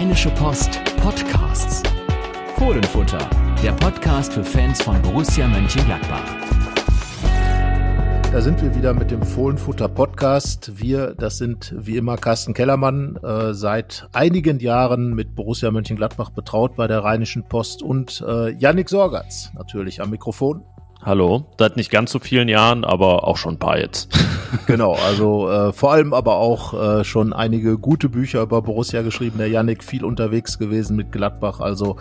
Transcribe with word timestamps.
Rheinische 0.00 0.30
Post 0.30 0.82
Podcasts. 0.96 1.82
Fohlenfutter, 2.56 3.18
der 3.62 3.72
Podcast 3.72 4.32
für 4.32 4.42
Fans 4.42 4.80
von 4.80 5.00
Borussia 5.02 5.46
Mönchengladbach. 5.46 6.24
Da 8.32 8.40
sind 8.40 8.62
wir 8.62 8.74
wieder 8.74 8.94
mit 8.94 9.10
dem 9.10 9.22
Fohlenfutter 9.22 9.90
Podcast. 9.90 10.80
Wir, 10.80 11.14
das 11.14 11.36
sind 11.36 11.74
wie 11.76 11.98
immer 11.98 12.16
Carsten 12.16 12.54
Kellermann, 12.54 13.16
äh, 13.16 13.52
seit 13.52 14.08
einigen 14.14 14.58
Jahren 14.58 15.12
mit 15.14 15.34
Borussia 15.34 15.70
Mönchengladbach 15.70 16.30
betraut 16.30 16.76
bei 16.76 16.86
der 16.86 17.04
Rheinischen 17.04 17.42
Post 17.44 17.82
und 17.82 18.24
äh, 18.26 18.52
Yannick 18.52 18.88
Sorgatz 18.88 19.50
natürlich 19.54 20.00
am 20.00 20.08
Mikrofon. 20.08 20.62
Hallo, 21.02 21.44
seit 21.58 21.76
nicht 21.76 21.90
ganz 21.90 22.10
so 22.10 22.20
vielen 22.20 22.48
Jahren, 22.48 22.86
aber 22.86 23.28
auch 23.28 23.36
schon 23.36 23.56
ein 23.56 23.58
paar 23.58 23.78
jetzt. 23.78 24.08
genau, 24.66 24.94
also 24.94 25.48
äh, 25.50 25.72
vor 25.72 25.92
allem 25.92 26.12
aber 26.12 26.36
auch 26.36 26.74
äh, 26.74 27.04
schon 27.04 27.32
einige 27.32 27.78
gute 27.78 28.08
Bücher 28.08 28.42
über 28.42 28.62
Borussia 28.62 29.02
geschrieben. 29.02 29.38
Der 29.38 29.48
Yannick 29.48 29.84
viel 29.84 30.04
unterwegs 30.04 30.58
gewesen 30.58 30.96
mit 30.96 31.12
Gladbach. 31.12 31.60
Also 31.60 31.96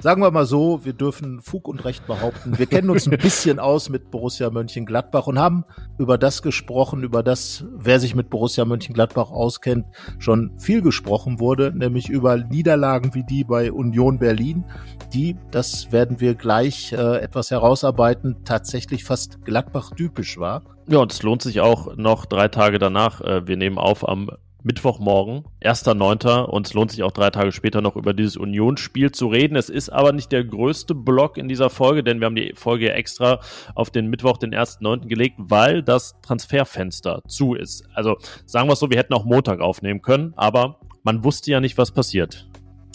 sagen 0.00 0.22
wir 0.22 0.30
mal 0.30 0.46
so, 0.46 0.84
wir 0.84 0.92
dürfen 0.92 1.40
Fug 1.40 1.68
und 1.68 1.84
Recht 1.84 2.06
behaupten. 2.06 2.58
Wir 2.58 2.66
kennen 2.66 2.90
uns 2.90 3.06
ein 3.06 3.18
bisschen 3.18 3.58
aus 3.58 3.88
mit 3.88 4.10
Borussia 4.10 4.50
Mönchengladbach 4.50 5.26
und 5.26 5.38
haben 5.38 5.64
über 5.98 6.18
das 6.18 6.42
gesprochen, 6.42 7.02
über 7.02 7.22
das, 7.22 7.64
wer 7.76 8.00
sich 8.00 8.14
mit 8.14 8.30
Borussia 8.30 8.64
Mönchengladbach 8.64 9.30
auskennt, 9.30 9.86
schon 10.18 10.58
viel 10.58 10.82
gesprochen 10.82 11.40
wurde, 11.40 11.72
nämlich 11.74 12.08
über 12.08 12.36
Niederlagen 12.36 13.14
wie 13.14 13.24
die 13.24 13.44
bei 13.44 13.72
Union 13.72 14.18
Berlin, 14.18 14.64
die, 15.12 15.36
das 15.50 15.92
werden 15.92 16.20
wir 16.20 16.34
gleich 16.34 16.92
äh, 16.92 17.18
etwas 17.18 17.50
herausarbeiten, 17.50 18.44
tatsächlich 18.44 19.04
fast 19.04 19.44
Gladbach-typisch 19.44 20.38
war. 20.38 20.62
Ja, 20.88 20.98
und 20.98 21.12
es 21.12 21.22
lohnt 21.22 21.42
sich 21.42 21.60
auch 21.60 21.96
noch 21.96 22.26
drei 22.26 22.48
Tage 22.48 22.78
danach. 22.78 23.20
Äh, 23.20 23.46
wir 23.46 23.56
nehmen 23.56 23.78
auf 23.78 24.08
am 24.08 24.30
Mittwochmorgen, 24.64 25.44
1.9. 25.62 26.44
und 26.44 26.66
es 26.66 26.74
lohnt 26.74 26.92
sich 26.92 27.02
auch 27.02 27.10
drei 27.10 27.30
Tage 27.30 27.50
später 27.50 27.80
noch 27.80 27.96
über 27.96 28.14
dieses 28.14 28.36
Unionsspiel 28.36 29.10
zu 29.10 29.26
reden. 29.26 29.56
Es 29.56 29.68
ist 29.68 29.88
aber 29.88 30.12
nicht 30.12 30.30
der 30.30 30.44
größte 30.44 30.94
Block 30.94 31.36
in 31.36 31.48
dieser 31.48 31.68
Folge, 31.68 32.04
denn 32.04 32.20
wir 32.20 32.26
haben 32.26 32.36
die 32.36 32.52
Folge 32.54 32.92
extra 32.92 33.40
auf 33.74 33.90
den 33.90 34.06
Mittwoch, 34.08 34.38
den 34.38 34.54
1.9. 34.54 35.08
gelegt, 35.08 35.34
weil 35.38 35.82
das 35.82 36.20
Transferfenster 36.22 37.22
zu 37.26 37.54
ist. 37.54 37.84
Also 37.94 38.18
sagen 38.46 38.68
wir 38.68 38.74
es 38.74 38.78
so, 38.78 38.90
wir 38.90 38.98
hätten 38.98 39.14
auch 39.14 39.24
Montag 39.24 39.60
aufnehmen 39.60 40.00
können, 40.00 40.32
aber 40.36 40.78
man 41.02 41.24
wusste 41.24 41.50
ja 41.50 41.60
nicht, 41.60 41.76
was 41.78 41.90
passiert. 41.90 42.46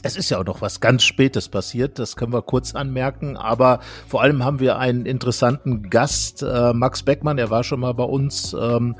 Es 0.03 0.15
ist 0.15 0.29
ja 0.29 0.39
auch 0.39 0.45
noch 0.45 0.61
was 0.61 0.79
ganz 0.79 1.03
Spätes 1.03 1.49
passiert, 1.49 1.97
das 1.97 2.15
können 2.15 2.31
wir 2.31 2.43
kurz 2.43 2.75
anmerken, 2.75 3.35
aber 3.35 3.79
vor 4.07 4.21
allem 4.21 4.45
haben 4.45 4.59
wir 4.59 4.77
einen 4.77 5.07
interessanten 5.07 5.89
Gast, 5.89 6.43
äh, 6.43 6.71
Max 6.71 7.01
Beckmann, 7.01 7.39
er 7.39 7.49
war 7.49 7.63
schon 7.63 7.79
mal 7.79 7.93
bei 7.93 8.03
uns 8.03 8.55
ähm, 8.57 8.95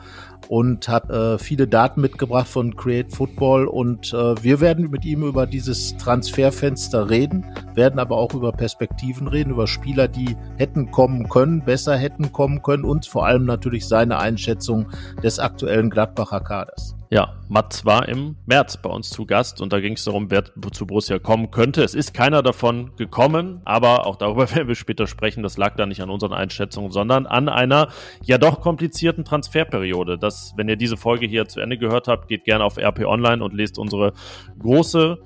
und 0.48 0.90
hat 0.90 1.10
äh, 1.12 1.38
viele 1.38 1.68
Daten 1.68 2.02
mitgebracht 2.02 2.48
von 2.48 2.76
Create 2.76 3.12
Football 3.14 3.68
und 3.68 4.12
äh, 4.12 4.44
wir 4.44 4.60
werden 4.60 4.90
mit 4.90 5.06
ihm 5.06 5.24
über 5.24 5.46
dieses 5.46 5.96
Transferfenster 5.98 7.12
reden, 7.12 7.46
werden 7.76 8.00
aber 8.00 8.18
auch 8.18 8.34
über 8.34 8.52
Perspektiven 8.52 9.28
reden, 9.28 9.52
über 9.52 9.68
Spieler, 9.68 10.08
die 10.08 10.36
hätten 10.58 10.90
kommen 10.90 11.30
können, 11.30 11.64
besser 11.64 11.96
hätten 11.96 12.32
kommen 12.32 12.64
können 12.64 12.86
und 12.86 13.06
vor 13.06 13.28
allem 13.28 13.46
natürlich 13.46 13.88
seine 13.88 14.18
Einschätzung 14.18 14.88
des 15.22 15.38
aktuellen 15.38 15.92
Gladbacher 15.92 16.42
Kaders. 16.42 16.97
Ja, 17.10 17.36
Mats 17.48 17.86
war 17.86 18.10
im 18.10 18.36
März 18.46 18.82
bei 18.82 18.90
uns 18.90 19.10
zu 19.10 19.26
Gast 19.26 19.62
und 19.62 19.72
da 19.72 19.80
ging 19.80 19.94
es 19.94 20.04
darum, 20.04 20.30
wer 20.30 20.44
zu 20.74 20.86
Borussia 20.86 21.20
kommen 21.20 21.52
könnte. 21.52 21.82
Es 21.82 21.94
ist 21.94 22.14
keiner 22.14 22.44
davon 22.44 22.98
gekommen, 22.98 23.62
aber 23.64 24.06
auch 24.06 24.18
darüber 24.18 24.52
werden 24.56 24.68
wir 24.68 24.76
später 24.76 25.08
sprechen. 25.08 25.42
Das 25.42 25.58
lag 25.58 25.78
da 25.78 25.86
nicht 25.86 26.02
an 26.02 26.10
unseren 26.10 26.34
Einschätzungen, 26.34 26.92
sondern 26.92 27.26
an 27.26 27.48
einer 27.48 27.88
ja 28.26 28.38
doch 28.38 28.60
komplizierten 28.60 29.24
Transferperiode. 29.24 30.18
Das, 30.18 30.54
wenn 30.58 30.68
ihr 30.68 30.76
diese 30.76 30.98
Folge 30.98 31.28
hier 31.28 31.48
zu 31.48 31.62
Ende 31.62 31.78
gehört 31.78 32.10
habt, 32.10 32.28
geht 32.28 32.44
gerne 32.44 32.66
auf 32.66 32.78
RP 32.78 33.06
Online 33.06 33.42
und 33.42 33.54
lest 33.54 33.80
unsere 33.80 34.12
große 34.60 35.18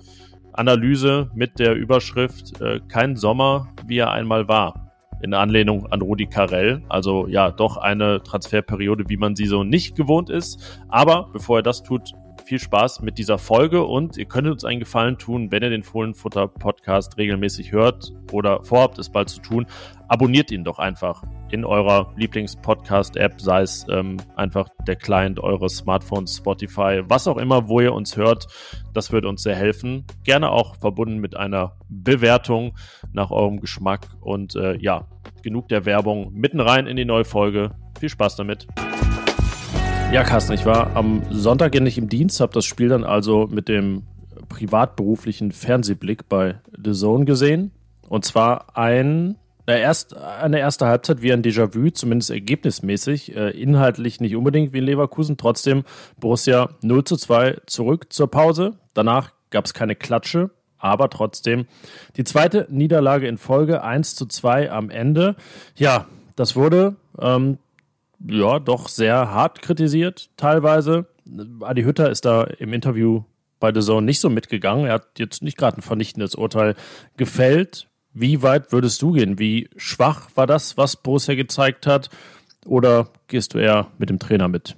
Analyse 0.53 1.31
mit 1.33 1.57
der 1.57 1.73
Überschrift 1.73 2.61
äh, 2.61 2.79
Kein 2.89 3.15
Sommer, 3.15 3.73
wie 3.87 3.97
er 3.97 4.11
einmal 4.11 4.47
war 4.47 4.90
in 5.21 5.33
Anlehnung 5.33 5.87
an 5.91 6.01
Rudi 6.01 6.27
Carell. 6.27 6.81
Also 6.89 7.27
ja, 7.27 7.51
doch 7.51 7.77
eine 7.77 8.23
Transferperiode, 8.23 9.05
wie 9.07 9.17
man 9.17 9.35
sie 9.35 9.45
so 9.45 9.63
nicht 9.63 9.95
gewohnt 9.95 10.29
ist. 10.29 10.81
Aber 10.89 11.29
bevor 11.33 11.59
er 11.59 11.63
das 11.63 11.83
tut, 11.83 12.13
viel 12.43 12.59
Spaß 12.59 13.01
mit 13.01 13.17
dieser 13.17 13.37
Folge 13.37 13.83
und 13.83 14.17
ihr 14.17 14.25
könnt 14.25 14.47
uns 14.47 14.65
einen 14.65 14.79
Gefallen 14.79 15.17
tun, 15.17 15.51
wenn 15.51 15.63
ihr 15.63 15.69
den 15.69 15.83
Fohlenfutter 15.83 16.47
Podcast 16.47 17.17
regelmäßig 17.17 17.71
hört 17.71 18.13
oder 18.31 18.63
vorhabt, 18.63 18.99
es 18.99 19.09
bald 19.09 19.29
zu 19.29 19.41
tun. 19.41 19.65
Abonniert 20.07 20.51
ihn 20.51 20.63
doch 20.63 20.79
einfach 20.79 21.23
in 21.51 21.65
eurer 21.65 22.13
Lieblings-Podcast-App, 22.15 23.39
sei 23.39 23.61
es 23.61 23.85
ähm, 23.89 24.17
einfach 24.35 24.67
der 24.87 24.95
Client 24.95 25.39
eures 25.39 25.77
Smartphones, 25.77 26.37
Spotify, 26.37 27.01
was 27.05 27.27
auch 27.27 27.37
immer, 27.37 27.67
wo 27.67 27.79
ihr 27.79 27.93
uns 27.93 28.17
hört. 28.17 28.47
Das 28.93 29.11
würde 29.11 29.27
uns 29.29 29.43
sehr 29.43 29.55
helfen. 29.55 30.05
Gerne 30.23 30.51
auch 30.51 30.75
verbunden 30.75 31.19
mit 31.19 31.35
einer 31.35 31.77
Bewertung 31.89 32.77
nach 33.13 33.31
eurem 33.31 33.59
Geschmack. 33.59 34.07
Und 34.21 34.55
äh, 34.55 34.77
ja, 34.77 35.07
genug 35.43 35.69
der 35.69 35.85
Werbung. 35.85 36.33
Mitten 36.33 36.59
rein 36.59 36.87
in 36.87 36.97
die 36.97 37.05
neue 37.05 37.25
Folge. 37.25 37.71
Viel 37.99 38.09
Spaß 38.09 38.35
damit. 38.35 38.67
Ja, 40.11 40.25
Carsten, 40.25 40.51
ich 40.51 40.65
war 40.65 40.93
am 40.97 41.23
Sonntag 41.29 41.73
nicht 41.79 41.97
im 41.97 42.09
Dienst, 42.09 42.41
habe 42.41 42.51
das 42.51 42.65
Spiel 42.65 42.89
dann 42.89 43.05
also 43.05 43.47
mit 43.49 43.69
dem 43.69 44.03
privatberuflichen 44.49 45.53
Fernsehblick 45.53 46.27
bei 46.27 46.59
The 46.83 46.91
Zone 46.91 47.23
gesehen. 47.23 47.71
Und 48.09 48.25
zwar 48.25 48.77
ein, 48.77 49.37
na, 49.67 49.77
erst, 49.77 50.17
eine 50.17 50.59
erste 50.59 50.87
Halbzeit 50.87 51.21
wie 51.21 51.31
ein 51.31 51.41
Déjà-vu, 51.41 51.91
zumindest 51.91 52.29
ergebnismäßig. 52.29 53.37
Äh, 53.37 53.51
inhaltlich 53.51 54.19
nicht 54.19 54.35
unbedingt 54.35 54.73
wie 54.73 54.79
in 54.79 54.83
Leverkusen. 54.83 55.37
Trotzdem 55.37 55.85
Borussia 56.19 56.71
0 56.81 57.05
zu 57.05 57.15
2 57.15 57.61
zurück 57.65 58.11
zur 58.11 58.29
Pause. 58.29 58.73
Danach 58.93 59.31
gab 59.49 59.63
es 59.63 59.73
keine 59.73 59.95
Klatsche, 59.95 60.49
aber 60.77 61.09
trotzdem 61.09 61.67
die 62.17 62.25
zweite 62.25 62.67
Niederlage 62.69 63.29
in 63.29 63.37
Folge 63.37 63.81
1 63.81 64.15
zu 64.15 64.25
2 64.25 64.71
am 64.71 64.89
Ende. 64.89 65.37
Ja, 65.77 66.07
das 66.35 66.57
wurde 66.57 66.97
ähm, 67.17 67.59
ja 68.27 68.59
doch 68.59 68.87
sehr 68.87 69.31
hart 69.31 69.61
kritisiert, 69.61 70.29
teilweise. 70.37 71.07
Adi 71.61 71.83
Hütter 71.83 72.09
ist 72.09 72.25
da 72.25 72.43
im 72.43 72.73
Interview 72.73 73.23
bei 73.59 73.73
The 73.73 73.81
Zone 73.81 74.05
nicht 74.05 74.19
so 74.19 74.29
mitgegangen. 74.29 74.85
Er 74.85 74.93
hat 74.93 75.19
jetzt 75.19 75.43
nicht 75.43 75.57
gerade 75.57 75.77
ein 75.77 75.81
vernichtendes 75.81 76.35
Urteil 76.35 76.75
gefällt. 77.17 77.87
Wie 78.13 78.41
weit 78.41 78.71
würdest 78.71 79.01
du 79.01 79.13
gehen? 79.13 79.39
Wie 79.39 79.69
schwach 79.77 80.29
war 80.35 80.47
das, 80.47 80.77
was 80.77 80.97
Borussia 80.97 81.35
gezeigt 81.35 81.87
hat? 81.87 82.09
Oder 82.65 83.07
gehst 83.27 83.53
du 83.53 83.59
eher 83.59 83.87
mit 83.97 84.09
dem 84.09 84.19
Trainer 84.19 84.47
mit? 84.47 84.75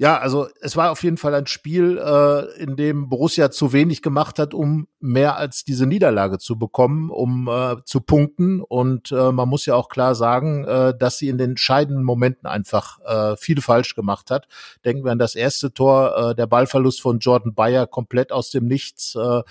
Ja, 0.00 0.16
also 0.16 0.48
es 0.62 0.78
war 0.78 0.92
auf 0.92 1.02
jeden 1.02 1.18
Fall 1.18 1.34
ein 1.34 1.46
Spiel, 1.46 1.98
äh, 1.98 2.62
in 2.62 2.74
dem 2.74 3.10
Borussia 3.10 3.50
zu 3.50 3.74
wenig 3.74 4.00
gemacht 4.00 4.38
hat, 4.38 4.54
um 4.54 4.88
mehr 4.98 5.36
als 5.36 5.62
diese 5.62 5.84
Niederlage 5.84 6.38
zu 6.38 6.58
bekommen, 6.58 7.10
um 7.10 7.48
äh, 7.48 7.76
zu 7.84 8.00
punkten. 8.00 8.62
Und 8.62 9.12
äh, 9.12 9.30
man 9.30 9.46
muss 9.46 9.66
ja 9.66 9.74
auch 9.74 9.90
klar 9.90 10.14
sagen, 10.14 10.64
äh, 10.64 10.96
dass 10.96 11.18
sie 11.18 11.28
in 11.28 11.36
den 11.36 11.50
entscheidenden 11.50 12.02
Momenten 12.02 12.48
einfach 12.48 12.98
äh, 13.04 13.36
viel 13.36 13.60
falsch 13.60 13.94
gemacht 13.94 14.30
hat. 14.30 14.48
Denken 14.86 15.04
wir 15.04 15.12
an 15.12 15.18
das 15.18 15.34
erste 15.34 15.74
Tor, 15.74 16.30
äh, 16.30 16.34
der 16.34 16.46
Ballverlust 16.46 17.02
von 17.02 17.18
Jordan 17.18 17.52
Bayer 17.52 17.86
komplett 17.86 18.32
aus 18.32 18.48
dem 18.48 18.64
Nichts. 18.64 19.14
Äh, 19.16 19.42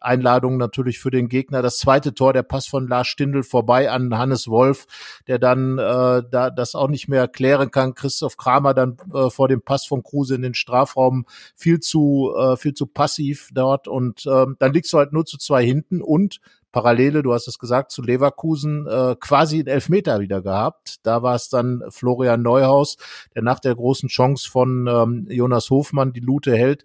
Einladung 0.00 0.56
natürlich 0.56 0.98
für 0.98 1.10
den 1.10 1.28
Gegner. 1.28 1.62
Das 1.62 1.78
zweite 1.78 2.14
Tor, 2.14 2.32
der 2.32 2.42
Pass 2.42 2.66
von 2.66 2.88
Lars 2.88 3.06
Stindl 3.06 3.42
vorbei 3.42 3.90
an 3.90 4.16
Hannes 4.16 4.48
Wolf, 4.48 4.86
der 5.26 5.38
dann 5.38 5.78
äh, 5.78 6.22
da 6.30 6.50
das 6.50 6.74
auch 6.74 6.88
nicht 6.88 7.08
mehr 7.08 7.28
klären 7.28 7.70
kann. 7.70 7.94
Christoph 7.94 8.36
Kramer 8.36 8.74
dann 8.74 8.96
äh, 9.12 9.30
vor 9.30 9.48
dem 9.48 9.62
Pass 9.62 9.86
von 9.86 10.02
Kruse 10.02 10.34
in 10.34 10.42
den 10.42 10.54
Strafraum 10.54 11.26
viel 11.56 11.80
zu 11.80 12.34
äh, 12.38 12.56
viel 12.56 12.74
zu 12.74 12.86
passiv 12.86 13.50
dort 13.52 13.88
und 13.88 14.26
äh, 14.26 14.46
dann 14.58 14.72
liegst 14.72 14.92
du 14.92 14.98
halt 14.98 15.12
nur 15.12 15.26
zu 15.26 15.38
zwei 15.38 15.64
hinten 15.64 16.02
und 16.02 16.40
Parallele, 16.70 17.22
du 17.22 17.32
hast 17.32 17.48
es 17.48 17.58
gesagt, 17.58 17.92
zu 17.92 18.02
Leverkusen 18.02 18.86
äh, 18.86 19.16
quasi 19.18 19.58
einen 19.58 19.68
Elfmeter 19.68 20.20
wieder 20.20 20.42
gehabt. 20.42 20.96
Da 21.02 21.22
war 21.22 21.34
es 21.34 21.48
dann 21.48 21.82
Florian 21.88 22.42
Neuhaus, 22.42 22.98
der 23.34 23.42
nach 23.42 23.58
der 23.58 23.74
großen 23.74 24.08
Chance 24.08 24.50
von 24.50 24.86
ähm, 24.86 25.26
Jonas 25.30 25.70
Hofmann 25.70 26.12
die 26.12 26.20
Lute 26.20 26.54
hält, 26.54 26.84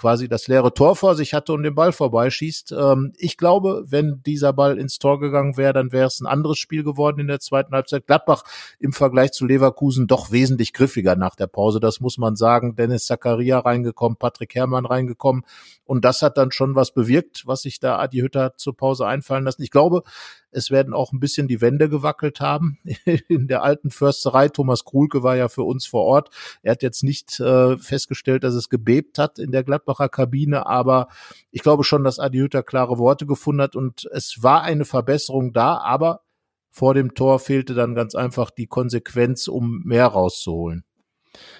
quasi 0.00 0.28
das 0.28 0.48
leere 0.48 0.72
Tor 0.72 0.96
vor 0.96 1.14
sich 1.14 1.34
hatte 1.34 1.52
und 1.52 1.62
den 1.62 1.74
Ball 1.74 1.92
vorbeischießt. 1.92 2.72
Ähm, 2.72 3.12
ich 3.18 3.36
glaube, 3.36 3.84
wenn 3.86 4.22
dieser 4.24 4.54
Ball 4.54 4.78
ins 4.78 4.98
Tor 4.98 5.20
gegangen 5.20 5.58
wäre, 5.58 5.74
dann 5.74 5.92
wäre 5.92 6.06
es 6.06 6.20
ein 6.20 6.26
anderes 6.26 6.56
Spiel 6.56 6.82
geworden 6.82 7.20
in 7.20 7.26
der 7.26 7.38
zweiten 7.38 7.74
Halbzeit. 7.74 8.06
Gladbach 8.06 8.44
im 8.78 8.94
Vergleich 8.94 9.32
zu 9.32 9.44
Leverkusen 9.44 10.06
doch 10.06 10.32
wesentlich 10.32 10.72
griffiger 10.72 11.16
nach 11.16 11.36
der 11.36 11.48
Pause, 11.48 11.80
das 11.80 12.00
muss 12.00 12.16
man 12.16 12.34
sagen. 12.34 12.76
Dennis 12.76 13.04
Zakaria 13.04 13.58
reingekommen, 13.58 14.16
Patrick 14.16 14.54
Herrmann 14.54 14.86
reingekommen 14.86 15.44
und 15.84 16.04
das 16.04 16.22
hat 16.22 16.38
dann 16.38 16.50
schon 16.50 16.76
was 16.76 16.92
bewirkt, 16.92 17.46
was 17.46 17.60
sich 17.60 17.78
da 17.78 17.98
Adi 17.98 18.20
Hütter 18.20 18.56
zur 18.56 18.74
Pause 18.74 19.06
einfallen 19.06 19.44
lassen. 19.44 19.62
Ich 19.62 19.70
glaube, 19.70 20.02
es 20.52 20.70
werden 20.70 20.94
auch 20.94 21.12
ein 21.12 21.20
bisschen 21.20 21.48
die 21.48 21.60
Wände 21.60 21.88
gewackelt 21.88 22.40
haben 22.40 22.78
in 23.28 23.48
der 23.48 23.62
alten 23.62 23.90
Försterei. 23.90 24.48
Thomas 24.48 24.84
Krulke 24.84 25.22
war 25.22 25.36
ja 25.36 25.48
für 25.48 25.62
uns 25.62 25.86
vor 25.86 26.04
Ort. 26.04 26.30
Er 26.62 26.72
hat 26.72 26.82
jetzt 26.82 27.02
nicht 27.02 27.40
äh, 27.40 27.76
festgestellt, 27.78 28.44
dass 28.44 28.54
es 28.54 28.68
gebebt 28.68 29.18
hat 29.18 29.38
in 29.38 29.52
der 29.52 29.64
Gladbacher 29.64 30.08
Kabine, 30.08 30.66
aber 30.66 31.08
ich 31.50 31.62
glaube 31.62 31.84
schon, 31.84 32.04
dass 32.04 32.18
Adi 32.18 32.38
Hütter 32.38 32.62
klare 32.62 32.98
Worte 32.98 33.26
gefunden 33.26 33.62
hat 33.62 33.76
und 33.76 34.08
es 34.12 34.42
war 34.42 34.62
eine 34.62 34.84
Verbesserung 34.84 35.52
da, 35.52 35.78
aber 35.78 36.22
vor 36.70 36.94
dem 36.94 37.14
Tor 37.14 37.40
fehlte 37.40 37.74
dann 37.74 37.94
ganz 37.94 38.14
einfach 38.14 38.50
die 38.50 38.66
Konsequenz, 38.66 39.48
um 39.48 39.82
mehr 39.84 40.06
rauszuholen. 40.06 40.84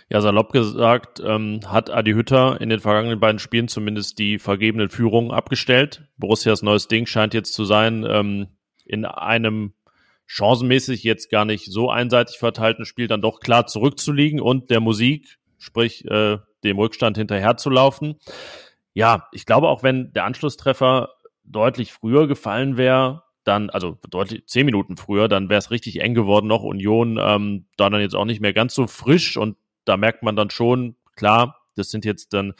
Ja, 0.09 0.21
salopp 0.21 0.53
gesagt, 0.53 1.21
ähm, 1.25 1.61
hat 1.67 1.91
Adi 1.91 2.13
Hütter 2.13 2.61
in 2.61 2.69
den 2.69 2.81
vergangenen 2.81 3.21
beiden 3.21 3.39
Spielen 3.39 3.69
zumindest 3.69 4.19
die 4.19 4.39
vergebenen 4.39 4.89
Führungen 4.89 5.31
abgestellt. 5.31 6.09
Borussias 6.17 6.63
neues 6.63 6.89
Ding 6.89 7.07
scheint 7.07 7.35
jetzt 7.35 7.55
zu 7.55 7.65
sein, 7.65 8.05
ähm, 8.09 8.49
in 8.91 9.05
einem 9.05 9.73
chancenmäßig 10.27 11.03
jetzt 11.03 11.31
gar 11.31 11.45
nicht 11.45 11.73
so 11.73 11.91
einseitig 11.91 12.39
verteilten 12.39 12.85
Spiel 12.85 13.09
dann 13.09 13.23
doch 13.23 13.41
klar 13.41 13.67
zurückzuliegen 13.67 14.41
und 14.41 14.71
der 14.71 14.81
Musik, 14.81 15.39
sprich 15.59 16.05
äh, 16.07 16.39
dem 16.63 16.79
Rückstand 16.79 17.17
hinterherzulaufen. 17.17 18.17
Ja, 18.93 19.29
ich 19.33 19.47
glaube 19.47 19.69
auch, 19.69 19.83
wenn 19.83 20.13
der 20.13 20.25
Anschlusstreffer 20.25 21.11
deutlich 21.45 21.93
früher 21.93 22.27
gefallen 22.29 22.77
wäre, 22.77 23.25
dann, 23.45 23.71
also 23.71 23.99
deutlich 24.09 24.47
zehn 24.47 24.67
Minuten 24.67 24.97
früher, 24.97 25.27
dann 25.29 25.49
wäre 25.49 25.59
es 25.59 25.71
richtig 25.71 26.01
eng 26.01 26.15
geworden 26.15 26.47
noch. 26.47 26.63
Union 26.63 27.19
ähm, 27.21 27.67
da 27.77 27.91
dann 27.91 28.01
jetzt 28.01 28.15
auch 28.15 28.25
nicht 28.25 28.41
mehr 28.41 28.53
ganz 28.53 28.75
so 28.75 28.87
frisch 28.87 29.37
und 29.37 29.57
da 29.85 29.97
merkt 29.97 30.23
man 30.23 30.37
dann 30.37 30.51
schon, 30.51 30.97
klar, 31.17 31.57
das 31.75 31.91
sind 31.91 32.05
jetzt 32.05 32.35
dann 32.35 32.53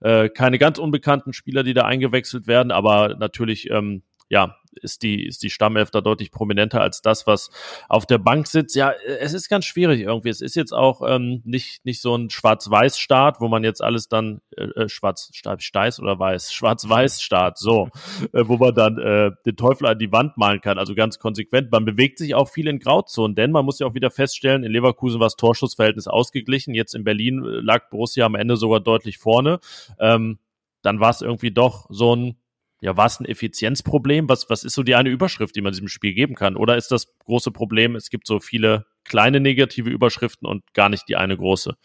äh, 0.00 0.28
keine 0.28 0.58
ganz 0.58 0.78
unbekannten 0.78 1.32
Spieler, 1.32 1.62
die 1.62 1.74
da 1.74 1.84
eingewechselt 1.84 2.46
werden, 2.46 2.72
aber 2.72 3.14
natürlich 3.16 3.70
ähm, 3.70 4.02
ja, 4.28 4.56
ist 4.80 5.02
die, 5.02 5.26
ist 5.26 5.42
die 5.42 5.50
Stammelf 5.50 5.90
da 5.90 6.00
deutlich 6.00 6.30
prominenter 6.30 6.80
als 6.80 7.02
das, 7.02 7.26
was 7.26 7.50
auf 7.88 8.06
der 8.06 8.18
Bank 8.18 8.46
sitzt. 8.46 8.74
Ja, 8.76 8.92
es 9.20 9.32
ist 9.32 9.48
ganz 9.48 9.64
schwierig 9.64 10.00
irgendwie. 10.00 10.28
Es 10.28 10.40
ist 10.40 10.54
jetzt 10.54 10.72
auch 10.72 11.02
ähm, 11.06 11.42
nicht, 11.44 11.84
nicht 11.84 12.00
so 12.00 12.16
ein 12.16 12.30
Schwarz-Weiß-Staat, 12.30 13.40
wo 13.40 13.48
man 13.48 13.64
jetzt 13.64 13.82
alles 13.82 14.08
dann 14.08 14.40
äh, 14.56 14.64
äh 14.64 14.88
schwarz 14.88 15.30
steiß 15.32 16.00
oder 16.00 16.18
weiß, 16.18 16.52
Schwarz-Weiß-Staat, 16.52 17.58
so, 17.58 17.88
äh, 18.32 18.42
wo 18.46 18.56
man 18.56 18.74
dann 18.74 18.98
äh, 18.98 19.30
den 19.44 19.56
Teufel 19.56 19.86
an 19.86 19.98
die 19.98 20.12
Wand 20.12 20.36
malen 20.36 20.60
kann. 20.60 20.78
Also 20.78 20.94
ganz 20.94 21.18
konsequent. 21.18 21.70
Man 21.70 21.84
bewegt 21.84 22.18
sich 22.18 22.34
auch 22.34 22.48
viel 22.48 22.68
in 22.68 22.78
Grauzonen, 22.78 23.34
denn 23.34 23.52
man 23.52 23.64
muss 23.64 23.78
ja 23.78 23.86
auch 23.86 23.94
wieder 23.94 24.10
feststellen, 24.10 24.64
in 24.64 24.72
Leverkusen 24.72 25.20
war 25.20 25.26
das 25.26 25.36
Torschussverhältnis 25.36 26.06
ausgeglichen. 26.06 26.74
Jetzt 26.74 26.94
in 26.94 27.04
Berlin 27.04 27.44
äh, 27.44 27.60
lag 27.60 27.90
Borussia 27.90 28.26
am 28.26 28.34
Ende 28.34 28.56
sogar 28.56 28.80
deutlich 28.80 29.18
vorne. 29.18 29.60
Ähm, 29.98 30.38
dann 30.82 31.00
war 31.00 31.10
es 31.10 31.22
irgendwie 31.22 31.52
doch 31.52 31.86
so 31.90 32.14
ein 32.14 32.36
ja, 32.82 32.96
war 32.96 33.06
es 33.06 33.20
ein 33.20 33.26
Effizienzproblem? 33.26 34.28
Was, 34.28 34.50
was 34.50 34.64
ist 34.64 34.74
so 34.74 34.82
die 34.82 34.96
eine 34.96 35.08
Überschrift, 35.08 35.54
die 35.54 35.60
man 35.60 35.72
diesem 35.72 35.86
Spiel 35.86 36.14
geben 36.14 36.34
kann? 36.34 36.56
Oder 36.56 36.76
ist 36.76 36.90
das 36.90 37.06
große 37.20 37.52
Problem, 37.52 37.94
es 37.94 38.10
gibt 38.10 38.26
so 38.26 38.40
viele 38.40 38.86
kleine 39.04 39.38
negative 39.38 39.88
Überschriften 39.88 40.48
und 40.48 40.74
gar 40.74 40.88
nicht 40.88 41.08
die 41.08 41.14
eine 41.14 41.36
große? 41.36 41.76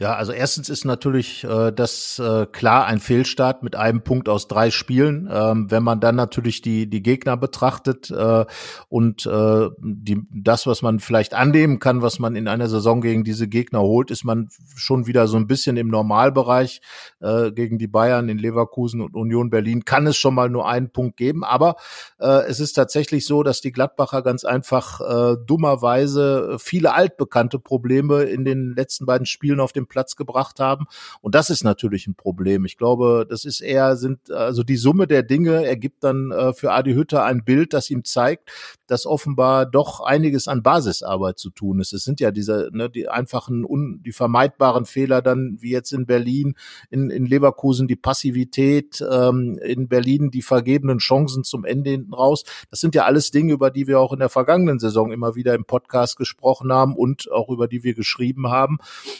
Ja, 0.00 0.14
also 0.14 0.30
erstens 0.30 0.68
ist 0.68 0.84
natürlich 0.84 1.42
äh, 1.42 1.72
das 1.72 2.20
äh, 2.20 2.46
klar 2.46 2.86
ein 2.86 3.00
Fehlstart 3.00 3.64
mit 3.64 3.74
einem 3.74 4.02
Punkt 4.02 4.28
aus 4.28 4.46
drei 4.46 4.70
Spielen. 4.70 5.28
Ähm, 5.28 5.72
wenn 5.72 5.82
man 5.82 5.98
dann 5.98 6.14
natürlich 6.14 6.62
die 6.62 6.88
die 6.88 7.02
Gegner 7.02 7.36
betrachtet 7.36 8.08
äh, 8.08 8.44
und 8.88 9.26
äh, 9.26 9.68
die 9.80 10.22
das, 10.30 10.68
was 10.68 10.82
man 10.82 11.00
vielleicht 11.00 11.34
annehmen 11.34 11.80
kann, 11.80 12.00
was 12.00 12.20
man 12.20 12.36
in 12.36 12.46
einer 12.46 12.68
Saison 12.68 13.00
gegen 13.00 13.24
diese 13.24 13.48
Gegner 13.48 13.80
holt, 13.80 14.12
ist 14.12 14.22
man 14.22 14.50
schon 14.76 15.08
wieder 15.08 15.26
so 15.26 15.36
ein 15.36 15.48
bisschen 15.48 15.76
im 15.76 15.88
Normalbereich 15.88 16.80
äh, 17.18 17.50
gegen 17.50 17.78
die 17.78 17.88
Bayern 17.88 18.28
in 18.28 18.38
Leverkusen 18.38 19.00
und 19.00 19.16
Union 19.16 19.50
Berlin. 19.50 19.84
Kann 19.84 20.06
es 20.06 20.16
schon 20.16 20.34
mal 20.34 20.48
nur 20.48 20.68
einen 20.68 20.90
Punkt 20.90 21.16
geben, 21.16 21.42
aber 21.42 21.74
äh, 22.20 22.46
es 22.46 22.60
ist 22.60 22.74
tatsächlich 22.74 23.26
so, 23.26 23.42
dass 23.42 23.60
die 23.62 23.72
Gladbacher 23.72 24.22
ganz 24.22 24.44
einfach 24.44 25.00
äh, 25.00 25.36
dummerweise 25.44 26.56
viele 26.60 26.94
altbekannte 26.94 27.58
Probleme 27.58 28.22
in 28.22 28.44
den 28.44 28.76
letzten 28.76 29.04
beiden 29.04 29.26
Spielen 29.26 29.58
auf 29.58 29.72
dem 29.72 29.87
Platz 29.88 30.16
gebracht 30.16 30.60
haben. 30.60 30.86
Und 31.20 31.34
das 31.34 31.50
ist 31.50 31.64
natürlich 31.64 32.06
ein 32.06 32.14
Problem. 32.14 32.64
Ich 32.64 32.76
glaube, 32.76 33.26
das 33.28 33.44
ist 33.44 33.60
eher, 33.60 33.96
sind, 33.96 34.30
also 34.30 34.62
die 34.62 34.76
Summe 34.76 35.06
der 35.06 35.22
Dinge 35.22 35.66
ergibt 35.66 36.04
dann 36.04 36.30
äh, 36.30 36.52
für 36.52 36.72
Adi 36.72 36.94
Hütter 36.94 37.24
ein 37.24 37.44
Bild, 37.44 37.72
das 37.72 37.90
ihm 37.90 38.04
zeigt, 38.04 38.50
dass 38.86 39.06
offenbar 39.06 39.66
doch 39.66 40.00
einiges 40.00 40.48
an 40.48 40.62
Basisarbeit 40.62 41.38
zu 41.38 41.50
tun 41.50 41.80
ist. 41.80 41.92
Es 41.92 42.04
sind 42.04 42.20
ja 42.20 42.30
diese, 42.30 42.70
ne, 42.72 42.88
die 42.90 43.08
einfachen, 43.08 43.64
un, 43.64 44.02
die 44.04 44.12
vermeidbaren 44.12 44.86
Fehler 44.86 45.22
dann, 45.22 45.58
wie 45.60 45.70
jetzt 45.70 45.92
in 45.92 46.06
Berlin, 46.06 46.54
in, 46.90 47.10
in 47.10 47.26
Leverkusen 47.26 47.86
die 47.86 47.96
Passivität, 47.96 49.04
ähm, 49.08 49.58
in 49.62 49.88
Berlin 49.88 50.30
die 50.30 50.42
vergebenen 50.42 50.98
Chancen 50.98 51.44
zum 51.44 51.64
Ende 51.64 51.90
hinten 51.90 52.14
raus. 52.14 52.44
Das 52.70 52.80
sind 52.80 52.94
ja 52.94 53.04
alles 53.04 53.30
Dinge, 53.30 53.52
über 53.52 53.70
die 53.70 53.86
wir 53.86 54.00
auch 54.00 54.12
in 54.12 54.18
der 54.18 54.28
vergangenen 54.28 54.78
Saison 54.78 55.12
immer 55.12 55.34
wieder 55.34 55.54
im 55.54 55.64
Podcast 55.64 56.16
gesprochen 56.16 56.72
haben 56.72 56.96
und 56.96 57.30
auch 57.30 57.50
über 57.50 57.68
die 57.68 57.84
wir 57.84 57.94
geschrieben 57.94 58.48
haben. 58.48 58.78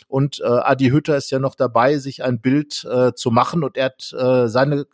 Und 0.09 0.41
äh, 0.41 0.47
Adi 0.63 0.91
Hütter 0.91 1.17
ist 1.17 1.31
ja 1.31 1.39
noch 1.39 1.55
dabei, 1.55 1.99
sich 1.99 2.23
ein 2.25 2.41
Bild 2.41 2.85
äh, 2.85 3.13
zu 3.15 3.31
machen 3.31 3.65
und 3.65 3.77
er 3.77 3.87
hat 3.87 4.13
äh, 4.13 4.49
seine 4.49 4.87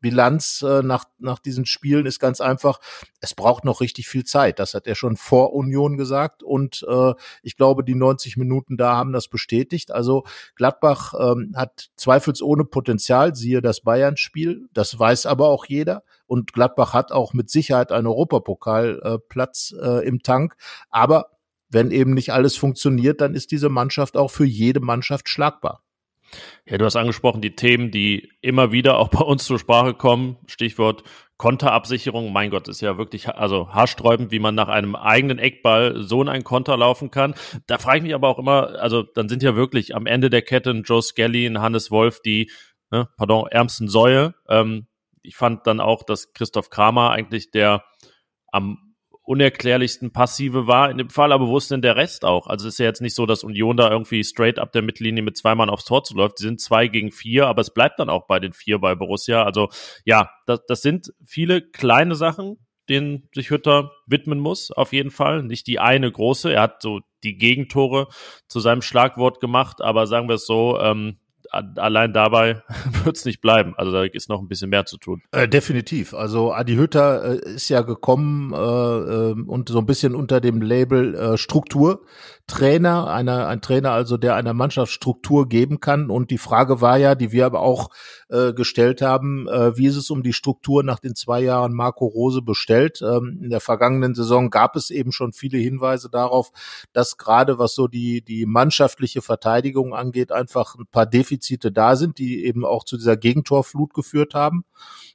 Bilanz 0.00 0.62
äh, 0.62 0.82
nach, 0.82 1.04
nach 1.18 1.38
diesen 1.38 1.66
Spielen 1.66 2.06
ist 2.06 2.18
ganz 2.18 2.40
einfach, 2.40 2.80
es 3.20 3.34
braucht 3.34 3.64
noch 3.64 3.80
richtig 3.80 4.08
viel 4.08 4.24
Zeit. 4.24 4.58
Das 4.58 4.74
hat 4.74 4.86
er 4.86 4.94
schon 4.94 5.16
vor 5.16 5.52
Union 5.52 5.96
gesagt 5.96 6.42
und 6.42 6.84
äh, 6.88 7.12
ich 7.42 7.56
glaube, 7.56 7.84
die 7.84 7.94
90 7.94 8.36
Minuten 8.36 8.76
da 8.76 8.96
haben 8.96 9.12
das 9.12 9.28
bestätigt. 9.28 9.92
Also 9.92 10.24
Gladbach 10.56 11.14
ähm, 11.18 11.52
hat 11.54 11.90
zweifelsohne 11.96 12.64
Potenzial, 12.64 13.34
siehe 13.34 13.60
das 13.60 13.82
Bayern-Spiel, 13.82 14.68
das 14.72 14.98
weiß 14.98 15.26
aber 15.26 15.48
auch 15.48 15.66
jeder. 15.66 16.02
Und 16.26 16.52
Gladbach 16.52 16.94
hat 16.94 17.12
auch 17.12 17.32
mit 17.32 17.50
Sicherheit 17.50 17.92
einen 17.92 18.06
Europapokalplatz 18.06 19.74
äh, 19.78 19.98
äh, 19.98 20.06
im 20.06 20.22
Tank. 20.22 20.54
Aber 20.88 21.26
wenn 21.70 21.90
eben 21.90 22.14
nicht 22.14 22.32
alles 22.32 22.56
funktioniert, 22.56 23.20
dann 23.20 23.34
ist 23.34 23.50
diese 23.52 23.68
Mannschaft 23.68 24.16
auch 24.16 24.30
für 24.30 24.44
jede 24.44 24.80
Mannschaft 24.80 25.28
schlagbar. 25.28 25.82
Ja, 26.66 26.78
du 26.78 26.84
hast 26.84 26.96
angesprochen, 26.96 27.40
die 27.40 27.56
Themen, 27.56 27.90
die 27.90 28.30
immer 28.40 28.72
wieder 28.72 28.98
auch 28.98 29.08
bei 29.10 29.20
uns 29.20 29.44
zur 29.44 29.58
Sprache 29.58 29.94
kommen. 29.94 30.36
Stichwort 30.46 31.02
Konterabsicherung. 31.36 32.32
Mein 32.32 32.50
Gott, 32.50 32.68
ist 32.68 32.80
ja 32.80 32.98
wirklich 32.98 33.28
also 33.28 33.72
haarsträubend, 33.72 34.30
wie 34.30 34.38
man 34.38 34.54
nach 34.54 34.68
einem 34.68 34.94
eigenen 34.94 35.38
Eckball 35.38 36.02
so 36.02 36.20
in 36.20 36.28
einen 36.28 36.44
Konter 36.44 36.76
laufen 36.76 37.10
kann. 37.10 37.34
Da 37.66 37.78
frage 37.78 37.98
ich 37.98 38.02
mich 38.04 38.14
aber 38.14 38.28
auch 38.28 38.38
immer, 38.38 38.78
also 38.78 39.02
dann 39.02 39.28
sind 39.28 39.42
ja 39.42 39.56
wirklich 39.56 39.96
am 39.96 40.06
Ende 40.06 40.28
der 40.28 40.42
Kette 40.42 40.70
ein 40.70 40.82
Joe 40.82 41.02
Skelly, 41.02 41.46
ein 41.46 41.60
Hannes 41.60 41.90
Wolf, 41.90 42.20
die, 42.20 42.50
ne, 42.90 43.08
pardon, 43.16 43.46
ärmsten 43.46 43.88
Säue. 43.88 44.34
Ähm, 44.48 44.86
ich 45.22 45.36
fand 45.36 45.66
dann 45.66 45.80
auch, 45.80 46.02
dass 46.02 46.32
Christoph 46.32 46.70
Kramer 46.70 47.10
eigentlich 47.10 47.50
der 47.50 47.84
am 48.52 48.89
unerklärlichsten 49.22 50.12
Passive 50.12 50.66
war 50.66 50.90
in 50.90 50.98
dem 50.98 51.10
Fall, 51.10 51.32
aber 51.32 51.46
wo 51.46 51.56
ist 51.56 51.70
denn 51.70 51.82
der 51.82 51.96
Rest 51.96 52.24
auch? 52.24 52.46
Also 52.46 52.66
es 52.66 52.74
ist 52.74 52.78
ja 52.78 52.86
jetzt 52.86 53.02
nicht 53.02 53.14
so, 53.14 53.26
dass 53.26 53.44
Union 53.44 53.76
da 53.76 53.90
irgendwie 53.90 54.24
straight 54.24 54.58
ab 54.58 54.72
der 54.72 54.82
Mittellinie 54.82 55.22
mit 55.22 55.36
zwei 55.36 55.54
Mann 55.54 55.70
aufs 55.70 55.84
Tor 55.84 56.04
zuläuft. 56.04 56.38
Die 56.38 56.44
sind 56.44 56.60
zwei 56.60 56.88
gegen 56.88 57.12
vier, 57.12 57.46
aber 57.46 57.60
es 57.60 57.72
bleibt 57.72 57.98
dann 58.00 58.10
auch 58.10 58.26
bei 58.26 58.40
den 58.40 58.52
vier 58.52 58.78
bei 58.78 58.94
Borussia. 58.94 59.44
Also 59.44 59.68
ja, 60.04 60.30
das, 60.46 60.64
das 60.66 60.82
sind 60.82 61.12
viele 61.24 61.62
kleine 61.62 62.14
Sachen, 62.14 62.58
denen 62.88 63.28
sich 63.34 63.50
Hütter 63.50 63.92
widmen 64.06 64.40
muss, 64.40 64.72
auf 64.72 64.92
jeden 64.92 65.10
Fall. 65.10 65.44
Nicht 65.44 65.66
die 65.68 65.78
eine 65.78 66.10
große. 66.10 66.52
Er 66.52 66.62
hat 66.62 66.82
so 66.82 67.00
die 67.22 67.36
Gegentore 67.36 68.08
zu 68.48 68.58
seinem 68.58 68.82
Schlagwort 68.82 69.40
gemacht, 69.40 69.80
aber 69.80 70.06
sagen 70.06 70.28
wir 70.28 70.34
es 70.34 70.46
so, 70.46 70.78
ähm, 70.80 71.18
allein 71.50 72.12
dabei 72.12 72.62
wird 73.04 73.16
es 73.16 73.24
nicht 73.24 73.40
bleiben. 73.40 73.74
Also 73.76 73.92
da 73.92 74.04
ist 74.04 74.28
noch 74.28 74.40
ein 74.40 74.48
bisschen 74.48 74.70
mehr 74.70 74.86
zu 74.86 74.98
tun. 74.98 75.22
Äh, 75.32 75.48
definitiv. 75.48 76.14
Also 76.14 76.52
Adi 76.52 76.76
Hütter 76.76 77.24
äh, 77.24 77.54
ist 77.54 77.68
ja 77.68 77.82
gekommen 77.82 78.52
äh, 78.52 78.56
äh, 78.56 79.32
und 79.32 79.68
so 79.68 79.78
ein 79.78 79.86
bisschen 79.86 80.14
unter 80.14 80.40
dem 80.40 80.62
Label 80.62 81.14
äh, 81.14 81.38
Struktur. 81.38 82.02
Trainer, 82.50 83.06
einer, 83.06 83.46
ein 83.46 83.60
Trainer 83.60 83.92
also, 83.92 84.16
der 84.16 84.34
einer 84.34 84.54
Mannschaft 84.54 84.90
Struktur 84.90 85.48
geben 85.48 85.78
kann. 85.78 86.10
Und 86.10 86.30
die 86.32 86.38
Frage 86.38 86.80
war 86.80 86.98
ja, 86.98 87.14
die 87.14 87.30
wir 87.30 87.46
aber 87.46 87.60
auch 87.60 87.90
äh, 88.28 88.52
gestellt 88.52 89.02
haben, 89.02 89.46
äh, 89.46 89.76
wie 89.76 89.86
ist 89.86 89.96
es 89.96 90.10
um 90.10 90.24
die 90.24 90.32
Struktur 90.32 90.82
nach 90.82 90.98
den 90.98 91.14
zwei 91.14 91.40
Jahren 91.40 91.72
Marco 91.72 92.06
Rose 92.06 92.42
bestellt? 92.42 93.00
Ähm, 93.02 93.38
in 93.42 93.50
der 93.50 93.60
vergangenen 93.60 94.16
Saison 94.16 94.50
gab 94.50 94.74
es 94.74 94.90
eben 94.90 95.12
schon 95.12 95.32
viele 95.32 95.58
Hinweise 95.58 96.10
darauf, 96.10 96.50
dass 96.92 97.16
gerade 97.16 97.58
was 97.60 97.74
so 97.74 97.86
die, 97.86 98.20
die 98.22 98.46
mannschaftliche 98.46 99.22
Verteidigung 99.22 99.94
angeht, 99.94 100.32
einfach 100.32 100.74
ein 100.74 100.88
paar 100.90 101.06
Defizite 101.06 101.70
da 101.70 101.94
sind, 101.94 102.18
die 102.18 102.44
eben 102.44 102.64
auch 102.64 102.84
zu 102.84 102.96
dieser 102.96 103.16
Gegentorflut 103.16 103.94
geführt 103.94 104.34
haben. 104.34 104.64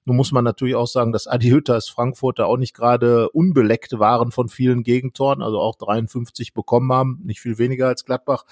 Nun 0.05 0.17
muss 0.17 0.31
man 0.31 0.43
natürlich 0.43 0.75
auch 0.75 0.87
sagen, 0.87 1.11
dass 1.11 1.27
Adi 1.27 1.49
Hütter 1.49 1.73
als 1.73 1.89
Frankfurter 1.89 2.45
auch 2.45 2.57
nicht 2.57 2.75
gerade 2.75 3.29
unbeleckt 3.31 3.97
waren 3.97 4.31
von 4.31 4.49
vielen 4.49 4.83
Gegentoren, 4.83 5.41
also 5.41 5.59
auch 5.59 5.75
53 5.75 6.53
bekommen 6.53 6.93
haben, 6.93 7.21
nicht 7.23 7.41
viel 7.41 7.57
weniger 7.57 7.87
als 7.87 8.05
Gladbach. 8.05 8.45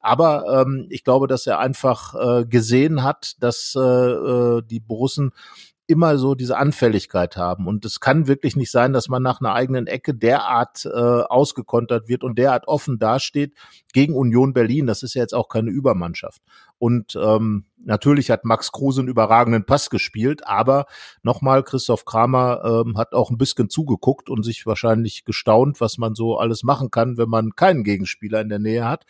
Aber 0.00 0.62
ähm, 0.62 0.86
ich 0.90 1.04
glaube, 1.04 1.28
dass 1.28 1.46
er 1.46 1.60
einfach 1.60 2.14
äh, 2.14 2.44
gesehen 2.44 3.04
hat, 3.04 3.40
dass 3.40 3.74
äh, 3.76 3.80
äh 3.80 4.62
die 4.62 4.80
Borussen 4.80 5.32
immer 5.86 6.18
so 6.18 6.34
diese 6.34 6.56
Anfälligkeit 6.56 7.36
haben. 7.36 7.66
Und 7.66 7.84
es 7.84 8.00
kann 8.00 8.26
wirklich 8.26 8.56
nicht 8.56 8.70
sein, 8.70 8.92
dass 8.92 9.08
man 9.08 9.22
nach 9.22 9.40
einer 9.40 9.54
eigenen 9.54 9.86
Ecke 9.86 10.14
derart 10.14 10.84
äh, 10.84 10.88
ausgekontert 10.90 12.08
wird 12.08 12.24
und 12.24 12.38
derart 12.38 12.66
offen 12.66 12.98
dasteht 12.98 13.54
gegen 13.92 14.14
Union 14.14 14.52
Berlin. 14.52 14.86
Das 14.86 15.02
ist 15.02 15.14
ja 15.14 15.22
jetzt 15.22 15.34
auch 15.34 15.48
keine 15.48 15.70
Übermannschaft. 15.70 16.42
Und 16.78 17.16
ähm, 17.16 17.66
natürlich 17.84 18.30
hat 18.30 18.44
Max 18.44 18.72
Kruse 18.72 19.00
einen 19.00 19.08
überragenden 19.08 19.64
Pass 19.64 19.88
gespielt, 19.88 20.46
aber 20.46 20.86
nochmal, 21.22 21.62
Christoph 21.62 22.04
Kramer 22.04 22.84
ähm, 22.86 22.98
hat 22.98 23.14
auch 23.14 23.30
ein 23.30 23.38
bisschen 23.38 23.70
zugeguckt 23.70 24.28
und 24.28 24.42
sich 24.42 24.66
wahrscheinlich 24.66 25.24
gestaunt, 25.24 25.80
was 25.80 25.98
man 25.98 26.14
so 26.14 26.36
alles 26.36 26.64
machen 26.64 26.90
kann, 26.90 27.16
wenn 27.16 27.28
man 27.28 27.54
keinen 27.54 27.84
Gegenspieler 27.84 28.40
in 28.40 28.48
der 28.48 28.58
Nähe 28.58 28.86
hat. 28.86 29.06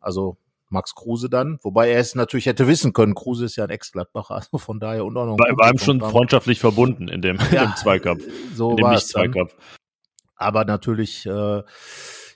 Also 0.00 0.38
Max 0.68 0.94
Kruse 0.94 1.30
dann, 1.30 1.58
wobei 1.62 1.90
er 1.90 2.00
es 2.00 2.14
natürlich 2.14 2.46
hätte 2.46 2.66
wissen 2.66 2.92
können. 2.92 3.14
Kruse 3.14 3.44
ist 3.44 3.56
ja 3.56 3.64
ein 3.64 3.70
Ex-Gladbacher, 3.70 4.34
also 4.36 4.58
von 4.58 4.80
daher 4.80 5.04
und 5.04 5.16
auch 5.16 5.26
noch. 5.26 5.38
War, 5.38 5.56
war 5.56 5.72
ihm 5.72 5.78
schon 5.78 6.00
freundschaftlich 6.00 6.60
verbunden 6.60 7.08
in 7.08 7.22
dem, 7.22 7.36
ja, 7.52 7.64
in 7.64 7.70
dem 7.70 7.76
Zweikampf. 7.76 8.24
So 8.54 8.70
in 8.70 8.76
dem 8.76 8.84
war 8.84 8.94
es. 8.94 9.08
Zweikampf. 9.08 9.54
Aber 10.36 10.64
natürlich, 10.64 11.24
äh, 11.26 11.62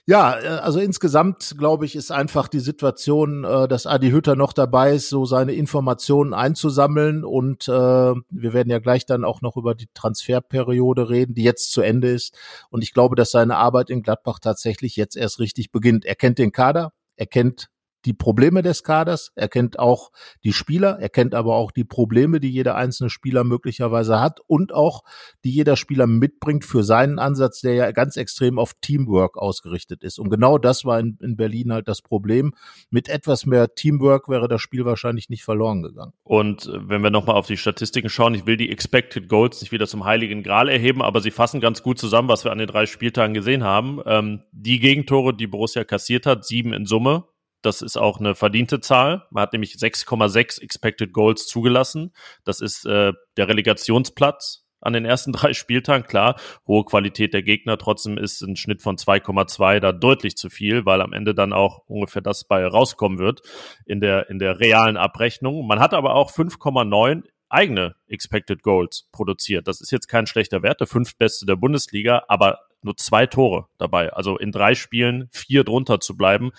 Ja, 0.07 0.39
äh, 0.39 0.47
also 0.47 0.79
insgesamt 0.79 1.55
glaube 1.57 1.85
ich, 1.85 1.95
ist 1.95 2.11
einfach 2.11 2.47
die 2.47 2.59
Situation, 2.59 3.43
äh, 3.43 3.67
dass 3.67 3.85
Adi 3.85 4.09
Hütter 4.09 4.35
noch 4.35 4.53
dabei 4.53 4.93
ist, 4.93 5.09
so 5.09 5.25
seine 5.25 5.53
Informationen 5.53 6.33
einzusammeln 6.33 7.23
und 7.23 7.67
äh, 7.67 7.71
wir 7.71 8.53
werden 8.53 8.69
ja 8.69 8.79
gleich 8.79 9.05
dann 9.05 9.23
auch 9.23 9.41
noch 9.41 9.57
über 9.57 9.75
die 9.75 9.87
Transferperiode 9.93 11.09
reden, 11.09 11.35
die 11.35 11.43
jetzt 11.43 11.71
zu 11.71 11.81
Ende 11.81 12.09
ist 12.09 12.35
und 12.71 12.81
ich 12.81 12.93
glaube, 12.93 13.15
dass 13.15 13.29
seine 13.31 13.57
Arbeit 13.57 13.91
in 13.91 14.01
Gladbach 14.01 14.39
tatsächlich 14.39 14.95
jetzt 14.95 15.15
erst 15.15 15.39
richtig 15.39 15.71
beginnt. 15.71 16.05
Er 16.05 16.15
kennt 16.15 16.39
den 16.39 16.51
Kader, 16.51 16.93
er 17.15 17.27
kennt 17.27 17.69
die 18.05 18.13
Probleme 18.13 18.61
des 18.61 18.83
Kaders, 18.83 19.31
er 19.35 19.47
kennt 19.47 19.79
auch 19.79 20.11
die 20.43 20.53
Spieler, 20.53 20.97
er 20.99 21.09
kennt 21.09 21.35
aber 21.35 21.55
auch 21.55 21.71
die 21.71 21.83
Probleme, 21.83 22.39
die 22.39 22.49
jeder 22.49 22.75
einzelne 22.75 23.09
Spieler 23.09 23.43
möglicherweise 23.43 24.19
hat 24.19 24.39
und 24.47 24.73
auch 24.73 25.03
die 25.43 25.51
jeder 25.51 25.75
Spieler 25.75 26.07
mitbringt 26.07 26.65
für 26.65 26.83
seinen 26.83 27.19
Ansatz, 27.19 27.61
der 27.61 27.73
ja 27.73 27.91
ganz 27.91 28.17
extrem 28.17 28.59
auf 28.59 28.73
Teamwork 28.81 29.37
ausgerichtet 29.37 30.03
ist. 30.03 30.19
Und 30.19 30.29
genau 30.29 30.57
das 30.57 30.85
war 30.85 30.99
in, 30.99 31.17
in 31.21 31.35
Berlin 31.35 31.73
halt 31.73 31.87
das 31.87 32.01
Problem. 32.01 32.53
Mit 32.89 33.09
etwas 33.09 33.45
mehr 33.45 33.73
Teamwork 33.75 34.29
wäre 34.29 34.47
das 34.47 34.61
Spiel 34.61 34.85
wahrscheinlich 34.85 35.29
nicht 35.29 35.43
verloren 35.43 35.81
gegangen. 35.83 36.13
Und 36.23 36.67
äh, 36.67 36.89
wenn 36.89 37.01
wir 37.01 37.09
nochmal 37.09 37.35
auf 37.35 37.47
die 37.47 37.57
Statistiken 37.57 38.09
schauen, 38.09 38.33
ich 38.33 38.45
will 38.45 38.57
die 38.57 38.71
Expected 38.71 39.29
Goals 39.29 39.61
nicht 39.61 39.71
wieder 39.71 39.87
zum 39.87 40.05
heiligen 40.05 40.43
Gral 40.43 40.69
erheben, 40.69 41.01
aber 41.01 41.21
sie 41.21 41.31
fassen 41.31 41.61
ganz 41.61 41.83
gut 41.83 41.99
zusammen, 41.99 42.29
was 42.29 42.43
wir 42.43 42.51
an 42.51 42.57
den 42.57 42.67
drei 42.67 42.85
Spieltagen 42.85 43.33
gesehen 43.33 43.63
haben. 43.63 43.99
Ähm, 44.05 44.41
die 44.51 44.79
Gegentore, 44.79 45.33
die 45.33 45.47
Borussia 45.47 45.83
kassiert 45.83 46.25
hat, 46.25 46.45
sieben 46.45 46.73
in 46.73 46.85
Summe, 46.85 47.25
das 47.61 47.81
ist 47.81 47.97
auch 47.97 48.19
eine 48.19 48.35
verdiente 48.35 48.79
Zahl. 48.79 49.27
Man 49.29 49.43
hat 49.43 49.53
nämlich 49.53 49.75
6,6 49.75 50.61
Expected 50.61 51.13
Goals 51.13 51.47
zugelassen. 51.47 52.13
Das 52.43 52.61
ist 52.61 52.85
äh, 52.85 53.13
der 53.37 53.47
Relegationsplatz 53.47 54.65
an 54.81 54.93
den 54.93 55.05
ersten 55.05 55.31
drei 55.31 55.53
Spieltagen. 55.53 56.07
Klar, 56.07 56.39
hohe 56.67 56.83
Qualität 56.83 57.33
der 57.33 57.43
Gegner. 57.43 57.77
Trotzdem 57.77 58.17
ist 58.17 58.41
ein 58.41 58.55
Schnitt 58.55 58.81
von 58.81 58.97
2,2 58.97 59.79
da 59.79 59.91
deutlich 59.91 60.35
zu 60.35 60.49
viel, 60.49 60.85
weil 60.85 61.01
am 61.01 61.13
Ende 61.13 61.33
dann 61.33 61.53
auch 61.53 61.83
ungefähr 61.87 62.21
das 62.21 62.43
bei 62.43 62.65
rauskommen 62.65 63.19
wird 63.19 63.41
in 63.85 64.01
der, 64.01 64.29
in 64.29 64.39
der 64.39 64.59
realen 64.59 64.97
Abrechnung. 64.97 65.65
Man 65.67 65.79
hat 65.79 65.93
aber 65.93 66.15
auch 66.15 66.31
5,9 66.31 67.23
eigene 67.49 67.95
Expected 68.07 68.63
Goals 68.63 69.09
produziert. 69.11 69.67
Das 69.67 69.81
ist 69.81 69.91
jetzt 69.91 70.07
kein 70.07 70.25
schlechter 70.25 70.63
Wert, 70.63 70.79
der 70.79 70.87
fünftbeste 70.87 71.45
der 71.45 71.57
Bundesliga, 71.57 72.23
aber 72.27 72.59
nur 72.81 72.95
zwei 72.97 73.27
Tore 73.27 73.67
dabei. 73.77 74.11
Also 74.13 74.37
in 74.37 74.51
drei 74.51 74.73
Spielen 74.73 75.29
vier 75.31 75.63
drunter 75.63 75.99
zu 75.99 76.15
bleiben, 76.15 76.51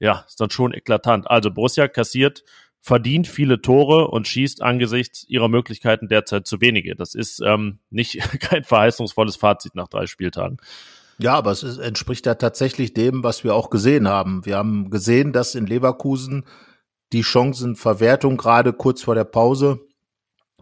ja, 0.00 0.24
ist 0.26 0.40
dann 0.40 0.50
schon 0.50 0.72
eklatant. 0.72 1.30
Also 1.30 1.50
Borussia 1.50 1.88
kassiert 1.88 2.44
verdient 2.80 3.26
viele 3.26 3.60
Tore 3.60 4.08
und 4.08 4.28
schießt 4.28 4.62
angesichts 4.62 5.24
ihrer 5.28 5.48
Möglichkeiten 5.48 6.08
derzeit 6.08 6.46
zu 6.46 6.60
wenige. 6.60 6.94
Das 6.94 7.14
ist 7.14 7.40
ähm, 7.44 7.80
nicht 7.90 8.18
kein 8.40 8.64
verheißungsvolles 8.64 9.36
Fazit 9.36 9.74
nach 9.74 9.88
drei 9.88 10.06
Spieltagen. 10.06 10.58
Ja, 11.18 11.34
aber 11.34 11.50
es 11.50 11.62
ist, 11.62 11.78
entspricht 11.78 12.26
ja 12.26 12.36
tatsächlich 12.36 12.94
dem, 12.94 13.24
was 13.24 13.42
wir 13.42 13.54
auch 13.54 13.70
gesehen 13.70 14.06
haben. 14.06 14.46
Wir 14.46 14.56
haben 14.56 14.90
gesehen, 14.90 15.32
dass 15.32 15.54
in 15.54 15.66
Leverkusen 15.66 16.44
die 17.12 17.24
Chancenverwertung 17.24 18.36
gerade 18.36 18.72
kurz 18.72 19.02
vor 19.02 19.14
der 19.14 19.24
Pause 19.24 19.80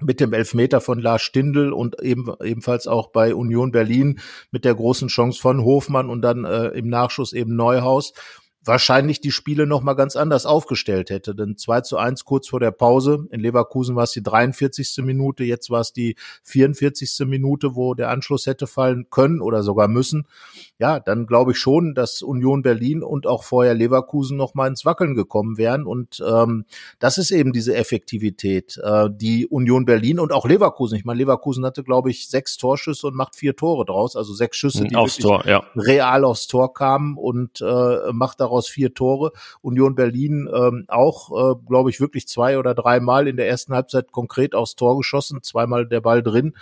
mit 0.01 0.21
dem 0.21 0.33
Elfmeter 0.33 0.81
von 0.81 0.99
Lars 0.99 1.23
Stindl 1.23 1.73
und 1.73 2.01
eben, 2.03 2.33
ebenfalls 2.43 2.87
auch 2.87 3.09
bei 3.13 3.35
Union 3.35 3.73
Berlin 3.73 4.21
mit 4.51 4.65
der 4.65 4.75
großen 4.75 5.09
Chance 5.09 5.41
von 5.41 5.63
Hofmann 5.63 6.11
und 6.11 6.23
dann 6.23 6.45
äh, 6.45 6.69
im 6.69 6.89
Nachschuss 6.89 7.33
eben 7.33 7.57
Neuhaus 7.57 8.13
wahrscheinlich 8.67 9.21
die 9.21 9.31
Spiele 9.31 9.67
noch 9.67 9.83
mal 9.83 9.95
ganz 9.95 10.17
anders 10.17 10.45
aufgestellt 10.47 11.11
hätte. 11.11 11.35
Denn 11.35 11.57
2 11.57 11.83
zu 11.83 11.97
1 11.97 12.25
kurz 12.25 12.49
vor 12.49 12.61
der 12.61 12.73
Pause. 12.73 13.27
In 13.31 13.41
Leverkusen 13.41 13.97
war 13.97 14.05
es 14.05 14.13
die 14.13 14.23
43. 14.23 14.99
Minute, 15.05 15.45
jetzt 15.45 15.71
war 15.71 15.81
es 15.81 15.93
die 15.93 16.17
44. 16.43 17.27
Minute, 17.27 17.75
wo 17.75 17.95
der 17.95 18.11
Anschluss 18.11 18.47
hätte 18.47 18.67
fallen 18.67 19.09
können 19.11 19.41
oder 19.41 19.63
sogar 19.63 19.89
müssen. 19.89 20.27
Ja, 20.79 21.01
dann 21.01 21.27
glaube 21.27 21.53
ich 21.53 21.59
schon, 21.59 21.95
dass 21.95 22.23
Union 22.23 22.63
Berlin 22.63 23.03
und 23.03 23.27
auch 23.27 23.45
vorher 23.45 23.75
Leverkusen 23.75 24.37
noch 24.37 24.55
mal 24.55 24.69
ins 24.69 24.85
Wackeln 24.85 25.15
gekommen 25.15 25.57
wären. 25.59 25.87
Und 25.87 26.23
ähm, 26.27 26.65
das 26.99 27.19
ist 27.19 27.31
eben 27.31 27.53
diese 27.53 27.75
Effektivität, 27.75 28.79
äh, 28.83 29.09
die 29.11 29.47
Union 29.47 29.85
Berlin 29.85 30.19
und 30.21 30.33
auch 30.33 30.47
Leverkusen. 30.47 30.99
Ich 30.99 31.05
meine, 31.05 31.19
Leverkusen 31.19 31.65
hatte, 31.65 31.83
glaube 31.83 32.11
ich, 32.11 32.29
sechs 32.29 32.57
Torschüsse 32.57 33.07
und 33.07 33.17
macht 33.17 33.37
vier 33.37 33.57
Tore 33.57 33.85
draus, 33.85 34.17
also 34.17 34.35
sechs 34.35 34.57
Schüsse, 34.57 34.85
die 34.85 34.97
aufs 34.97 35.19
Tor, 35.19 35.47
ja. 35.47 35.63
real 35.77 36.25
aufs 36.25 36.47
Tor 36.47 36.75
kamen 36.75 37.17
und 37.17 37.61
äh, 37.61 38.13
macht 38.13 38.41
daraus 38.41 38.56
daraus 38.57 38.69
vier 38.69 38.95
Tore. 38.95 39.33
Union 39.61 39.95
Berlin 39.95 40.49
ähm, 40.53 40.85
auch, 40.89 41.31
äh, 41.31 41.55
glaube 41.67 41.91
ich, 41.91 42.01
wirklich 42.01 42.27
zwei 42.27 42.59
oder 42.59 42.75
dreimal 42.75 43.29
in 43.29 43.37
der 43.37 43.49
ersten 43.49 43.75
Halbzeit 43.75 44.13
konkret 44.13 44.55
aufs 44.55 44.77
Tor 44.77 44.97
geschossen, 44.97 45.43
zweimal 45.43 45.87
der 45.87 46.01
Ball 46.01 46.23
drin. 46.23 46.55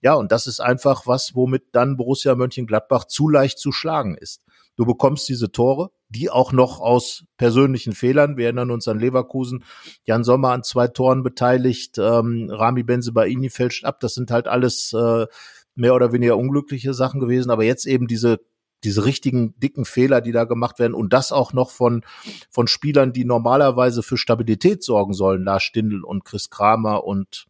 Ja, 0.00 0.14
und 0.14 0.32
das 0.32 0.46
ist 0.46 0.60
einfach 0.60 1.06
was, 1.06 1.34
womit 1.34 1.64
dann 1.72 1.96
Borussia 1.96 2.34
Mönchengladbach 2.34 3.04
zu 3.04 3.28
leicht 3.28 3.58
zu 3.58 3.72
schlagen 3.72 4.16
ist. 4.16 4.42
Du 4.76 4.86
bekommst 4.86 5.28
diese 5.28 5.52
Tore, 5.52 5.90
die 6.08 6.30
auch 6.30 6.52
noch 6.52 6.80
aus 6.80 7.24
persönlichen 7.36 7.92
Fehlern, 7.92 8.36
wir 8.36 8.44
erinnern 8.46 8.70
uns 8.70 8.88
an 8.88 8.98
Leverkusen, 8.98 9.64
Jan 10.04 10.24
Sommer 10.24 10.52
an 10.52 10.62
zwei 10.62 10.88
Toren 10.88 11.22
beteiligt, 11.22 11.98
ähm, 11.98 12.48
Rami 12.50 12.82
Benzebaini 12.82 13.50
fälscht 13.50 13.84
ab, 13.84 14.00
das 14.00 14.14
sind 14.14 14.30
halt 14.30 14.48
alles 14.48 14.94
äh, 14.94 15.26
mehr 15.74 15.94
oder 15.94 16.12
weniger 16.12 16.38
unglückliche 16.38 16.94
Sachen 16.94 17.20
gewesen, 17.20 17.50
aber 17.50 17.64
jetzt 17.64 17.86
eben 17.86 18.06
diese 18.06 18.40
diese 18.84 19.04
richtigen 19.04 19.58
dicken 19.58 19.84
Fehler, 19.84 20.20
die 20.20 20.32
da 20.32 20.44
gemacht 20.44 20.78
werden 20.78 20.94
und 20.94 21.12
das 21.12 21.32
auch 21.32 21.52
noch 21.52 21.70
von, 21.70 22.04
von 22.50 22.66
Spielern, 22.66 23.12
die 23.12 23.24
normalerweise 23.24 24.02
für 24.02 24.16
Stabilität 24.16 24.82
sorgen 24.82 25.12
sollen, 25.12 25.44
Lars 25.44 25.62
Stindl 25.62 26.04
und 26.04 26.24
Chris 26.24 26.50
Kramer 26.50 27.04
und 27.04 27.46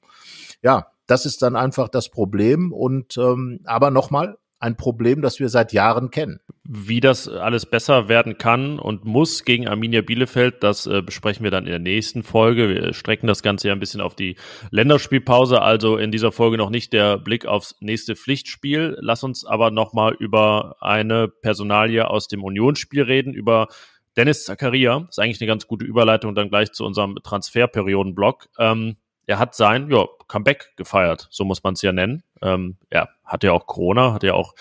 ja, 0.62 0.88
das 1.06 1.26
ist 1.26 1.42
dann 1.42 1.56
einfach 1.56 1.88
das 1.88 2.08
Problem 2.08 2.72
und 2.72 3.16
ähm, 3.16 3.60
aber 3.64 3.90
nochmal, 3.90 4.38
ein 4.60 4.76
Problem, 4.76 5.22
das 5.22 5.40
wir 5.40 5.48
seit 5.48 5.72
Jahren 5.72 6.10
kennen. 6.10 6.38
Wie 6.64 7.00
das 7.00 7.28
alles 7.28 7.66
besser 7.66 8.08
werden 8.08 8.36
kann 8.38 8.78
und 8.78 9.04
muss 9.04 9.44
gegen 9.44 9.66
Arminia 9.66 10.02
Bielefeld, 10.02 10.62
das 10.62 10.86
äh, 10.86 11.02
besprechen 11.02 11.42
wir 11.42 11.50
dann 11.50 11.64
in 11.64 11.70
der 11.70 11.78
nächsten 11.78 12.22
Folge. 12.22 12.68
Wir 12.68 12.92
strecken 12.92 13.26
das 13.26 13.42
Ganze 13.42 13.68
ja 13.68 13.74
ein 13.74 13.80
bisschen 13.80 14.02
auf 14.02 14.14
die 14.14 14.36
Länderspielpause, 14.70 15.62
also 15.62 15.96
in 15.96 16.12
dieser 16.12 16.30
Folge 16.30 16.58
noch 16.58 16.70
nicht 16.70 16.92
der 16.92 17.18
Blick 17.18 17.46
aufs 17.46 17.74
nächste 17.80 18.14
Pflichtspiel. 18.14 18.96
Lass 19.00 19.24
uns 19.24 19.46
aber 19.46 19.70
nochmal 19.70 20.14
über 20.18 20.76
eine 20.80 21.26
Personalie 21.28 22.08
aus 22.08 22.28
dem 22.28 22.44
Unionsspiel 22.44 23.02
reden, 23.02 23.32
über 23.32 23.68
Dennis 24.16 24.44
Zakaria. 24.44 25.06
Ist 25.08 25.18
eigentlich 25.18 25.40
eine 25.40 25.48
ganz 25.48 25.66
gute 25.66 25.86
Überleitung 25.86 26.34
dann 26.34 26.50
gleich 26.50 26.72
zu 26.72 26.84
unserem 26.84 27.16
Transferperiodenblock. 27.22 28.48
Ähm, 28.58 28.96
er 29.30 29.38
hat 29.38 29.54
sein 29.54 29.88
ja, 29.92 30.06
Comeback 30.26 30.72
gefeiert, 30.74 31.28
so 31.30 31.44
muss 31.44 31.62
man 31.62 31.74
es 31.74 31.82
ja 31.82 31.92
nennen. 31.92 32.24
Ähm, 32.42 32.78
er 32.90 33.10
hatte 33.24 33.46
ja 33.46 33.52
auch 33.52 33.68
Corona, 33.68 34.12
hatte 34.12 34.26
ja 34.26 34.34
auch 34.34 34.54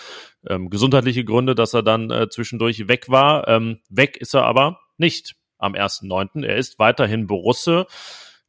ähm, 0.48 0.70
gesundheitliche 0.70 1.24
Gründe, 1.24 1.56
dass 1.56 1.74
er 1.74 1.82
dann 1.82 2.12
äh, 2.12 2.28
zwischendurch 2.28 2.86
weg 2.86 3.08
war. 3.08 3.48
Ähm, 3.48 3.80
weg 3.88 4.16
ist 4.16 4.32
er 4.32 4.44
aber 4.44 4.78
nicht 4.96 5.34
am 5.58 5.72
1.9. 5.72 6.46
Er 6.46 6.56
ist 6.56 6.78
weiterhin 6.78 7.26
Borusse. 7.26 7.86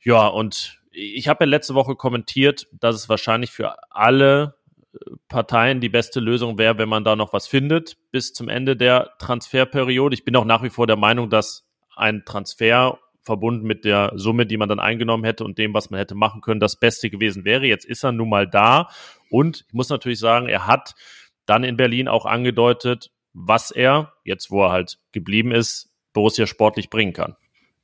Ja, 0.04 0.28
und 0.28 0.80
ich 0.92 1.28
habe 1.28 1.46
ja 1.46 1.50
letzte 1.50 1.74
Woche 1.74 1.96
kommentiert, 1.96 2.68
dass 2.72 2.96
es 2.96 3.10
wahrscheinlich 3.10 3.50
für 3.50 3.76
alle 3.90 4.60
äh, 4.94 4.98
Parteien 5.28 5.82
die 5.82 5.90
beste 5.90 6.20
Lösung 6.20 6.60
wäre, 6.60 6.78
wenn 6.78 6.90
man 6.90 7.04
da 7.04 7.16
noch 7.16 7.34
was 7.34 7.48
findet 7.48 7.98
bis 8.12 8.32
zum 8.32 8.48
Ende 8.48 8.78
der 8.78 9.14
Transferperiode. 9.18 10.14
Ich 10.14 10.24
bin 10.24 10.36
auch 10.36 10.46
nach 10.46 10.62
wie 10.62 10.70
vor 10.70 10.86
der 10.86 10.98
Meinung, 10.98 11.32
dass 11.32 11.66
ein 11.96 12.26
Transfer 12.26 13.00
verbunden 13.24 13.66
mit 13.66 13.86
der 13.86 14.12
Summe, 14.16 14.46
die 14.46 14.58
man 14.58 14.70
dann 14.70 14.80
eingenommen 14.80 15.24
hätte 15.24 15.44
und 15.44 15.58
dem, 15.58 15.74
was 15.74 15.90
man 15.90 16.00
hätte 16.00 16.16
machen 16.16 16.42
können, 16.42 16.60
das 16.60 16.76
Beste 16.76 17.10
gewesen 17.10 17.46
wäre. 17.46 17.66
Jetzt 17.66 17.86
ist 17.86 18.04
er 18.04 18.12
nun 18.12 18.30
mal 18.30 18.48
da 18.48 18.90
und 19.30 19.66
ich 19.68 19.74
muss 19.74 19.90
natürlich 19.90 20.20
sagen, 20.20 20.48
er 20.48 20.68
hat 20.68 20.96
dann 21.46 21.64
in 21.64 21.78
Berlin 21.78 22.08
auch 22.08 22.26
angedeutet, 22.26 23.12
was 23.34 23.72
er, 23.72 24.14
jetzt 24.24 24.52
wo 24.52 24.64
er 24.64 24.72
halt 24.72 24.98
geblieben 25.12 25.52
ist, 25.52 25.90
Borussia 26.14 26.48
sportlich 26.48 26.90
bringen 26.90 27.14
kann. 27.14 27.36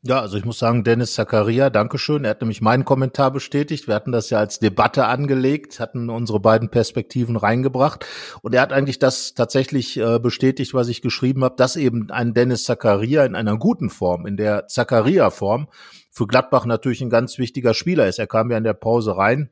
Ja, 0.08 0.22
also 0.22 0.38
ich 0.38 0.46
muss 0.46 0.58
sagen, 0.58 0.86
Dennis 0.86 1.16
Zakaria, 1.16 1.70
Dankeschön. 1.70 2.24
Er 2.24 2.30
hat 2.30 2.40
nämlich 2.40 2.62
meinen 2.62 2.86
Kommentar 2.86 3.30
bestätigt. 3.30 3.90
Wir 3.90 3.96
hatten 3.96 4.14
das 4.14 4.30
ja 4.30 4.40
als 4.40 4.58
Debatte 4.58 5.06
angelegt, 5.06 5.82
hatten 5.82 6.10
unsere 6.10 6.40
beiden 6.40 6.70
Perspektiven 6.70 7.36
reingebracht. 7.36 8.06
Und 8.42 8.56
er 8.56 8.62
hat 8.62 8.72
eigentlich 8.72 9.00
das 9.00 9.34
tatsächlich 9.34 9.98
äh, 9.98 10.18
bestätigt, 10.18 10.74
was 10.74 10.88
ich 10.88 11.02
geschrieben 11.02 11.44
habe, 11.44 11.58
dass 11.58 11.76
eben 11.76 12.10
ein 12.10 12.34
Dennis 12.34 12.64
Zakaria 12.64 13.26
in 13.26 13.36
einer 13.36 13.58
guten 13.58 13.90
Form, 13.90 14.26
in 14.26 14.38
der 14.38 14.68
Zakaria-Form, 14.68 15.68
für 16.10 16.26
Gladbach 16.26 16.66
natürlich 16.66 17.02
ein 17.02 17.10
ganz 17.10 17.38
wichtiger 17.38 17.74
Spieler 17.74 18.08
ist. 18.08 18.18
Er 18.18 18.28
kam 18.28 18.50
ja 18.50 18.58
in 18.58 18.64
der 18.64 18.76
Pause 18.76 19.18
rein, 19.18 19.50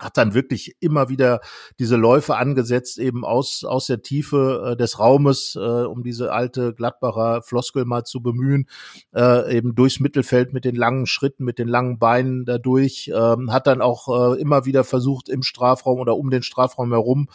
hat 0.00 0.16
dann 0.16 0.34
wirklich 0.34 0.76
immer 0.80 1.08
wieder 1.08 1.40
diese 1.78 1.96
Läufe 1.96 2.36
angesetzt, 2.36 2.98
eben 2.98 3.24
aus, 3.24 3.64
aus 3.64 3.86
der 3.86 4.02
Tiefe 4.02 4.72
äh, 4.72 4.76
des 4.76 4.98
Raumes, 4.98 5.56
äh, 5.56 5.60
um 5.60 6.02
diese 6.02 6.32
alte 6.32 6.74
Gladbacher 6.74 7.42
Floskel 7.42 7.84
mal 7.84 8.04
zu 8.04 8.22
bemühen, 8.22 8.68
äh, 9.14 9.56
eben 9.56 9.74
durchs 9.74 10.00
Mittelfeld 10.00 10.52
mit 10.52 10.64
den 10.64 10.76
langen 10.76 11.06
Schritten, 11.06 11.44
mit 11.44 11.58
den 11.58 11.68
langen 11.68 11.98
Beinen 11.98 12.44
dadurch, 12.44 13.10
ähm, 13.14 13.52
hat 13.52 13.66
dann 13.66 13.82
auch 13.82 14.34
äh, 14.34 14.40
immer 14.40 14.64
wieder 14.64 14.84
versucht, 14.84 15.28
im 15.28 15.42
Strafraum 15.42 16.00
oder 16.00 16.16
um 16.16 16.30
den 16.30 16.42
Strafraum 16.42 16.90
herum 16.92 17.28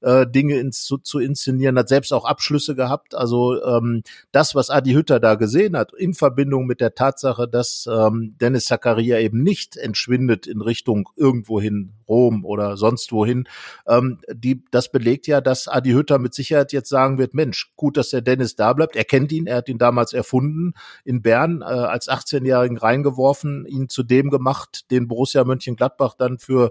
äh, 0.00 0.26
Dinge 0.26 0.58
ins, 0.58 0.84
zu, 0.84 0.98
zu 0.98 1.18
inszenieren, 1.18 1.78
hat 1.78 1.88
selbst 1.88 2.12
auch 2.12 2.24
Abschlüsse 2.24 2.74
gehabt. 2.74 3.14
Also 3.14 3.62
ähm, 3.62 4.02
das, 4.32 4.54
was 4.54 4.70
Adi 4.70 4.92
Hütter 4.92 5.20
da 5.20 5.34
gesehen 5.34 5.76
hat, 5.76 5.92
in 5.94 6.14
Verbindung 6.14 6.66
mit 6.66 6.80
der 6.80 6.94
Tatsache, 6.94 7.48
dass 7.48 7.88
ähm, 7.90 8.34
Dennis 8.40 8.66
Zakaria 8.66 9.18
eben 9.18 9.42
nicht 9.42 9.76
entschwindet 9.76 10.46
in 10.46 10.60
Richtung 10.60 11.08
irgendwohin 11.16 11.92
Rom 12.08 12.44
oder 12.44 12.76
sonst 12.76 13.12
wohin. 13.12 13.48
Ähm, 13.86 14.20
die, 14.32 14.64
das 14.70 14.90
belegt 14.90 15.26
ja, 15.26 15.40
dass 15.40 15.68
Adi 15.68 15.92
Hütter 15.92 16.18
mit 16.18 16.34
Sicherheit 16.34 16.72
jetzt 16.72 16.88
sagen 16.88 17.18
wird, 17.18 17.34
Mensch, 17.34 17.72
gut, 17.76 17.96
dass 17.96 18.10
der 18.10 18.22
Dennis 18.22 18.56
da 18.56 18.72
bleibt. 18.72 18.96
Er 18.96 19.04
kennt 19.04 19.32
ihn, 19.32 19.46
er 19.46 19.56
hat 19.56 19.68
ihn 19.68 19.78
damals 19.78 20.12
erfunden 20.12 20.74
in 21.04 21.22
Bern, 21.22 21.62
äh, 21.62 21.64
als 21.64 22.08
18-Jährigen 22.08 22.76
reingeworfen, 22.76 23.66
ihn 23.66 23.88
zu 23.88 24.02
dem 24.02 24.30
gemacht, 24.30 24.90
den 24.90 25.08
Borussia 25.08 25.44
Mönchengladbach 25.44 26.14
dann 26.14 26.38
für 26.38 26.70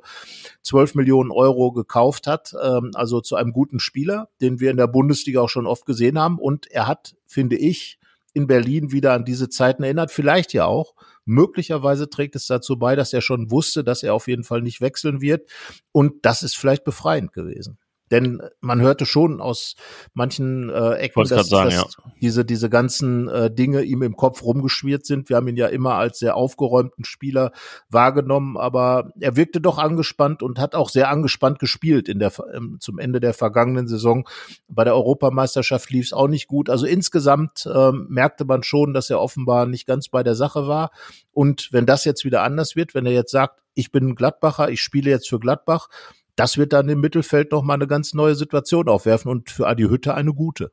12 0.63 0.95
Millionen 0.95 1.31
Euro 1.31 1.71
gekauft 1.71 2.27
hat. 2.27 2.53
Ähm, 2.61 2.91
also 2.93 3.21
zu 3.21 3.35
einem 3.35 3.53
guten 3.53 3.79
Spieler, 3.79 4.29
den 4.41 4.59
wir 4.59 4.71
in 4.71 4.77
der 4.77 4.87
Bundesliga 4.87 5.41
auch 5.41 5.49
schon 5.49 5.67
oft 5.67 5.85
gesehen 5.85 6.19
haben. 6.19 6.39
Und 6.39 6.69
er 6.71 6.87
hat, 6.87 7.15
finde 7.25 7.57
ich, 7.57 7.99
in 8.33 8.47
Berlin 8.47 8.91
wieder 8.91 9.13
an 9.13 9.25
diese 9.25 9.49
Zeiten 9.49 9.83
erinnert. 9.83 10.11
Vielleicht 10.11 10.53
ja 10.53 10.65
auch. 10.65 10.95
Möglicherweise 11.25 12.09
trägt 12.09 12.35
es 12.35 12.47
dazu 12.47 12.77
bei, 12.77 12.95
dass 12.95 13.13
er 13.13 13.21
schon 13.21 13.51
wusste, 13.51 13.83
dass 13.83 14.03
er 14.03 14.13
auf 14.13 14.27
jeden 14.27 14.43
Fall 14.43 14.61
nicht 14.61 14.81
wechseln 14.81 15.21
wird. 15.21 15.49
Und 15.91 16.25
das 16.25 16.43
ist 16.43 16.57
vielleicht 16.57 16.83
befreiend 16.83 17.33
gewesen. 17.33 17.77
Denn 18.13 18.43
man 18.61 18.79
hörte 18.79 19.07
schon 19.07 19.41
aus 19.41 19.75
manchen 20.13 20.69
äh, 20.69 20.97
Ecken, 20.97 21.23
dass, 21.27 21.49
sagen, 21.49 21.71
dass 21.71 21.97
ja. 21.97 22.11
diese, 22.21 22.45
diese 22.45 22.69
ganzen 22.69 23.27
äh, 23.27 23.49
Dinge 23.49 23.81
ihm 23.81 24.03
im 24.03 24.15
Kopf 24.15 24.43
rumgeschwirrt 24.43 25.03
sind. 25.03 25.29
Wir 25.29 25.37
haben 25.37 25.47
ihn 25.47 25.57
ja 25.57 25.65
immer 25.65 25.95
als 25.95 26.19
sehr 26.19 26.35
aufgeräumten 26.35 27.05
Spieler 27.05 27.51
wahrgenommen, 27.89 28.55
aber 28.55 29.11
er 29.19 29.35
wirkte 29.35 29.61
doch 29.61 29.79
angespannt 29.79 30.43
und 30.43 30.59
hat 30.59 30.75
auch 30.75 30.89
sehr 30.89 31.09
angespannt 31.09 31.57
gespielt 31.57 32.07
in 32.07 32.19
der, 32.19 32.31
ähm, 32.53 32.77
zum 32.79 32.99
Ende 32.99 33.19
der 33.19 33.33
vergangenen 33.33 33.87
Saison. 33.87 34.29
Bei 34.67 34.83
der 34.83 34.93
Europameisterschaft 34.93 35.89
lief 35.89 36.05
es 36.05 36.13
auch 36.13 36.27
nicht 36.27 36.47
gut. 36.47 36.69
Also 36.69 36.85
insgesamt 36.85 37.67
ähm, 37.73 38.05
merkte 38.11 38.45
man 38.45 38.61
schon, 38.61 38.93
dass 38.93 39.09
er 39.09 39.19
offenbar 39.19 39.65
nicht 39.65 39.87
ganz 39.87 40.07
bei 40.09 40.21
der 40.21 40.35
Sache 40.35 40.67
war. 40.67 40.91
Und 41.31 41.69
wenn 41.71 41.87
das 41.87 42.05
jetzt 42.05 42.25
wieder 42.25 42.43
anders 42.43 42.75
wird, 42.75 42.93
wenn 42.93 43.07
er 43.07 43.13
jetzt 43.13 43.31
sagt, 43.31 43.59
ich 43.73 43.91
bin 43.91 44.13
Gladbacher, 44.13 44.69
ich 44.69 44.81
spiele 44.81 45.09
jetzt 45.09 45.27
für 45.27 45.39
Gladbach, 45.39 45.89
das 46.35 46.57
wird 46.57 46.73
dann 46.73 46.89
im 46.89 47.01
Mittelfeld 47.01 47.51
noch 47.51 47.63
mal 47.63 47.75
eine 47.75 47.87
ganz 47.87 48.13
neue 48.13 48.35
Situation 48.35 48.89
aufwerfen 48.89 49.29
und 49.29 49.49
für 49.49 49.67
Adi 49.67 49.83
Hütte 49.83 50.15
eine 50.15 50.33
gute. 50.33 50.71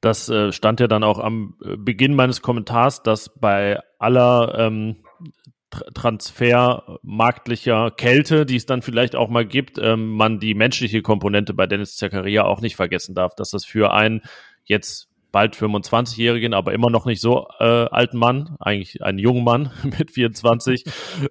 Das 0.00 0.28
äh, 0.28 0.52
stand 0.52 0.80
ja 0.80 0.88
dann 0.88 1.04
auch 1.04 1.18
am 1.18 1.56
äh, 1.64 1.76
Beginn 1.76 2.14
meines 2.14 2.42
Kommentars, 2.42 3.02
dass 3.02 3.30
bei 3.38 3.80
aller 3.98 4.54
ähm, 4.58 4.96
transfermarktlicher 5.94 7.92
Kälte, 7.92 8.44
die 8.44 8.56
es 8.56 8.66
dann 8.66 8.82
vielleicht 8.82 9.16
auch 9.16 9.28
mal 9.28 9.46
gibt, 9.46 9.78
ähm, 9.78 10.10
man 10.10 10.38
die 10.38 10.54
menschliche 10.54 11.02
Komponente 11.02 11.54
bei 11.54 11.66
Dennis 11.66 11.96
Zakaria 11.96 12.44
auch 12.44 12.60
nicht 12.60 12.76
vergessen 12.76 13.14
darf, 13.14 13.34
dass 13.34 13.50
das 13.50 13.64
für 13.64 13.92
einen 13.92 14.22
jetzt 14.64 15.08
bald 15.30 15.56
25-jährigen, 15.56 16.52
aber 16.52 16.74
immer 16.74 16.90
noch 16.90 17.06
nicht 17.06 17.20
so 17.20 17.48
äh, 17.58 17.64
alten 17.64 18.18
Mann, 18.18 18.56
eigentlich 18.60 19.02
einen 19.02 19.18
jungen 19.18 19.44
Mann 19.44 19.70
mit 19.98 20.10
24, 20.10 20.84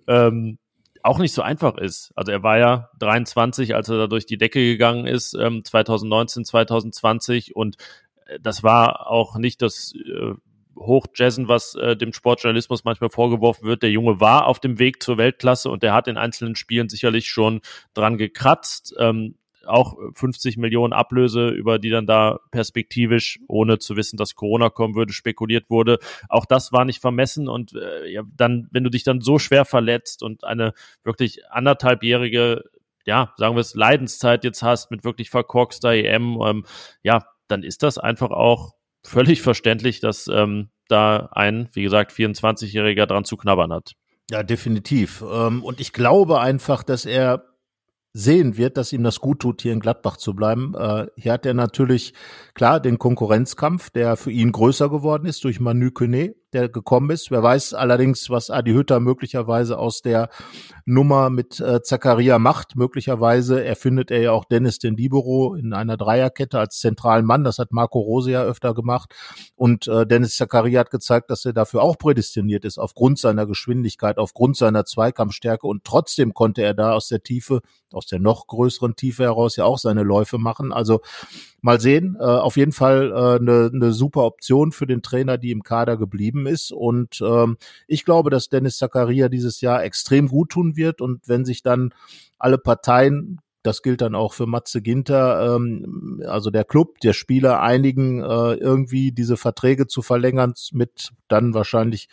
ähm, 0.08 0.58
auch 1.04 1.20
nicht 1.20 1.34
so 1.34 1.42
einfach 1.42 1.78
ist. 1.78 2.12
Also 2.16 2.32
er 2.32 2.44
war 2.44 2.58
ja 2.58 2.90
23, 3.00 3.76
als 3.76 3.90
er 3.90 3.98
da 3.98 4.08
durch 4.08 4.26
die 4.26 4.38
Decke 4.38 4.60
gegangen 4.60 5.08
ist, 5.08 5.34
ähm, 5.34 5.64
2019, 5.64 6.46
2020 6.46 7.56
und 7.56 7.78
äh, 8.26 8.40
das 8.42 8.64
war 8.64 9.08
auch 9.08 9.38
nicht 9.38 9.62
das 9.62 9.94
äh, 9.96 10.34
Hochjazzen, 10.78 11.48
was 11.48 11.76
äh, 11.76 11.96
dem 11.96 12.14
Sportjournalismus 12.14 12.84
manchmal 12.84 13.10
vorgeworfen 13.10 13.68
wird. 13.68 13.84
Der 13.84 13.92
Junge 13.92 14.20
war 14.20 14.48
auf 14.48 14.60
dem 14.60 14.80
Weg 14.80 15.04
zur 15.04 15.18
Weltklasse 15.18 15.70
und 15.70 15.84
der 15.84 15.94
hat 15.94 16.08
in 16.08 16.18
einzelnen 16.18 16.56
Spielen 16.56 16.90
sicherlich 16.90 17.30
schon 17.30 17.62
dran 17.94 18.18
gekratzt. 18.18 18.96
Ähm, 18.98 19.36
auch 19.66 19.98
50 20.14 20.58
Millionen 20.58 20.94
Ablöse, 20.94 21.50
über 21.50 21.80
die 21.80 21.90
dann 21.90 22.06
da 22.06 22.40
perspektivisch, 22.52 23.40
ohne 23.48 23.80
zu 23.80 23.96
wissen, 23.96 24.18
dass 24.18 24.36
Corona 24.36 24.70
kommen 24.70 24.96
würde, 24.96 25.14
spekuliert 25.14 25.70
wurde. 25.70 26.00
Auch 26.30 26.46
das 26.46 26.72
war 26.72 26.86
nicht 26.86 27.02
vermessen 27.02 27.48
und 27.48 27.74
äh, 27.74 28.08
ja, 28.10 28.24
dann, 28.36 28.68
wenn 28.72 28.84
du 28.84 28.90
dich 28.90 29.04
dann 29.04 29.22
so 29.22 29.40
schwer 29.40 29.66
verletzt 29.66 30.24
und 30.24 30.44
eine 30.44 30.74
wirklich 31.04 31.50
anderthalbjährige, 31.50 32.64
ja, 33.06 33.34
sagen 33.38 33.56
wir 33.56 33.62
es, 33.62 33.76
Leidenszeit 33.76 34.44
jetzt 34.44 34.64
hast 34.64 34.92
mit 34.92 35.04
wirklich 35.04 35.30
verkorkster 35.30 35.94
EM, 35.94 36.40
ähm, 36.46 36.66
ja, 37.04 37.26
dann 37.48 37.64
ist 37.64 37.84
das 37.84 37.98
einfach 37.98 38.32
auch 38.32 38.74
völlig 39.04 39.42
verständlich, 39.42 40.00
dass 40.00 40.28
ähm, 40.28 40.70
da 40.88 41.30
ein, 41.32 41.70
wie 41.74 41.84
gesagt, 41.84 42.12
24-Jähriger 42.12 43.06
dran 43.06 43.26
zu 43.26 43.38
knabbern 43.38 43.74
hat. 43.74 43.94
Ja, 44.30 44.44
definitiv. 44.44 45.24
Ähm, 45.30 45.64
und 45.64 45.80
ich 45.80 45.94
glaube 45.94 46.40
einfach, 46.40 46.84
dass 46.84 47.06
er 47.06 47.51
sehen 48.14 48.58
wird, 48.58 48.78
dass 48.78 48.94
ihm 48.94 49.04
das 49.04 49.20
gut 49.20 49.40
tut, 49.40 49.62
hier 49.62 49.74
in 49.74 49.80
Gladbach 49.80 50.18
zu 50.18 50.34
bleiben. 50.34 50.74
Äh, 50.76 51.08
hier 51.16 51.34
hat 51.34 51.46
er 51.46 51.54
natürlich, 51.54 52.14
klar, 52.54 52.80
den 52.80 53.00
Konkurrenzkampf, 53.00 53.90
der 53.90 54.18
für 54.18 54.32
ihn 54.32 54.52
größer 54.52 54.90
geworden 54.90 55.26
ist 55.26 55.44
durch 55.44 55.60
Manu 55.60 55.92
Kone, 55.92 56.36
der 56.54 56.70
gekommen 56.70 57.10
ist. 57.10 57.32
Wer 57.32 57.44
weiß 57.44 57.74
allerdings, 57.74 58.30
was 58.30 58.50
Adi 58.50 58.72
Hütter 58.74 59.00
möglicherweise 59.00 59.78
aus 59.78 60.02
der 60.02 60.30
Nummer 60.86 61.30
mit 61.30 61.60
äh, 61.60 61.82
Zakaria 61.82 62.40
macht. 62.40 62.76
Möglicherweise 62.76 63.64
erfindet 63.64 64.12
er 64.12 64.22
ja 64.22 64.32
auch 64.32 64.46
Dennis 64.46 64.80
den 64.80 64.96
Libero 64.98 65.56
in 65.56 65.74
einer 65.74 65.98
Dreierkette 65.98 66.60
als 66.60 66.80
zentralen 66.80 67.26
Mann. 67.26 67.44
Das 67.44 67.60
hat 67.60 67.72
Marco 67.72 68.00
Rose 68.00 68.32
ja 68.32 68.44
öfter 68.44 68.74
gemacht. 68.74 69.14
Und 69.56 69.88
äh, 69.88 70.06
Dennis 70.06 70.36
Zakaria 70.36 70.82
hat 70.82 70.92
gezeigt, 70.92 71.30
dass 71.30 71.46
er 71.46 71.54
dafür 71.54 71.82
auch 71.82 71.98
prädestiniert 71.98 72.66
ist, 72.66 72.78
aufgrund 72.78 73.20
seiner 73.20 73.46
Geschwindigkeit, 73.46 74.18
aufgrund 74.18 74.58
seiner 74.58 74.86
Zweikampfstärke. 74.86 75.68
Und 75.68 75.84
trotzdem 75.84 76.34
konnte 76.34 76.64
er 76.64 76.74
da 76.74 76.94
aus 76.94 77.08
der 77.08 77.24
Tiefe, 77.24 77.62
aus 77.92 78.08
der 78.08 78.20
noch 78.20 78.48
größeren 78.48 78.96
Tiefe 78.96 79.24
heraus 79.24 79.56
ja 79.56 79.66
auch 79.66 79.78
seine 79.78 80.04
Läufe 80.04 80.38
machen. 80.38 80.72
Also 80.74 81.02
mal 81.62 81.80
sehen. 81.80 82.18
Äh, 82.20 82.24
auf 82.24 82.58
jeden 82.58 82.72
Fall 82.72 83.12
äh, 83.12 83.40
eine, 83.40 83.72
eine 83.74 83.94
super 83.94 84.24
Option 84.24 84.72
für 84.72 84.88
den 84.88 85.02
Trainer, 85.02 85.38
die 85.38 85.52
im 85.52 85.64
Kader 85.64 85.98
geblieben 85.98 86.48
ist. 86.48 86.72
Und 86.72 87.22
ähm, 87.22 87.58
ich 87.88 88.06
glaube, 88.06 88.30
dass 88.30 88.50
Dennis 88.50 88.78
Zakaria 88.78 89.30
dieses 89.30 89.62
Jahr 89.62 89.84
extrem 89.84 90.28
gut 90.28 90.50
tun 90.50 90.76
wird. 90.76 91.02
Und 91.02 91.28
wenn 91.28 91.46
sich 91.46 91.64
dann 91.64 91.94
alle 92.38 92.58
Parteien 92.58 93.40
das 93.64 93.84
gilt 93.84 94.02
dann 94.02 94.16
auch 94.16 94.34
für 94.34 94.48
Matze 94.48 94.82
Ginter, 94.82 95.56
ähm, 95.56 96.24
also 96.28 96.50
der 96.50 96.64
Club, 96.64 97.00
der 97.02 97.14
Spieler 97.14 97.62
einigen, 97.62 98.22
äh, 98.22 98.54
irgendwie 98.56 99.12
diese 99.12 99.38
Verträge 99.38 99.88
zu 99.88 100.02
verlängern 100.02 100.54
mit 100.72 101.12
dann 101.28 101.54
wahrscheinlich 101.54 102.10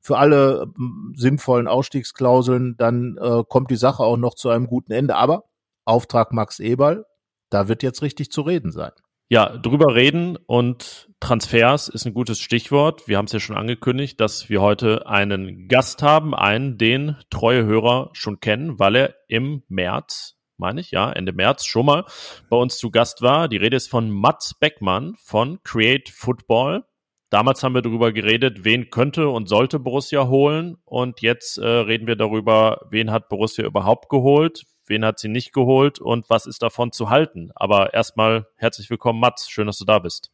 für 0.00 0.18
alle 0.18 0.64
äh, 0.64 1.18
sinnvollen 1.18 1.68
Ausstiegsklauseln, 1.68 2.76
dann 2.76 3.16
äh, 3.20 3.42
kommt 3.48 3.70
die 3.70 3.76
Sache 3.76 4.02
auch 4.02 4.18
noch 4.18 4.34
zu 4.34 4.50
einem 4.50 4.66
guten 4.66 4.92
Ende. 4.92 5.16
Aber 5.16 5.44
Auftrag 5.86 6.32
Max 6.32 6.60
Eberl, 6.60 7.06
da 7.50 7.68
wird 7.68 7.82
jetzt 7.82 8.02
richtig 8.02 8.30
zu 8.30 8.42
reden 8.42 8.72
sein. 8.72 8.92
Ja, 9.32 9.56
drüber 9.56 9.94
reden 9.94 10.36
und 10.46 11.08
Transfers 11.20 11.86
ist 11.86 12.04
ein 12.04 12.14
gutes 12.14 12.40
Stichwort. 12.40 13.06
Wir 13.06 13.16
haben 13.16 13.26
es 13.26 13.32
ja 13.32 13.38
schon 13.38 13.56
angekündigt, 13.56 14.18
dass 14.20 14.48
wir 14.48 14.60
heute 14.60 15.06
einen 15.06 15.68
Gast 15.68 16.02
haben, 16.02 16.34
einen, 16.34 16.78
den 16.78 17.16
treue 17.30 17.64
Hörer 17.64 18.10
schon 18.12 18.40
kennen, 18.40 18.80
weil 18.80 18.96
er 18.96 19.14
im 19.28 19.62
März, 19.68 20.36
meine 20.56 20.80
ich, 20.80 20.90
ja, 20.90 21.12
Ende 21.12 21.32
März 21.32 21.64
schon 21.64 21.86
mal 21.86 22.06
bei 22.48 22.56
uns 22.56 22.78
zu 22.78 22.90
Gast 22.90 23.22
war. 23.22 23.46
Die 23.46 23.58
Rede 23.58 23.76
ist 23.76 23.88
von 23.88 24.10
Mats 24.10 24.54
Beckmann 24.58 25.14
von 25.22 25.62
Create 25.62 26.08
Football. 26.08 26.84
Damals 27.30 27.62
haben 27.62 27.76
wir 27.76 27.82
darüber 27.82 28.12
geredet, 28.12 28.64
wen 28.64 28.90
könnte 28.90 29.28
und 29.28 29.48
sollte 29.48 29.78
Borussia 29.78 30.26
holen. 30.26 30.78
Und 30.84 31.20
jetzt 31.20 31.58
äh, 31.58 31.64
reden 31.64 32.08
wir 32.08 32.16
darüber, 32.16 32.88
wen 32.90 33.12
hat 33.12 33.28
Borussia 33.28 33.64
überhaupt 33.64 34.08
geholt, 34.08 34.64
wen 34.90 35.04
hat 35.04 35.18
sie 35.18 35.28
nicht 35.28 35.54
geholt 35.54 35.98
und 35.98 36.28
was 36.28 36.44
ist 36.44 36.62
davon 36.62 36.92
zu 36.92 37.08
halten. 37.08 37.50
Aber 37.54 37.94
erstmal 37.94 38.46
herzlich 38.56 38.90
willkommen, 38.90 39.20
Mats. 39.20 39.48
Schön, 39.48 39.66
dass 39.66 39.78
du 39.78 39.86
da 39.86 40.00
bist. 40.00 40.30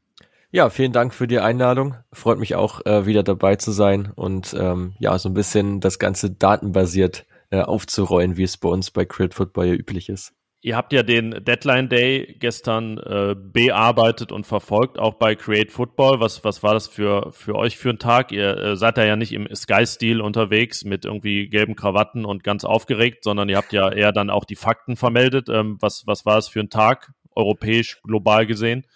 Ja, 0.51 0.71
vielen 0.71 0.93
Dank 0.93 1.13
für 1.13 1.29
die 1.29 1.39
Einladung. 1.39 1.97
Freut 2.13 2.39
mich 2.39 2.55
auch, 2.55 2.85
äh, 2.87 3.05
wieder 3.07 3.23
dabei 3.23 3.57
zu 3.57 3.71
sein 3.71 4.11
und 4.15 4.57
ähm, 4.59 4.95
ja, 4.99 5.19
so 5.19 5.29
ein 5.29 5.35
bisschen 5.35 5.81
das 5.81 5.99
Ganze 5.99 6.31
datenbasiert 6.31 7.27
äh, 7.51 7.61
aufzurollen, 7.61 8.37
wie 8.37 8.45
es 8.45 8.57
bei 8.57 8.69
uns 8.69 8.91
bei 8.91 9.05
Crit 9.05 9.35
Football 9.35 9.67
ja 9.67 9.75
üblich 9.75 10.09
ist. 10.09 10.33
Ihr 10.63 10.77
habt 10.77 10.93
ja 10.93 11.03
den 11.03 11.45
Deadline 11.45 11.89
Day 11.89 12.37
gestern 12.41 12.99
äh, 12.99 13.37
bearbeitet 13.37 14.33
und 14.33 14.47
verfolgt, 14.47 14.99
auch 14.99 15.15
bei 15.15 15.35
Create 15.35 15.71
Football. 15.71 16.19
Was, 16.19 16.45
was 16.45 16.63
war 16.63 16.75
das 16.75 16.89
für, 16.89 17.31
für 17.33 17.55
euch 17.55 17.77
für 17.77 17.91
ein 17.91 17.99
Tag? 17.99 18.33
Ihr 18.33 18.57
äh, 18.57 18.77
seid 18.77 18.97
da 18.97 19.05
ja 19.05 19.17
nicht 19.17 19.33
im 19.33 19.47
Sky-Stil 19.55 20.21
unterwegs 20.21 20.85
mit 20.85 21.05
irgendwie 21.05 21.49
gelben 21.49 21.77
Krawatten 21.77 22.25
und 22.25 22.43
ganz 22.43 22.65
aufgeregt, 22.65 23.23
sondern 23.23 23.49
ihr 23.49 23.59
habt 23.59 23.73
ja 23.73 23.93
eher 23.93 24.13
dann 24.13 24.31
auch 24.31 24.45
die 24.45 24.57
Fakten 24.57 24.97
vermeldet. 24.97 25.49
Ähm, 25.49 25.77
was, 25.81 26.05
was 26.07 26.27
war 26.27 26.39
es 26.39 26.49
für 26.49 26.61
ein 26.61 26.71
Tag, 26.71 27.13
europäisch, 27.35 28.01
global 28.03 28.47
gesehen? 28.47 28.87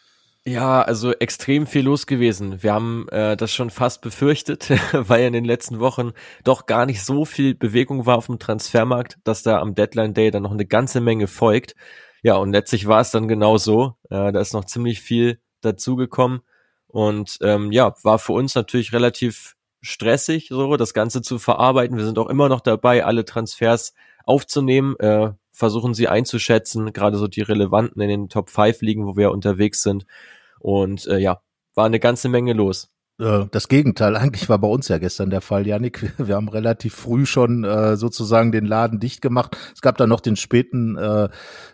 Ja, 0.46 0.80
also 0.80 1.12
extrem 1.12 1.66
viel 1.66 1.84
los 1.84 2.06
gewesen. 2.06 2.62
Wir 2.62 2.72
haben 2.72 3.06
äh, 3.10 3.36
das 3.36 3.52
schon 3.52 3.68
fast 3.68 4.00
befürchtet, 4.00 4.70
weil 4.92 5.24
in 5.24 5.34
den 5.34 5.44
letzten 5.44 5.80
Wochen 5.80 6.12
doch 6.44 6.64
gar 6.64 6.86
nicht 6.86 7.04
so 7.04 7.26
viel 7.26 7.54
Bewegung 7.54 8.06
war 8.06 8.16
auf 8.16 8.26
dem 8.26 8.38
Transfermarkt, 8.38 9.18
dass 9.24 9.42
da 9.42 9.58
am 9.60 9.74
Deadline 9.74 10.14
Day 10.14 10.30
dann 10.30 10.42
noch 10.42 10.52
eine 10.52 10.64
ganze 10.64 11.00
Menge 11.02 11.26
folgt. 11.26 11.74
Ja, 12.22 12.36
und 12.36 12.52
letztlich 12.52 12.86
war 12.86 13.00
es 13.00 13.10
dann 13.10 13.28
genau 13.28 13.58
so. 13.58 13.96
Äh, 14.08 14.32
da 14.32 14.40
ist 14.40 14.54
noch 14.54 14.64
ziemlich 14.64 15.02
viel 15.02 15.40
dazugekommen. 15.60 16.40
Und 16.86 17.38
ähm, 17.42 17.70
ja, 17.70 17.94
war 18.02 18.18
für 18.18 18.32
uns 18.32 18.54
natürlich 18.54 18.94
relativ 18.94 19.56
stressig, 19.82 20.48
so 20.48 20.76
das 20.76 20.94
Ganze 20.94 21.20
zu 21.22 21.38
verarbeiten. 21.38 21.96
Wir 21.98 22.04
sind 22.04 22.18
auch 22.18 22.28
immer 22.28 22.48
noch 22.48 22.60
dabei, 22.60 23.04
alle 23.04 23.24
Transfers 23.26 23.94
aufzunehmen, 24.24 24.96
äh, 25.00 25.32
versuchen 25.60 25.94
sie 25.94 26.08
einzuschätzen, 26.08 26.92
gerade 26.92 27.18
so 27.18 27.28
die 27.28 27.42
relevanten 27.42 28.02
in 28.02 28.08
den 28.08 28.28
Top 28.28 28.50
5 28.50 28.80
Ligen, 28.80 29.06
wo 29.06 29.16
wir 29.16 29.30
unterwegs 29.30 29.82
sind. 29.82 30.06
Und 30.58 31.06
äh, 31.06 31.18
ja, 31.18 31.42
war 31.74 31.86
eine 31.86 32.00
ganze 32.00 32.28
Menge 32.28 32.54
los. 32.54 32.90
Äh, 33.20 33.46
das 33.50 33.68
Gegenteil. 33.68 34.16
Eigentlich 34.16 34.48
war 34.48 34.58
bei 34.58 34.68
uns 34.68 34.88
ja 34.88 34.98
gestern 34.98 35.30
der 35.30 35.40
Fall, 35.40 35.66
Janik. 35.66 36.12
Wir 36.18 36.34
haben 36.34 36.48
relativ 36.48 36.94
früh 36.94 37.26
schon 37.26 37.64
äh, 37.64 37.96
sozusagen 37.96 38.52
den 38.52 38.64
Laden 38.66 38.98
dicht 38.98 39.20
gemacht. 39.20 39.56
Es 39.74 39.80
gab 39.80 39.96
dann 39.98 40.08
noch 40.08 40.20
den 40.20 40.36
späten 40.36 40.96
äh, 40.96 41.28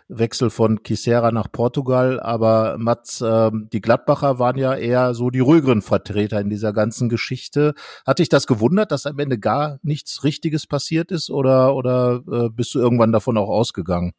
Wechsel 0.07 0.49
von 0.49 0.83
Kisera 0.83 1.31
nach 1.31 1.51
Portugal, 1.51 2.19
aber 2.19 2.77
Mats, 2.77 3.21
äh, 3.21 3.51
die 3.53 3.81
Gladbacher 3.81 4.39
waren 4.39 4.57
ja 4.57 4.75
eher 4.75 5.13
so 5.13 5.29
die 5.29 5.39
ruhigeren 5.39 5.81
Vertreter 5.81 6.39
in 6.39 6.49
dieser 6.49 6.73
ganzen 6.73 7.09
Geschichte. 7.09 7.73
Hat 8.05 8.19
dich 8.19 8.29
das 8.29 8.47
gewundert, 8.47 8.91
dass 8.91 9.05
am 9.05 9.19
Ende 9.19 9.39
gar 9.39 9.79
nichts 9.81 10.23
Richtiges 10.23 10.67
passiert 10.67 11.11
ist 11.11 11.29
oder, 11.29 11.75
oder 11.75 12.21
äh, 12.31 12.49
bist 12.49 12.75
du 12.75 12.79
irgendwann 12.79 13.11
davon 13.11 13.37
auch 13.37 13.49
ausgegangen? 13.49 14.13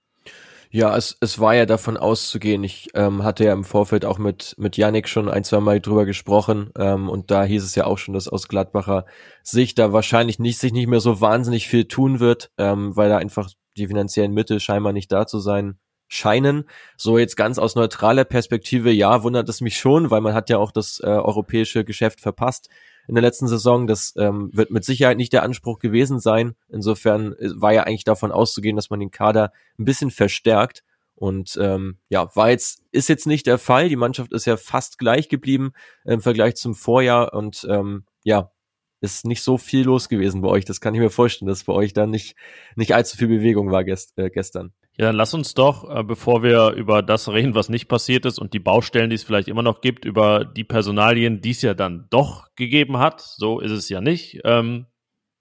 Ja, 0.70 0.94
es, 0.96 1.16
es 1.20 1.38
war 1.38 1.54
ja 1.54 1.64
davon 1.64 1.96
auszugehen. 1.96 2.62
Ich 2.62 2.90
ähm, 2.94 3.24
hatte 3.24 3.44
ja 3.44 3.54
im 3.54 3.64
Vorfeld 3.64 4.04
auch 4.04 4.18
mit, 4.18 4.54
mit 4.58 4.76
Yannick 4.76 5.08
schon 5.08 5.30
ein, 5.30 5.42
zwei 5.42 5.60
Mal 5.60 5.80
drüber 5.80 6.04
gesprochen. 6.04 6.70
Ähm, 6.76 7.08
und 7.08 7.30
da 7.30 7.44
hieß 7.44 7.64
es 7.64 7.74
ja 7.74 7.86
auch 7.86 7.96
schon, 7.96 8.12
dass 8.12 8.28
aus 8.28 8.48
Gladbacher 8.48 9.06
Sicht 9.42 9.78
da 9.78 9.92
wahrscheinlich 9.94 10.38
nicht, 10.38 10.58
sich 10.58 10.72
nicht 10.72 10.86
mehr 10.86 11.00
so 11.00 11.22
wahnsinnig 11.22 11.68
viel 11.68 11.86
tun 11.86 12.20
wird, 12.20 12.50
ähm, 12.58 12.94
weil 12.96 13.08
da 13.08 13.16
einfach 13.16 13.50
die 13.78 13.86
finanziellen 13.86 14.34
Mittel 14.34 14.60
scheinbar 14.60 14.92
nicht 14.92 15.10
da 15.10 15.26
zu 15.26 15.38
sein 15.38 15.78
scheinen. 16.06 16.64
So 16.96 17.18
jetzt 17.18 17.36
ganz 17.36 17.58
aus 17.58 17.74
neutraler 17.74 18.24
Perspektive, 18.24 18.90
ja, 18.90 19.22
wundert 19.22 19.48
es 19.48 19.62
mich 19.62 19.78
schon, 19.78 20.10
weil 20.10 20.20
man 20.20 20.34
hat 20.34 20.50
ja 20.50 20.58
auch 20.58 20.72
das 20.72 21.00
äh, 21.02 21.06
europäische 21.06 21.84
Geschäft 21.84 22.20
verpasst 22.20 22.68
in 23.08 23.14
der 23.14 23.22
letzten 23.22 23.48
Saison. 23.48 23.86
Das 23.86 24.14
ähm, 24.16 24.50
wird 24.52 24.70
mit 24.70 24.84
Sicherheit 24.84 25.16
nicht 25.16 25.32
der 25.32 25.42
Anspruch 25.42 25.78
gewesen 25.78 26.20
sein. 26.20 26.54
Insofern 26.68 27.32
äh, 27.32 27.50
war 27.54 27.72
ja 27.72 27.84
eigentlich 27.84 28.04
davon 28.04 28.30
auszugehen, 28.30 28.76
dass 28.76 28.90
man 28.90 29.00
den 29.00 29.10
Kader 29.10 29.52
ein 29.78 29.84
bisschen 29.84 30.10
verstärkt. 30.10 30.84
Und 31.14 31.58
ähm, 31.60 31.98
ja, 32.08 32.28
war 32.36 32.50
jetzt, 32.50 32.84
ist 32.92 33.08
jetzt 33.08 33.26
nicht 33.26 33.46
der 33.46 33.58
Fall. 33.58 33.88
Die 33.88 33.96
Mannschaft 33.96 34.32
ist 34.32 34.44
ja 34.44 34.56
fast 34.56 34.98
gleich 34.98 35.28
geblieben 35.28 35.72
im 36.04 36.20
Vergleich 36.20 36.54
zum 36.54 36.76
Vorjahr. 36.76 37.32
Und 37.32 37.66
ähm, 37.68 38.04
ja, 38.22 38.52
ist 39.00 39.24
nicht 39.24 39.42
so 39.42 39.58
viel 39.58 39.84
los 39.84 40.08
gewesen 40.08 40.42
bei 40.42 40.48
euch. 40.48 40.64
Das 40.64 40.80
kann 40.80 40.94
ich 40.94 41.00
mir 41.00 41.10
vorstellen, 41.10 41.48
dass 41.48 41.64
bei 41.64 41.72
euch 41.72 41.92
da 41.92 42.06
nicht, 42.06 42.36
nicht 42.76 42.94
allzu 42.94 43.16
viel 43.16 43.28
Bewegung 43.28 43.70
war 43.70 43.84
gest, 43.84 44.18
äh, 44.18 44.30
gestern. 44.30 44.72
Ja, 44.98 45.06
dann 45.06 45.16
lass 45.16 45.32
uns 45.32 45.54
doch, 45.54 45.88
äh, 45.88 46.02
bevor 46.02 46.42
wir 46.42 46.72
über 46.72 47.02
das 47.02 47.28
reden, 47.28 47.54
was 47.54 47.68
nicht 47.68 47.86
passiert 47.86 48.26
ist 48.26 48.40
und 48.40 48.52
die 48.52 48.58
Baustellen, 48.58 49.10
die 49.10 49.14
es 49.14 49.22
vielleicht 49.22 49.46
immer 49.46 49.62
noch 49.62 49.80
gibt, 49.80 50.04
über 50.04 50.44
die 50.44 50.64
Personalien, 50.64 51.40
die 51.40 51.52
es 51.52 51.62
ja 51.62 51.72
dann 51.72 52.08
doch 52.10 52.48
gegeben 52.56 52.98
hat. 52.98 53.20
So 53.20 53.60
ist 53.60 53.70
es 53.70 53.88
ja 53.88 54.00
nicht. 54.00 54.40
Ähm, 54.44 54.86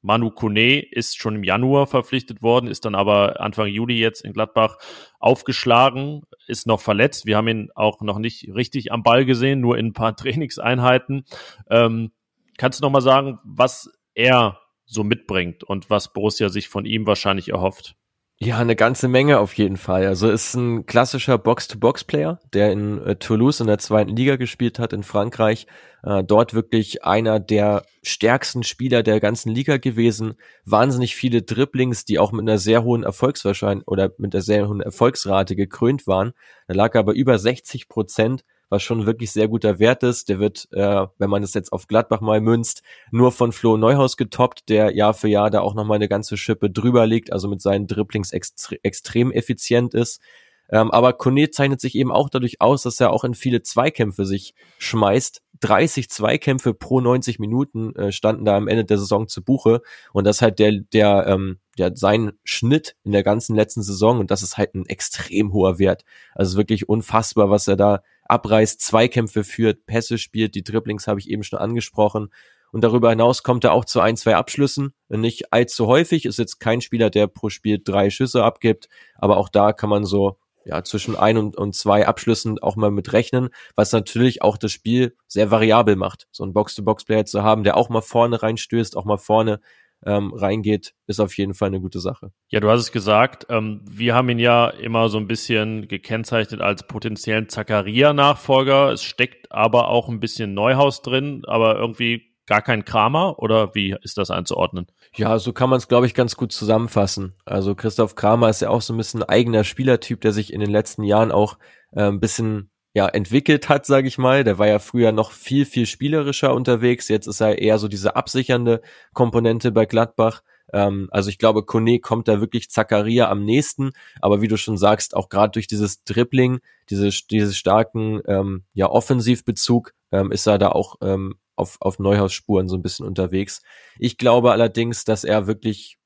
Manu 0.04 0.30
Kone 0.30 0.80
ist 0.80 1.18
schon 1.18 1.38
im 1.38 1.44
Januar 1.44 1.88
verpflichtet 1.88 2.44
worden, 2.44 2.68
ist 2.68 2.86
dann 2.86 2.94
aber 2.94 3.42
Anfang 3.42 3.66
Juli 3.66 3.98
jetzt 3.98 4.24
in 4.24 4.32
Gladbach 4.32 4.78
aufgeschlagen, 5.20 6.22
ist 6.46 6.68
noch 6.68 6.80
verletzt. 6.80 7.26
Wir 7.26 7.36
haben 7.36 7.48
ihn 7.48 7.70
auch 7.74 8.02
noch 8.02 8.20
nicht 8.20 8.54
richtig 8.54 8.92
am 8.92 9.02
Ball 9.02 9.26
gesehen, 9.26 9.60
nur 9.60 9.80
in 9.80 9.88
ein 9.88 9.94
paar 9.94 10.16
Trainingseinheiten. 10.16 11.26
Ähm, 11.72 12.12
kannst 12.60 12.80
du 12.80 12.86
noch 12.86 12.92
mal 12.92 13.02
sagen, 13.02 13.40
was 13.44 13.92
er 14.14 14.60
so 14.86 15.04
mitbringt 15.04 15.64
und 15.64 15.90
was 15.90 16.14
Borussia 16.14 16.50
sich 16.50 16.70
von 16.70 16.86
ihm 16.86 17.08
wahrscheinlich 17.08 17.50
erhofft? 17.50 17.96
Ja, 18.40 18.60
eine 18.60 18.76
ganze 18.76 19.08
Menge 19.08 19.40
auf 19.40 19.54
jeden 19.56 19.78
Fall. 19.78 20.06
Also 20.06 20.30
ist 20.30 20.54
ein 20.54 20.86
klassischer 20.86 21.40
Box-to-Box-Player, 21.40 22.40
der 22.54 22.72
in 22.72 23.02
äh, 23.02 23.16
Toulouse 23.16 23.62
in 23.62 23.66
der 23.68 23.80
zweiten 23.80 24.16
Liga 24.16 24.36
gespielt 24.36 24.78
hat 24.78 24.94
in 24.94 25.02
Frankreich. 25.02 25.66
Äh, 26.04 26.24
dort 26.24 26.54
wirklich 26.54 27.04
einer 27.04 27.40
der 27.40 27.84
stärksten 28.04 28.62
Spieler 28.62 29.02
der 29.02 29.20
ganzen 29.20 29.50
Liga 29.56 29.78
gewesen. 29.78 30.36
Wahnsinnig 30.66 31.16
viele 31.16 31.42
Dribblings, 31.42 32.06
die 32.06 32.20
auch 32.20 32.32
mit 32.32 32.42
einer 32.42 32.60
sehr 32.60 32.84
hohen 32.84 33.02
Erfolgswahrscheinlichkeit 33.02 33.88
oder 33.88 34.12
mit 34.20 34.36
einer 34.36 34.44
sehr 34.44 34.68
hohen 34.68 34.82
Erfolgsrate 34.82 35.56
gekrönt 35.56 36.06
waren. 36.06 36.34
Da 36.68 36.76
lag 36.76 36.94
er 36.94 37.00
aber 37.00 37.16
über 37.16 37.40
60 37.40 37.90
Prozent 37.90 38.44
was 38.70 38.84
schon 38.84 39.06
wirklich 39.06 39.32
sehr 39.32 39.48
guter 39.48 39.80
Wert 39.80 40.04
ist. 40.04 40.30
Der 40.30 40.40
wird, 40.40 40.68
äh, 40.72 41.08
wenn 41.18 41.30
man 41.30 41.44
es 41.44 41.54
jetzt 41.54 41.72
auf 41.72 41.88
Gladbach 41.88 42.22
mal 42.22 42.42
münzt, 42.42 42.84
nur 43.12 43.32
von 43.32 43.52
Flo 43.52 43.78
Neuhaus 43.78 44.18
getoppt, 44.18 44.70
der 44.70 44.96
Jahr 44.96 45.14
für 45.14 45.28
Jahr 45.28 45.50
da 45.50 45.62
auch 45.62 45.74
nochmal 45.74 45.96
eine 45.96 46.10
ganze 46.10 46.38
Schippe 46.38 46.70
drüber 46.70 47.08
liegt, 47.08 47.32
also 47.32 47.48
mit 47.48 47.62
seinen 47.62 47.88
Dribblings 47.88 48.32
extre 48.32 48.78
extrem 48.84 49.32
effizient 49.32 49.94
ist. 49.94 50.22
Ähm, 50.70 50.92
aber 50.92 51.14
Kone 51.14 51.50
zeichnet 51.50 51.80
sich 51.80 51.96
eben 51.96 52.12
auch 52.12 52.30
dadurch 52.30 52.60
aus, 52.62 52.84
dass 52.84 53.00
er 53.00 53.12
auch 53.12 53.24
in 53.24 53.34
viele 53.34 53.64
Zweikämpfe 53.64 54.26
sich 54.26 54.54
schmeißt. 54.80 55.42
30 55.60 56.10
Zweikämpfe 56.10 56.76
pro 56.76 57.02
90 57.02 57.40
Minuten 57.40 57.96
äh, 57.96 58.12
standen 58.12 58.46
da 58.46 58.58
am 58.58 58.68
Ende 58.68 58.86
der 58.86 59.00
Saison 59.00 59.28
zu 59.28 59.44
Buche. 59.44 59.82
Und 60.14 60.26
das 60.26 60.42
halt 60.42 60.60
der, 60.60 60.74
der, 60.94 61.26
ähm, 61.28 61.60
der 61.78 61.96
sein 61.96 62.34
Schnitt 62.44 62.96
in 63.04 63.12
der 63.12 63.24
ganzen 63.24 63.56
letzten 63.56 63.82
Saison. 63.82 64.20
Und 64.20 64.30
das 64.30 64.44
ist 64.44 64.58
halt 64.58 64.76
ein 64.76 64.86
extrem 64.86 65.54
hoher 65.54 65.80
Wert. 65.80 66.04
Also 66.36 66.58
wirklich 66.58 66.90
unfassbar, 66.90 67.50
was 67.50 67.68
er 67.68 67.76
da 67.76 68.04
abreißt, 68.30 68.82
Zweikämpfe 68.82 69.44
führt, 69.44 69.86
Pässe 69.86 70.18
spielt, 70.18 70.56
die 70.56 70.64
Dribblings 70.64 71.08
habe 71.08 71.20
ich 71.20 71.30
eben 71.30 71.44
schon 71.44 71.60
angesprochen. 71.60 72.30
Und 72.72 72.84
darüber 72.84 73.10
hinaus 73.10 73.44
kommt 73.44 73.64
er 73.64 73.72
auch 73.72 73.86
zu 73.86 74.02
ein, 74.02 74.18
zwei 74.18 74.36
Abschlüssen. 74.36 74.94
Nicht 75.10 75.54
allzu 75.54 75.88
häufig, 75.88 76.26
ist 76.26 76.38
jetzt 76.38 76.60
kein 76.60 76.82
Spieler, 76.82 77.10
der 77.10 77.28
pro 77.28 77.50
Spiel 77.50 77.80
drei 77.84 78.10
Schüsse 78.10 78.44
abgibt, 78.44 78.90
aber 79.16 79.38
auch 79.38 79.50
da 79.50 79.72
kann 79.72 79.90
man 79.90 80.04
so 80.04 80.38
ja, 80.68 80.84
zwischen 80.84 81.16
ein 81.16 81.38
und, 81.38 81.56
und 81.56 81.76
zwei 81.76 82.06
Abschlüssen 82.06 82.60
auch 82.60 82.76
mal 82.76 82.92
mit 82.92 83.14
rechnen, 83.14 83.50
was 83.76 83.94
natürlich 83.94 84.42
auch 84.42 84.58
das 84.58 84.74
Spiel 84.74 85.16
sehr 85.26 85.50
variabel 85.50 85.96
macht. 85.96 86.28
So 86.32 86.44
ein 86.44 86.52
Box-to-Box-Player 86.52 87.26
zu 87.26 87.42
haben, 87.42 87.64
der 87.64 87.78
auch 87.78 87.88
mal 87.88 88.02
vorne 88.02 88.44
reinstößt, 88.44 88.98
auch 88.98 89.06
mal 89.06 89.18
vorne 89.18 89.62
ähm, 90.06 90.34
reingeht, 90.34 90.94
ist 91.08 91.20
auf 91.20 91.38
jeden 91.38 91.54
Fall 91.54 91.68
eine 91.68 91.82
gute 91.82 92.00
Sache. 92.00 92.32
Ja, 92.50 92.60
du 92.60 92.70
hast 92.70 92.82
es 92.82 92.92
gesagt, 92.92 93.48
ähm, 93.50 93.82
wir 93.90 94.16
haben 94.16 94.30
ihn 94.30 94.40
ja 94.40 94.70
immer 94.70 95.10
so 95.10 95.18
ein 95.18 95.28
bisschen 95.28 95.88
gekennzeichnet 95.88 96.62
als 96.62 96.88
potenziellen 96.88 97.50
Zacharia-Nachfolger. 97.50 98.92
Es 98.92 99.04
steckt 99.04 99.52
aber 99.52 99.90
auch 99.90 100.10
ein 100.10 100.20
bisschen 100.20 100.54
Neuhaus 100.54 101.02
drin, 101.02 101.44
aber 101.46 101.78
irgendwie 101.78 102.28
gar 102.48 102.62
kein 102.62 102.86
Kramer 102.86 103.40
oder 103.40 103.76
wie 103.76 103.96
ist 104.02 104.18
das 104.18 104.32
einzuordnen? 104.32 104.88
Ja, 105.16 105.38
so 105.38 105.52
kann 105.52 105.70
man 105.70 105.78
es, 105.78 105.88
glaube 105.88 106.06
ich, 106.06 106.14
ganz 106.14 106.38
gut 106.38 106.52
zusammenfassen. 106.52 107.34
Also 107.46 107.76
Christoph 107.76 108.16
Kramer 108.16 108.50
ist 108.50 108.62
ja 108.62 108.70
auch 108.70 108.82
so 108.82 108.94
ein 108.94 108.98
bisschen 108.98 109.22
ein 109.22 109.30
eigener 109.30 109.64
Spielertyp, 109.64 110.22
der 110.22 110.32
sich 110.32 110.54
in 110.54 110.62
den 110.62 110.72
letzten 110.72 111.04
Jahren 111.04 111.32
auch 111.32 111.58
äh, 111.92 112.04
ein 112.04 112.20
bisschen 112.20 112.72
ja 112.98 113.08
entwickelt 113.08 113.70
hat, 113.70 113.86
sage 113.86 114.08
ich 114.08 114.18
mal. 114.18 114.44
Der 114.44 114.58
war 114.58 114.68
ja 114.68 114.80
früher 114.80 115.12
noch 115.12 115.32
viel 115.32 115.66
viel 115.66 115.86
spielerischer 115.86 116.54
unterwegs. 116.54 117.10
Jetzt 117.10 117.28
ist 117.28 117.42
er 117.42 117.60
eher 117.60 117.78
so 117.78 117.88
diese 117.88 118.16
absichernde 118.16 118.82
Komponente 119.14 119.72
bei 119.72 119.86
Gladbach. 119.86 120.42
Ähm, 120.74 121.08
also 121.12 121.30
ich 121.30 121.38
glaube, 121.38 121.64
Kone 121.64 122.00
kommt 122.00 122.28
da 122.28 122.42
wirklich 122.42 122.72
Zakaria 122.72 123.30
am 123.30 123.46
nächsten. 123.46 123.92
Aber 124.20 124.42
wie 124.42 124.48
du 124.48 124.58
schon 124.58 124.80
sagst, 124.80 125.16
auch 125.16 125.30
gerade 125.30 125.52
durch 125.52 125.68
dieses 125.68 126.04
Dribbling, 126.06 126.60
diese 126.90 127.10
diese 127.30 127.54
starken 127.54 128.22
ähm, 128.26 128.64
ja 128.74 128.90
Offensivbezug, 128.90 129.94
ähm, 130.12 130.32
ist 130.32 130.48
er 130.48 130.58
da 130.58 130.70
auch 130.70 130.96
ähm, 131.02 131.36
auf 131.56 131.78
auf 131.80 132.00
Neuhaus-Spuren 132.00 132.68
so 132.68 132.76
ein 132.78 132.82
bisschen 132.82 133.06
unterwegs. 133.06 133.62
Ich 134.00 134.18
glaube 134.18 134.52
allerdings, 134.52 135.06
dass 135.06 135.24
er 135.24 135.46
wirklich 135.46 135.97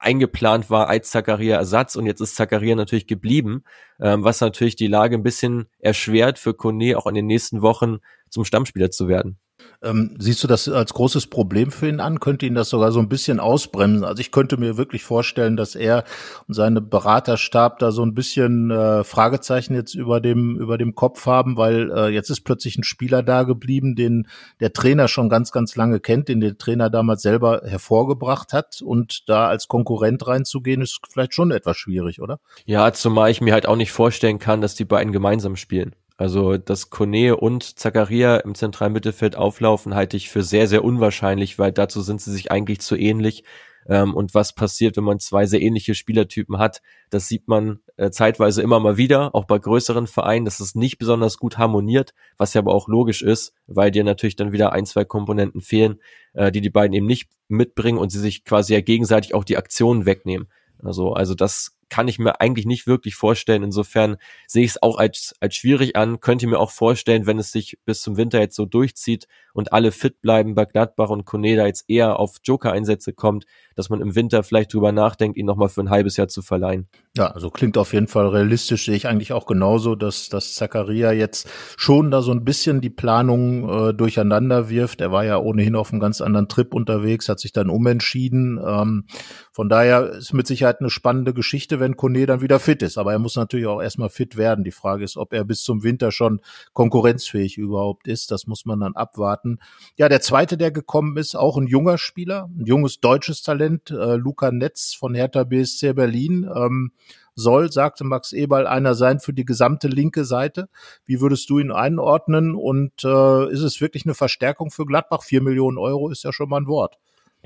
eingeplant 0.00 0.70
war 0.70 0.88
als 0.88 1.10
Zakaria 1.10 1.56
Ersatz 1.56 1.94
und 1.94 2.06
jetzt 2.06 2.20
ist 2.20 2.34
Zakaria 2.34 2.74
natürlich 2.74 3.06
geblieben, 3.06 3.64
ähm, 4.00 4.24
was 4.24 4.40
natürlich 4.40 4.74
die 4.74 4.86
Lage 4.86 5.16
ein 5.16 5.22
bisschen 5.22 5.66
erschwert 5.78 6.38
für 6.38 6.54
Kone 6.54 6.96
auch 6.96 7.06
in 7.06 7.14
den 7.14 7.26
nächsten 7.26 7.62
Wochen 7.62 7.98
zum 8.28 8.44
Stammspieler 8.44 8.90
zu 8.90 9.08
werden. 9.08 9.38
Ähm, 9.82 10.16
siehst 10.18 10.44
du 10.44 10.46
das 10.46 10.68
als 10.68 10.92
großes 10.92 11.28
Problem 11.28 11.70
für 11.70 11.88
ihn 11.88 12.00
an? 12.00 12.20
Könnte 12.20 12.44
ihn 12.44 12.54
das 12.54 12.68
sogar 12.68 12.92
so 12.92 13.00
ein 13.00 13.08
bisschen 13.08 13.40
ausbremsen? 13.40 14.04
Also 14.04 14.20
ich 14.20 14.30
könnte 14.30 14.58
mir 14.58 14.76
wirklich 14.76 15.04
vorstellen, 15.04 15.56
dass 15.56 15.74
er 15.74 16.04
und 16.46 16.54
seine 16.54 16.82
Beraterstab 16.82 17.78
da 17.78 17.90
so 17.90 18.02
ein 18.02 18.14
bisschen 18.14 18.70
äh, 18.70 19.04
Fragezeichen 19.04 19.74
jetzt 19.74 19.94
über 19.94 20.20
dem 20.20 20.58
über 20.58 20.76
dem 20.76 20.94
Kopf 20.94 21.24
haben, 21.24 21.56
weil 21.56 21.90
äh, 21.92 22.08
jetzt 22.08 22.28
ist 22.28 22.42
plötzlich 22.42 22.76
ein 22.76 22.84
Spieler 22.84 23.22
da 23.22 23.44
geblieben, 23.44 23.94
den 23.94 24.26
der 24.60 24.74
Trainer 24.74 25.08
schon 25.08 25.30
ganz 25.30 25.50
ganz 25.50 25.76
lange 25.76 25.98
kennt, 26.00 26.28
den 26.28 26.40
der 26.40 26.58
Trainer 26.58 26.90
damals 26.90 27.22
selber 27.22 27.62
hervorgebracht 27.64 28.52
hat 28.52 28.82
und 28.82 29.28
da 29.28 29.48
als 29.48 29.66
Konkurrent 29.66 30.26
reinzugehen 30.26 30.82
ist 30.82 31.00
vielleicht 31.08 31.32
schon 31.32 31.52
etwas 31.52 31.78
schwierig, 31.78 32.20
oder? 32.20 32.38
Ja, 32.66 32.92
zumal 32.92 33.30
ich 33.30 33.40
mir 33.40 33.54
halt 33.54 33.66
auch 33.66 33.76
nicht 33.76 33.92
vorstellen 33.92 34.38
kann, 34.38 34.60
dass 34.60 34.74
die 34.74 34.84
beiden 34.84 35.12
gemeinsam 35.12 35.56
spielen. 35.56 35.94
Also, 36.20 36.58
dass 36.58 36.90
Kone 36.90 37.34
und 37.34 37.78
Zakaria 37.78 38.36
im 38.36 38.54
zentralen 38.54 38.92
Mittelfeld 38.92 39.36
auflaufen, 39.36 39.94
halte 39.94 40.18
ich 40.18 40.28
für 40.28 40.42
sehr, 40.42 40.66
sehr 40.66 40.84
unwahrscheinlich, 40.84 41.58
weil 41.58 41.72
dazu 41.72 42.02
sind 42.02 42.20
sie 42.20 42.30
sich 42.30 42.52
eigentlich 42.52 42.80
zu 42.80 42.94
ähnlich. 42.94 43.42
Ähm, 43.88 44.12
und 44.12 44.34
was 44.34 44.54
passiert, 44.54 44.98
wenn 44.98 45.04
man 45.04 45.18
zwei 45.18 45.46
sehr 45.46 45.62
ähnliche 45.62 45.94
Spielertypen 45.94 46.58
hat, 46.58 46.82
das 47.08 47.26
sieht 47.26 47.48
man 47.48 47.78
äh, 47.96 48.10
zeitweise 48.10 48.60
immer 48.60 48.80
mal 48.80 48.98
wieder, 48.98 49.34
auch 49.34 49.46
bei 49.46 49.58
größeren 49.58 50.06
Vereinen, 50.06 50.44
dass 50.44 50.60
es 50.60 50.74
nicht 50.74 50.98
besonders 50.98 51.38
gut 51.38 51.56
harmoniert, 51.56 52.12
was 52.36 52.52
ja 52.52 52.60
aber 52.60 52.74
auch 52.74 52.86
logisch 52.86 53.22
ist, 53.22 53.54
weil 53.66 53.90
dir 53.90 54.04
natürlich 54.04 54.36
dann 54.36 54.52
wieder 54.52 54.74
ein, 54.74 54.84
zwei 54.84 55.06
Komponenten 55.06 55.62
fehlen, 55.62 56.00
äh, 56.34 56.52
die 56.52 56.60
die 56.60 56.68
beiden 56.68 56.94
eben 56.94 57.06
nicht 57.06 57.30
mitbringen 57.48 57.96
und 57.96 58.10
sie 58.10 58.20
sich 58.20 58.44
quasi 58.44 58.74
ja 58.74 58.82
gegenseitig 58.82 59.32
auch 59.34 59.44
die 59.44 59.56
Aktionen 59.56 60.04
wegnehmen. 60.04 60.48
Also, 60.82 61.14
also 61.14 61.34
das 61.34 61.79
kann 61.90 62.08
ich 62.08 62.18
mir 62.18 62.40
eigentlich 62.40 62.64
nicht 62.64 62.86
wirklich 62.86 63.14
vorstellen. 63.16 63.62
Insofern 63.62 64.16
sehe 64.46 64.64
ich 64.64 64.70
es 64.70 64.82
auch 64.82 64.96
als, 64.96 65.34
als 65.40 65.56
schwierig 65.56 65.96
an. 65.96 66.20
Könnte 66.20 66.46
mir 66.46 66.58
auch 66.58 66.70
vorstellen, 66.70 67.26
wenn 67.26 67.38
es 67.38 67.52
sich 67.52 67.78
bis 67.84 68.00
zum 68.00 68.16
Winter 68.16 68.40
jetzt 68.40 68.56
so 68.56 68.64
durchzieht 68.64 69.26
und 69.52 69.72
alle 69.72 69.92
fit 69.92 70.20
bleiben 70.20 70.54
bei 70.54 70.64
Gladbach 70.64 71.10
und 71.10 71.24
Koneda 71.24 71.66
jetzt 71.66 71.84
eher 71.88 72.18
auf 72.18 72.36
Joker-Einsätze 72.44 73.12
kommt, 73.12 73.44
dass 73.74 73.90
man 73.90 74.00
im 74.00 74.14
Winter 74.14 74.42
vielleicht 74.42 74.72
drüber 74.72 74.92
nachdenkt, 74.92 75.36
ihn 75.36 75.46
nochmal 75.46 75.68
für 75.68 75.80
ein 75.80 75.90
halbes 75.90 76.16
Jahr 76.16 76.28
zu 76.28 76.42
verleihen. 76.42 76.88
Ja, 77.16 77.26
also 77.26 77.50
klingt 77.50 77.76
auf 77.76 77.92
jeden 77.92 78.06
Fall 78.06 78.28
realistisch, 78.28 78.84
sehe 78.84 78.94
ich 78.94 79.08
eigentlich 79.08 79.32
auch 79.32 79.46
genauso, 79.46 79.96
dass, 79.96 80.28
dass 80.28 80.54
Zakaria 80.54 81.12
jetzt 81.12 81.48
schon 81.76 82.10
da 82.10 82.22
so 82.22 82.30
ein 82.30 82.44
bisschen 82.44 82.80
die 82.80 82.90
Planung 82.90 83.68
äh, 83.88 83.94
durcheinander 83.94 84.68
wirft. 84.68 85.00
Er 85.00 85.10
war 85.10 85.24
ja 85.24 85.38
ohnehin 85.38 85.74
auf 85.74 85.90
einem 85.90 86.00
ganz 86.00 86.20
anderen 86.20 86.48
Trip 86.48 86.72
unterwegs, 86.72 87.28
hat 87.28 87.40
sich 87.40 87.52
dann 87.52 87.70
umentschieden. 87.70 88.60
Ähm, 88.64 89.06
von 89.52 89.68
daher 89.68 90.10
ist 90.10 90.32
mit 90.32 90.46
Sicherheit 90.46 90.80
eine 90.80 90.90
spannende 90.90 91.34
Geschichte, 91.34 91.79
wenn 91.80 91.96
Kone 91.96 92.26
dann 92.26 92.40
wieder 92.40 92.60
fit 92.60 92.82
ist. 92.82 92.98
Aber 92.98 93.12
er 93.12 93.18
muss 93.18 93.36
natürlich 93.36 93.66
auch 93.66 93.82
erstmal 93.82 94.10
fit 94.10 94.36
werden. 94.36 94.64
Die 94.64 94.70
Frage 94.70 95.04
ist, 95.04 95.16
ob 95.16 95.32
er 95.32 95.44
bis 95.44 95.62
zum 95.62 95.82
Winter 95.82 96.12
schon 96.12 96.40
konkurrenzfähig 96.72 97.58
überhaupt 97.58 98.06
ist. 98.06 98.30
Das 98.30 98.46
muss 98.46 98.66
man 98.66 98.80
dann 98.80 98.94
abwarten. 98.94 99.58
Ja, 99.96 100.08
der 100.08 100.20
zweite, 100.20 100.56
der 100.56 100.70
gekommen 100.70 101.16
ist, 101.16 101.34
auch 101.34 101.56
ein 101.56 101.66
junger 101.66 101.98
Spieler, 101.98 102.48
ein 102.56 102.66
junges 102.66 103.00
deutsches 103.00 103.42
Talent, 103.42 103.90
äh, 103.90 104.16
Luca 104.16 104.52
Netz 104.52 104.94
von 104.94 105.14
Hertha 105.14 105.44
BSC 105.44 105.94
Berlin. 105.94 106.48
Ähm, 106.54 106.92
soll, 107.34 107.72
sagte 107.72 108.04
Max 108.04 108.32
Eberl, 108.32 108.66
einer 108.66 108.94
sein 108.94 109.20
für 109.20 109.32
die 109.32 109.44
gesamte 109.44 109.88
linke 109.88 110.24
Seite. 110.24 110.68
Wie 111.04 111.20
würdest 111.20 111.48
du 111.50 111.58
ihn 111.58 111.72
einordnen? 111.72 112.54
Und 112.54 113.04
äh, 113.04 113.50
ist 113.50 113.62
es 113.62 113.80
wirklich 113.80 114.04
eine 114.04 114.14
Verstärkung 114.14 114.70
für 114.70 114.86
Gladbach? 114.86 115.22
Vier 115.22 115.42
Millionen 115.42 115.78
Euro 115.78 116.10
ist 116.10 116.24
ja 116.24 116.32
schon 116.32 116.48
mal 116.48 116.60
ein 116.60 116.66
Wort. 116.66 116.98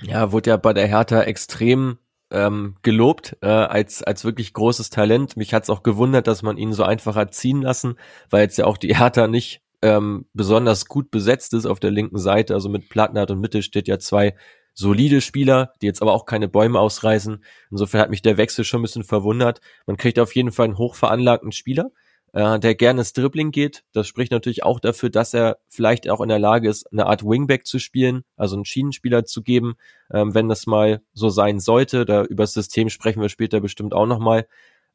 Ja, 0.02 0.32
wurde 0.32 0.50
ja 0.50 0.56
bei 0.56 0.72
der 0.72 0.88
Hertha 0.88 1.22
extrem 1.22 1.98
ähm, 2.34 2.76
gelobt 2.82 3.36
äh, 3.40 3.46
als 3.46 4.02
als 4.02 4.24
wirklich 4.24 4.52
großes 4.52 4.90
Talent. 4.90 5.36
Mich 5.36 5.54
hat's 5.54 5.70
auch 5.70 5.82
gewundert, 5.82 6.26
dass 6.26 6.42
man 6.42 6.58
ihn 6.58 6.72
so 6.72 6.82
einfach 6.82 7.16
hat 7.16 7.34
ziehen 7.34 7.62
lassen, 7.62 7.96
weil 8.28 8.42
jetzt 8.42 8.58
ja 8.58 8.66
auch 8.66 8.76
die 8.76 8.96
Hertha 8.96 9.28
nicht 9.28 9.62
ähm, 9.82 10.26
besonders 10.34 10.86
gut 10.86 11.10
besetzt 11.10 11.54
ist 11.54 11.66
auf 11.66 11.80
der 11.80 11.90
linken 11.90 12.18
Seite. 12.18 12.54
Also 12.54 12.68
mit 12.68 12.88
Plattenhardt 12.88 13.30
und 13.30 13.40
Mitte 13.40 13.62
steht 13.62 13.88
ja 13.88 13.98
zwei 13.98 14.34
solide 14.74 15.20
Spieler, 15.20 15.72
die 15.80 15.86
jetzt 15.86 16.02
aber 16.02 16.12
auch 16.12 16.26
keine 16.26 16.48
Bäume 16.48 16.80
ausreißen. 16.80 17.44
Insofern 17.70 18.00
hat 18.00 18.10
mich 18.10 18.22
der 18.22 18.36
Wechsel 18.36 18.64
schon 18.64 18.80
ein 18.80 18.82
bisschen 18.82 19.04
verwundert. 19.04 19.60
Man 19.86 19.96
kriegt 19.96 20.18
auf 20.18 20.34
jeden 20.34 20.52
Fall 20.52 20.66
einen 20.66 20.78
hochveranlagten 20.78 21.52
Spieler, 21.52 21.90
äh, 22.34 22.58
der 22.58 22.74
gerne 22.74 23.00
ins 23.00 23.12
Dribbling 23.12 23.52
geht. 23.52 23.84
Das 23.92 24.08
spricht 24.08 24.32
natürlich 24.32 24.64
auch 24.64 24.80
dafür, 24.80 25.08
dass 25.08 25.32
er 25.34 25.58
vielleicht 25.68 26.10
auch 26.10 26.20
in 26.20 26.28
der 26.28 26.40
Lage 26.40 26.68
ist, 26.68 26.90
eine 26.92 27.06
Art 27.06 27.24
Wingback 27.24 27.64
zu 27.64 27.78
spielen, 27.78 28.24
also 28.36 28.56
einen 28.56 28.64
Schienenspieler 28.64 29.24
zu 29.24 29.42
geben, 29.42 29.74
ähm, 30.12 30.34
wenn 30.34 30.48
das 30.48 30.66
mal 30.66 31.00
so 31.12 31.28
sein 31.28 31.60
sollte. 31.60 32.04
Da 32.04 32.24
über 32.24 32.42
das 32.42 32.52
System 32.52 32.90
sprechen 32.90 33.22
wir 33.22 33.28
später 33.28 33.60
bestimmt 33.60 33.94
auch 33.94 34.06
nochmal. 34.06 34.46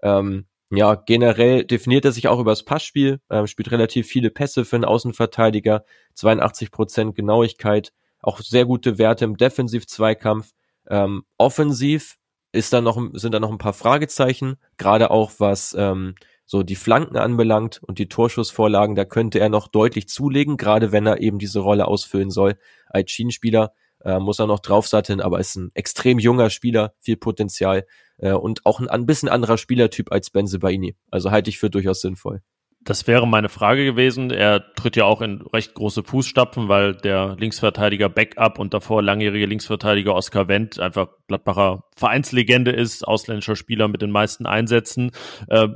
Ähm, 0.04 0.46
ja, 0.70 0.96
generell 0.96 1.64
definiert 1.64 2.06
er 2.06 2.12
sich 2.12 2.28
auch 2.28 2.40
über 2.40 2.52
das 2.52 2.64
Passspiel, 2.64 3.22
ähm, 3.30 3.48
spielt 3.48 3.72
relativ 3.72 4.08
viele 4.08 4.30
Pässe 4.30 4.66
für 4.66 4.76
einen 4.76 4.86
Außenverteidiger, 4.86 5.84
82 6.16 6.72
Prozent 6.72 7.16
Genauigkeit, 7.16 7.94
auch 8.22 8.42
sehr 8.42 8.66
gute 8.66 8.98
Werte 8.98 9.26
im 9.26 9.38
Defensiv-Zweikampf. 9.38 10.52
Ähm, 10.88 11.24
offensiv 11.38 12.18
ist 12.52 12.74
da 12.74 12.82
noch, 12.82 13.02
sind 13.14 13.34
da 13.34 13.40
noch 13.40 13.52
ein 13.52 13.58
paar 13.58 13.74
Fragezeichen, 13.74 14.58
gerade 14.78 15.10
auch 15.10 15.32
was 15.38 15.74
ähm, 15.78 16.16
so 16.50 16.64
die 16.64 16.76
Flanken 16.76 17.16
anbelangt 17.16 17.80
und 17.84 18.00
die 18.00 18.10
Torschussvorlagen, 18.10 18.96
da 18.96 19.06
könnte 19.06 19.40
er 19.40 19.50
noch 19.50 19.68
deutlich 19.68 20.10
zulegen, 20.10 20.58
gerade 20.58 20.92
wenn 20.92 21.06
er 21.06 21.22
eben 21.22 21.38
diese 21.38 21.60
Rolle 21.60 21.88
ausfüllen 21.88 22.32
soll. 22.32 22.58
Als 22.88 23.12
Schienenspieler 23.12 23.72
äh, 24.04 24.18
muss 24.18 24.40
er 24.40 24.48
noch 24.48 24.60
draufsatteln, 24.60 25.22
aber 25.22 25.40
ist 25.40 25.58
ein 25.58 25.70
extrem 25.76 26.18
junger 26.18 26.50
Spieler, 26.50 26.96
viel 27.02 27.18
Potenzial 27.18 27.86
äh, 28.18 28.32
und 28.32 28.66
auch 28.66 28.80
ein, 28.80 28.90
ein 28.90 29.06
bisschen 29.06 29.30
anderer 29.30 29.60
Spielertyp 29.60 30.12
als 30.12 30.32
Benzebaini. 30.32 30.96
Also 31.12 31.30
halte 31.30 31.52
ich 31.52 31.60
für 31.60 31.70
durchaus 31.70 32.02
sinnvoll. 32.02 32.42
Das 32.82 33.06
wäre 33.06 33.28
meine 33.28 33.50
Frage 33.50 33.86
gewesen. 33.86 34.32
Er 34.32 34.74
tritt 34.74 34.96
ja 34.96 35.06
auch 35.06 35.22
in 35.22 35.44
recht 35.54 35.76
große 35.76 36.02
Fußstapfen, 36.02 36.68
weil 36.68 36.96
der 36.96 37.36
Linksverteidiger 37.38 38.10
Backup 38.10 38.58
und 38.58 38.74
davor 38.74 39.04
langjährige 39.04 39.46
Linksverteidiger 39.46 40.16
Oskar 40.16 40.48
Wendt 40.48 40.80
einfach 40.80 41.10
Gladbacher 41.28 41.84
Vereinslegende 41.96 42.72
ist, 42.72 43.08
ausländischer 43.08 43.56
Spieler 43.56 43.88
mit 43.88 44.02
den 44.02 44.10
meisten 44.10 44.48
Einsätzen. 44.48 45.12
Äh, 45.48 45.68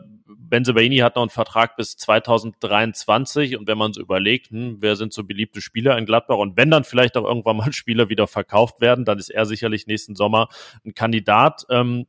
Benzebaini 0.53 0.97
hat 0.97 1.15
noch 1.15 1.23
einen 1.23 1.31
Vertrag 1.31 1.77
bis 1.77 1.97
2023 1.97 3.57
und 3.57 3.67
wenn 3.67 3.75
man 3.79 3.91
so 3.91 3.99
überlegt, 3.99 4.51
hm, 4.51 4.77
wer 4.81 4.95
sind 4.95 5.11
so 5.11 5.23
beliebte 5.23 5.61
Spieler 5.61 5.97
in 5.97 6.05
Gladbach 6.05 6.37
und 6.37 6.57
wenn 6.57 6.69
dann 6.69 6.83
vielleicht 6.83 7.17
auch 7.17 7.23
irgendwann 7.23 7.57
mal 7.57 7.73
Spieler 7.73 8.07
wieder 8.09 8.27
verkauft 8.27 8.79
werden, 8.79 9.03
dann 9.03 9.17
ist 9.17 9.29
er 9.29 9.47
sicherlich 9.47 9.87
nächsten 9.87 10.13
Sommer 10.13 10.49
ein 10.85 10.93
Kandidat. 10.93 11.65
Ähm, 11.71 12.05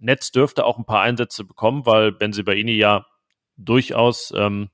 Netz 0.00 0.32
dürfte 0.32 0.64
auch 0.64 0.78
ein 0.78 0.84
paar 0.84 1.02
Einsätze 1.02 1.44
bekommen, 1.44 1.86
weil 1.86 2.10
Benzebaini 2.10 2.72
ja 2.72 3.06
durchaus 3.56 4.34
ähm, 4.36 4.70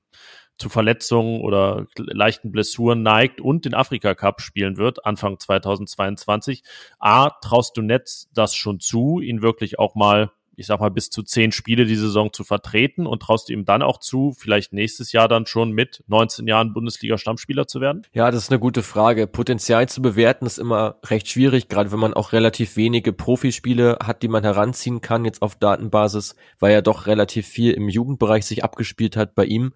zu 0.57 0.69
Verletzungen 0.69 1.41
oder 1.41 1.85
leichten 1.97 2.51
Blessuren 2.51 3.03
neigt 3.03 3.41
und 3.41 3.65
den 3.65 3.75
Afrika 3.75 4.15
Cup 4.15 4.41
spielen 4.41 4.77
wird, 4.77 5.05
Anfang 5.05 5.37
2022. 5.37 6.63
A, 6.97 7.29
traust 7.29 7.77
du 7.77 7.83
Netz 7.83 8.27
das 8.33 8.55
schon 8.55 8.79
zu, 8.79 9.19
ihn 9.19 9.43
wirklich 9.43 9.77
auch 9.77 9.93
mal, 9.93 10.31
ich 10.57 10.67
sag 10.67 10.79
mal, 10.79 10.91
bis 10.91 11.09
zu 11.09 11.23
zehn 11.23 11.51
Spiele 11.51 11.85
die 11.85 11.95
Saison 11.95 12.31
zu 12.33 12.43
vertreten 12.43 13.05
und 13.07 13.21
traust 13.21 13.49
du 13.49 13.53
ihm 13.53 13.65
dann 13.65 13.81
auch 13.81 13.99
zu, 13.99 14.33
vielleicht 14.37 14.73
nächstes 14.73 15.11
Jahr 15.11 15.27
dann 15.27 15.45
schon 15.45 15.71
mit 15.71 16.03
19 16.07 16.47
Jahren 16.47 16.73
Bundesliga-Stammspieler 16.73 17.67
zu 17.67 17.81
werden? 17.81 18.03
Ja, 18.13 18.31
das 18.31 18.43
ist 18.43 18.51
eine 18.51 18.59
gute 18.59 18.83
Frage. 18.83 19.27
Potenzial 19.27 19.87
zu 19.89 20.01
bewerten 20.01 20.45
ist 20.45 20.57
immer 20.57 20.97
recht 21.05 21.27
schwierig, 21.27 21.67
gerade 21.67 21.91
wenn 21.91 21.99
man 21.99 22.13
auch 22.13 22.31
relativ 22.31 22.75
wenige 22.75 23.13
Profispiele 23.13 23.97
hat, 24.03 24.23
die 24.23 24.27
man 24.27 24.43
heranziehen 24.43 25.01
kann, 25.01 25.25
jetzt 25.25 25.41
auf 25.41 25.55
Datenbasis, 25.55 26.35
weil 26.59 26.73
ja 26.73 26.81
doch 26.81 27.07
relativ 27.07 27.47
viel 27.47 27.73
im 27.73 27.89
Jugendbereich 27.89 28.45
sich 28.45 28.63
abgespielt 28.63 29.17
hat 29.17 29.35
bei 29.35 29.45
ihm. 29.45 29.73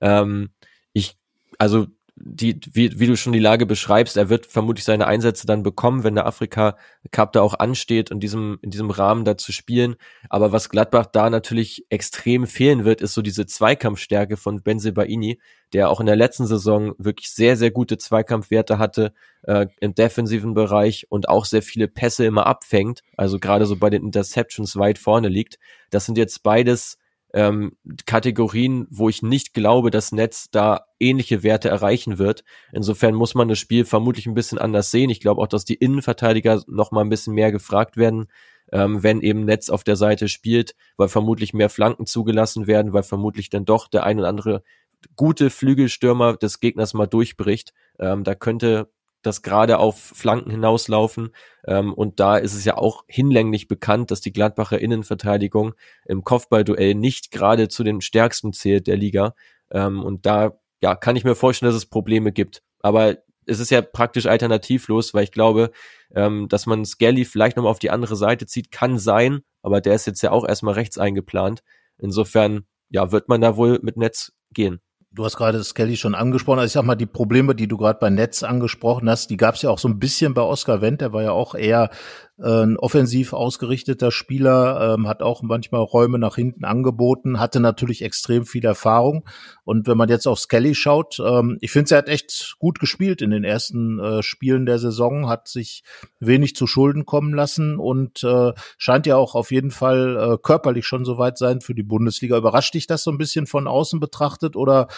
Ähm, 0.00 0.50
ich, 0.92 1.16
also 1.58 1.86
die, 2.22 2.60
wie, 2.72 3.00
wie 3.00 3.06
du 3.06 3.16
schon 3.16 3.32
die 3.32 3.38
Lage 3.38 3.64
beschreibst, 3.64 4.16
er 4.16 4.28
wird 4.28 4.46
vermutlich 4.46 4.84
seine 4.84 5.06
Einsätze 5.06 5.46
dann 5.46 5.62
bekommen, 5.62 6.04
wenn 6.04 6.14
der 6.14 6.26
Afrika 6.26 6.76
Cup 7.10 7.32
da 7.32 7.40
auch 7.40 7.54
ansteht, 7.54 8.10
in 8.10 8.20
diesem, 8.20 8.58
in 8.60 8.70
diesem 8.70 8.90
Rahmen 8.90 9.24
da 9.24 9.38
zu 9.38 9.52
spielen. 9.52 9.96
Aber 10.28 10.52
was 10.52 10.68
Gladbach 10.68 11.06
da 11.06 11.30
natürlich 11.30 11.86
extrem 11.88 12.46
fehlen 12.46 12.84
wird, 12.84 13.00
ist 13.00 13.14
so 13.14 13.22
diese 13.22 13.46
Zweikampfstärke 13.46 14.36
von 14.36 14.62
Benzebaini, 14.62 15.40
der 15.72 15.88
auch 15.88 16.00
in 16.00 16.06
der 16.06 16.16
letzten 16.16 16.46
Saison 16.46 16.92
wirklich 16.98 17.30
sehr, 17.30 17.56
sehr 17.56 17.70
gute 17.70 17.96
Zweikampfwerte 17.96 18.78
hatte 18.78 19.14
äh, 19.44 19.66
im 19.80 19.94
defensiven 19.94 20.52
Bereich 20.52 21.06
und 21.08 21.28
auch 21.28 21.46
sehr 21.46 21.62
viele 21.62 21.88
Pässe 21.88 22.26
immer 22.26 22.46
abfängt, 22.46 23.02
also 23.16 23.38
gerade 23.38 23.64
so 23.64 23.76
bei 23.76 23.88
den 23.88 24.04
Interceptions 24.04 24.76
weit 24.76 24.98
vorne 24.98 25.28
liegt. 25.28 25.58
Das 25.88 26.04
sind 26.04 26.18
jetzt 26.18 26.42
beides 26.42 26.98
ähm, 27.32 27.76
Kategorien, 28.06 28.86
wo 28.90 29.08
ich 29.08 29.22
nicht 29.22 29.54
glaube, 29.54 29.90
dass 29.90 30.12
Netz 30.12 30.50
da 30.50 30.86
ähnliche 30.98 31.42
Werte 31.42 31.68
erreichen 31.68 32.18
wird. 32.18 32.44
Insofern 32.72 33.14
muss 33.14 33.34
man 33.34 33.48
das 33.48 33.58
Spiel 33.58 33.84
vermutlich 33.84 34.26
ein 34.26 34.34
bisschen 34.34 34.58
anders 34.58 34.90
sehen. 34.90 35.10
Ich 35.10 35.20
glaube 35.20 35.40
auch, 35.40 35.46
dass 35.46 35.64
die 35.64 35.74
Innenverteidiger 35.74 36.62
noch 36.66 36.90
mal 36.90 37.02
ein 37.02 37.08
bisschen 37.08 37.34
mehr 37.34 37.52
gefragt 37.52 37.96
werden, 37.96 38.26
ähm, 38.72 39.02
wenn 39.02 39.20
eben 39.20 39.44
Netz 39.44 39.70
auf 39.70 39.84
der 39.84 39.96
Seite 39.96 40.28
spielt, 40.28 40.74
weil 40.96 41.08
vermutlich 41.08 41.54
mehr 41.54 41.70
Flanken 41.70 42.06
zugelassen 42.06 42.66
werden, 42.66 42.92
weil 42.92 43.02
vermutlich 43.02 43.50
dann 43.50 43.64
doch 43.64 43.88
der 43.88 44.04
ein 44.04 44.18
oder 44.18 44.28
andere 44.28 44.62
gute 45.16 45.50
Flügelstürmer 45.50 46.36
des 46.36 46.60
Gegners 46.60 46.94
mal 46.94 47.06
durchbricht. 47.06 47.72
Ähm, 47.98 48.24
da 48.24 48.34
könnte 48.34 48.90
das 49.22 49.42
gerade 49.42 49.78
auf 49.78 49.98
Flanken 49.98 50.50
hinauslaufen. 50.50 51.34
Ähm, 51.66 51.92
und 51.92 52.20
da 52.20 52.36
ist 52.36 52.54
es 52.54 52.64
ja 52.64 52.76
auch 52.76 53.04
hinlänglich 53.06 53.68
bekannt, 53.68 54.10
dass 54.10 54.20
die 54.20 54.32
Gladbacher 54.32 54.78
Innenverteidigung 54.78 55.74
im 56.06 56.24
Kopfballduell 56.24 56.94
nicht 56.94 57.30
gerade 57.30 57.68
zu 57.68 57.84
den 57.84 58.00
stärksten 58.00 58.52
zählt 58.52 58.86
der 58.86 58.96
Liga. 58.96 59.34
Ähm, 59.70 60.02
und 60.02 60.26
da 60.26 60.58
ja, 60.82 60.94
kann 60.94 61.16
ich 61.16 61.24
mir 61.24 61.34
vorstellen, 61.34 61.70
dass 61.70 61.76
es 61.76 61.86
Probleme 61.86 62.32
gibt. 62.32 62.62
Aber 62.80 63.18
es 63.46 63.60
ist 63.60 63.70
ja 63.70 63.82
praktisch 63.82 64.26
alternativlos, 64.26 65.12
weil 65.14 65.24
ich 65.24 65.32
glaube, 65.32 65.70
ähm, 66.14 66.48
dass 66.48 66.66
man 66.66 66.84
Skelly 66.84 67.24
vielleicht 67.24 67.56
nochmal 67.56 67.70
auf 67.70 67.78
die 67.78 67.90
andere 67.90 68.16
Seite 68.16 68.46
zieht, 68.46 68.70
kann 68.70 68.98
sein, 68.98 69.40
aber 69.62 69.80
der 69.80 69.94
ist 69.94 70.06
jetzt 70.06 70.22
ja 70.22 70.30
auch 70.30 70.46
erstmal 70.46 70.74
rechts 70.74 70.98
eingeplant. 70.98 71.62
Insofern, 71.98 72.66
ja, 72.88 73.12
wird 73.12 73.28
man 73.28 73.40
da 73.40 73.56
wohl 73.56 73.78
mit 73.82 73.96
Netz 73.96 74.32
gehen. 74.52 74.80
Du 75.12 75.24
hast 75.24 75.36
gerade 75.36 75.64
Skelly 75.64 75.96
schon 75.96 76.14
angesprochen. 76.14 76.60
Also 76.60 76.66
ich 76.66 76.72
sag 76.72 76.84
mal, 76.84 76.94
die 76.94 77.06
Probleme, 77.06 77.56
die 77.56 77.66
du 77.66 77.76
gerade 77.76 77.98
bei 77.98 78.10
Netz 78.10 78.44
angesprochen 78.44 79.10
hast, 79.10 79.28
die 79.30 79.36
gab 79.36 79.56
es 79.56 79.62
ja 79.62 79.70
auch 79.70 79.80
so 79.80 79.88
ein 79.88 79.98
bisschen 79.98 80.34
bei 80.34 80.42
Oscar 80.42 80.82
Wendt. 80.82 81.00
Der 81.00 81.12
war 81.12 81.24
ja 81.24 81.32
auch 81.32 81.56
eher 81.56 81.90
äh, 82.40 82.62
ein 82.62 82.76
offensiv 82.78 83.32
ausgerichteter 83.32 84.10
Spieler, 84.10 84.94
ähm, 84.94 85.08
hat 85.08 85.22
auch 85.22 85.42
manchmal 85.42 85.82
Räume 85.82 86.18
nach 86.18 86.36
hinten 86.36 86.64
angeboten, 86.64 87.38
hatte 87.38 87.60
natürlich 87.60 88.02
extrem 88.02 88.46
viel 88.46 88.64
Erfahrung. 88.64 89.28
Und 89.64 89.86
wenn 89.86 89.98
man 89.98 90.08
jetzt 90.08 90.26
auf 90.26 90.38
Skelly 90.38 90.74
schaut, 90.74 91.18
ähm, 91.20 91.58
ich 91.60 91.70
finde, 91.70 91.94
er 91.94 91.98
hat 91.98 92.08
echt 92.08 92.56
gut 92.58 92.78
gespielt 92.78 93.20
in 93.20 93.30
den 93.30 93.44
ersten 93.44 93.98
äh, 93.98 94.22
Spielen 94.22 94.64
der 94.64 94.78
Saison, 94.78 95.28
hat 95.28 95.48
sich 95.48 95.82
wenig 96.18 96.56
zu 96.56 96.66
Schulden 96.66 97.04
kommen 97.04 97.34
lassen 97.34 97.78
und 97.78 98.24
äh, 98.24 98.52
scheint 98.78 99.06
ja 99.06 99.16
auch 99.16 99.34
auf 99.34 99.50
jeden 99.50 99.70
Fall 99.70 100.16
äh, 100.16 100.38
körperlich 100.42 100.86
schon 100.86 101.04
soweit 101.04 101.36
sein 101.36 101.60
für 101.60 101.74
die 101.74 101.82
Bundesliga. 101.82 102.36
Überrascht 102.38 102.74
dich 102.74 102.86
das 102.86 103.02
so 103.02 103.10
ein 103.10 103.18
bisschen 103.18 103.46
von 103.46 103.66
außen 103.66 104.00
betrachtet 104.00 104.56
oder 104.56 104.88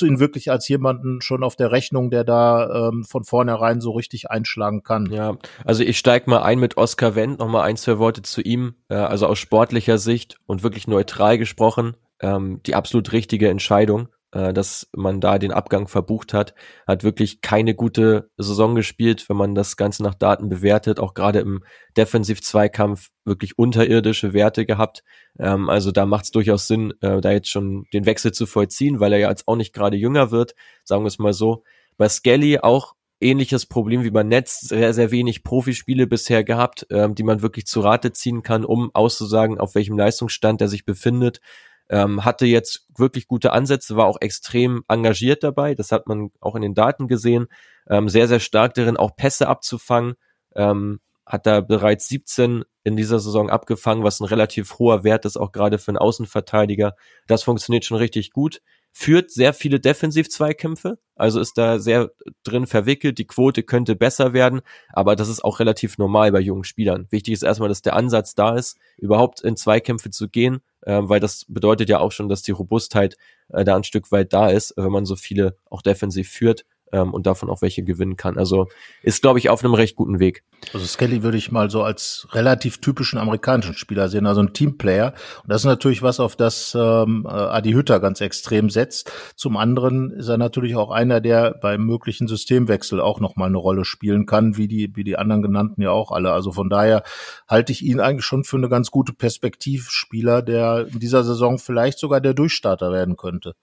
du 0.00 0.06
ihn 0.06 0.20
wirklich 0.20 0.50
als 0.50 0.68
jemanden 0.68 1.20
schon 1.20 1.42
auf 1.42 1.56
der 1.56 1.72
Rechnung, 1.72 2.10
der 2.10 2.24
da 2.24 2.88
ähm, 2.88 3.04
von 3.04 3.24
vornherein 3.24 3.80
so 3.80 3.92
richtig 3.92 4.30
einschlagen 4.30 4.82
kann? 4.82 5.06
Ja, 5.10 5.36
also 5.64 5.82
ich 5.82 5.98
steig 5.98 6.26
mal 6.26 6.42
ein 6.42 6.58
mit 6.58 6.76
Oskar 6.76 7.14
Wendt, 7.14 7.38
nochmal 7.38 7.68
ein, 7.68 7.76
zwei 7.76 7.98
Worte 7.98 8.22
zu 8.22 8.40
ihm, 8.40 8.74
äh, 8.88 8.94
also 8.94 9.26
aus 9.26 9.38
sportlicher 9.38 9.98
Sicht 9.98 10.36
und 10.46 10.62
wirklich 10.62 10.88
neutral 10.88 11.38
gesprochen, 11.38 11.96
ähm, 12.20 12.60
die 12.64 12.74
absolut 12.74 13.12
richtige 13.12 13.48
Entscheidung 13.48 14.08
äh, 14.32 14.52
dass 14.52 14.88
man 14.94 15.20
da 15.20 15.38
den 15.38 15.52
Abgang 15.52 15.88
verbucht 15.88 16.34
hat, 16.34 16.54
hat 16.86 17.04
wirklich 17.04 17.40
keine 17.40 17.74
gute 17.74 18.30
Saison 18.36 18.74
gespielt, 18.74 19.28
wenn 19.28 19.36
man 19.36 19.54
das 19.54 19.76
Ganze 19.76 20.02
nach 20.02 20.14
Daten 20.14 20.48
bewertet, 20.48 21.00
auch 21.00 21.14
gerade 21.14 21.40
im 21.40 21.64
Defensiv-Zweikampf 21.96 23.08
wirklich 23.24 23.58
unterirdische 23.58 24.32
Werte 24.32 24.66
gehabt. 24.66 25.02
Ähm, 25.38 25.68
also 25.68 25.92
da 25.92 26.06
macht 26.06 26.26
es 26.26 26.30
durchaus 26.30 26.66
Sinn, 26.66 26.92
äh, 27.00 27.20
da 27.20 27.30
jetzt 27.32 27.48
schon 27.48 27.86
den 27.92 28.06
Wechsel 28.06 28.32
zu 28.32 28.46
vollziehen, 28.46 29.00
weil 29.00 29.12
er 29.12 29.18
ja 29.18 29.30
jetzt 29.30 29.48
auch 29.48 29.56
nicht 29.56 29.72
gerade 29.72 29.96
jünger 29.96 30.30
wird, 30.30 30.54
sagen 30.84 31.04
wir 31.04 31.08
es 31.08 31.18
mal 31.18 31.32
so. 31.32 31.64
Bei 31.96 32.08
Skelly 32.08 32.58
auch 32.58 32.94
ähnliches 33.20 33.66
Problem 33.66 34.04
wie 34.04 34.10
bei 34.10 34.22
Netz, 34.22 34.60
sehr, 34.60 34.94
sehr 34.94 35.10
wenig 35.10 35.42
Profispiele 35.42 36.06
bisher 36.06 36.44
gehabt, 36.44 36.86
ähm, 36.90 37.14
die 37.14 37.24
man 37.24 37.42
wirklich 37.42 37.66
zu 37.66 37.80
Rate 37.80 38.12
ziehen 38.12 38.42
kann, 38.42 38.64
um 38.64 38.90
auszusagen, 38.94 39.58
auf 39.58 39.74
welchem 39.74 39.98
Leistungsstand 39.98 40.60
er 40.60 40.68
sich 40.68 40.84
befindet 40.84 41.40
ähm, 41.88 42.24
hatte 42.24 42.46
jetzt 42.46 42.86
wirklich 42.96 43.28
gute 43.28 43.52
Ansätze, 43.52 43.96
war 43.96 44.06
auch 44.06 44.20
extrem 44.20 44.84
engagiert 44.88 45.42
dabei, 45.42 45.74
das 45.74 45.92
hat 45.92 46.06
man 46.06 46.30
auch 46.40 46.54
in 46.54 46.62
den 46.62 46.74
Daten 46.74 47.08
gesehen, 47.08 47.48
ähm, 47.88 48.08
sehr, 48.08 48.28
sehr 48.28 48.40
stark 48.40 48.74
darin, 48.74 48.96
auch 48.96 49.16
Pässe 49.16 49.48
abzufangen, 49.48 50.14
ähm, 50.54 51.00
hat 51.24 51.46
da 51.46 51.60
bereits 51.60 52.08
17 52.08 52.64
in 52.84 52.96
dieser 52.96 53.18
Saison 53.20 53.50
abgefangen, 53.50 54.02
was 54.02 54.20
ein 54.20 54.24
relativ 54.24 54.78
hoher 54.78 55.04
Wert 55.04 55.24
ist, 55.26 55.36
auch 55.36 55.52
gerade 55.52 55.78
für 55.78 55.90
einen 55.90 55.98
Außenverteidiger. 55.98 56.94
Das 57.26 57.42
funktioniert 57.42 57.84
schon 57.84 57.98
richtig 57.98 58.30
gut 58.32 58.62
führt 58.92 59.30
sehr 59.30 59.52
viele 59.52 59.78
Defensiv-Zweikämpfe, 59.78 60.98
also 61.14 61.40
ist 61.40 61.56
da 61.56 61.78
sehr 61.78 62.10
drin 62.42 62.66
verwickelt. 62.66 63.18
Die 63.18 63.26
Quote 63.26 63.62
könnte 63.62 63.94
besser 63.94 64.32
werden, 64.32 64.60
aber 64.92 65.14
das 65.14 65.28
ist 65.28 65.44
auch 65.44 65.60
relativ 65.60 65.98
normal 65.98 66.32
bei 66.32 66.40
jungen 66.40 66.64
Spielern. 66.64 67.06
Wichtig 67.10 67.34
ist 67.34 67.44
erstmal, 67.44 67.68
dass 67.68 67.82
der 67.82 67.94
Ansatz 67.94 68.34
da 68.34 68.56
ist, 68.56 68.76
überhaupt 68.96 69.40
in 69.40 69.56
Zweikämpfe 69.56 70.10
zu 70.10 70.28
gehen, 70.28 70.62
äh, 70.82 71.00
weil 71.02 71.20
das 71.20 71.44
bedeutet 71.48 71.88
ja 71.88 71.98
auch 72.00 72.12
schon, 72.12 72.28
dass 72.28 72.42
die 72.42 72.52
Robustheit 72.52 73.16
äh, 73.48 73.64
da 73.64 73.76
ein 73.76 73.84
Stück 73.84 74.10
weit 74.12 74.32
da 74.32 74.48
ist, 74.48 74.74
wenn 74.76 74.92
man 74.92 75.06
so 75.06 75.16
viele 75.16 75.56
auch 75.70 75.82
defensiv 75.82 76.28
führt 76.30 76.64
ähm, 76.92 77.12
und 77.12 77.26
davon 77.26 77.50
auch 77.50 77.62
welche 77.62 77.82
gewinnen 77.82 78.16
kann. 78.16 78.38
Also 78.38 78.68
ist, 79.02 79.22
glaube 79.22 79.38
ich, 79.38 79.50
auf 79.50 79.64
einem 79.64 79.74
recht 79.74 79.96
guten 79.96 80.18
Weg. 80.18 80.42
Also 80.72 80.86
Skelly 80.86 81.22
würde 81.22 81.38
ich 81.38 81.52
mal 81.52 81.70
so 81.70 81.82
als 81.82 82.28
relativ 82.32 82.78
typischen 82.78 83.18
amerikanischen 83.18 83.74
Spieler 83.74 84.08
sehen, 84.08 84.26
also 84.26 84.40
ein 84.40 84.52
Teamplayer. 84.52 85.14
Und 85.42 85.50
das 85.50 85.62
ist 85.62 85.66
natürlich 85.66 86.02
was, 86.02 86.20
auf 86.20 86.36
das 86.36 86.76
ähm, 86.78 87.26
äh, 87.26 87.32
Adi 87.32 87.72
Hütter 87.72 88.00
ganz 88.00 88.20
extrem 88.20 88.70
setzt. 88.70 89.12
Zum 89.36 89.56
anderen 89.56 90.10
ist 90.10 90.28
er 90.28 90.38
natürlich 90.38 90.76
auch 90.76 90.90
einer, 90.90 91.20
der 91.20 91.52
beim 91.52 91.84
möglichen 91.84 92.26
Systemwechsel 92.28 93.00
auch 93.00 93.20
nochmal 93.20 93.48
eine 93.48 93.58
Rolle 93.58 93.84
spielen 93.84 94.26
kann, 94.26 94.56
wie 94.56 94.68
die, 94.68 94.94
wie 94.96 95.04
die 95.04 95.16
anderen 95.16 95.42
genannten 95.42 95.82
ja 95.82 95.90
auch 95.90 96.10
alle. 96.10 96.32
Also 96.32 96.52
von 96.52 96.68
daher 96.68 97.02
halte 97.46 97.72
ich 97.72 97.82
ihn 97.82 98.00
eigentlich 98.00 98.24
schon 98.24 98.44
für 98.44 98.56
eine 98.56 98.68
ganz 98.68 98.90
gute 98.90 99.12
Perspektivspieler, 99.12 100.42
der 100.42 100.88
in 100.92 100.98
dieser 100.98 101.24
Saison 101.24 101.58
vielleicht 101.58 101.98
sogar 101.98 102.20
der 102.20 102.34
Durchstarter 102.34 102.92
werden 102.92 103.16
könnte. 103.16 103.54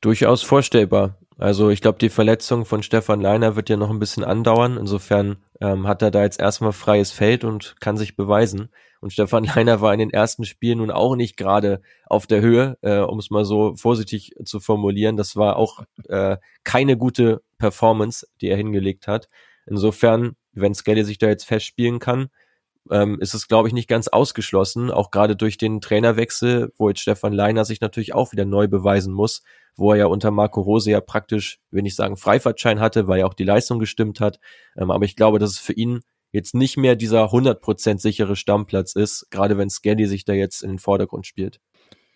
Durchaus 0.00 0.42
vorstellbar. 0.42 1.18
Also 1.38 1.68
ich 1.68 1.82
glaube, 1.82 1.98
die 1.98 2.08
Verletzung 2.08 2.64
von 2.64 2.82
Stefan 2.82 3.20
Leiner 3.20 3.56
wird 3.56 3.68
ja 3.68 3.76
noch 3.76 3.90
ein 3.90 3.98
bisschen 3.98 4.24
andauern. 4.24 4.78
Insofern 4.78 5.36
ähm, 5.60 5.86
hat 5.86 6.00
er 6.00 6.10
da 6.10 6.22
jetzt 6.22 6.40
erstmal 6.40 6.72
freies 6.72 7.10
Feld 7.10 7.44
und 7.44 7.76
kann 7.80 7.98
sich 7.98 8.16
beweisen. 8.16 8.70
Und 9.00 9.12
Stefan 9.12 9.44
Leiner 9.54 9.80
war 9.80 9.92
in 9.92 9.98
den 9.98 10.10
ersten 10.10 10.44
Spielen 10.44 10.78
nun 10.78 10.90
auch 10.90 11.14
nicht 11.14 11.36
gerade 11.36 11.82
auf 12.06 12.26
der 12.26 12.40
Höhe, 12.40 12.78
äh, 12.80 12.98
um 12.98 13.18
es 13.18 13.30
mal 13.30 13.44
so 13.44 13.74
vorsichtig 13.76 14.32
zu 14.44 14.60
formulieren. 14.60 15.16
Das 15.16 15.36
war 15.36 15.56
auch 15.56 15.84
äh, 16.08 16.38
keine 16.64 16.96
gute 16.96 17.42
Performance, 17.58 18.26
die 18.40 18.48
er 18.48 18.56
hingelegt 18.56 19.06
hat. 19.06 19.28
Insofern, 19.66 20.36
wenn 20.52 20.74
Skelly 20.74 21.04
sich 21.04 21.18
da 21.18 21.26
jetzt 21.26 21.44
festspielen 21.44 21.98
kann, 21.98 22.28
ähm, 22.90 23.18
ist 23.20 23.34
es, 23.34 23.48
glaube 23.48 23.68
ich, 23.68 23.74
nicht 23.74 23.88
ganz 23.88 24.08
ausgeschlossen, 24.08 24.90
auch 24.90 25.10
gerade 25.10 25.36
durch 25.36 25.58
den 25.58 25.80
Trainerwechsel, 25.80 26.72
wo 26.76 26.88
jetzt 26.88 27.00
Stefan 27.00 27.32
Leiner 27.32 27.64
sich 27.64 27.80
natürlich 27.80 28.14
auch 28.14 28.32
wieder 28.32 28.44
neu 28.44 28.68
beweisen 28.68 29.12
muss, 29.12 29.42
wo 29.76 29.92
er 29.92 29.98
ja 29.98 30.06
unter 30.06 30.30
Marco 30.30 30.60
Rose 30.60 30.90
ja 30.90 31.00
praktisch, 31.00 31.58
wenn 31.70 31.86
ich 31.86 31.94
sagen, 31.94 32.16
Freifahrtschein 32.16 32.80
hatte, 32.80 33.08
weil 33.08 33.20
ja 33.20 33.26
auch 33.26 33.34
die 33.34 33.44
Leistung 33.44 33.78
gestimmt 33.78 34.20
hat. 34.20 34.38
Ähm, 34.76 34.90
aber 34.90 35.04
ich 35.04 35.16
glaube, 35.16 35.38
dass 35.38 35.50
es 35.50 35.58
für 35.58 35.74
ihn 35.74 36.00
jetzt 36.32 36.54
nicht 36.54 36.76
mehr 36.76 36.96
dieser 36.96 37.26
100% 37.26 37.98
sichere 37.98 38.36
Stammplatz 38.36 38.94
ist, 38.94 39.26
gerade 39.30 39.58
wenn 39.58 39.70
Skelly 39.70 40.06
sich 40.06 40.24
da 40.24 40.32
jetzt 40.32 40.62
in 40.62 40.70
den 40.70 40.78
Vordergrund 40.78 41.26
spielt. 41.26 41.60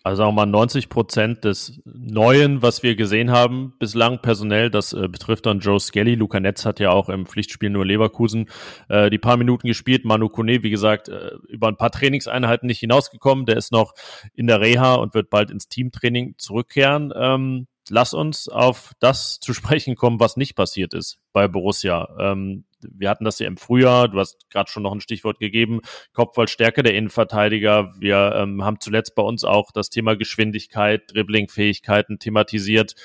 Also 0.03 0.23
sagen 0.23 0.29
wir 0.29 0.45
mal 0.45 0.51
90 0.51 0.89
Prozent 0.89 1.43
des 1.43 1.79
Neuen, 1.85 2.63
was 2.63 2.81
wir 2.81 2.95
gesehen 2.95 3.29
haben, 3.29 3.73
bislang 3.77 4.19
personell, 4.19 4.71
das 4.71 4.93
äh, 4.93 5.07
betrifft 5.07 5.45
dann 5.45 5.59
Joe 5.59 5.79
Skelly. 5.79 6.15
Luca 6.15 6.39
Netz 6.39 6.65
hat 6.65 6.79
ja 6.79 6.89
auch 6.89 7.09
im 7.09 7.27
Pflichtspiel 7.27 7.69
nur 7.69 7.85
Leverkusen 7.85 8.49
äh, 8.89 9.11
die 9.11 9.19
paar 9.19 9.37
Minuten 9.37 9.67
gespielt. 9.67 10.03
Manu 10.03 10.29
Kone, 10.29 10.63
wie 10.63 10.71
gesagt, 10.71 11.09
äh, 11.09 11.31
über 11.47 11.67
ein 11.67 11.77
paar 11.77 11.91
Trainingseinheiten 11.91 12.65
nicht 12.65 12.79
hinausgekommen. 12.79 13.45
Der 13.45 13.57
ist 13.57 13.71
noch 13.71 13.93
in 14.33 14.47
der 14.47 14.59
Reha 14.59 14.95
und 14.95 15.13
wird 15.13 15.29
bald 15.29 15.51
ins 15.51 15.67
Teamtraining 15.67 16.33
zurückkehren. 16.37 17.13
Ähm, 17.15 17.67
lass 17.91 18.13
uns 18.13 18.47
auf 18.47 18.93
das 18.99 19.39
zu 19.39 19.53
sprechen 19.53 19.95
kommen, 19.95 20.19
was 20.19 20.37
nicht 20.37 20.55
passiert 20.55 20.93
ist 20.93 21.19
bei 21.33 21.47
Borussia. 21.47 22.09
Ähm, 22.19 22.63
wir 22.81 23.09
hatten 23.09 23.25
das 23.25 23.37
ja 23.37 23.47
im 23.47 23.57
Frühjahr, 23.57 24.07
du 24.07 24.19
hast 24.19 24.49
gerade 24.49 24.71
schon 24.71 24.83
noch 24.83 24.93
ein 24.93 25.01
Stichwort 25.01 25.39
gegeben, 25.39 25.81
Kopfballstärke 26.13 26.81
der 26.81 26.95
Innenverteidiger. 26.95 27.93
Wir 27.99 28.33
ähm, 28.35 28.63
haben 28.63 28.79
zuletzt 28.79 29.13
bei 29.13 29.21
uns 29.21 29.43
auch 29.43 29.71
das 29.71 29.89
Thema 29.89 30.15
Geschwindigkeit, 30.15 31.13
Dribblingfähigkeiten 31.13 32.17
thematisiert. 32.17 32.95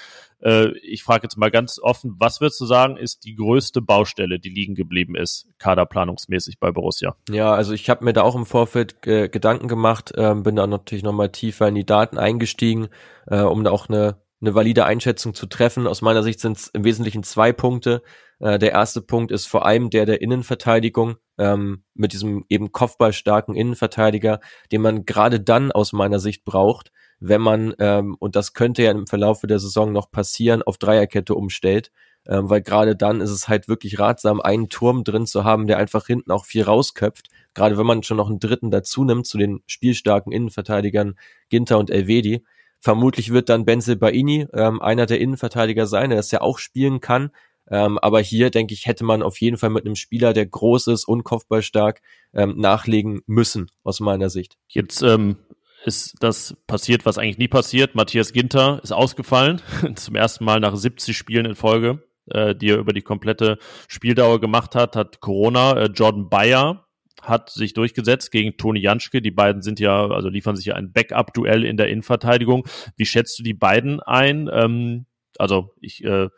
Äh, 0.40 0.70
ich 0.79 1.03
frage 1.03 1.25
jetzt 1.25 1.37
mal 1.37 1.51
ganz 1.51 1.79
offen, 1.79 2.14
was 2.18 2.40
würdest 2.40 2.61
du 2.61 2.66
sagen, 2.66 2.96
ist 2.96 3.25
die 3.25 3.35
größte 3.35 3.83
Baustelle, 3.83 4.38
die 4.38 4.51
liegen 4.51 4.75
geblieben 4.75 5.16
ist, 5.16 5.46
kaderplanungsmäßig 5.59 6.59
bei 6.59 6.70
Borussia? 6.70 7.16
Ja, 7.29 7.53
also 7.53 7.72
ich 7.75 7.90
habe 7.90 8.05
mir 8.05 8.12
da 8.12 8.22
auch 8.22 8.37
im 8.37 8.46
Vorfeld 8.46 9.07
äh, 9.07 9.29
Gedanken 9.29 9.68
gemacht, 9.68 10.12
äh, 10.16 10.35
bin 10.35 10.57
da 10.57 10.66
natürlich 10.66 11.05
nochmal 11.05 11.31
tiefer 11.31 11.68
in 11.68 11.75
die 11.75 11.87
Daten 11.87 12.18
eingestiegen, 12.18 12.88
äh, 13.27 13.40
um 13.40 13.64
da 13.64 13.72
auch 13.72 13.88
eine 13.88 14.16
eine 14.40 14.55
valide 14.55 14.85
Einschätzung 14.85 15.35
zu 15.35 15.46
treffen. 15.46 15.87
Aus 15.87 16.03
meiner 16.03 16.22
Sicht 16.22 16.40
sind 16.40 16.57
es 16.57 16.68
im 16.68 16.85
Wesentlichen 16.85 17.22
zwei 17.22 17.53
Punkte. 17.53 18.03
Äh, 18.38 18.59
der 18.59 18.72
erste 18.72 19.01
Punkt 19.01 19.33
ist 19.33 19.46
vor 19.46 19.64
allem 19.64 19.90
der 19.90 20.07
der 20.07 20.20
Innenverteidigung 20.20 21.16
ähm, 21.38 21.85
mit 21.94 22.12
diesem 22.12 22.44
eben 22.49 22.72
kopfballstarken 22.72 23.55
Innenverteidiger, 23.55 24.40
den 24.72 24.83
man 24.83 25.05
gerade 25.07 25.40
dann 25.40 25.72
aus 25.72 25.92
meiner 25.92 26.18
Sicht 26.18 26.44
braucht, 26.44 26.92
wenn 27.18 27.40
man, 27.40 27.75
ähm, 27.79 28.16
und 28.18 28.37
das 28.37 28.53
könnte 28.53 28.83
ja 28.83 28.90
im 28.90 29.07
Verlaufe 29.07 29.46
der 29.46 29.59
Saison 29.59 29.92
noch 29.92 30.11
passieren, 30.11 30.62
auf 30.62 30.79
Dreierkette 30.79 31.35
umstellt. 31.35 31.90
Ähm, 32.29 32.51
weil 32.51 32.61
gerade 32.61 32.96
dann 32.96 33.20
ist 33.20 33.31
es 33.31 33.49
halt 33.49 33.68
wirklich 33.68 34.01
ratsam, 34.01 34.40
einen 34.40 34.68
Turm 34.68 35.05
drin 35.05 35.27
zu 35.27 35.44
haben, 35.44 35.68
der 35.68 35.79
einfach 35.79 36.07
hinten 36.07 36.33
auch 36.33 36.44
viel 36.44 36.64
rausköpft. 36.64 37.29
Gerade 37.55 37.79
wenn 37.79 37.87
man 37.87 38.03
schon 38.03 38.16
noch 38.16 38.29
einen 38.29 38.40
dritten 38.40 38.70
dazu 38.72 39.05
nimmt 39.05 39.27
zu 39.27 39.38
den 39.38 39.62
spielstarken 39.66 40.33
Innenverteidigern 40.33 41.14
Ginter 41.51 41.79
und 41.79 41.88
Elvedi. 41.88 42.44
Vermutlich 42.81 43.33
wird 43.33 43.49
dann 43.49 43.65
Benzel 43.65 43.97
Baini 43.97 44.47
ähm, 44.53 44.81
einer 44.81 45.07
der 45.07 45.21
Innenverteidiger 45.21 45.87
sein, 45.87 46.11
der 46.11 46.19
das 46.19 46.31
ja 46.31 46.41
auch 46.41 46.59
spielen 46.59 47.01
kann. 47.01 47.31
Ähm, 47.69 47.99
aber 47.99 48.21
hier, 48.21 48.51
denke 48.51 48.75
ich, 48.75 48.87
hätte 48.87 49.05
man 49.05 49.23
auf 49.23 49.41
jeden 49.41 49.57
Fall 49.57 49.71
mit 49.71 49.85
einem 49.85 49.97
Spieler, 49.97 50.33
der 50.33 50.47
groß 50.47 50.87
ist 50.89 51.05
und 51.07 51.25
kopfballstark, 51.25 52.01
ähm, 52.33 52.55
nachlegen 52.57 53.23
müssen, 53.27 53.71
aus 53.83 54.01
meiner 54.01 54.31
Sicht. 54.31 54.57
Jetzt 54.69 55.03
ähm, 55.03 55.37
ist 55.85 56.15
das 56.21 56.57
passiert, 56.67 57.07
was 57.07 57.19
eigentlich 57.19 57.39
nie 57.39 57.49
passiert. 57.49 57.95
Matthias 57.95 58.33
Ginter 58.33 58.81
ist 58.83 58.93
ausgefallen, 58.93 59.61
zum 59.97 60.15
ersten 60.15 60.45
Mal 60.45 60.61
nach 60.61 60.77
70 60.77 61.17
Spielen 61.17 61.47
in 61.47 61.55
Folge, 61.57 62.03
äh, 62.27 62.55
die 62.55 62.71
er 62.71 62.79
über 62.79 62.93
die 62.93 63.03
komplette 63.03 63.59
Spieldauer 63.89 64.41
gemacht 64.41 64.75
hat, 64.75 64.95
hat 64.95 65.21
Corona. 65.21 65.77
Äh, 65.77 65.87
Jordan 65.87 66.29
Bayer 66.29 66.86
hat 67.23 67.51
sich 67.51 67.75
durchgesetzt 67.75 68.31
gegen 68.31 68.57
Toni 68.57 68.81
Janschke. 68.81 69.23
Die 69.23 69.31
beiden 69.31 69.63
sind 69.63 69.81
ja, 69.81 70.09
also 70.09 70.29
liefern 70.29 70.57
sich 70.57 70.67
ja 70.67 70.75
ein 70.75 70.93
Backup-Duell 70.93 71.65
in 71.65 71.77
der 71.77 71.89
Innenverteidigung. 71.89 72.67
Wie 72.97 73.07
schätzt 73.07 73.39
du 73.39 73.43
die 73.43 73.55
beiden 73.55 74.01
ein? 74.01 74.49
Ähm, 74.53 75.07
also 75.39 75.75
ich 75.81 76.05
äh, 76.05 76.29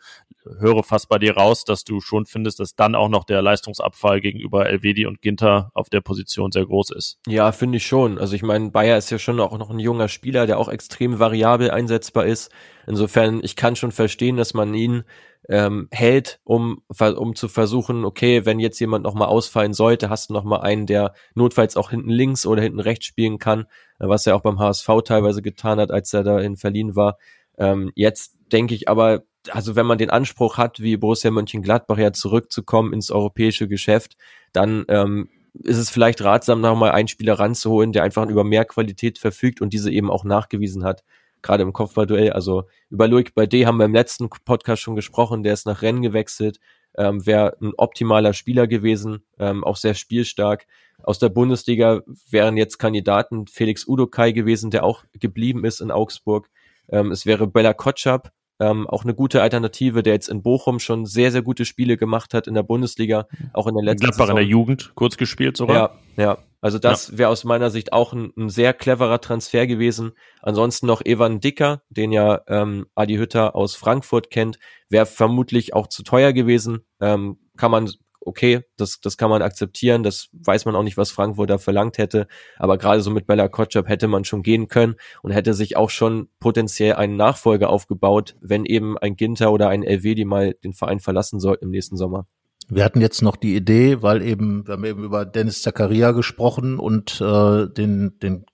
höre 0.59 0.83
fast 0.83 1.09
bei 1.09 1.19
dir 1.19 1.37
raus, 1.37 1.65
dass 1.65 1.85
du 1.85 2.01
schon 2.01 2.27
findest, 2.27 2.61
dass 2.61 2.75
dann 2.75 2.95
auch 2.95 3.09
noch 3.09 3.25
der 3.25 3.43
Leistungsabfall 3.43 4.21
gegenüber 4.21 4.67
Elvedi 4.67 5.07
und 5.07 5.21
Ginter 5.21 5.71
auf 5.75 5.91
der 5.91 6.01
Position 6.01 6.53
sehr 6.53 6.67
groß 6.67 6.91
ist. 6.91 7.19
Ja, 7.27 7.53
finde 7.53 7.79
ich 7.79 7.87
schon. 7.87 8.19
Also 8.19 8.35
ich 8.35 8.43
meine, 8.43 8.71
Bayer 8.71 8.99
ist 8.99 9.11
ja 9.11 9.19
schon 9.19 9.41
auch 9.41 9.57
noch 9.59 9.71
ein 9.71 9.79
junger 9.79 10.09
Spieler, 10.09 10.47
der 10.47 10.59
auch 10.59 10.69
extrem 10.69 11.19
variabel 11.19 11.71
einsetzbar 11.71 12.27
ist. 12.27 12.51
Insofern, 12.87 13.41
ich 13.43 13.57
kann 13.57 13.77
schon 13.77 13.93
verstehen, 13.93 14.37
dass 14.37 14.55
man 14.55 14.73
ihn 14.75 15.05
ähm, 15.49 15.89
hält, 15.91 16.41
um, 16.45 16.83
um 17.17 17.35
zu 17.35 17.49
versuchen, 17.49 18.05
okay, 18.05 18.45
wenn 18.45 18.59
jetzt 18.59 18.81
jemand 18.81 19.05
nochmal 19.05 19.29
ausfallen 19.29 19.73
sollte, 19.73 20.11
hast 20.11 20.31
du 20.31 20.35
nochmal 20.35 20.61
einen, 20.61 20.87
der 20.87 21.15
notfalls 21.35 21.77
auch 21.77 21.91
hinten 21.91 22.11
links 22.11 22.47
oder 22.47 22.63
hinten 22.63 22.81
rechts 22.81 23.07
spielen 23.07 23.39
kann, 23.39 23.67
was 23.99 24.27
er 24.27 24.37
auch 24.37 24.43
beim 24.43 24.59
HSV 24.59 24.89
teilweise 25.05 25.43
getan 25.43 25.81
hat, 25.81 25.91
als 25.91 26.13
er 26.13 26.23
da 26.23 26.39
in 26.39 26.57
Verliehen 26.57 26.97
war. 26.97 27.19
Ähm, 27.57 27.93
jetzt 27.95 28.37
denke 28.53 28.75
ich 28.75 28.89
aber, 28.89 29.23
also 29.51 29.77
wenn 29.77 29.87
man 29.87 29.99
den 29.99 30.11
Anspruch 30.11 30.59
hat, 30.59 30.81
wie 30.81 30.97
Borussia 30.97 31.31
Mönchengladbach 31.31 31.99
ja 31.99 32.13
zurückzukommen 32.13 32.93
ins 32.93 33.11
europäische 33.11 33.69
Geschäft, 33.69 34.17
dann 34.53 34.85
ähm, 34.89 35.29
ist 35.55 35.79
es 35.79 35.91
vielleicht 35.91 36.23
ratsam, 36.23 36.61
nochmal 36.61 36.93
einen 36.93 37.09
Spieler 37.09 37.39
ranzuholen, 37.39 37.93
der 37.93 38.03
einfach 38.03 38.27
über 38.29 38.45
mehr 38.45 38.65
Qualität 38.65 39.19
verfügt 39.19 39.61
und 39.61 39.73
diese 39.73 39.91
eben 39.91 40.11
auch 40.11 40.25
nachgewiesen 40.25 40.85
hat. 40.85 41.05
gerade 41.43 41.63
im 41.63 41.73
Kopfballduell. 41.73 42.33
Also 42.33 42.65
über 42.91 43.09
Loic 43.09 43.33
D 43.35 43.67
haben 43.67 43.79
wir 43.79 43.85
im 43.85 43.95
letzten 43.95 44.29
Podcast 44.29 44.83
schon 44.83 44.97
gesprochen, 44.97 45.43
der 45.43 45.53
ist 45.55 45.67
nach 45.67 45.83
Rennen 45.83 46.03
gewechselt, 46.03 46.59
ähm, 46.97 47.25
wäre 47.27 47.57
ein 47.61 47.73
optimaler 47.77 48.33
Spieler 48.33 48.67
gewesen, 48.67 49.23
ähm, 49.39 49.65
auch 49.65 49.77
sehr 49.77 49.95
spielstark. 49.95 50.67
Aus 51.03 51.19
der 51.19 51.29
Bundesliga 51.29 52.03
wären 52.29 52.57
jetzt 52.57 52.79
Kandidaten 52.79 53.47
Felix 53.47 53.87
Udokai 53.87 54.33
gewesen, 54.33 54.71
der 54.71 54.85
auch 54.85 55.05
geblieben 55.13 55.65
ist 55.65 55.81
in 55.81 55.93
Augsburg. 55.93 56.51
Ähm, 56.89 57.13
es 57.13 57.25
wäre 57.25 57.47
Bella 57.47 57.73
Kotschap, 57.73 58.33
ähm, 58.61 58.87
auch 58.87 59.05
eine 59.05 59.15
gute 59.15 59.43
Alternative, 59.43 60.03
der 60.03 60.15
jetzt 60.15 60.29
in 60.29 60.43
Bochum 60.43 60.79
schon 60.79 61.07
sehr, 61.07 61.31
sehr 61.33 61.43
gute 61.43 61.65
Spiele 61.65 61.97
gemacht 61.97 62.35
hat 62.35 62.47
in 62.47 62.55
der 62.55 62.63
Bundesliga, 62.63 63.27
auch 63.53 63.67
in 63.67 63.75
der 63.75 63.85
letzten 63.85 64.07
Gladbach 64.07 64.27
Saison. 64.27 64.39
in 64.39 64.45
der 64.45 64.51
Jugend 64.51 64.93
kurz 64.95 65.17
gespielt 65.17 65.57
sogar. 65.57 65.99
Ja, 66.17 66.25
ja. 66.25 66.39
Also 66.61 66.79
das 66.79 67.09
ja. 67.09 67.19
wäre 67.19 67.31
aus 67.31 67.45
meiner 67.45 67.71
Sicht 67.71 67.93
auch 67.93 68.13
ein, 68.13 68.33
ein, 68.37 68.49
sehr 68.49 68.75
cleverer 68.75 69.21
Transfer 69.21 69.67
gewesen. 69.67 70.13
Ansonsten 70.43 70.87
noch 70.87 71.05
Evan 71.05 71.39
Dicker, 71.39 71.83
den 71.89 72.11
ja 72.11 72.41
ähm, 72.49 72.87
Adi 72.97 73.17
Hütter 73.17 73.55
aus 73.55 73.77
Frankfurt 73.77 74.31
kennt, 74.31 74.59
wäre 74.89 75.07
vermutlich 75.07 75.75
auch 75.75 75.87
zu 75.87 76.03
teuer 76.03 76.33
gewesen. 76.33 76.81
Ähm, 77.01 77.39
kann 77.57 77.71
man 77.71 77.89
okay, 78.21 78.61
das, 78.77 79.01
das 79.01 79.17
kann 79.17 79.31
man 79.31 79.43
akzeptieren, 79.43 80.03
das 80.03 80.29
weiß 80.33 80.65
man 80.65 80.77
auch 80.77 80.83
nicht, 80.83 80.97
was 80.97 81.11
Frankfurt 81.11 81.51
da 81.51 81.59
verlangt 81.59 81.99
hätte, 81.99 82.27
aber 82.57 82.79
gerade 82.79 83.01
so 83.01 83.11
mit 83.11 83.27
Bella 83.27 83.49
Kotschap 83.49 83.89
hätte 83.89 84.09
man 84.09 84.25
schon 84.25 84.43
gehen 84.43 84.69
können 84.69 84.97
und 85.23 85.33
hätte 85.33 85.55
sich 85.55 85.77
auch 85.77 85.91
schon 85.91 86.29
potenziell 86.41 86.95
einen 86.95 87.17
Nachfolger 87.17 87.71
aufgebaut, 87.71 88.37
wenn 88.41 88.65
eben 88.65 88.99
ein 88.99 89.17
Ginter 89.17 89.53
oder 89.53 89.69
ein 89.69 89.83
LW, 89.83 90.15
die 90.15 90.25
mal 90.25 90.55
den 90.65 90.73
Verein 90.73 91.01
verlassen 91.01 91.41
sollten 91.41 91.67
im 91.67 91.71
nächsten 91.71 91.97
Sommer. 91.97 92.27
Wir 92.71 92.85
hatten 92.85 93.01
jetzt 93.01 93.23
noch 93.23 93.37
die 93.37 93.57
Idee, 93.57 94.03
weil 94.03 94.21
eben, 94.21 94.67
wir 94.67 94.75
haben 94.75 94.85
eben 94.85 95.03
über 95.03 95.25
Dennis 95.25 95.63
Zakaria 95.63 96.11
gesprochen 96.13 96.79
und 96.79 97.19
äh, 97.21 97.67
den, 97.67 98.19
den 98.19 98.45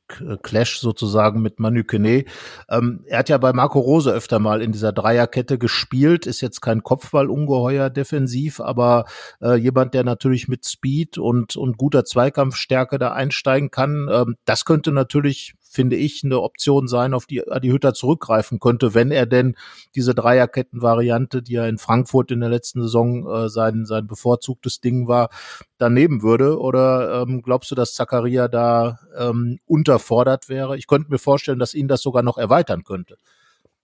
Clash 0.42 0.78
sozusagen 0.78 1.42
mit 1.42 1.58
Manu 1.58 1.82
Kene. 1.82 2.24
Ähm, 2.68 3.04
er 3.06 3.18
hat 3.18 3.28
ja 3.28 3.38
bei 3.38 3.52
Marco 3.52 3.80
Rose 3.80 4.12
öfter 4.12 4.38
mal 4.38 4.62
in 4.62 4.70
dieser 4.70 4.92
Dreierkette 4.92 5.58
gespielt, 5.58 6.26
ist 6.26 6.42
jetzt 6.42 6.60
kein 6.60 6.84
Kopfballungeheuer 6.84 7.90
defensiv, 7.90 8.60
aber 8.60 9.06
äh, 9.40 9.56
jemand, 9.56 9.94
der 9.94 10.04
natürlich 10.04 10.46
mit 10.46 10.64
Speed 10.64 11.18
und, 11.18 11.56
und 11.56 11.76
guter 11.76 12.04
Zweikampfstärke 12.04 12.98
da 12.98 13.12
einsteigen 13.12 13.72
kann. 13.72 14.08
Ähm, 14.12 14.36
das 14.44 14.64
könnte 14.64 14.92
natürlich 14.92 15.54
finde 15.74 15.96
ich, 15.96 16.22
eine 16.24 16.40
Option 16.40 16.86
sein, 16.86 17.14
auf 17.14 17.26
die 17.26 17.46
Adi 17.46 17.68
Hütter 17.68 17.94
zurückgreifen 17.94 18.60
könnte, 18.60 18.94
wenn 18.94 19.10
er 19.10 19.26
denn 19.26 19.56
diese 19.94 20.14
Dreierketten-Variante, 20.14 21.42
die 21.42 21.56
er 21.56 21.68
in 21.68 21.78
Frankfurt 21.78 22.30
in 22.30 22.40
der 22.40 22.48
letzten 22.48 22.80
Saison 22.82 23.28
äh, 23.28 23.48
sein, 23.48 23.84
sein 23.84 24.06
bevorzugtes 24.06 24.80
Ding 24.80 25.08
war, 25.08 25.30
daneben 25.78 26.22
würde? 26.22 26.58
Oder 26.60 27.22
ähm, 27.22 27.42
glaubst 27.42 27.70
du, 27.70 27.74
dass 27.74 27.94
Zakaria 27.94 28.48
da 28.48 29.00
ähm, 29.18 29.58
unterfordert 29.66 30.48
wäre? 30.48 30.78
Ich 30.78 30.86
könnte 30.86 31.10
mir 31.10 31.18
vorstellen, 31.18 31.58
dass 31.58 31.74
ihn 31.74 31.88
das 31.88 32.02
sogar 32.02 32.22
noch 32.22 32.38
erweitern 32.38 32.84
könnte. 32.84 33.16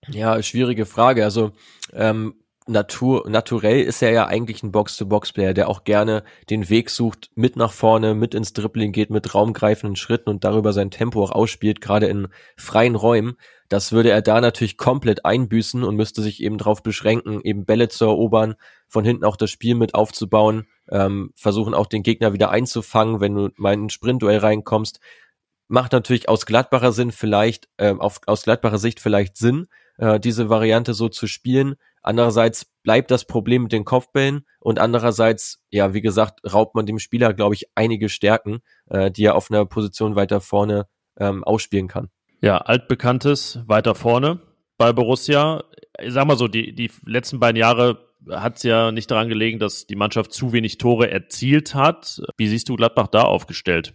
Ja, 0.09 0.43
schwierige 0.43 0.87
Frage. 0.87 1.25
Also 1.25 1.53
ähm, 1.93 2.35
Natur, 2.71 3.29
naturell 3.29 3.83
ist 3.83 4.01
er 4.03 4.13
ja 4.13 4.27
eigentlich 4.27 4.63
ein 4.63 4.73
Box-to-Box-Player, 4.73 5.53
der 5.55 5.69
auch 5.69 5.85
gerne 5.85 6.23
den 6.49 6.69
Weg 6.69 6.91
sucht, 6.91 7.31
mit 7.35 7.57
nach 7.57 7.73
vorne, 7.73 8.15
mit 8.15 8.35
ins 8.35 8.53
Dribbling 8.53 8.93
geht, 8.93 9.11
mit 9.11 9.35
raumgreifenden 9.35 9.97
Schritten 9.97 10.31
und 10.31 10.45
darüber 10.45 10.73
sein 10.73 10.91
Tempo 10.91 11.23
auch 11.23 11.33
ausspielt, 11.33 11.81
gerade 11.81 12.07
in 12.07 12.29
freien 12.57 12.95
Räumen. 12.95 13.37
Das 13.69 13.93
würde 13.93 14.11
er 14.11 14.23
da 14.23 14.41
natürlich 14.41 14.77
komplett 14.77 15.25
einbüßen 15.25 15.85
und 15.85 15.97
müsste 15.97 16.23
sich 16.23 16.43
eben 16.43 16.59
darauf 16.59 16.83
beschränken, 16.83 17.41
eben 17.43 17.65
Bälle 17.65 17.89
zu 17.89 18.05
erobern, 18.05 18.55
von 18.89 19.05
hinten 19.05 19.25
auch 19.25 19.37
das 19.37 19.51
Spiel 19.51 19.75
mit 19.75 19.95
aufzubauen, 19.95 20.67
ähm, 20.91 21.33
versuchen 21.37 21.75
auch 21.75 21.87
den 21.87 22.03
Gegner 22.03 22.33
wieder 22.33 22.51
einzufangen, 22.51 23.21
wenn 23.21 23.35
du 23.35 23.51
mal 23.57 23.75
in 23.75 23.87
ein 23.87 23.91
Sprintduell 23.91 24.39
reinkommst. 24.39 25.01
Macht 25.69 25.93
natürlich 25.93 26.29
aus 26.29 26.47
Gladbacher 26.47 26.93
Sinn 26.93 27.13
vielleicht, 27.13 27.69
äh, 27.77 27.95
auf, 27.97 28.21
aus 28.27 28.43
Gladbacher 28.43 28.79
Sicht 28.79 28.99
vielleicht 28.99 29.37
Sinn, 29.37 29.69
äh, 29.99 30.19
diese 30.19 30.49
Variante 30.49 30.95
so 30.95 31.09
zu 31.09 31.27
spielen. 31.29 31.77
Andererseits 32.03 32.67
bleibt 32.83 33.11
das 33.11 33.27
Problem 33.27 33.65
mit 33.65 33.73
den 33.73 33.85
Kopfbällen 33.85 34.47
und 34.59 34.79
andererseits, 34.79 35.63
ja, 35.71 35.93
wie 35.93 36.01
gesagt, 36.01 36.41
raubt 36.51 36.75
man 36.75 36.87
dem 36.87 36.99
Spieler, 36.99 37.35
glaube 37.35 37.55
ich, 37.55 37.67
einige 37.75 38.09
Stärken, 38.09 38.61
äh, 38.89 39.11
die 39.11 39.25
er 39.25 39.35
auf 39.35 39.51
einer 39.51 39.67
Position 39.67 40.17
weiter 40.17 40.41
vorne 40.41 40.87
ähm, 41.19 41.45
ausspielen 41.45 41.89
kann. 41.89 42.09
Ja, 42.41 42.59
altbekanntes 42.59 43.61
weiter 43.67 43.95
vorne 43.95 44.41
bei 44.79 44.93
Borussia. 44.93 45.65
Ich 46.01 46.15
sag 46.15 46.27
mal 46.27 46.39
so, 46.39 46.49
die, 46.49 46.75
die 46.75 46.91
letzten 47.05 47.39
beiden 47.39 47.59
Jahre 47.59 48.11
hat 48.31 48.57
es 48.57 48.63
ja 48.63 48.93
nicht 48.93 49.11
daran 49.11 49.29
gelegen, 49.29 49.59
dass 49.59 49.87
die 49.87 49.97
Mannschaft 49.97 50.33
zu 50.33 50.53
wenig 50.53 50.79
Tore 50.79 51.11
erzielt 51.11 51.75
hat. 51.75 52.21
Wie 52.37 52.49
siehst 52.49 52.69
du 52.69 52.77
Gladbach 52.77 53.09
da 53.09 53.23
aufgestellt? 53.23 53.95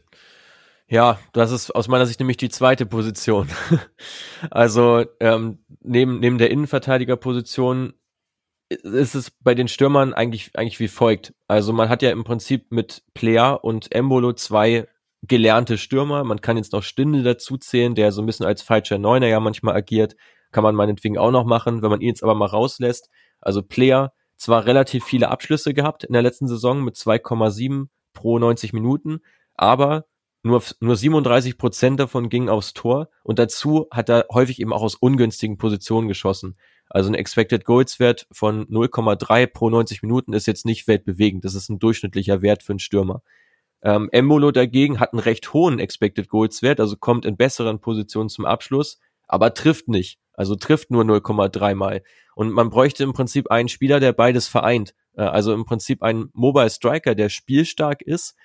Ja, 0.87 1.19
das 1.33 1.51
ist 1.51 1.71
aus 1.71 1.87
meiner 1.87 2.05
Sicht 2.05 2.19
nämlich 2.19 2.37
die 2.37 2.49
zweite 2.49 2.85
Position. 2.85 3.49
also 4.51 5.03
ähm, 5.19 5.59
neben, 5.81 6.19
neben 6.19 6.37
der 6.37 6.51
Innenverteidigerposition 6.51 7.93
ist 8.69 9.15
es 9.15 9.31
bei 9.31 9.55
den 9.55 9.67
Stürmern 9.67 10.13
eigentlich, 10.13 10.51
eigentlich 10.55 10.79
wie 10.79 10.87
folgt. 10.87 11.33
Also 11.47 11.73
man 11.73 11.89
hat 11.89 12.01
ja 12.01 12.11
im 12.11 12.23
Prinzip 12.23 12.71
mit 12.71 13.03
Player 13.13 13.63
und 13.63 13.93
Embolo 13.93 14.33
zwei 14.33 14.87
gelernte 15.23 15.77
Stürmer. 15.77 16.23
Man 16.23 16.41
kann 16.41 16.57
jetzt 16.57 16.73
noch 16.73 16.83
Stindel 16.83 17.23
dazu 17.23 17.57
zählen, 17.57 17.95
der 17.95 18.11
so 18.11 18.21
ein 18.21 18.25
bisschen 18.25 18.45
als 18.45 18.61
falscher 18.61 18.99
Neuner 18.99 19.27
ja 19.27 19.39
manchmal 19.39 19.75
agiert. 19.75 20.15
Kann 20.51 20.63
man 20.63 20.75
meinetwegen 20.75 21.17
auch 21.17 21.31
noch 21.31 21.45
machen, 21.45 21.81
wenn 21.81 21.89
man 21.89 22.01
ihn 22.01 22.09
jetzt 22.09 22.23
aber 22.23 22.35
mal 22.35 22.45
rauslässt. 22.45 23.09
Also 23.39 23.63
Player 23.63 24.13
zwar 24.37 24.65
relativ 24.65 25.03
viele 25.03 25.29
Abschlüsse 25.29 25.73
gehabt 25.73 26.03
in 26.03 26.13
der 26.13 26.21
letzten 26.21 26.47
Saison 26.47 26.83
mit 26.83 26.95
2,7 26.95 27.87
pro 28.13 28.37
90 28.39 28.73
Minuten, 28.73 29.21
aber 29.55 30.05
nur, 30.45 30.63
nur 30.79 30.95
37 30.95 31.57
Prozent 31.57 31.99
davon 31.99 32.29
gingen 32.29 32.49
aufs 32.49 32.73
Tor 32.73 33.09
und 33.23 33.39
dazu 33.39 33.87
hat 33.91 34.09
er 34.09 34.27
häufig 34.31 34.61
eben 34.61 34.73
auch 34.73 34.83
aus 34.83 34.95
ungünstigen 34.95 35.57
Positionen 35.57 36.07
geschossen. 36.07 36.55
Also 36.87 37.09
ein 37.09 37.15
Expected 37.15 37.65
Goals 37.65 37.99
Wert 37.99 38.27
von 38.31 38.67
0,3 38.67 39.47
pro 39.47 39.69
90 39.69 40.03
Minuten 40.03 40.33
ist 40.33 40.45
jetzt 40.45 40.65
nicht 40.65 40.87
weltbewegend. 40.87 41.43
Das 41.45 41.55
ist 41.55 41.69
ein 41.69 41.79
durchschnittlicher 41.79 42.41
Wert 42.43 42.61
für 42.61 42.73
einen 42.73 42.79
Stürmer. 42.79 43.23
Ähm, 43.81 44.09
Embolo 44.11 44.51
dagegen 44.51 44.99
hat 44.99 45.13
einen 45.13 45.19
recht 45.19 45.51
hohen 45.51 45.79
Expected 45.79 46.29
Goals 46.29 46.61
Wert, 46.61 46.79
also 46.79 46.95
kommt 46.95 47.25
in 47.25 47.37
besseren 47.37 47.79
Positionen 47.79 48.29
zum 48.29 48.45
Abschluss, 48.45 48.99
aber 49.27 49.53
trifft 49.53 49.87
nicht. 49.87 50.19
Also 50.33 50.55
trifft 50.55 50.91
nur 50.91 51.03
0,3 51.03 51.73
mal. 51.75 52.03
Und 52.35 52.51
man 52.51 52.69
bräuchte 52.69 53.03
im 53.03 53.13
Prinzip 53.13 53.49
einen 53.49 53.69
Spieler, 53.69 53.99
der 53.99 54.13
beides 54.13 54.47
vereint. 54.47 54.93
Äh, 55.17 55.23
also 55.23 55.53
im 55.53 55.65
Prinzip 55.65 56.03
einen 56.03 56.29
Mobile 56.33 56.69
Striker, 56.69 57.15
der 57.15 57.29
spielstark 57.29 58.01
ist, 58.01 58.35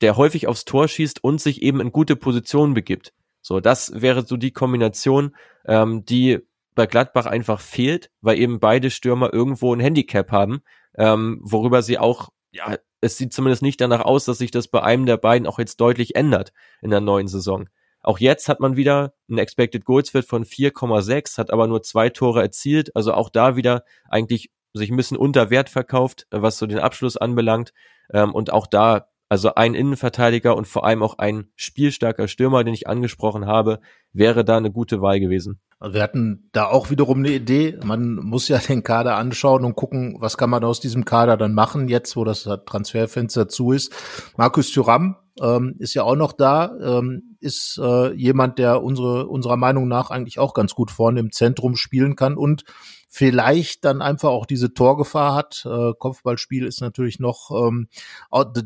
der 0.00 0.16
häufig 0.16 0.46
aufs 0.46 0.64
Tor 0.64 0.88
schießt 0.88 1.22
und 1.22 1.40
sich 1.40 1.62
eben 1.62 1.80
in 1.80 1.92
gute 1.92 2.16
Positionen 2.16 2.74
begibt. 2.74 3.12
So, 3.40 3.60
das 3.60 4.00
wäre 4.00 4.24
so 4.24 4.36
die 4.36 4.52
Kombination, 4.52 5.36
ähm, 5.66 6.04
die 6.04 6.40
bei 6.74 6.86
Gladbach 6.86 7.26
einfach 7.26 7.60
fehlt, 7.60 8.10
weil 8.20 8.38
eben 8.38 8.58
beide 8.58 8.90
Stürmer 8.90 9.32
irgendwo 9.32 9.72
ein 9.74 9.80
Handicap 9.80 10.30
haben, 10.32 10.62
ähm, 10.96 11.40
worüber 11.42 11.82
sie 11.82 11.98
auch, 11.98 12.30
ja, 12.52 12.76
es 13.00 13.18
sieht 13.18 13.32
zumindest 13.32 13.62
nicht 13.62 13.80
danach 13.80 14.00
aus, 14.00 14.24
dass 14.24 14.38
sich 14.38 14.50
das 14.50 14.68
bei 14.68 14.82
einem 14.82 15.06
der 15.06 15.18
beiden 15.18 15.46
auch 15.46 15.58
jetzt 15.58 15.80
deutlich 15.80 16.16
ändert 16.16 16.52
in 16.80 16.90
der 16.90 17.00
neuen 17.00 17.28
Saison. 17.28 17.68
Auch 18.00 18.18
jetzt 18.18 18.48
hat 18.48 18.60
man 18.60 18.76
wieder 18.76 19.14
einen 19.28 19.38
Expected 19.38 19.84
Goals 19.84 20.12
Wert 20.14 20.26
von 20.26 20.44
4,6, 20.44 21.38
hat 21.38 21.50
aber 21.50 21.66
nur 21.66 21.82
zwei 21.82 22.10
Tore 22.10 22.42
erzielt, 22.42 22.94
also 22.96 23.12
auch 23.14 23.30
da 23.30 23.56
wieder 23.56 23.84
eigentlich 24.08 24.50
sich 24.74 24.90
ein 24.90 24.96
bisschen 24.96 25.16
unter 25.16 25.50
Wert 25.50 25.68
verkauft, 25.68 26.26
was 26.30 26.58
so 26.58 26.66
den 26.66 26.78
Abschluss 26.78 27.16
anbelangt. 27.16 27.72
Ähm, 28.12 28.34
und 28.34 28.52
auch 28.52 28.66
da 28.66 29.08
also 29.28 29.54
ein 29.54 29.74
Innenverteidiger 29.74 30.56
und 30.56 30.66
vor 30.66 30.84
allem 30.84 31.02
auch 31.02 31.18
ein 31.18 31.48
spielstarker 31.56 32.28
Stürmer, 32.28 32.64
den 32.64 32.74
ich 32.74 32.88
angesprochen 32.88 33.46
habe, 33.46 33.80
wäre 34.12 34.44
da 34.44 34.56
eine 34.56 34.70
gute 34.70 35.00
Wahl 35.00 35.20
gewesen. 35.20 35.60
Also 35.78 35.94
wir 35.94 36.02
hatten 36.02 36.48
da 36.52 36.66
auch 36.66 36.90
wiederum 36.90 37.18
eine 37.18 37.30
Idee. 37.30 37.78
Man 37.84 38.14
muss 38.14 38.48
ja 38.48 38.58
den 38.68 38.82
Kader 38.82 39.16
anschauen 39.16 39.64
und 39.64 39.76
gucken, 39.76 40.16
was 40.18 40.36
kann 40.36 40.50
man 40.50 40.64
aus 40.64 40.80
diesem 40.80 41.04
Kader 41.04 41.36
dann 41.36 41.54
machen, 41.54 41.88
jetzt 41.88 42.16
wo 42.16 42.24
das 42.24 42.48
Transferfenster 42.66 43.48
zu 43.48 43.72
ist. 43.72 43.92
Markus 44.36 44.70
Thuram 44.70 45.16
ähm, 45.40 45.74
ist 45.78 45.94
ja 45.94 46.04
auch 46.04 46.16
noch 46.16 46.32
da, 46.32 46.76
ähm, 46.80 47.33
ist 47.44 47.78
äh, 47.80 48.12
jemand, 48.14 48.58
der 48.58 48.82
unsere, 48.82 49.26
unserer 49.26 49.56
Meinung 49.56 49.86
nach 49.86 50.10
eigentlich 50.10 50.38
auch 50.38 50.54
ganz 50.54 50.74
gut 50.74 50.90
vorne 50.90 51.20
im 51.20 51.30
Zentrum 51.30 51.76
spielen 51.76 52.16
kann 52.16 52.36
und 52.36 52.64
vielleicht 53.08 53.84
dann 53.84 54.02
einfach 54.02 54.30
auch 54.30 54.46
diese 54.46 54.74
Torgefahr 54.74 55.34
hat. 55.34 55.64
Äh, 55.66 55.92
Kopfballspiel 55.96 56.66
ist 56.66 56.80
natürlich 56.80 57.20
noch 57.20 57.50
ähm, 57.52 57.88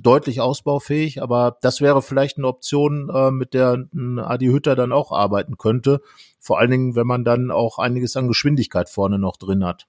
deutlich 0.02 0.40
ausbaufähig, 0.40 1.20
aber 1.20 1.58
das 1.60 1.82
wäre 1.82 2.00
vielleicht 2.00 2.38
eine 2.38 2.46
Option, 2.46 3.10
äh, 3.12 3.30
mit 3.30 3.52
der 3.52 3.84
Adi 4.16 4.46
Hütter 4.46 4.74
dann 4.74 4.92
auch 4.92 5.12
arbeiten 5.12 5.58
könnte. 5.58 6.00
Vor 6.40 6.58
allen 6.58 6.70
Dingen, 6.70 6.96
wenn 6.96 7.06
man 7.06 7.24
dann 7.24 7.50
auch 7.50 7.78
einiges 7.78 8.16
an 8.16 8.28
Geschwindigkeit 8.28 8.88
vorne 8.88 9.18
noch 9.18 9.36
drin 9.36 9.66
hat. 9.66 9.86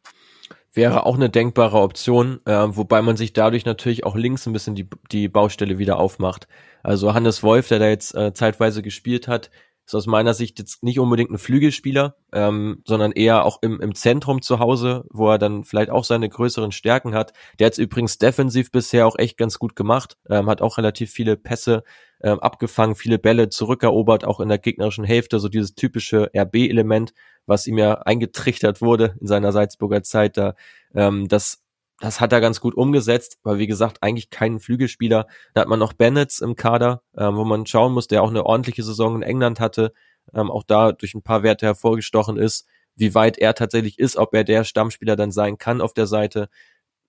Wäre 0.74 1.06
auch 1.06 1.16
eine 1.16 1.30
denkbare 1.30 1.80
Option, 1.80 2.42
äh, 2.46 2.52
wobei 2.52 3.02
man 3.02 3.18
sich 3.18 3.34
dadurch 3.34 3.66
natürlich 3.66 4.06
auch 4.06 4.16
links 4.16 4.46
ein 4.46 4.54
bisschen 4.54 4.76
die, 4.76 4.88
die 5.12 5.28
Baustelle 5.28 5.80
wieder 5.80 6.00
aufmacht. 6.00 6.48
Also 6.84 7.14
Hannes 7.14 7.42
Wolf, 7.42 7.68
der 7.70 7.80
da 7.80 7.88
jetzt 7.88 8.16
äh, 8.16 8.34
zeitweise 8.34 8.82
gespielt 8.82 9.28
hat, 9.28 9.50
ist 9.90 9.96
aus 9.96 10.06
meiner 10.06 10.36
Sicht 10.36 10.60
jetzt 10.60 10.84
nicht 10.84 11.00
unbedingt 11.00 11.32
ein 11.32 11.40
Flügelspieler, 11.40 12.16
ähm, 12.32 12.84
sondern 12.86 13.12
eher 13.12 13.44
auch 13.44 13.58
im, 13.64 13.82
im 13.82 13.96
Zentrum 13.96 14.44
zu 14.44 14.60
Hause, 14.60 15.04
wo 15.10 15.32
er 15.32 15.40
dann 15.40 15.64
vielleicht 15.64 15.90
auch 15.90 16.04
seine 16.04 16.30
größeren 16.30 16.72
Stärken 16.72 17.16
hat. 17.16 17.34
Der 17.58 17.66
hat 17.66 17.78
übrigens 17.80 18.20
defensiv 18.20 18.72
bisher 18.72 19.08
auch 19.08 19.18
echt 19.18 19.36
ganz 19.38 19.58
gut 19.58 19.76
gemacht, 19.76 20.18
ähm, 20.30 20.48
hat 20.48 20.62
auch 20.62 20.78
relativ 20.78 21.10
viele 21.12 21.38
Pässe 21.38 21.84
ähm, 22.22 22.40
abgefangen, 22.40 22.94
viele 22.94 23.18
Bälle 23.18 23.50
zurückerobert, 23.50 24.26
auch 24.26 24.40
in 24.40 24.50
der 24.50 24.60
gegnerischen 24.60 25.06
Hälfte, 25.06 25.40
so 25.40 25.50
dieses 25.50 25.74
typische 25.74 26.30
RB-Element, 26.38 27.14
was 27.48 27.66
ihm 27.66 27.80
ja 27.80 27.96
eingetrichtert 27.96 28.82
wurde 28.82 29.16
in 29.20 29.26
seiner 29.26 29.52
Salzburger 29.52 30.04
Zeit. 30.04 30.38
Da, 30.38 30.54
ähm, 30.94 31.28
das 31.28 31.64
das 32.00 32.22
hat 32.22 32.32
er 32.32 32.42
ganz 32.42 32.62
gut 32.62 32.76
umgesetzt, 32.76 33.40
weil 33.44 33.58
wie 33.58 33.68
gesagt, 33.68 34.02
eigentlich 34.02 34.30
keinen 34.30 34.60
Flügelspieler. 34.60 35.28
Da 35.54 35.62
hat 35.62 35.68
man 35.68 35.80
noch 35.80 35.94
Bennetts 35.94 36.40
im 36.40 36.56
Kader, 36.56 37.02
ähm, 37.18 37.36
wo 37.36 37.44
man 37.44 37.66
schauen 37.66 37.94
muss, 37.94 38.08
der 38.08 38.24
auch 38.24 38.30
eine 38.30 38.46
ordentliche 38.46 38.84
Saison 38.84 39.16
in 39.16 39.22
England 39.22 39.60
hatte, 39.60 39.94
ähm, 40.34 40.50
auch 40.50 40.64
da 40.64 40.92
durch 40.92 41.14
ein 41.14 41.24
paar 41.24 41.44
Werte 41.44 41.66
hervorgestochen 41.66 42.38
ist, 42.38 42.68
wie 42.96 43.16
weit 43.16 43.38
er 43.38 43.54
tatsächlich 43.54 44.00
ist, 44.00 44.18
ob 44.18 44.34
er 44.34 44.44
der 44.44 44.64
Stammspieler 44.64 45.16
dann 45.16 45.32
sein 45.32 45.58
kann 45.58 45.82
auf 45.82 45.94
der 45.94 46.08
Seite, 46.08 46.50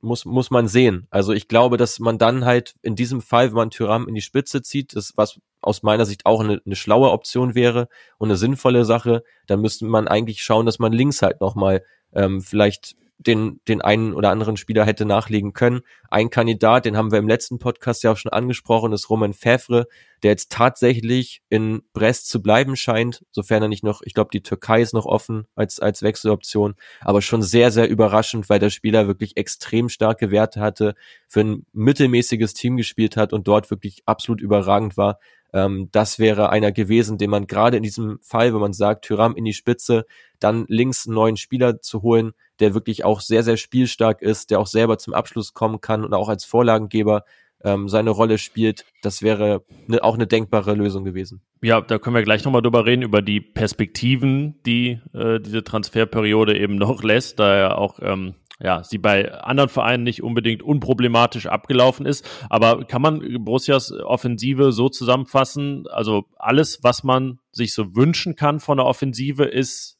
muss, 0.03 0.25
muss 0.25 0.51
man 0.51 0.67
sehen. 0.67 1.07
Also 1.11 1.33
ich 1.33 1.47
glaube, 1.47 1.77
dass 1.77 1.99
man 1.99 2.19
dann 2.19 2.45
halt 2.45 2.75
in 2.83 2.97
diesem 2.97 3.21
Fall, 3.21 3.49
wenn 3.49 3.57
man 3.57 3.71
Tyram 3.71 4.09
in 4.09 4.15
die 4.15 4.23
Spitze 4.23 4.63
zieht, 4.63 4.97
das 4.97 5.13
was 5.17 5.41
aus 5.61 5.83
meiner 5.83 6.07
Sicht 6.07 6.25
auch 6.25 6.41
eine, 6.41 6.61
eine 6.65 6.77
schlaue 6.77 7.11
Option 7.11 7.55
wäre 7.55 7.89
und 8.19 8.29
eine 8.29 8.37
sinnvolle 8.37 8.85
Sache, 8.85 9.23
dann 9.47 9.61
müsste 9.61 9.85
man 9.85 10.09
eigentlich 10.09 10.43
schauen, 10.43 10.65
dass 10.65 10.79
man 10.79 10.93
links 10.93 11.23
halt 11.23 11.41
nochmal 11.41 11.85
ähm, 12.15 12.41
vielleicht 12.41 12.97
den, 13.27 13.61
den 13.69 13.83
einen 13.83 14.15
oder 14.15 14.31
anderen 14.31 14.57
Spieler 14.57 14.87
hätte 14.87 15.05
nachlegen 15.05 15.53
können. 15.53 15.81
Ein 16.11 16.31
Kandidat, 16.31 16.87
den 16.87 16.97
haben 16.97 17.13
wir 17.13 17.19
im 17.19 17.29
letzten 17.29 17.59
Podcast 17.59 18.03
ja 18.03 18.13
auch 18.13 18.17
schon 18.17 18.33
angesprochen, 18.33 18.93
ist 18.93 19.11
Roman 19.11 19.35
Fevre, 19.35 19.87
der 20.23 20.31
jetzt 20.31 20.51
tatsächlich 20.51 21.43
in 21.51 21.83
Brest 21.93 22.29
zu 22.29 22.43
bleiben 22.43 22.77
scheint, 22.77 23.25
sofern 23.31 23.63
er 23.63 23.69
nicht 23.69 23.85
noch, 23.85 24.01
ich 24.05 24.15
glaube, 24.15 24.31
die 24.33 24.43
Türkei 24.43 24.81
ist 24.81 24.95
noch 24.95 25.05
offen 25.05 25.47
als, 25.55 25.81
als 25.81 26.03
Wechseloption, 26.03 26.75
aber 27.03 27.21
schon 27.21 27.43
sehr, 27.43 27.71
sehr 27.71 27.89
überraschend, 27.89 28.49
weil 28.49 28.59
der 28.59 28.71
Spieler 28.71 29.07
wirklich 29.07 29.37
extrem 29.37 29.91
starke 29.91 30.31
Werte 30.31 30.61
hatte, 30.61 30.95
für 31.29 31.41
ein 31.41 31.67
mittelmäßiges 31.73 32.55
Team 32.55 32.77
gespielt 32.79 33.17
hat 33.17 33.33
und 33.35 33.47
dort 33.47 33.71
wirklich 33.71 34.03
absolut 34.07 34.41
überragend 34.41 34.97
war. 34.97 35.19
Ähm, 35.53 35.89
das 35.93 36.19
wäre 36.19 36.51
einer 36.51 36.73
gewesen, 36.73 37.19
den 37.19 37.31
man 37.31 37.47
gerade 37.47 37.77
in 37.77 37.83
diesem 37.83 38.19
Fall, 38.23 38.53
wenn 38.53 38.61
man 38.61 38.73
sagt, 38.73 39.05
Tyram 39.05 39.37
in 39.37 39.45
die 39.45 39.53
Spitze, 39.53 40.05
dann 40.39 40.65
links 40.69 41.07
einen 41.07 41.15
neuen 41.15 41.37
Spieler 41.37 41.81
zu 41.81 42.03
holen, 42.03 42.33
der 42.61 42.75
wirklich 42.75 43.05
auch 43.05 43.21
sehr, 43.21 43.43
sehr 43.43 43.57
spielstark 43.57 44.23
ist, 44.23 44.51
der 44.51 44.61
auch 44.61 44.67
selber 44.67 44.99
zum 44.99 45.15
Abschluss 45.15 45.55
kommen 45.55 45.81
kann 45.81 46.05
und 46.05 46.15
auch 46.15 46.29
als 46.29 46.45
Vorlagengeber 46.45 47.25
ähm, 47.63 47.89
seine 47.89 48.11
Rolle 48.11 48.39
spielt, 48.39 48.85
das 49.03 49.23
wäre 49.23 49.63
ne, 49.87 50.03
auch 50.03 50.15
eine 50.15 50.27
denkbare 50.27 50.75
Lösung 50.75 51.05
gewesen. 51.05 51.43
Ja, 51.63 51.81
da 51.81 51.99
können 51.99 52.17
wir 52.17 52.23
gleich 52.23 52.45
nochmal 52.45 52.63
drüber 52.63 52.87
reden, 52.87 53.03
über 53.03 53.23
die 53.23 53.41
Perspektiven, 53.41 54.61
die 54.65 55.01
äh, 55.13 55.41
diese 55.41 55.63
Transferperiode 55.63 56.59
eben 56.59 56.77
noch 56.77 57.03
lässt, 57.03 57.39
da 57.39 57.59
ja 57.59 57.75
auch 57.75 57.99
ähm, 58.01 58.35
ja, 58.63 58.85
sie 58.85 58.99
bei 58.99 59.33
anderen 59.33 59.71
Vereinen 59.71 60.03
nicht 60.05 60.23
unbedingt 60.23 60.63
unproblematisch 60.63 61.47
abgelaufen 61.47 62.05
ist. 62.05 62.29
Aber 62.51 62.85
kann 62.85 63.01
man 63.01 63.45
Borussias 63.45 63.91
Offensive 63.93 64.73
so 64.73 64.89
zusammenfassen? 64.89 65.87
Also 65.89 66.27
alles, 66.37 66.83
was 66.83 67.03
man 67.03 67.39
sich 67.53 67.73
so 67.73 67.97
wünschen 67.97 68.37
kann 68.37 68.61
von 68.61 68.77
der 68.77 68.87
Offensive, 68.87 69.45
ist 69.45 69.99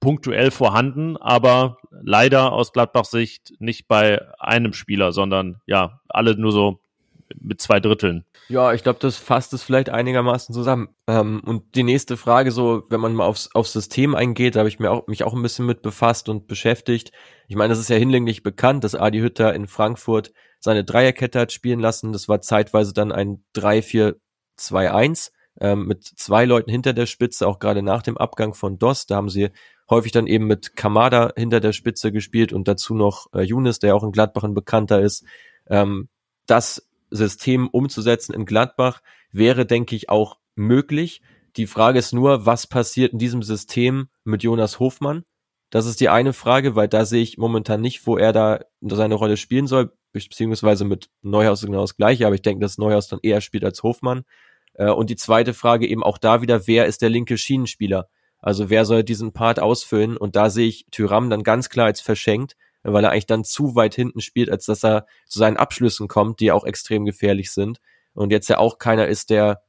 punktuell 0.00 0.50
vorhanden, 0.50 1.16
aber 1.16 1.78
leider 1.90 2.52
aus 2.52 2.72
Gladbachs 2.72 3.12
Sicht 3.12 3.54
nicht 3.60 3.86
bei 3.88 4.20
einem 4.38 4.72
Spieler, 4.72 5.12
sondern 5.12 5.60
ja, 5.66 6.00
alle 6.08 6.36
nur 6.36 6.52
so 6.52 6.80
mit 7.40 7.60
zwei 7.60 7.80
Dritteln. 7.80 8.24
Ja, 8.48 8.72
ich 8.72 8.82
glaube, 8.82 8.98
das 8.98 9.16
fasst 9.16 9.52
es 9.52 9.62
vielleicht 9.62 9.88
einigermaßen 9.88 10.54
zusammen. 10.54 10.94
Ähm, 11.06 11.42
und 11.44 11.74
die 11.74 11.82
nächste 11.82 12.16
Frage, 12.16 12.50
so, 12.50 12.82
wenn 12.90 13.00
man 13.00 13.14
mal 13.14 13.26
aufs, 13.26 13.54
aufs 13.54 13.72
System 13.72 14.14
eingeht, 14.14 14.56
da 14.56 14.60
habe 14.60 14.68
ich 14.68 14.78
mir 14.78 14.90
auch, 14.90 15.06
mich 15.06 15.24
auch 15.24 15.34
ein 15.34 15.42
bisschen 15.42 15.66
mit 15.66 15.82
befasst 15.82 16.28
und 16.28 16.46
beschäftigt. 16.46 17.12
Ich 17.48 17.56
meine, 17.56 17.72
es 17.72 17.78
ist 17.78 17.88
ja 17.88 17.96
hinlänglich 17.96 18.42
bekannt, 18.42 18.84
dass 18.84 18.94
Adi 18.94 19.20
Hütter 19.20 19.54
in 19.54 19.66
Frankfurt 19.66 20.32
seine 20.58 20.84
Dreierkette 20.84 21.40
hat 21.40 21.52
spielen 21.52 21.80
lassen. 21.80 22.12
Das 22.12 22.28
war 22.28 22.40
zeitweise 22.40 22.92
dann 22.92 23.12
ein 23.12 23.44
3-4-2-1 23.56 25.30
ähm, 25.60 25.86
mit 25.86 26.04
zwei 26.04 26.44
Leuten 26.44 26.70
hinter 26.70 26.92
der 26.92 27.06
Spitze, 27.06 27.46
auch 27.46 27.58
gerade 27.58 27.82
nach 27.82 28.02
dem 28.02 28.16
Abgang 28.16 28.54
von 28.54 28.78
DOS. 28.78 29.06
Da 29.06 29.16
haben 29.16 29.28
sie 29.28 29.50
häufig 29.90 30.12
dann 30.12 30.26
eben 30.26 30.46
mit 30.46 30.76
Kamada 30.76 31.32
hinter 31.36 31.60
der 31.60 31.72
Spitze 31.72 32.12
gespielt 32.12 32.52
und 32.52 32.68
dazu 32.68 32.94
noch 32.94 33.26
äh, 33.34 33.42
Younes, 33.42 33.78
der 33.78 33.94
auch 33.94 34.04
in 34.04 34.12
Gladbach 34.12 34.44
ein 34.44 34.54
Bekannter 34.54 35.00
ist. 35.00 35.24
Ähm, 35.68 36.08
das 36.46 36.88
System 37.12 37.68
umzusetzen 37.68 38.34
in 38.34 38.46
Gladbach 38.46 39.02
wäre, 39.30 39.66
denke 39.66 39.94
ich, 39.94 40.08
auch 40.08 40.38
möglich. 40.54 41.22
Die 41.56 41.66
Frage 41.66 41.98
ist 41.98 42.12
nur, 42.12 42.46
was 42.46 42.66
passiert 42.66 43.12
in 43.12 43.18
diesem 43.18 43.42
System 43.42 44.08
mit 44.24 44.42
Jonas 44.42 44.78
Hofmann? 44.78 45.24
Das 45.70 45.86
ist 45.86 46.00
die 46.00 46.08
eine 46.08 46.32
Frage, 46.32 46.76
weil 46.76 46.88
da 46.88 47.04
sehe 47.04 47.22
ich 47.22 47.38
momentan 47.38 47.80
nicht, 47.80 48.06
wo 48.06 48.16
er 48.18 48.32
da 48.32 48.60
seine 48.82 49.14
Rolle 49.14 49.36
spielen 49.36 49.66
soll, 49.66 49.92
beziehungsweise 50.12 50.84
mit 50.84 51.08
Neuhaus 51.22 51.62
genau 51.62 51.80
das 51.80 51.96
gleiche, 51.96 52.26
aber 52.26 52.34
ich 52.34 52.42
denke, 52.42 52.60
dass 52.60 52.78
Neuhaus 52.78 53.08
dann 53.08 53.20
eher 53.22 53.40
spielt 53.40 53.64
als 53.64 53.82
Hofmann. 53.82 54.24
Äh, 54.74 54.90
und 54.90 55.10
die 55.10 55.16
zweite 55.16 55.54
Frage 55.54 55.86
eben 55.86 56.02
auch 56.02 56.18
da 56.18 56.42
wieder, 56.42 56.66
wer 56.66 56.86
ist 56.86 57.02
der 57.02 57.10
linke 57.10 57.38
Schienenspieler? 57.38 58.08
Also 58.38 58.70
wer 58.70 58.84
soll 58.84 59.04
diesen 59.04 59.32
Part 59.32 59.60
ausfüllen? 59.60 60.16
Und 60.16 60.36
da 60.36 60.50
sehe 60.50 60.68
ich 60.68 60.86
Tyram 60.90 61.30
dann 61.30 61.42
ganz 61.42 61.68
klar 61.68 61.86
als 61.86 62.00
verschenkt, 62.00 62.56
weil 62.82 63.04
er 63.04 63.10
eigentlich 63.10 63.26
dann 63.26 63.44
zu 63.44 63.74
weit 63.74 63.94
hinten 63.94 64.20
spielt, 64.20 64.50
als 64.50 64.66
dass 64.66 64.84
er 64.84 65.06
zu 65.26 65.38
seinen 65.38 65.56
Abschlüssen 65.56 66.08
kommt, 66.08 66.40
die 66.40 66.52
auch 66.52 66.64
extrem 66.64 67.04
gefährlich 67.04 67.50
sind. 67.50 67.80
Und 68.14 68.30
jetzt 68.30 68.48
ja 68.48 68.58
auch 68.58 68.78
keiner 68.78 69.06
ist, 69.08 69.30
der, 69.30 69.62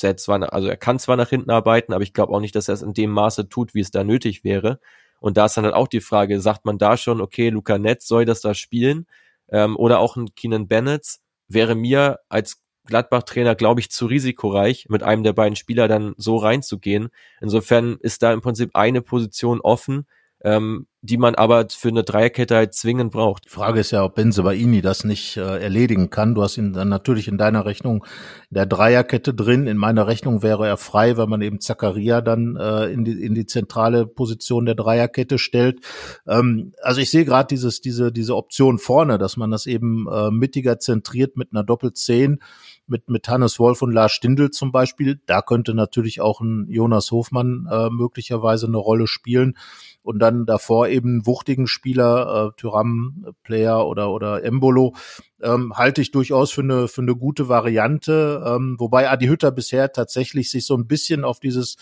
der 0.00 0.16
zwar, 0.16 0.52
also 0.52 0.68
er 0.68 0.76
kann 0.76 0.98
zwar 0.98 1.16
nach 1.16 1.28
hinten 1.28 1.50
arbeiten, 1.50 1.92
aber 1.92 2.02
ich 2.02 2.12
glaube 2.12 2.32
auch 2.32 2.40
nicht, 2.40 2.54
dass 2.54 2.68
er 2.68 2.74
es 2.74 2.82
in 2.82 2.94
dem 2.94 3.10
Maße 3.10 3.48
tut, 3.48 3.74
wie 3.74 3.80
es 3.80 3.90
da 3.90 4.04
nötig 4.04 4.44
wäre. 4.44 4.80
Und 5.20 5.36
da 5.36 5.46
ist 5.46 5.56
dann 5.56 5.64
halt 5.64 5.74
auch 5.74 5.88
die 5.88 6.00
Frage, 6.00 6.40
sagt 6.40 6.64
man 6.64 6.78
da 6.78 6.96
schon, 6.96 7.20
okay, 7.20 7.50
Luca 7.50 7.78
Netz 7.78 8.06
soll 8.06 8.24
das 8.24 8.40
da 8.40 8.54
spielen? 8.54 9.06
Ähm, 9.48 9.76
oder 9.76 9.98
auch 9.98 10.16
ein 10.16 10.34
Keenan 10.34 10.68
Bennett 10.68 11.18
wäre 11.48 11.74
mir 11.74 12.20
als 12.28 12.62
Gladbach-Trainer, 12.88 13.54
glaube 13.54 13.80
ich, 13.80 13.90
zu 13.90 14.06
risikoreich, 14.06 14.86
mit 14.88 15.02
einem 15.02 15.22
der 15.22 15.32
beiden 15.32 15.56
Spieler 15.56 15.88
dann 15.88 16.14
so 16.16 16.36
reinzugehen. 16.36 17.08
Insofern 17.40 17.98
ist 18.00 18.22
da 18.22 18.32
im 18.32 18.40
Prinzip 18.40 18.70
eine 18.74 19.02
Position 19.02 19.60
offen, 19.60 20.06
ähm, 20.42 20.86
die 21.00 21.16
man 21.16 21.36
aber 21.36 21.66
für 21.70 21.88
eine 21.88 22.02
Dreierkette 22.02 22.56
halt 22.56 22.74
zwingend 22.74 23.12
braucht. 23.12 23.44
Die 23.44 23.50
Frage 23.50 23.78
ist 23.78 23.92
ja, 23.92 24.04
ob 24.04 24.16
Benzebaini 24.16 24.80
das 24.80 25.04
nicht 25.04 25.36
äh, 25.36 25.62
erledigen 25.62 26.10
kann. 26.10 26.34
Du 26.34 26.42
hast 26.42 26.56
ihn 26.56 26.72
dann 26.72 26.88
natürlich 26.88 27.28
in 27.28 27.38
deiner 27.38 27.66
Rechnung 27.66 28.04
in 28.50 28.56
der 28.56 28.66
Dreierkette 28.66 29.32
drin. 29.32 29.68
In 29.68 29.76
meiner 29.76 30.08
Rechnung 30.08 30.42
wäre 30.42 30.66
er 30.66 30.76
frei, 30.76 31.16
weil 31.16 31.28
man 31.28 31.40
eben 31.40 31.60
Zakaria 31.60 32.20
dann 32.20 32.56
äh, 32.56 32.86
in, 32.86 33.04
die, 33.04 33.12
in 33.12 33.34
die 33.34 33.46
zentrale 33.46 34.06
Position 34.06 34.66
der 34.66 34.74
Dreierkette 34.74 35.38
stellt. 35.38 35.80
Ähm, 36.26 36.72
also 36.82 37.00
ich 37.00 37.10
sehe 37.10 37.24
gerade 37.24 37.46
dieses 37.46 37.80
diese 37.80 38.10
diese 38.10 38.34
Option 38.34 38.78
vorne, 38.78 39.18
dass 39.18 39.36
man 39.36 39.52
das 39.52 39.66
eben 39.66 40.08
äh, 40.10 40.32
mittiger 40.32 40.80
zentriert 40.80 41.36
mit 41.36 41.52
einer 41.52 41.62
Doppelzehn 41.62 42.40
mit, 42.88 43.08
mit 43.08 43.28
Hannes 43.28 43.58
Wolf 43.58 43.82
und 43.82 43.92
Lars 43.92 44.12
Stindl 44.12 44.50
zum 44.50 44.72
Beispiel. 44.72 45.20
Da 45.26 45.42
könnte 45.42 45.74
natürlich 45.74 46.20
auch 46.20 46.40
ein 46.40 46.66
Jonas 46.68 47.10
Hofmann 47.12 47.68
äh, 47.70 47.90
möglicherweise 47.90 48.66
eine 48.66 48.78
Rolle 48.78 49.06
spielen. 49.06 49.56
Und 50.02 50.20
dann 50.20 50.46
davor 50.46 50.87
eben 50.88 51.26
wuchtigen 51.26 51.66
Spieler, 51.66 52.52
äh, 52.52 52.60
Tyram, 52.60 53.26
Player 53.42 53.86
oder, 53.86 54.10
oder 54.10 54.44
Embolo, 54.44 54.94
ähm, 55.42 55.72
halte 55.76 56.00
ich 56.00 56.10
durchaus 56.10 56.50
für 56.50 56.62
eine, 56.62 56.88
für 56.88 57.02
eine 57.02 57.14
gute 57.14 57.48
Variante. 57.48 58.42
Ähm, 58.46 58.76
wobei 58.78 59.10
Adi 59.10 59.26
Hütter 59.26 59.50
bisher 59.50 59.92
tatsächlich 59.92 60.50
sich 60.50 60.66
so 60.66 60.76
ein 60.76 60.86
bisschen 60.86 61.24
auf 61.24 61.40
dieses 61.40 61.76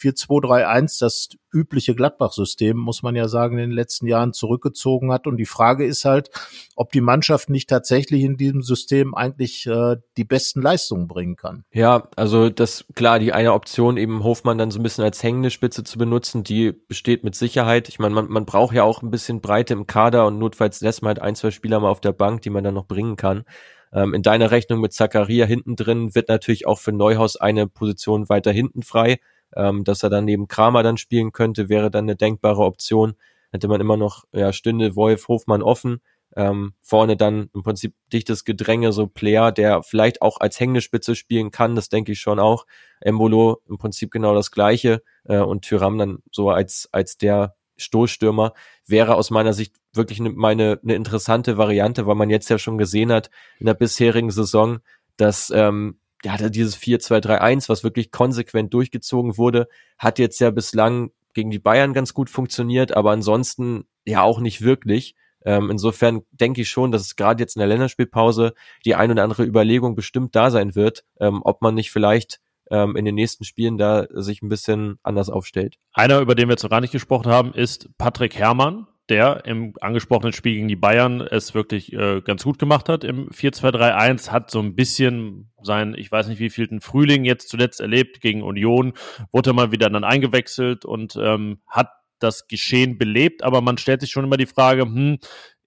4-2-3-1, 0.00 1.00
das 1.00 1.28
übliche 1.52 1.94
Gladbach-System, 1.94 2.76
muss 2.76 3.02
man 3.02 3.16
ja 3.16 3.28
sagen, 3.28 3.58
in 3.58 3.70
den 3.70 3.76
letzten 3.76 4.06
Jahren 4.06 4.32
zurückgezogen 4.32 5.12
hat. 5.12 5.26
Und 5.26 5.36
die 5.36 5.46
Frage 5.46 5.84
ist 5.86 6.04
halt, 6.04 6.30
ob 6.76 6.92
die 6.92 7.00
Mannschaft 7.00 7.50
nicht 7.50 7.68
tatsächlich 7.68 8.22
in 8.22 8.36
diesem 8.36 8.62
System 8.62 9.14
eigentlich 9.14 9.66
äh, 9.66 9.96
die 10.16 10.24
besten 10.24 10.62
Leistungen 10.62 11.08
bringen 11.08 11.36
kann. 11.36 11.64
Ja, 11.72 12.08
also 12.16 12.50
das 12.50 12.84
klar, 12.94 13.18
die 13.18 13.32
eine 13.32 13.54
Option 13.54 13.96
eben 13.96 14.24
Hofmann 14.24 14.58
dann 14.58 14.70
so 14.70 14.78
ein 14.78 14.82
bisschen 14.82 15.04
als 15.04 15.22
hängende 15.22 15.50
Spitze 15.50 15.84
zu 15.84 15.98
benutzen, 15.98 16.44
die 16.44 16.72
besteht 16.72 17.24
mit 17.24 17.34
Sicherheit. 17.34 17.88
Ich 17.88 17.98
meine, 17.98 18.14
man, 18.14 18.28
man 18.28 18.44
braucht 18.44 18.74
ja 18.74 18.84
auch 18.84 19.02
ein 19.02 19.10
bisschen 19.10 19.40
Breite 19.40 19.74
im 19.74 19.86
Kader 19.86 20.26
und 20.26 20.38
notfalls 20.38 20.80
lässt 20.80 21.02
man 21.02 21.08
halt 21.08 21.20
ein, 21.20 21.34
zwei 21.34 21.50
Spieler 21.50 21.80
mal 21.80 21.90
auf 21.90 22.00
der 22.00 22.12
Bank, 22.12 22.42
die 22.42 22.50
man 22.50 22.64
dann 22.64 22.74
noch 22.74 22.86
bringen 22.86 23.16
kann. 23.16 23.44
Ähm, 23.92 24.12
in 24.12 24.22
deiner 24.22 24.50
Rechnung 24.50 24.80
mit 24.80 24.92
Zakaria 24.92 25.46
hinten 25.46 25.76
drin 25.76 26.14
wird 26.14 26.28
natürlich 26.28 26.66
auch 26.66 26.78
für 26.78 26.92
Neuhaus 26.92 27.36
eine 27.36 27.66
Position 27.66 28.28
weiter 28.28 28.52
hinten 28.52 28.82
frei 28.82 29.18
ähm, 29.56 29.84
dass 29.84 30.02
er 30.02 30.10
dann 30.10 30.24
neben 30.24 30.48
Kramer 30.48 30.82
dann 30.82 30.96
spielen 30.96 31.32
könnte, 31.32 31.68
wäre 31.68 31.90
dann 31.90 32.04
eine 32.04 32.16
denkbare 32.16 32.62
Option. 32.62 33.14
Hätte 33.50 33.68
man 33.68 33.80
immer 33.80 33.96
noch 33.96 34.24
ja, 34.32 34.52
Stünde, 34.52 34.96
Wolf, 34.96 35.28
Hofmann 35.28 35.62
offen. 35.62 36.00
Ähm, 36.36 36.74
vorne 36.82 37.16
dann 37.16 37.48
im 37.54 37.62
Prinzip 37.62 37.94
dichtes 38.12 38.44
Gedränge, 38.44 38.92
so 38.92 39.06
Player, 39.06 39.50
der 39.50 39.82
vielleicht 39.82 40.20
auch 40.20 40.38
als 40.40 40.60
Hängespitze 40.60 41.14
spielen 41.14 41.50
kann, 41.50 41.74
das 41.74 41.88
denke 41.88 42.12
ich 42.12 42.20
schon 42.20 42.38
auch. 42.38 42.66
Embolo 43.00 43.62
im 43.68 43.78
Prinzip 43.78 44.10
genau 44.10 44.34
das 44.34 44.50
gleiche 44.50 45.02
äh, 45.24 45.38
und 45.38 45.62
Tyram 45.62 45.96
dann 45.96 46.18
so 46.30 46.50
als, 46.50 46.88
als 46.92 47.16
der 47.16 47.56
Stoßstürmer 47.78 48.52
wäre 48.86 49.14
aus 49.14 49.30
meiner 49.30 49.52
Sicht 49.54 49.76
wirklich 49.94 50.20
eine, 50.20 50.30
meine, 50.30 50.78
eine 50.82 50.94
interessante 50.94 51.56
Variante, 51.56 52.06
weil 52.06 52.14
man 52.14 52.30
jetzt 52.30 52.50
ja 52.50 52.58
schon 52.58 52.76
gesehen 52.76 53.10
hat 53.10 53.30
in 53.58 53.66
der 53.66 53.74
bisherigen 53.74 54.30
Saison, 54.30 54.80
dass 55.16 55.50
ähm, 55.54 55.98
ja, 56.24 56.36
dieses 56.48 56.76
4-2-3-1, 56.76 57.68
was 57.68 57.84
wirklich 57.84 58.10
konsequent 58.10 58.74
durchgezogen 58.74 59.36
wurde, 59.38 59.68
hat 59.98 60.18
jetzt 60.18 60.40
ja 60.40 60.50
bislang 60.50 61.10
gegen 61.34 61.50
die 61.50 61.58
Bayern 61.58 61.92
ganz 61.92 62.14
gut 62.14 62.30
funktioniert, 62.30 62.96
aber 62.96 63.12
ansonsten 63.12 63.84
ja 64.04 64.22
auch 64.22 64.40
nicht 64.40 64.62
wirklich. 64.62 65.14
Ähm, 65.44 65.70
insofern 65.70 66.22
denke 66.32 66.62
ich 66.62 66.68
schon, 66.68 66.90
dass 66.90 67.02
es 67.02 67.16
gerade 67.16 67.42
jetzt 67.42 67.56
in 67.56 67.60
der 67.60 67.68
Länderspielpause 67.68 68.54
die 68.84 68.96
ein 68.96 69.10
oder 69.10 69.22
andere 69.22 69.44
Überlegung 69.44 69.94
bestimmt 69.94 70.34
da 70.34 70.50
sein 70.50 70.74
wird, 70.74 71.04
ähm, 71.20 71.42
ob 71.44 71.62
man 71.62 71.74
nicht 71.74 71.92
vielleicht 71.92 72.40
ähm, 72.70 72.96
in 72.96 73.04
den 73.04 73.14
nächsten 73.14 73.44
Spielen 73.44 73.78
da 73.78 74.06
sich 74.10 74.42
ein 74.42 74.48
bisschen 74.48 74.98
anders 75.02 75.30
aufstellt. 75.30 75.76
Einer, 75.92 76.20
über 76.20 76.34
den 76.34 76.48
wir 76.48 76.54
jetzt 76.54 76.64
noch 76.64 76.70
gar 76.70 76.80
nicht 76.80 76.92
gesprochen 76.92 77.30
haben, 77.30 77.52
ist 77.54 77.88
Patrick 77.98 78.34
Herrmann, 78.36 78.88
der 79.08 79.44
im 79.46 79.74
angesprochenen 79.80 80.32
Spiel 80.32 80.54
gegen 80.54 80.68
die 80.68 80.76
Bayern 80.76 81.20
es 81.20 81.54
wirklich 81.54 81.92
äh, 81.92 82.20
ganz 82.20 82.44
gut 82.44 82.58
gemacht 82.58 82.88
hat 82.88 83.04
im 83.04 83.30
4-2-3-1, 83.30 84.30
hat 84.30 84.50
so 84.50 84.60
ein 84.60 84.74
bisschen 84.74 85.47
sein, 85.62 85.94
ich 85.96 86.10
weiß 86.10 86.28
nicht 86.28 86.40
wie 86.40 86.50
vielten 86.50 86.80
Frühling 86.80 87.24
jetzt 87.24 87.48
zuletzt 87.48 87.80
erlebt 87.80 88.20
gegen 88.20 88.42
Union, 88.42 88.92
wurde 89.32 89.52
mal 89.52 89.72
wieder 89.72 89.90
dann 89.90 90.04
eingewechselt 90.04 90.84
und 90.84 91.16
ähm, 91.16 91.60
hat 91.66 91.90
das 92.18 92.48
Geschehen 92.48 92.98
belebt, 92.98 93.44
aber 93.44 93.60
man 93.60 93.78
stellt 93.78 94.00
sich 94.00 94.10
schon 94.10 94.24
immer 94.24 94.36
die 94.36 94.46
Frage, 94.46 94.82
hm, 94.82 95.18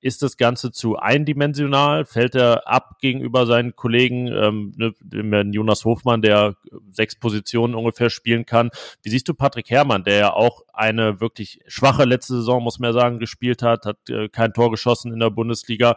ist 0.01 0.23
das 0.23 0.35
Ganze 0.35 0.71
zu 0.71 0.97
eindimensional? 0.97 2.05
Fällt 2.05 2.33
er 2.33 2.67
ab 2.67 2.97
gegenüber 2.99 3.45
seinen 3.45 3.75
Kollegen, 3.75 4.27
ähm, 4.27 4.73
ne, 4.75 5.51
Jonas 5.51 5.85
Hofmann, 5.85 6.23
der 6.23 6.55
sechs 6.91 7.17
Positionen 7.17 7.75
ungefähr 7.75 8.09
spielen 8.09 8.45
kann? 8.47 8.71
Wie 9.03 9.09
siehst 9.09 9.29
du 9.29 9.35
Patrick 9.35 9.69
Herrmann, 9.69 10.03
der 10.03 10.15
ja 10.17 10.33
auch 10.33 10.63
eine 10.73 11.21
wirklich 11.21 11.59
schwache 11.67 12.05
letzte 12.05 12.33
Saison, 12.35 12.63
muss 12.63 12.79
man 12.79 12.93
ja 12.93 12.99
sagen, 12.99 13.19
gespielt 13.19 13.61
hat, 13.61 13.85
hat 13.85 14.09
äh, 14.09 14.27
kein 14.27 14.53
Tor 14.53 14.71
geschossen 14.71 15.13
in 15.13 15.19
der 15.19 15.29
Bundesliga, 15.29 15.95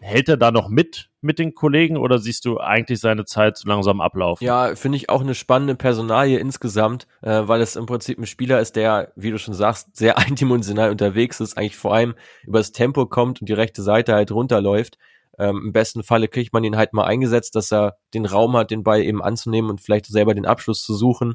hält 0.00 0.28
er 0.28 0.36
da 0.36 0.50
noch 0.50 0.68
mit 0.68 1.10
mit 1.26 1.38
den 1.38 1.54
Kollegen 1.54 1.96
oder 1.96 2.18
siehst 2.18 2.44
du 2.44 2.58
eigentlich 2.58 3.00
seine 3.00 3.24
Zeit 3.24 3.58
so 3.58 3.68
langsam 3.68 4.00
ablaufen? 4.00 4.44
Ja, 4.44 4.74
finde 4.76 4.96
ich 4.96 5.10
auch 5.10 5.20
eine 5.20 5.34
spannende 5.34 5.74
Personalie 5.74 6.38
insgesamt, 6.38 7.06
äh, 7.20 7.42
weil 7.46 7.60
es 7.60 7.76
im 7.76 7.86
Prinzip 7.86 8.18
ein 8.18 8.26
Spieler 8.26 8.60
ist, 8.60 8.76
der, 8.76 9.12
wie 9.16 9.30
du 9.30 9.38
schon 9.38 9.54
sagst, 9.54 9.96
sehr 9.96 10.16
eindimensional 10.18 10.90
unterwegs 10.90 11.40
ist, 11.40 11.58
eigentlich 11.58 11.76
vor 11.76 11.94
allem 11.94 12.14
über 12.46 12.58
das 12.58 12.72
Tempo 12.72 13.06
kommt 13.06 13.40
und 13.40 13.48
die 13.48 13.54
rechte 13.54 13.82
Seite 13.82 14.14
halt 14.14 14.30
runterläuft. 14.30 14.98
Ähm, 15.38 15.60
Im 15.66 15.72
besten 15.72 16.02
Falle 16.02 16.28
kriegt 16.28 16.54
man 16.54 16.64
ihn 16.64 16.76
halt 16.76 16.94
mal 16.94 17.04
eingesetzt, 17.04 17.56
dass 17.56 17.72
er 17.72 17.98
den 18.14 18.24
Raum 18.24 18.56
hat, 18.56 18.70
den 18.70 18.84
Ball 18.84 19.02
eben 19.02 19.22
anzunehmen 19.22 19.70
und 19.70 19.80
vielleicht 19.80 20.06
selber 20.06 20.34
den 20.34 20.46
Abschluss 20.46 20.82
zu 20.82 20.94
suchen. 20.94 21.34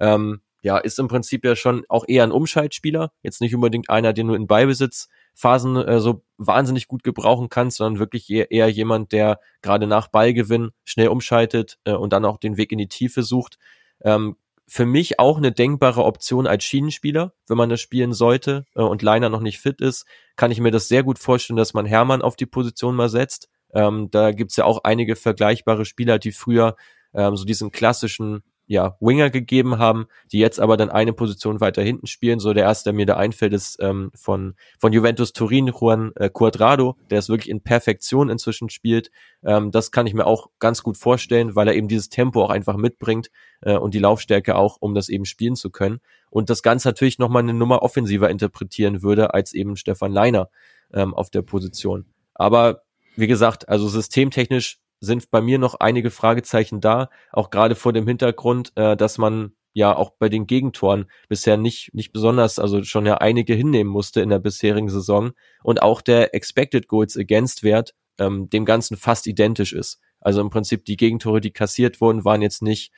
Ähm, 0.00 0.40
ja, 0.62 0.78
ist 0.78 0.98
im 0.98 1.08
Prinzip 1.08 1.44
ja 1.44 1.56
schon 1.56 1.84
auch 1.88 2.04
eher 2.06 2.22
ein 2.22 2.32
Umschaltspieler, 2.32 3.10
jetzt 3.22 3.40
nicht 3.40 3.54
unbedingt 3.54 3.90
einer, 3.90 4.12
den 4.12 4.28
du 4.28 4.34
in 4.34 4.46
Beibesitz 4.46 5.08
Phasen 5.34 5.76
äh, 5.76 6.00
so 6.00 6.22
wahnsinnig 6.36 6.88
gut 6.88 7.02
gebrauchen 7.02 7.48
kannst, 7.48 7.78
sondern 7.78 7.98
wirklich 7.98 8.30
eher, 8.30 8.68
jemand, 8.68 9.12
der 9.12 9.40
gerade 9.62 9.86
nach 9.86 10.08
Ballgewinn 10.08 10.70
schnell 10.84 11.08
umschaltet 11.08 11.78
äh, 11.84 11.92
und 11.92 12.12
dann 12.12 12.24
auch 12.24 12.38
den 12.38 12.56
Weg 12.56 12.72
in 12.72 12.78
die 12.78 12.88
Tiefe 12.88 13.22
sucht. 13.22 13.58
Ähm, 14.02 14.36
für 14.68 14.86
mich 14.86 15.18
auch 15.18 15.36
eine 15.36 15.52
denkbare 15.52 16.04
Option 16.04 16.46
als 16.46 16.64
Schienenspieler, 16.64 17.34
wenn 17.46 17.56
man 17.56 17.68
das 17.68 17.80
spielen 17.80 18.12
sollte 18.12 18.64
äh, 18.74 18.82
und 18.82 19.02
Leiner 19.02 19.28
noch 19.28 19.40
nicht 19.40 19.58
fit 19.58 19.80
ist, 19.80 20.06
kann 20.36 20.50
ich 20.50 20.60
mir 20.60 20.70
das 20.70 20.88
sehr 20.88 21.02
gut 21.02 21.18
vorstellen, 21.18 21.56
dass 21.56 21.74
man 21.74 21.86
Hermann 21.86 22.22
auf 22.22 22.36
die 22.36 22.46
Position 22.46 22.94
mal 22.94 23.08
setzt. 23.08 23.48
Ähm, 23.74 24.10
da 24.10 24.32
gibt's 24.32 24.56
ja 24.56 24.64
auch 24.64 24.84
einige 24.84 25.16
vergleichbare 25.16 25.84
Spieler, 25.84 26.18
die 26.18 26.32
früher 26.32 26.76
ähm, 27.14 27.36
so 27.36 27.44
diesen 27.44 27.70
klassischen 27.70 28.42
ja, 28.66 28.96
Winger 29.00 29.30
gegeben 29.30 29.78
haben, 29.78 30.06
die 30.30 30.38
jetzt 30.38 30.60
aber 30.60 30.76
dann 30.76 30.90
eine 30.90 31.12
Position 31.12 31.60
weiter 31.60 31.82
hinten 31.82 32.06
spielen. 32.06 32.38
So 32.38 32.52
der 32.52 32.64
erste, 32.64 32.84
der 32.84 32.92
mir 32.94 33.06
da 33.06 33.16
einfällt, 33.16 33.52
ist 33.52 33.78
ähm, 33.80 34.10
von, 34.14 34.54
von 34.78 34.92
Juventus 34.92 35.32
Turin, 35.32 35.66
Juan 35.68 36.12
äh, 36.16 36.30
Cuadrado, 36.30 36.96
der 37.10 37.18
es 37.18 37.28
wirklich 37.28 37.50
in 37.50 37.62
Perfektion 37.62 38.30
inzwischen 38.30 38.70
spielt. 38.70 39.10
Ähm, 39.44 39.70
das 39.70 39.90
kann 39.90 40.06
ich 40.06 40.14
mir 40.14 40.26
auch 40.26 40.48
ganz 40.58 40.82
gut 40.82 40.96
vorstellen, 40.96 41.54
weil 41.54 41.68
er 41.68 41.74
eben 41.74 41.88
dieses 41.88 42.08
Tempo 42.08 42.42
auch 42.42 42.50
einfach 42.50 42.76
mitbringt 42.76 43.30
äh, 43.62 43.76
und 43.76 43.94
die 43.94 43.98
Laufstärke 43.98 44.56
auch, 44.56 44.76
um 44.80 44.94
das 44.94 45.08
eben 45.08 45.24
spielen 45.24 45.56
zu 45.56 45.70
können. 45.70 46.00
Und 46.30 46.48
das 46.48 46.62
Ganze 46.62 46.88
natürlich 46.88 47.18
nochmal 47.18 47.42
eine 47.42 47.54
Nummer 47.54 47.82
offensiver 47.82 48.30
interpretieren 48.30 49.02
würde, 49.02 49.34
als 49.34 49.52
eben 49.52 49.76
Stefan 49.76 50.12
Leiner 50.12 50.48
ähm, 50.94 51.14
auf 51.14 51.30
der 51.30 51.42
Position. 51.42 52.06
Aber 52.34 52.82
wie 53.16 53.26
gesagt, 53.26 53.68
also 53.68 53.88
systemtechnisch 53.88 54.78
sind 55.02 55.30
bei 55.32 55.40
mir 55.40 55.58
noch 55.58 55.74
einige 55.74 56.10
Fragezeichen 56.10 56.80
da, 56.80 57.10
auch 57.32 57.50
gerade 57.50 57.74
vor 57.74 57.92
dem 57.92 58.06
Hintergrund, 58.06 58.72
äh, 58.76 58.96
dass 58.96 59.18
man 59.18 59.52
ja 59.72 59.96
auch 59.96 60.10
bei 60.18 60.28
den 60.28 60.46
Gegentoren 60.46 61.06
bisher 61.28 61.56
nicht, 61.56 61.92
nicht 61.92 62.12
besonders, 62.12 62.58
also 62.58 62.84
schon 62.84 63.04
ja 63.04 63.16
einige 63.16 63.54
hinnehmen 63.54 63.90
musste 63.90 64.20
in 64.20 64.28
der 64.28 64.38
bisherigen 64.38 64.88
Saison 64.88 65.32
und 65.64 65.82
auch 65.82 66.02
der 66.02 66.34
Expected 66.34 66.86
Goals 66.86 67.16
Against 67.16 67.64
Wert 67.64 67.94
ähm, 68.18 68.48
dem 68.48 68.64
Ganzen 68.64 68.96
fast 68.96 69.26
identisch 69.26 69.72
ist. 69.72 69.98
Also 70.20 70.40
im 70.40 70.50
Prinzip 70.50 70.84
die 70.84 70.96
Gegentore, 70.96 71.40
die 71.40 71.52
kassiert 71.52 72.00
wurden, 72.00 72.24
waren 72.24 72.42
jetzt 72.42 72.62
nicht 72.62 72.92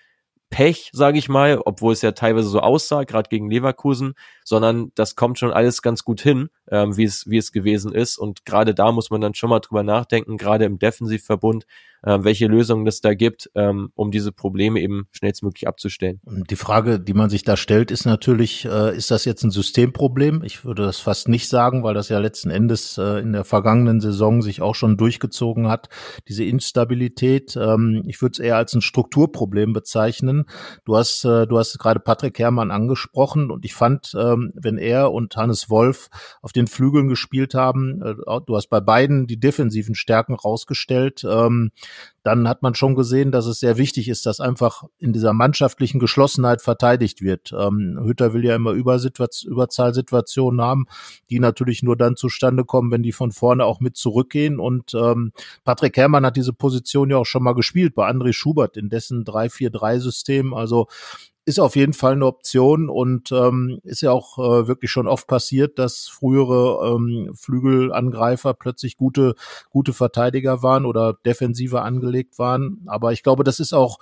Pech, 0.51 0.90
sage 0.92 1.18
ich 1.18 1.28
mal, 1.28 1.61
obwohl 1.64 1.92
es 1.92 2.03
ja 2.03 2.12
teilweise 2.12 2.49
so 2.49 2.61
aussah, 2.61 3.05
gerade 3.05 3.28
gegen 3.28 3.51
Leverkusen, 3.51 4.14
sondern 4.45 4.92
das 4.95 5.16
kommt 5.16 5.38
schon 5.38 5.53
alles 5.53 5.82
ganz 5.82 6.05
gut 6.05 6.20
hin, 6.20 6.49
ähm, 6.70 6.97
wie 6.97 7.05
es 7.05 7.28
wie 7.28 7.38
es 7.38 7.51
gewesen 7.51 7.92
ist. 7.92 8.18
Und 8.18 8.45
gerade 8.45 8.74
da 8.74 8.92
muss 8.92 9.11
man 9.11 9.20
dann 9.20 9.34
schon 9.34 9.51
mal 9.51 9.61
drüber 9.61 9.82
nachdenken, 9.82 10.36
gerade 10.36 10.64
im 10.64 10.78
Defensivverbund, 10.78 11.66
äh, 12.05 12.18
welche 12.22 12.47
Lösungen 12.47 12.86
es 12.86 13.01
da 13.01 13.14
gibt, 13.14 13.51
ähm, 13.55 13.90
um 13.95 14.11
diese 14.11 14.30
Probleme 14.30 14.80
eben 14.80 15.09
schnellstmöglich 15.11 15.66
abzustellen. 15.66 16.20
Die 16.26 16.57
Frage, 16.57 17.01
die 17.01 17.14
man 17.14 17.30
sich 17.30 17.45
da 17.45 17.57
stellt, 17.57 17.90
ist 17.90 18.05
natürlich, 18.05 18.66
äh, 18.66 18.95
ist 18.97 19.11
das 19.11 19.24
jetzt 19.24 19.42
ein 19.42 19.51
Systemproblem? 19.51 20.42
Ich 20.45 20.64
würde 20.64 20.82
das 20.82 21.01
fast 21.01 21.28
nicht 21.28 21.49
sagen, 21.49 21.82
weil 21.82 21.95
das 21.95 22.11
ja 22.11 22.18
letzten 22.18 22.51
Endes 22.51 22.99
äh, 22.99 23.20
in 23.20 23.32
der 23.32 23.45
vergangenen 23.45 24.01
Saison 24.01 24.42
sich 24.42 24.61
auch 24.61 24.74
schon 24.74 24.97
durchgezogen 24.97 25.68
hat, 25.68 25.88
diese 26.28 26.45
Instabilität. 26.45 27.57
Ähm, 27.57 28.03
ich 28.07 28.20
würde 28.20 28.32
es 28.32 28.38
eher 28.38 28.57
als 28.57 28.74
ein 28.74 28.82
Strukturproblem 28.82 29.72
bezeichnen. 29.72 30.34
Du 30.85 30.97
hast, 30.97 31.24
äh, 31.24 31.47
du 31.47 31.59
hast 31.59 31.78
gerade 31.78 32.01
Patrick 32.01 32.39
Herrmann 32.39 32.70
angesprochen 32.70 33.51
und 33.51 33.64
ich 33.64 33.74
fand, 33.74 34.12
ähm, 34.18 34.53
wenn 34.55 34.76
er 34.76 35.12
und 35.12 35.37
Hannes 35.37 35.70
Wolf 35.70 36.09
auf 36.43 36.53
den 36.53 36.66
Flügeln 36.66 37.09
gespielt 37.09 37.55
haben, 37.55 38.03
äh, 38.03 38.14
du 38.47 38.57
hast 38.57 38.68
bei 38.68 38.80
beiden 38.80 39.26
die 39.26 39.39
defensiven 39.39 39.95
Stärken 39.95 40.35
rausgestellt. 40.35 41.24
Ähm, 41.24 41.70
dann 42.24 42.48
hat 42.48 42.62
man 42.62 42.74
schon 42.74 42.94
gesehen, 42.94 43.30
dass 43.32 43.44
es 43.44 43.60
sehr 43.60 43.76
wichtig 43.76 44.08
ist, 44.08 44.24
dass 44.24 44.40
einfach 44.40 44.84
in 44.98 45.12
dieser 45.12 45.34
mannschaftlichen 45.34 46.00
Geschlossenheit 46.00 46.62
verteidigt 46.62 47.20
wird. 47.20 47.54
Ähm, 47.56 48.00
Hütter 48.02 48.32
will 48.32 48.44
ja 48.44 48.56
immer 48.56 48.72
Überzahlsituationen 48.72 50.62
haben, 50.62 50.86
die 51.28 51.38
natürlich 51.38 51.82
nur 51.82 51.96
dann 51.96 52.16
zustande 52.16 52.64
kommen, 52.64 52.90
wenn 52.90 53.02
die 53.02 53.12
von 53.12 53.30
vorne 53.30 53.66
auch 53.66 53.80
mit 53.80 53.98
zurückgehen. 53.98 54.58
Und 54.58 54.94
ähm, 54.94 55.32
Patrick 55.64 55.98
Herrmann 55.98 56.24
hat 56.24 56.36
diese 56.36 56.54
Position 56.54 57.10
ja 57.10 57.18
auch 57.18 57.26
schon 57.26 57.42
mal 57.42 57.54
gespielt 57.54 57.94
bei 57.94 58.08
André 58.08 58.32
Schubert 58.32 58.78
in 58.78 58.88
dessen 58.88 59.24
3-4-3-System. 59.24 60.54
Also 60.54 60.88
ist 61.47 61.61
auf 61.61 61.76
jeden 61.76 61.92
Fall 61.92 62.12
eine 62.12 62.26
Option 62.26 62.88
und 62.88 63.30
ähm, 63.30 63.78
ist 63.84 64.01
ja 64.01 64.12
auch 64.12 64.38
äh, 64.38 64.66
wirklich 64.66 64.90
schon 64.90 65.07
oft 65.07 65.26
passiert, 65.26 65.78
dass 65.78 66.09
frühere 66.09 66.95
ähm, 66.95 67.34
Flügelangreifer 67.34 68.55
plötzlich 68.55 68.97
gute, 68.97 69.34
gute 69.68 69.92
Verteidiger 69.92 70.62
waren 70.62 70.86
oder 70.86 71.18
defensiver 71.26 71.84
angelegt 71.84 72.38
waren. 72.38 72.82
Aber 72.86 73.12
ich 73.12 73.22
glaube, 73.22 73.45
das 73.45 73.61
ist 73.61 73.74
auch, 73.74 73.99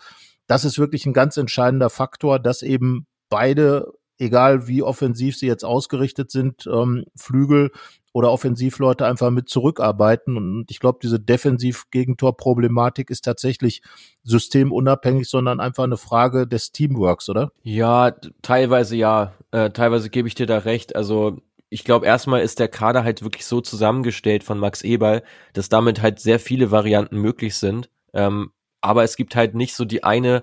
das 0.46 0.64
ist 0.64 0.78
wirklich 0.78 1.04
ein 1.04 1.12
ganz 1.12 1.36
entscheidender 1.36 1.90
Faktor, 1.90 2.38
dass 2.38 2.62
eben 2.62 3.06
beide 3.28 3.92
egal 4.18 4.68
wie 4.68 4.82
offensiv 4.82 5.36
sie 5.36 5.46
jetzt 5.46 5.64
ausgerichtet 5.64 6.30
sind, 6.30 6.68
ähm, 6.72 7.04
Flügel 7.16 7.72
oder 8.12 8.30
Offensivleute 8.30 9.06
einfach 9.06 9.30
mit 9.30 9.48
zurückarbeiten. 9.48 10.36
Und 10.36 10.70
ich 10.70 10.80
glaube, 10.80 10.98
diese 11.02 11.18
Defensiv-Gegentor-Problematik 11.18 13.10
ist 13.10 13.24
tatsächlich 13.24 13.82
systemunabhängig, 14.22 15.28
sondern 15.28 15.60
einfach 15.60 15.84
eine 15.84 15.96
Frage 15.96 16.46
des 16.46 16.72
Teamworks, 16.72 17.28
oder? 17.28 17.52
Ja, 17.62 18.14
teilweise 18.42 18.96
ja. 18.96 19.32
Äh, 19.50 19.70
teilweise 19.70 20.10
gebe 20.10 20.28
ich 20.28 20.34
dir 20.34 20.46
da 20.46 20.58
recht. 20.58 20.94
Also 20.94 21.38
ich 21.70 21.84
glaube, 21.84 22.04
erstmal 22.04 22.42
ist 22.42 22.58
der 22.58 22.68
Kader 22.68 23.02
halt 23.02 23.22
wirklich 23.22 23.46
so 23.46 23.62
zusammengestellt 23.62 24.44
von 24.44 24.58
Max 24.58 24.82
Eberl, 24.82 25.22
dass 25.54 25.70
damit 25.70 26.02
halt 26.02 26.20
sehr 26.20 26.38
viele 26.38 26.70
Varianten 26.70 27.16
möglich 27.16 27.56
sind. 27.56 27.88
Ähm, 28.12 28.52
aber 28.82 29.04
es 29.04 29.16
gibt 29.16 29.36
halt 29.36 29.54
nicht 29.54 29.74
so 29.74 29.86
die 29.86 30.04
eine 30.04 30.42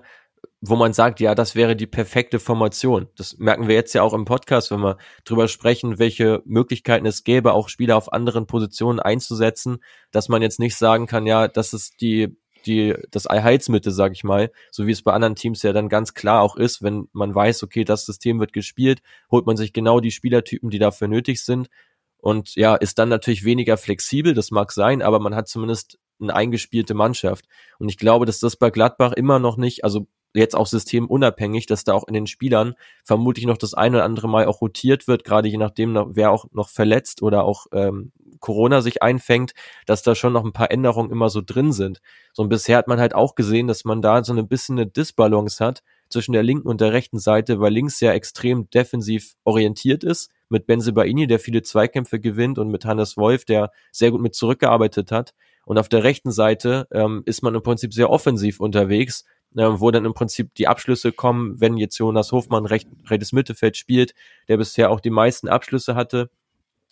wo 0.60 0.76
man 0.76 0.92
sagt, 0.92 1.20
ja, 1.20 1.34
das 1.34 1.54
wäre 1.54 1.74
die 1.74 1.86
perfekte 1.86 2.38
Formation. 2.38 3.08
Das 3.16 3.38
merken 3.38 3.66
wir 3.66 3.74
jetzt 3.74 3.94
ja 3.94 4.02
auch 4.02 4.12
im 4.12 4.26
Podcast, 4.26 4.70
wenn 4.70 4.80
wir 4.80 4.98
drüber 5.24 5.48
sprechen, 5.48 5.98
welche 5.98 6.42
Möglichkeiten 6.44 7.06
es 7.06 7.24
gäbe, 7.24 7.54
auch 7.54 7.68
Spieler 7.68 7.96
auf 7.96 8.12
anderen 8.12 8.46
Positionen 8.46 9.00
einzusetzen, 9.00 9.78
dass 10.10 10.28
man 10.28 10.42
jetzt 10.42 10.60
nicht 10.60 10.76
sagen 10.76 11.06
kann, 11.06 11.26
ja, 11.26 11.48
das 11.48 11.72
ist 11.72 12.00
die 12.00 12.36
die 12.66 12.94
das 13.10 13.24
Heilsmittel, 13.24 13.90
sag 13.90 14.12
ich 14.12 14.22
mal, 14.22 14.52
so 14.70 14.86
wie 14.86 14.92
es 14.92 15.00
bei 15.00 15.14
anderen 15.14 15.34
Teams 15.34 15.62
ja 15.62 15.72
dann 15.72 15.88
ganz 15.88 16.12
klar 16.12 16.42
auch 16.42 16.56
ist, 16.56 16.82
wenn 16.82 17.08
man 17.12 17.34
weiß, 17.34 17.62
okay, 17.62 17.84
das 17.84 18.04
System 18.04 18.38
wird 18.38 18.52
gespielt, 18.52 19.00
holt 19.30 19.46
man 19.46 19.56
sich 19.56 19.72
genau 19.72 20.00
die 20.00 20.10
Spielertypen, 20.10 20.68
die 20.68 20.78
dafür 20.78 21.08
nötig 21.08 21.42
sind 21.42 21.70
und 22.18 22.54
ja, 22.56 22.74
ist 22.74 22.98
dann 22.98 23.08
natürlich 23.08 23.44
weniger 23.44 23.78
flexibel, 23.78 24.34
das 24.34 24.50
mag 24.50 24.72
sein, 24.72 25.00
aber 25.00 25.20
man 25.20 25.34
hat 25.34 25.48
zumindest 25.48 25.98
eine 26.20 26.34
eingespielte 26.34 26.94
Mannschaft. 26.94 27.46
Und 27.78 27.88
ich 27.88 27.96
glaube, 27.96 28.26
dass 28.26 28.40
das 28.40 28.56
bei 28.56 28.70
Gladbach 28.70 29.12
immer 29.12 29.38
noch 29.38 29.56
nicht, 29.56 29.84
also 29.84 30.06
jetzt 30.34 30.56
auch 30.56 30.66
systemunabhängig, 30.66 31.66
dass 31.66 31.84
da 31.84 31.94
auch 31.94 32.06
in 32.06 32.14
den 32.14 32.26
Spielern 32.26 32.74
vermutlich 33.04 33.46
noch 33.46 33.58
das 33.58 33.74
eine 33.74 33.96
oder 33.96 34.04
andere 34.04 34.28
Mal 34.28 34.46
auch 34.46 34.60
rotiert 34.60 35.08
wird, 35.08 35.24
gerade 35.24 35.48
je 35.48 35.58
nachdem, 35.58 35.98
wer 36.10 36.30
auch 36.30 36.46
noch 36.52 36.68
verletzt 36.68 37.22
oder 37.22 37.44
auch 37.44 37.66
ähm, 37.72 38.12
Corona 38.40 38.80
sich 38.80 39.02
einfängt, 39.02 39.52
dass 39.86 40.02
da 40.02 40.14
schon 40.14 40.32
noch 40.32 40.44
ein 40.44 40.52
paar 40.52 40.70
Änderungen 40.70 41.10
immer 41.10 41.28
so 41.28 41.42
drin 41.44 41.72
sind. 41.72 42.00
So 42.32 42.42
und 42.42 42.48
bisher 42.48 42.78
hat 42.78 42.88
man 42.88 42.98
halt 42.98 43.14
auch 43.14 43.34
gesehen, 43.34 43.66
dass 43.66 43.84
man 43.84 44.02
da 44.02 44.24
so 44.24 44.32
ein 44.32 44.48
bisschen 44.48 44.78
eine 44.78 44.86
Disbalance 44.86 45.64
hat 45.64 45.82
zwischen 46.08 46.32
der 46.32 46.42
linken 46.42 46.68
und 46.68 46.80
der 46.80 46.92
rechten 46.92 47.18
Seite, 47.18 47.60
weil 47.60 47.72
links 47.72 48.00
ja 48.00 48.12
extrem 48.12 48.68
defensiv 48.70 49.34
orientiert 49.44 50.02
ist, 50.02 50.30
mit 50.48 50.66
Benzebaini, 50.66 51.26
der 51.26 51.38
viele 51.38 51.62
Zweikämpfe 51.62 52.18
gewinnt 52.18 52.58
und 52.58 52.68
mit 52.68 52.84
Hannes 52.84 53.16
Wolf, 53.16 53.44
der 53.44 53.70
sehr 53.92 54.10
gut 54.10 54.20
mit 54.20 54.34
zurückgearbeitet 54.34 55.12
hat. 55.12 55.32
Und 55.64 55.78
auf 55.78 55.88
der 55.88 56.02
rechten 56.02 56.32
Seite 56.32 56.88
ähm, 56.90 57.22
ist 57.26 57.42
man 57.42 57.54
im 57.54 57.62
Prinzip 57.62 57.94
sehr 57.94 58.10
offensiv 58.10 58.58
unterwegs, 58.58 59.24
wo 59.52 59.90
dann 59.90 60.04
im 60.04 60.14
Prinzip 60.14 60.54
die 60.54 60.68
Abschlüsse 60.68 61.12
kommen, 61.12 61.60
wenn 61.60 61.76
jetzt 61.76 61.98
Jonas 61.98 62.32
Hofmann 62.32 62.66
recht, 62.66 62.88
rechtes 63.08 63.32
Mittelfeld 63.32 63.76
spielt, 63.76 64.14
der 64.48 64.56
bisher 64.56 64.90
auch 64.90 65.00
die 65.00 65.10
meisten 65.10 65.48
Abschlüsse 65.48 65.94
hatte, 65.94 66.30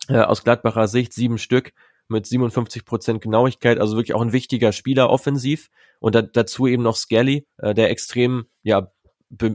äh, 0.08 0.20
aus 0.20 0.44
Gladbacher 0.44 0.88
Sicht 0.88 1.12
sieben 1.12 1.38
Stück 1.38 1.72
mit 2.08 2.26
57 2.26 2.84
Prozent 2.84 3.20
Genauigkeit, 3.20 3.78
also 3.78 3.96
wirklich 3.96 4.14
auch 4.14 4.22
ein 4.22 4.32
wichtiger 4.32 4.72
Spieler 4.72 5.10
offensiv 5.10 5.70
und 6.00 6.14
da, 6.14 6.22
dazu 6.22 6.66
eben 6.66 6.82
noch 6.82 6.96
Skelly, 6.96 7.46
äh, 7.58 7.74
der 7.74 7.90
extrem 7.90 8.46
ja 8.62 8.90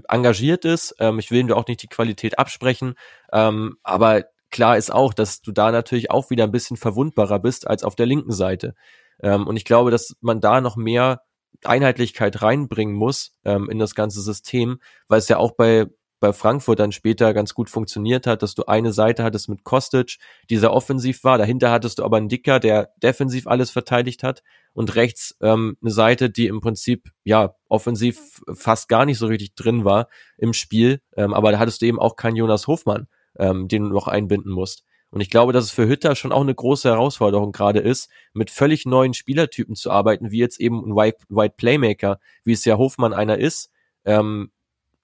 engagiert 0.07 0.65
ist. 0.65 0.95
Ähm, 0.99 1.17
ich 1.17 1.31
will 1.31 1.39
ihm 1.39 1.51
auch 1.51 1.67
nicht 1.67 1.81
die 1.81 1.87
Qualität 1.87 2.37
absprechen, 2.37 2.93
ähm, 3.31 3.77
aber 3.81 4.25
klar 4.51 4.77
ist 4.77 4.93
auch, 4.93 5.13
dass 5.13 5.41
du 5.41 5.51
da 5.51 5.71
natürlich 5.71 6.11
auch 6.11 6.29
wieder 6.29 6.43
ein 6.43 6.51
bisschen 6.51 6.77
verwundbarer 6.77 7.39
bist 7.39 7.67
als 7.67 7.83
auf 7.83 7.95
der 7.95 8.05
linken 8.05 8.31
Seite. 8.31 8.75
Ähm, 9.19 9.47
und 9.47 9.57
ich 9.57 9.65
glaube, 9.65 9.89
dass 9.89 10.15
man 10.21 10.41
da 10.41 10.61
noch 10.61 10.75
mehr 10.75 11.21
Einheitlichkeit 11.67 12.41
reinbringen 12.41 12.95
muss 12.95 13.35
ähm, 13.45 13.69
in 13.69 13.79
das 13.79 13.95
ganze 13.95 14.21
System, 14.21 14.79
weil 15.07 15.19
es 15.19 15.27
ja 15.27 15.37
auch 15.37 15.51
bei 15.51 15.87
bei 16.23 16.31
Frankfurt 16.31 16.79
dann 16.79 16.93
später 16.93 17.33
ganz 17.33 17.53
gut 17.53 17.69
funktioniert 17.69 18.27
hat, 18.27 18.43
dass 18.43 18.55
du 18.55 18.63
eine 18.63 18.93
Seite 18.93 19.25
hattest 19.25 19.49
mit 19.49 19.65
Kostic, 19.65 20.19
die 20.49 20.55
sehr 20.55 20.71
offensiv 20.71 21.25
war. 21.25 21.37
Dahinter 21.37 21.69
hattest 21.69 21.99
du 21.99 22.05
aber 22.05 22.15
einen 22.15 22.29
Dicker, 22.29 22.61
der 22.61 22.93
defensiv 23.03 23.45
alles 23.45 23.71
verteidigt 23.71 24.23
hat 24.23 24.41
und 24.71 24.95
rechts 24.95 25.35
ähm, 25.41 25.75
eine 25.81 25.91
Seite, 25.91 26.29
die 26.29 26.47
im 26.47 26.61
Prinzip 26.61 27.09
ja 27.25 27.55
offensiv 27.67 28.41
fast 28.53 28.87
gar 28.87 29.03
nicht 29.03 29.17
so 29.17 29.27
richtig 29.27 29.55
drin 29.55 29.83
war 29.83 30.07
im 30.37 30.53
Spiel. 30.53 31.01
Ähm, 31.17 31.33
aber 31.33 31.51
da 31.51 31.59
hattest 31.59 31.81
du 31.81 31.87
eben 31.87 31.99
auch 31.99 32.15
keinen 32.15 32.37
Jonas 32.37 32.67
Hofmann, 32.67 33.09
ähm, 33.37 33.67
den 33.67 33.83
du 33.83 33.89
noch 33.89 34.07
einbinden 34.07 34.53
musst. 34.53 34.85
Und 35.13 35.21
ich 35.21 35.29
glaube, 35.29 35.53
dass 35.53 35.65
es 35.65 35.71
für 35.71 35.87
Hütter 35.87 36.15
schon 36.15 36.31
auch 36.31 36.41
eine 36.41 36.55
große 36.55 36.89
Herausforderung 36.89 37.51
gerade 37.51 37.79
ist, 37.79 38.09
mit 38.33 38.49
völlig 38.49 38.87
neuen 38.87 39.13
Spielertypen 39.13 39.75
zu 39.75 39.91
arbeiten, 39.91 40.31
wie 40.31 40.39
jetzt 40.39 40.59
eben 40.59 40.83
ein 40.83 40.95
White, 40.95 41.19
White 41.29 41.53
Playmaker, 41.55 42.19
wie 42.43 42.53
es 42.53 42.65
ja 42.65 42.79
Hofmann 42.79 43.13
einer 43.13 43.37
ist, 43.37 43.69
ähm, 44.05 44.49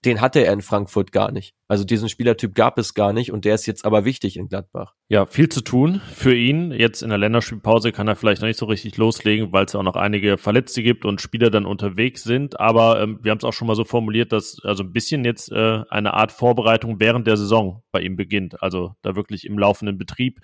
den 0.05 0.21
hatte 0.21 0.39
er 0.39 0.53
in 0.53 0.61
Frankfurt 0.61 1.11
gar 1.11 1.31
nicht. 1.31 1.53
Also 1.67 1.83
diesen 1.83 2.07
Spielertyp 2.07 2.55
gab 2.55 2.77
es 2.77 2.93
gar 2.93 3.11
nicht 3.11 3.31
und 3.31 3.43
der 3.43 3.55
ist 3.55 3.65
jetzt 3.65 3.83
aber 3.83 4.05
wichtig 4.05 4.37
in 4.37 4.47
Gladbach. 4.47 4.93
Ja, 5.09 5.25
viel 5.25 5.49
zu 5.49 5.61
tun 5.61 6.01
für 6.13 6.33
ihn. 6.33 6.71
Jetzt 6.71 7.01
in 7.01 7.09
der 7.09 7.17
Länderspielpause 7.17 7.91
kann 7.91 8.07
er 8.07 8.15
vielleicht 8.15 8.41
noch 8.41 8.47
nicht 8.47 8.59
so 8.59 8.65
richtig 8.65 8.95
loslegen, 8.97 9.51
weil 9.51 9.65
es 9.65 9.75
auch 9.75 9.83
noch 9.83 9.97
einige 9.97 10.37
Verletzte 10.37 10.83
gibt 10.83 11.03
und 11.03 11.21
Spieler 11.21 11.49
dann 11.49 11.65
unterwegs 11.65 12.23
sind. 12.23 12.59
Aber 12.59 13.01
ähm, 13.01 13.19
wir 13.21 13.31
haben 13.31 13.39
es 13.39 13.43
auch 13.43 13.53
schon 13.53 13.67
mal 13.67 13.75
so 13.75 13.83
formuliert, 13.83 14.31
dass 14.31 14.59
also 14.63 14.83
ein 14.83 14.93
bisschen 14.93 15.25
jetzt 15.25 15.51
äh, 15.51 15.83
eine 15.89 16.13
Art 16.13 16.31
Vorbereitung 16.31 16.99
während 16.99 17.27
der 17.27 17.35
Saison 17.35 17.83
bei 17.91 18.01
ihm 18.01 18.15
beginnt. 18.15 18.63
Also 18.63 18.95
da 19.01 19.15
wirklich 19.15 19.45
im 19.45 19.59
laufenden 19.59 19.97
Betrieb 19.97 20.39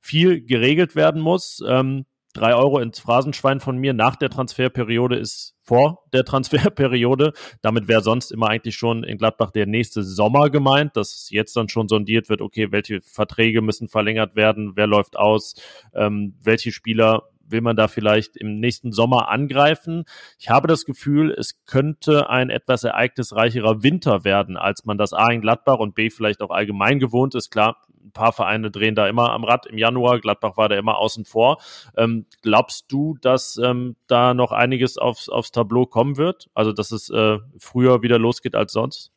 viel 0.00 0.44
geregelt 0.44 0.96
werden 0.96 1.20
muss. 1.20 1.62
Ähm, 1.66 2.06
drei 2.34 2.54
Euro 2.54 2.78
ins 2.80 2.98
Phrasenschwein 2.98 3.60
von 3.60 3.78
mir 3.78 3.94
nach 3.94 4.16
der 4.16 4.28
Transferperiode 4.28 5.16
ist 5.16 5.54
vor 5.62 6.04
der 6.12 6.24
Transferperiode. 6.24 7.32
Damit 7.62 7.88
wäre 7.88 8.02
sonst 8.02 8.30
immer 8.30 8.48
eigentlich 8.48 8.76
schon 8.76 9.02
in 9.04 9.16
Gladbach 9.16 9.50
der 9.50 9.66
nächste 9.66 10.02
Sommer 10.02 10.50
gemeint, 10.50 10.96
dass 10.96 11.30
jetzt 11.30 11.56
dann 11.56 11.70
schon 11.70 11.88
sondiert 11.88 12.28
wird, 12.28 12.42
okay, 12.42 12.70
welche 12.70 13.00
Verträge 13.00 13.62
müssen 13.62 13.88
verlängert 13.88 14.36
werden, 14.36 14.72
wer 14.76 14.86
läuft 14.86 15.16
aus, 15.16 15.54
ähm, 15.94 16.34
welche 16.42 16.72
Spieler 16.72 17.22
will 17.46 17.60
man 17.60 17.76
da 17.76 17.88
vielleicht 17.88 18.36
im 18.36 18.58
nächsten 18.58 18.92
Sommer 18.92 19.28
angreifen. 19.28 20.04
Ich 20.38 20.50
habe 20.50 20.68
das 20.68 20.84
Gefühl, 20.84 21.30
es 21.30 21.64
könnte 21.66 22.30
ein 22.30 22.50
etwas 22.50 22.84
ereignisreicherer 22.84 23.82
Winter 23.82 24.24
werden, 24.24 24.56
als 24.56 24.84
man 24.84 24.98
das 24.98 25.12
A 25.12 25.30
in 25.30 25.40
Gladbach 25.40 25.78
und 25.78 25.94
B 25.94 26.10
vielleicht 26.10 26.42
auch 26.42 26.50
allgemein 26.50 26.98
gewohnt 26.98 27.34
ist. 27.34 27.50
Klar, 27.50 27.76
ein 28.04 28.12
paar 28.12 28.32
Vereine 28.32 28.70
drehen 28.70 28.94
da 28.94 29.08
immer 29.08 29.32
am 29.32 29.44
Rad 29.44 29.66
im 29.66 29.78
Januar. 29.78 30.20
Gladbach 30.20 30.56
war 30.56 30.68
da 30.68 30.76
immer 30.76 30.98
außen 30.98 31.24
vor. 31.24 31.58
Ähm, 31.96 32.26
glaubst 32.42 32.92
du, 32.92 33.16
dass 33.20 33.56
ähm, 33.56 33.96
da 34.06 34.34
noch 34.34 34.52
einiges 34.52 34.98
aufs, 34.98 35.28
aufs 35.28 35.50
Tableau 35.50 35.86
kommen 35.86 36.16
wird? 36.16 36.48
Also, 36.54 36.72
dass 36.72 36.92
es 36.92 37.10
äh, 37.10 37.38
früher 37.58 38.02
wieder 38.02 38.18
losgeht 38.18 38.54
als 38.54 38.72
sonst? 38.72 39.12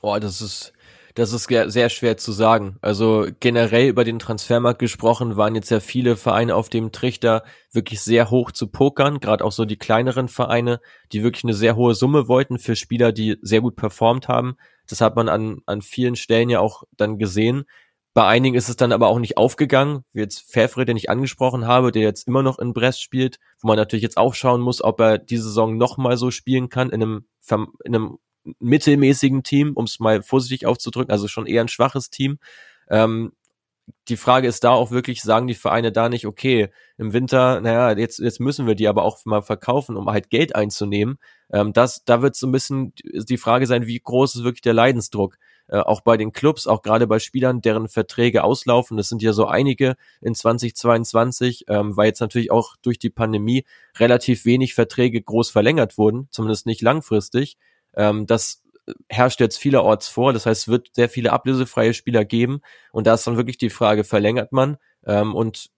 Boah, 0.00 0.20
das 0.20 0.40
ist, 0.40 0.72
das 1.16 1.32
ist 1.32 1.48
sehr 1.48 1.88
schwer 1.88 2.18
zu 2.18 2.30
sagen. 2.30 2.76
Also 2.82 3.26
generell 3.40 3.88
über 3.88 4.04
den 4.04 4.18
Transfermarkt 4.18 4.78
gesprochen 4.78 5.36
waren 5.36 5.54
jetzt 5.54 5.70
ja 5.70 5.80
viele 5.80 6.14
Vereine 6.14 6.54
auf 6.54 6.68
dem 6.68 6.92
Trichter 6.92 7.42
wirklich 7.72 8.02
sehr 8.02 8.30
hoch 8.30 8.52
zu 8.52 8.68
pokern, 8.68 9.18
gerade 9.18 9.42
auch 9.42 9.52
so 9.52 9.64
die 9.64 9.78
kleineren 9.78 10.28
Vereine, 10.28 10.78
die 11.12 11.22
wirklich 11.22 11.44
eine 11.44 11.54
sehr 11.54 11.74
hohe 11.74 11.94
Summe 11.94 12.28
wollten 12.28 12.58
für 12.58 12.76
Spieler, 12.76 13.12
die 13.12 13.38
sehr 13.40 13.62
gut 13.62 13.76
performt 13.76 14.28
haben. 14.28 14.58
Das 14.88 15.00
hat 15.00 15.16
man 15.16 15.30
an, 15.30 15.62
an 15.64 15.80
vielen 15.80 16.16
Stellen 16.16 16.50
ja 16.50 16.60
auch 16.60 16.82
dann 16.96 17.18
gesehen. 17.18 17.64
Bei 18.16 18.26
einigen 18.26 18.56
ist 18.56 18.70
es 18.70 18.76
dann 18.76 18.92
aber 18.92 19.08
auch 19.08 19.18
nicht 19.18 19.36
aufgegangen, 19.36 20.02
wie 20.14 20.20
jetzt 20.20 20.50
Fäfre, 20.50 20.86
den 20.86 20.96
ich 20.96 21.10
angesprochen 21.10 21.66
habe, 21.66 21.92
der 21.92 22.00
jetzt 22.00 22.26
immer 22.26 22.42
noch 22.42 22.58
in 22.58 22.72
Brest 22.72 23.02
spielt, 23.02 23.38
wo 23.60 23.68
man 23.68 23.76
natürlich 23.76 24.04
jetzt 24.04 24.16
auch 24.16 24.32
schauen 24.32 24.62
muss, 24.62 24.82
ob 24.82 24.98
er 25.00 25.18
diese 25.18 25.42
Saison 25.42 25.76
nochmal 25.76 26.16
so 26.16 26.30
spielen 26.30 26.70
kann 26.70 26.88
in 26.88 27.02
einem, 27.02 27.26
in 27.84 27.94
einem 27.94 28.16
mittelmäßigen 28.58 29.42
Team, 29.42 29.74
um 29.74 29.84
es 29.84 30.00
mal 30.00 30.22
vorsichtig 30.22 30.64
aufzudrücken, 30.64 31.12
also 31.12 31.28
schon 31.28 31.44
eher 31.44 31.60
ein 31.60 31.68
schwaches 31.68 32.08
Team. 32.08 32.38
Ähm, 32.88 33.32
die 34.08 34.16
Frage 34.16 34.48
ist 34.48 34.64
da 34.64 34.70
auch 34.70 34.90
wirklich, 34.92 35.20
sagen 35.20 35.46
die 35.46 35.54
Vereine 35.54 35.92
da 35.92 36.08
nicht, 36.08 36.26
okay, 36.26 36.70
im 36.96 37.12
Winter, 37.12 37.60
naja, 37.60 37.98
jetzt, 37.98 38.18
jetzt 38.18 38.40
müssen 38.40 38.66
wir 38.66 38.76
die 38.76 38.88
aber 38.88 39.02
auch 39.02 39.26
mal 39.26 39.42
verkaufen, 39.42 39.94
um 39.94 40.08
halt 40.08 40.30
Geld 40.30 40.56
einzunehmen. 40.56 41.18
Ähm, 41.52 41.74
das, 41.74 42.02
da 42.06 42.22
wird 42.22 42.34
so 42.34 42.46
ein 42.46 42.52
bisschen 42.52 42.94
die 43.04 43.36
Frage 43.36 43.66
sein, 43.66 43.86
wie 43.86 44.00
groß 44.00 44.36
ist 44.36 44.44
wirklich 44.44 44.62
der 44.62 44.72
Leidensdruck? 44.72 45.36
Äh, 45.68 45.78
auch 45.78 46.00
bei 46.00 46.16
den 46.16 46.32
Clubs, 46.32 46.66
auch 46.66 46.82
gerade 46.82 47.06
bei 47.06 47.18
Spielern, 47.18 47.60
deren 47.60 47.88
Verträge 47.88 48.44
auslaufen. 48.44 48.96
Das 48.96 49.08
sind 49.08 49.22
ja 49.22 49.32
so 49.32 49.46
einige 49.46 49.96
in 50.20 50.34
2022, 50.34 51.64
ähm, 51.68 51.96
weil 51.96 52.06
jetzt 52.06 52.20
natürlich 52.20 52.50
auch 52.50 52.76
durch 52.82 52.98
die 52.98 53.10
Pandemie 53.10 53.64
relativ 53.98 54.44
wenig 54.44 54.74
Verträge 54.74 55.20
groß 55.20 55.50
verlängert 55.50 55.98
wurden, 55.98 56.28
zumindest 56.30 56.66
nicht 56.66 56.82
langfristig. 56.82 57.56
Ähm, 57.94 58.26
das 58.26 58.62
herrscht 59.08 59.40
jetzt 59.40 59.58
vielerorts 59.58 60.08
vor. 60.08 60.32
Das 60.32 60.46
heißt, 60.46 60.62
es 60.62 60.68
wird 60.68 60.90
sehr 60.92 61.08
viele 61.08 61.32
ablösefreie 61.32 61.94
Spieler 61.94 62.24
geben. 62.24 62.60
Und 62.92 63.06
da 63.06 63.14
ist 63.14 63.26
dann 63.26 63.36
wirklich 63.36 63.58
die 63.58 63.70
Frage, 63.70 64.04
verlängert 64.04 64.52
man? 64.52 64.76
Ähm, 65.04 65.34
und 65.34 65.70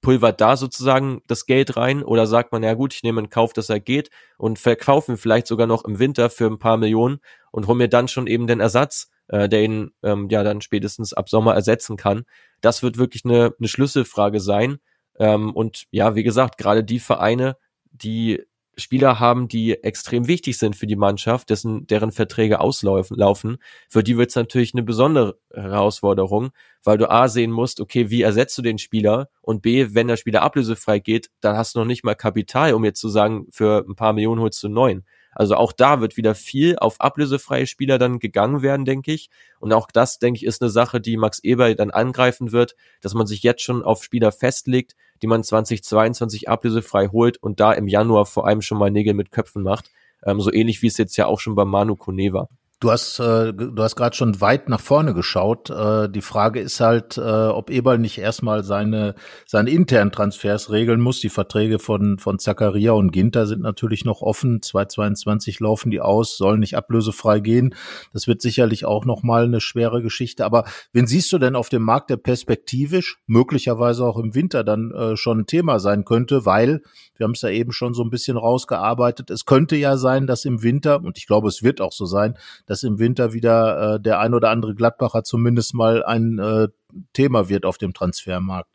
pulvert 0.00 0.40
da 0.40 0.56
sozusagen 0.56 1.22
das 1.26 1.46
Geld 1.46 1.76
rein 1.76 2.02
oder 2.02 2.26
sagt 2.26 2.52
man, 2.52 2.62
ja 2.62 2.74
gut, 2.74 2.94
ich 2.94 3.02
nehme 3.02 3.20
in 3.20 3.30
Kauf, 3.30 3.52
dass 3.52 3.68
er 3.68 3.80
geht 3.80 4.10
und 4.38 4.58
verkaufe 4.58 5.12
ihn 5.12 5.18
vielleicht 5.18 5.46
sogar 5.46 5.66
noch 5.66 5.84
im 5.84 5.98
Winter 5.98 6.30
für 6.30 6.46
ein 6.46 6.58
paar 6.58 6.78
Millionen 6.78 7.20
und 7.50 7.66
hole 7.66 7.76
mir 7.76 7.88
dann 7.88 8.08
schon 8.08 8.26
eben 8.26 8.46
den 8.46 8.60
Ersatz 8.60 9.10
äh, 9.30 9.48
der 9.48 9.62
ihn 9.62 9.92
ähm, 10.02 10.28
ja 10.28 10.42
dann 10.42 10.60
spätestens 10.60 11.12
ab 11.12 11.28
Sommer 11.28 11.54
ersetzen 11.54 11.96
kann. 11.96 12.24
Das 12.60 12.82
wird 12.82 12.98
wirklich 12.98 13.24
eine, 13.24 13.54
eine 13.58 13.68
Schlüsselfrage 13.68 14.40
sein. 14.40 14.78
Ähm, 15.18 15.54
und 15.54 15.84
ja, 15.90 16.14
wie 16.14 16.22
gesagt, 16.22 16.58
gerade 16.58 16.84
die 16.84 16.98
Vereine, 16.98 17.56
die 17.90 18.42
Spieler 18.76 19.20
haben, 19.20 19.48
die 19.48 19.82
extrem 19.82 20.26
wichtig 20.26 20.58
sind 20.58 20.74
für 20.74 20.86
die 20.86 20.96
Mannschaft, 20.96 21.50
dessen, 21.50 21.86
deren 21.86 22.12
Verträge 22.12 22.60
auslaufen, 22.60 23.16
laufen, 23.16 23.58
für 23.88 24.02
die 24.02 24.16
wird 24.16 24.30
es 24.30 24.36
natürlich 24.36 24.74
eine 24.74 24.82
besondere 24.82 25.38
Herausforderung, 25.52 26.50
weil 26.82 26.98
du 26.98 27.10
A 27.10 27.28
sehen 27.28 27.50
musst, 27.50 27.80
okay, 27.80 28.10
wie 28.10 28.22
ersetzt 28.22 28.56
du 28.56 28.62
den 28.62 28.78
Spieler 28.78 29.28
und 29.42 29.60
B, 29.60 29.88
wenn 29.90 30.08
der 30.08 30.16
Spieler 30.16 30.42
ablösefrei 30.42 30.98
geht, 30.98 31.30
dann 31.40 31.56
hast 31.56 31.74
du 31.74 31.80
noch 31.80 31.86
nicht 31.86 32.04
mal 32.04 32.14
Kapital, 32.14 32.72
um 32.72 32.84
jetzt 32.84 33.00
zu 33.00 33.08
sagen, 33.08 33.46
für 33.50 33.84
ein 33.86 33.96
paar 33.96 34.12
Millionen 34.12 34.40
holst 34.40 34.62
du 34.62 34.68
einen 34.68 34.74
neuen. 34.74 35.04
Also 35.32 35.54
auch 35.54 35.72
da 35.72 36.00
wird 36.00 36.16
wieder 36.16 36.34
viel 36.34 36.76
auf 36.78 37.00
ablösefreie 37.00 37.66
Spieler 37.66 37.98
dann 37.98 38.18
gegangen 38.18 38.62
werden, 38.62 38.84
denke 38.84 39.12
ich. 39.12 39.30
Und 39.60 39.72
auch 39.72 39.90
das, 39.90 40.18
denke 40.18 40.38
ich, 40.38 40.44
ist 40.44 40.62
eine 40.62 40.70
Sache, 40.70 41.00
die 41.00 41.16
Max 41.16 41.38
Eber 41.40 41.74
dann 41.74 41.90
angreifen 41.90 42.52
wird, 42.52 42.74
dass 43.00 43.14
man 43.14 43.26
sich 43.26 43.42
jetzt 43.42 43.62
schon 43.62 43.82
auf 43.82 44.02
Spieler 44.02 44.32
festlegt, 44.32 44.96
die 45.22 45.26
man 45.26 45.44
2022 45.44 46.48
ablösefrei 46.48 47.08
holt 47.08 47.36
und 47.38 47.60
da 47.60 47.72
im 47.72 47.88
Januar 47.88 48.26
vor 48.26 48.46
allem 48.46 48.62
schon 48.62 48.78
mal 48.78 48.90
Nägel 48.90 49.14
mit 49.14 49.30
Köpfen 49.30 49.62
macht. 49.62 49.90
Ähm, 50.24 50.40
so 50.40 50.52
ähnlich 50.52 50.82
wie 50.82 50.88
es 50.88 50.98
jetzt 50.98 51.16
ja 51.16 51.26
auch 51.26 51.40
schon 51.40 51.54
bei 51.54 51.64
Manu 51.64 51.96
Kone 51.96 52.32
war. 52.32 52.48
Du 52.80 52.90
hast, 52.90 53.18
äh, 53.18 53.52
du 53.52 53.82
hast 53.82 53.94
gerade 53.94 54.16
schon 54.16 54.40
weit 54.40 54.70
nach 54.70 54.80
vorne 54.80 55.12
geschaut. 55.12 55.68
Äh, 55.68 56.08
die 56.08 56.22
Frage 56.22 56.60
ist 56.60 56.80
halt, 56.80 57.18
äh, 57.18 57.20
ob 57.20 57.68
Eberl 57.68 57.98
nicht 57.98 58.16
erstmal 58.16 58.64
seine, 58.64 59.16
seine 59.46 59.68
internen 59.68 60.12
Transfers 60.12 60.70
regeln 60.70 60.98
muss. 60.98 61.20
Die 61.20 61.28
Verträge 61.28 61.78
von, 61.78 62.18
von 62.18 62.38
Zakaria 62.38 62.92
und 62.92 63.12
Ginter 63.12 63.46
sind 63.46 63.60
natürlich 63.60 64.06
noch 64.06 64.22
offen. 64.22 64.62
2022 64.62 65.60
laufen 65.60 65.90
die 65.90 66.00
aus, 66.00 66.38
sollen 66.38 66.60
nicht 66.60 66.74
ablösefrei 66.74 67.40
gehen. 67.40 67.74
Das 68.14 68.26
wird 68.26 68.40
sicherlich 68.40 68.86
auch 68.86 69.04
nochmal 69.04 69.44
eine 69.44 69.60
schwere 69.60 70.00
Geschichte. 70.00 70.46
Aber 70.46 70.64
wen 70.94 71.06
siehst 71.06 71.30
du 71.34 71.38
denn 71.38 71.56
auf 71.56 71.68
dem 71.68 71.82
Markt, 71.82 72.08
der 72.08 72.16
perspektivisch, 72.16 73.18
möglicherweise 73.26 74.06
auch 74.06 74.16
im 74.16 74.34
Winter 74.34 74.64
dann 74.64 75.16
schon 75.16 75.40
ein 75.40 75.46
Thema 75.46 75.80
sein 75.80 76.06
könnte? 76.06 76.46
Weil, 76.46 76.80
wir 77.16 77.24
haben 77.24 77.32
es 77.32 77.42
ja 77.42 77.50
eben 77.50 77.72
schon 77.72 77.92
so 77.92 78.02
ein 78.02 78.10
bisschen 78.10 78.38
rausgearbeitet, 78.38 79.28
es 79.28 79.44
könnte 79.44 79.76
ja 79.76 79.98
sein, 79.98 80.26
dass 80.26 80.46
im 80.46 80.62
Winter, 80.62 81.02
und 81.02 81.18
ich 81.18 81.26
glaube, 81.26 81.48
es 81.48 81.62
wird 81.62 81.82
auch 81.82 81.92
so 81.92 82.06
sein, 82.06 82.38
dass 82.70 82.84
im 82.84 83.00
Winter 83.00 83.32
wieder 83.32 83.96
äh, 83.96 84.00
der 84.00 84.20
ein 84.20 84.32
oder 84.32 84.48
andere 84.50 84.76
Gladbacher 84.76 85.24
zumindest 85.24 85.74
mal 85.74 86.04
ein 86.04 86.38
äh, 86.38 86.68
Thema 87.12 87.48
wird 87.48 87.66
auf 87.66 87.78
dem 87.78 87.92
Transfermarkt. 87.92 88.70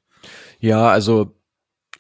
Ja, 0.60 0.90
also 0.90 1.38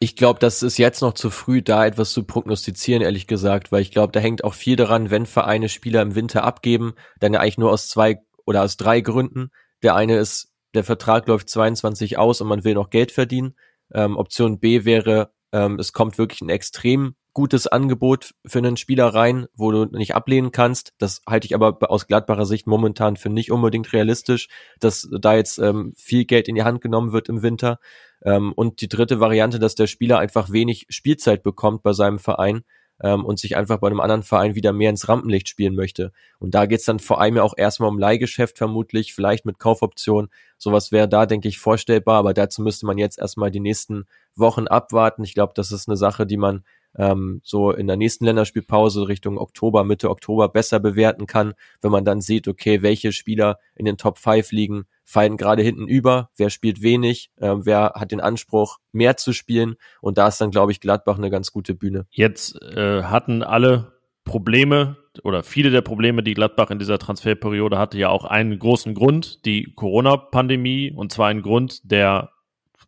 ich 0.01 0.17
glaube, 0.17 0.41
das 0.41 0.61
ist 0.61 0.77
jetzt 0.77 0.99
noch 0.99 1.13
zu 1.13 1.29
früh, 1.29 1.61
da 1.61 1.85
etwas 1.85 2.11
zu 2.11 2.25
prognostizieren, 2.25 3.01
ehrlich 3.01 3.27
gesagt, 3.27 3.71
weil 3.71 3.81
ich 3.81 3.91
glaube, 3.91 4.11
da 4.11 4.19
hängt 4.19 4.43
auch 4.43 4.53
viel 4.53 4.75
daran, 4.75 5.09
wenn 5.09 5.25
Vereine 5.25 5.69
Spieler 5.69 6.01
im 6.01 6.15
Winter 6.15 6.43
abgeben, 6.43 6.95
dann 7.21 7.33
eigentlich 7.33 7.57
nur 7.57 7.71
aus 7.71 7.87
zwei 7.87 8.19
oder 8.45 8.63
aus 8.63 8.75
drei 8.75 8.99
Gründen. 8.99 9.51
Der 9.81 9.95
eine 9.95 10.17
ist, 10.17 10.51
der 10.73 10.83
Vertrag 10.83 11.29
läuft 11.29 11.47
22 11.47 12.17
aus 12.17 12.41
und 12.41 12.49
man 12.49 12.65
will 12.65 12.73
noch 12.73 12.89
Geld 12.89 13.13
verdienen. 13.13 13.55
Ähm, 13.93 14.17
Option 14.17 14.59
B 14.59 14.83
wäre, 14.83 15.31
ähm, 15.53 15.79
es 15.79 15.93
kommt 15.93 16.17
wirklich 16.17 16.41
ein 16.41 16.49
extrem 16.49 17.15
gutes 17.35 17.67
Angebot 17.67 18.33
für 18.45 18.59
einen 18.59 18.77
Spieler 18.77 19.07
rein, 19.07 19.45
wo 19.53 19.69
du 19.69 19.85
nicht 19.85 20.15
ablehnen 20.15 20.51
kannst. 20.51 20.93
Das 20.97 21.21
halte 21.27 21.45
ich 21.45 21.53
aber 21.53 21.77
aus 21.91 22.07
Gladbacher 22.07 22.45
Sicht 22.45 22.65
momentan 22.65 23.17
für 23.17 23.29
nicht 23.29 23.51
unbedingt 23.51 23.91
realistisch, 23.91 24.47
dass 24.79 25.07
da 25.11 25.35
jetzt 25.35 25.59
ähm, 25.59 25.93
viel 25.97 26.23
Geld 26.23 26.47
in 26.47 26.55
die 26.55 26.63
Hand 26.63 26.79
genommen 26.79 27.11
wird 27.11 27.27
im 27.27 27.43
Winter. 27.43 27.77
Ähm, 28.23 28.53
und 28.53 28.79
die 28.79 28.87
dritte 28.87 29.19
Variante, 29.19 29.59
dass 29.59 29.75
der 29.75 29.87
Spieler 29.87 30.17
einfach 30.17 30.51
wenig 30.51 30.87
Spielzeit 30.89 31.43
bekommt 31.43 31.83
bei 31.83 31.91
seinem 31.91 32.19
Verein 32.19 32.63
ähm, 33.01 33.25
und 33.25 33.37
sich 33.37 33.57
einfach 33.57 33.79
bei 33.79 33.87
einem 33.87 33.99
anderen 33.99 34.23
Verein 34.23 34.55
wieder 34.55 34.71
mehr 34.71 34.89
ins 34.89 35.09
Rampenlicht 35.09 35.49
spielen 35.49 35.75
möchte. 35.75 36.13
Und 36.39 36.55
da 36.55 36.65
geht's 36.65 36.85
dann 36.85 36.99
vor 36.99 37.19
allem 37.19 37.35
ja 37.35 37.43
auch 37.43 37.55
erstmal 37.57 37.89
um 37.89 37.99
Leihgeschäft 37.99 38.57
vermutlich, 38.57 39.13
vielleicht 39.13 39.45
mit 39.45 39.59
Kaufoption. 39.59 40.29
Sowas 40.57 40.91
wäre 40.91 41.09
da, 41.09 41.25
denke 41.25 41.49
ich, 41.49 41.59
vorstellbar, 41.59 42.17
aber 42.17 42.33
dazu 42.33 42.61
müsste 42.61 42.85
man 42.85 42.97
jetzt 42.97 43.19
erstmal 43.19 43.51
die 43.51 43.59
nächsten 43.59 44.05
Wochen 44.35 44.67
abwarten. 44.67 45.23
Ich 45.23 45.33
glaube, 45.33 45.53
das 45.53 45.71
ist 45.71 45.89
eine 45.89 45.97
Sache, 45.97 46.25
die 46.25 46.37
man 46.37 46.63
ähm, 46.97 47.41
so 47.43 47.71
in 47.71 47.87
der 47.87 47.97
nächsten 47.97 48.25
Länderspielpause 48.25 49.07
Richtung 49.07 49.37
Oktober, 49.37 49.83
Mitte 49.83 50.09
Oktober 50.09 50.49
besser 50.49 50.79
bewerten 50.79 51.27
kann, 51.27 51.53
wenn 51.81 51.91
man 51.91 52.05
dann 52.05 52.21
sieht, 52.21 52.47
okay, 52.47 52.81
welche 52.81 53.11
Spieler 53.11 53.59
in 53.75 53.85
den 53.85 53.97
Top 53.97 54.17
5 54.17 54.51
liegen, 54.51 54.85
fallen 55.03 55.37
gerade 55.37 55.61
hinten 55.61 55.87
über, 55.87 56.29
wer 56.35 56.49
spielt 56.49 56.81
wenig, 56.81 57.31
äh, 57.37 57.53
wer 57.57 57.93
hat 57.95 58.11
den 58.11 58.21
Anspruch, 58.21 58.77
mehr 58.91 59.17
zu 59.17 59.33
spielen 59.33 59.75
und 60.01 60.17
da 60.17 60.27
ist 60.27 60.41
dann, 60.41 60.51
glaube 60.51 60.71
ich, 60.71 60.79
Gladbach 60.79 61.17
eine 61.17 61.29
ganz 61.29 61.51
gute 61.51 61.75
Bühne. 61.75 62.07
Jetzt 62.09 62.61
äh, 62.61 63.03
hatten 63.03 63.43
alle 63.43 63.93
Probleme 64.23 64.97
oder 65.23 65.43
viele 65.43 65.69
der 65.69 65.81
Probleme, 65.81 66.23
die 66.23 66.33
Gladbach 66.33 66.71
in 66.71 66.79
dieser 66.79 66.99
Transferperiode 66.99 67.77
hatte, 67.77 67.97
ja 67.97 68.09
auch 68.09 68.25
einen 68.25 68.57
großen 68.59 68.93
Grund, 68.93 69.45
die 69.45 69.71
Corona-Pandemie, 69.75 70.91
und 70.91 71.11
zwar 71.11 71.27
einen 71.27 71.41
Grund, 71.41 71.89
der 71.89 72.31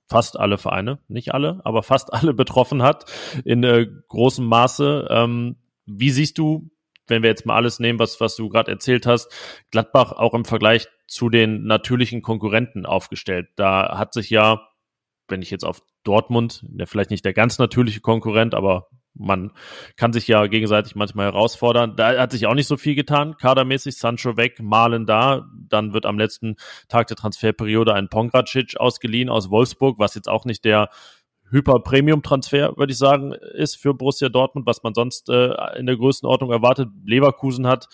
fast 0.07 0.39
alle 0.39 0.57
Vereine, 0.57 0.99
nicht 1.07 1.33
alle, 1.33 1.61
aber 1.63 1.83
fast 1.83 2.13
alle 2.13 2.33
betroffen 2.35 2.81
hat 2.81 3.05
in 3.45 3.63
äh, 3.63 3.87
großem 4.07 4.45
Maße. 4.45 5.07
Ähm, 5.09 5.57
wie 5.85 6.09
siehst 6.09 6.37
du, 6.37 6.69
wenn 7.07 7.23
wir 7.23 7.29
jetzt 7.29 7.45
mal 7.45 7.55
alles 7.55 7.79
nehmen, 7.79 7.99
was, 7.99 8.19
was 8.19 8.35
du 8.35 8.49
gerade 8.49 8.71
erzählt 8.71 9.05
hast, 9.05 9.31
Gladbach 9.71 10.11
auch 10.11 10.33
im 10.33 10.45
Vergleich 10.45 10.87
zu 11.07 11.29
den 11.29 11.63
natürlichen 11.63 12.21
Konkurrenten 12.21 12.85
aufgestellt? 12.85 13.47
Da 13.55 13.97
hat 13.97 14.13
sich 14.13 14.29
ja, 14.29 14.67
wenn 15.27 15.41
ich 15.41 15.51
jetzt 15.51 15.63
auf 15.63 15.81
Dortmund, 16.03 16.63
der 16.67 16.87
vielleicht 16.87 17.11
nicht 17.11 17.25
der 17.25 17.33
ganz 17.33 17.59
natürliche 17.59 18.01
Konkurrent, 18.01 18.55
aber 18.55 18.87
man 19.20 19.51
kann 19.95 20.13
sich 20.13 20.28
ja 20.28 20.45
gegenseitig 20.47 20.95
manchmal 20.95 21.28
herausfordern. 21.28 21.95
Da 21.95 22.20
hat 22.20 22.32
sich 22.32 22.47
auch 22.47 22.53
nicht 22.53 22.68
so 22.68 22.78
viel 22.78 22.95
getan, 22.95 23.38
kadermäßig. 23.38 23.97
Sancho 23.97 24.38
weg, 24.38 24.61
Malen 24.61 25.05
da. 25.05 25.47
Dann 25.70 25.93
wird 25.93 26.05
am 26.05 26.18
letzten 26.18 26.55
Tag 26.88 27.07
der 27.07 27.18
Transferperiode 27.18 27.93
ein 27.93 28.09
Pongracic 28.09 28.78
ausgeliehen 28.78 29.30
aus 29.30 29.49
Wolfsburg, 29.49 29.99
was 29.99 30.15
jetzt 30.15 30.30
auch 30.30 30.45
nicht 30.45 30.65
der 30.65 30.89
Hyper-Premium-Transfer, 31.49 32.78
würde 32.78 32.91
ich 32.91 32.97
sagen, 32.97 33.32
ist 33.32 33.78
für 33.78 33.93
Borussia 33.93 34.30
Dortmund, 34.30 34.65
was 34.65 34.84
man 34.84 34.93
sonst 34.93 35.30
äh, 35.30 35.53
in 35.78 35.86
der 35.86 35.95
Größenordnung 35.95 36.51
erwartet. 36.51 36.89
Leverkusen 37.05 37.68
hat 37.68 37.88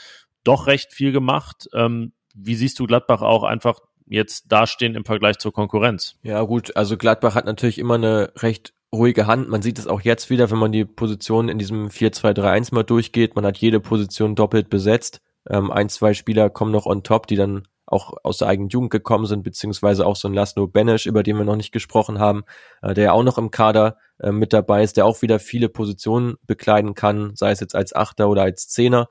doch 0.43 0.67
recht 0.67 0.91
viel 0.91 1.11
gemacht. 1.11 1.69
Ähm, 1.73 2.13
wie 2.33 2.55
siehst 2.55 2.79
du 2.79 2.87
Gladbach 2.87 3.21
auch 3.21 3.43
einfach 3.43 3.79
jetzt 4.07 4.51
dastehen 4.51 4.95
im 4.95 5.05
Vergleich 5.05 5.37
zur 5.37 5.53
Konkurrenz? 5.53 6.15
Ja 6.23 6.41
gut, 6.41 6.75
also 6.75 6.97
Gladbach 6.97 7.35
hat 7.35 7.45
natürlich 7.45 7.77
immer 7.77 7.95
eine 7.95 8.33
recht 8.37 8.73
ruhige 8.93 9.27
Hand. 9.27 9.49
Man 9.49 9.61
sieht 9.61 9.79
es 9.79 9.87
auch 9.87 10.01
jetzt 10.01 10.29
wieder, 10.29 10.51
wenn 10.51 10.59
man 10.59 10.71
die 10.71 10.85
Position 10.85 11.49
in 11.49 11.57
diesem 11.57 11.87
4-2-3-1 11.87 12.73
mal 12.73 12.83
durchgeht. 12.83 13.35
Man 13.35 13.45
hat 13.45 13.57
jede 13.57 13.79
Position 13.79 14.35
doppelt 14.35 14.69
besetzt. 14.69 15.19
Ähm, 15.49 15.71
ein, 15.71 15.89
zwei 15.89 16.13
Spieler 16.13 16.49
kommen 16.49 16.71
noch 16.71 16.85
on 16.85 17.03
top, 17.03 17.27
die 17.27 17.35
dann 17.35 17.67
auch 17.85 18.13
aus 18.23 18.37
der 18.37 18.47
eigenen 18.47 18.69
Jugend 18.69 18.91
gekommen 18.91 19.25
sind, 19.25 19.43
beziehungsweise 19.43 20.05
auch 20.05 20.15
so 20.15 20.27
ein 20.27 20.33
Laszlo 20.33 20.67
Benesch, 20.67 21.05
über 21.05 21.21
den 21.21 21.37
wir 21.37 21.43
noch 21.43 21.57
nicht 21.57 21.73
gesprochen 21.73 22.19
haben, 22.19 22.43
äh, 22.81 22.93
der 22.93 23.03
ja 23.05 23.11
auch 23.11 23.23
noch 23.23 23.37
im 23.37 23.51
Kader 23.51 23.97
äh, 24.19 24.31
mit 24.31 24.53
dabei 24.53 24.83
ist, 24.83 24.95
der 24.95 25.05
auch 25.05 25.21
wieder 25.21 25.39
viele 25.39 25.69
Positionen 25.69 26.35
bekleiden 26.47 26.93
kann, 26.93 27.35
sei 27.35 27.51
es 27.51 27.59
jetzt 27.59 27.75
als 27.75 27.93
Achter 27.93 28.29
oder 28.29 28.43
als 28.43 28.69
Zehner. 28.69 29.09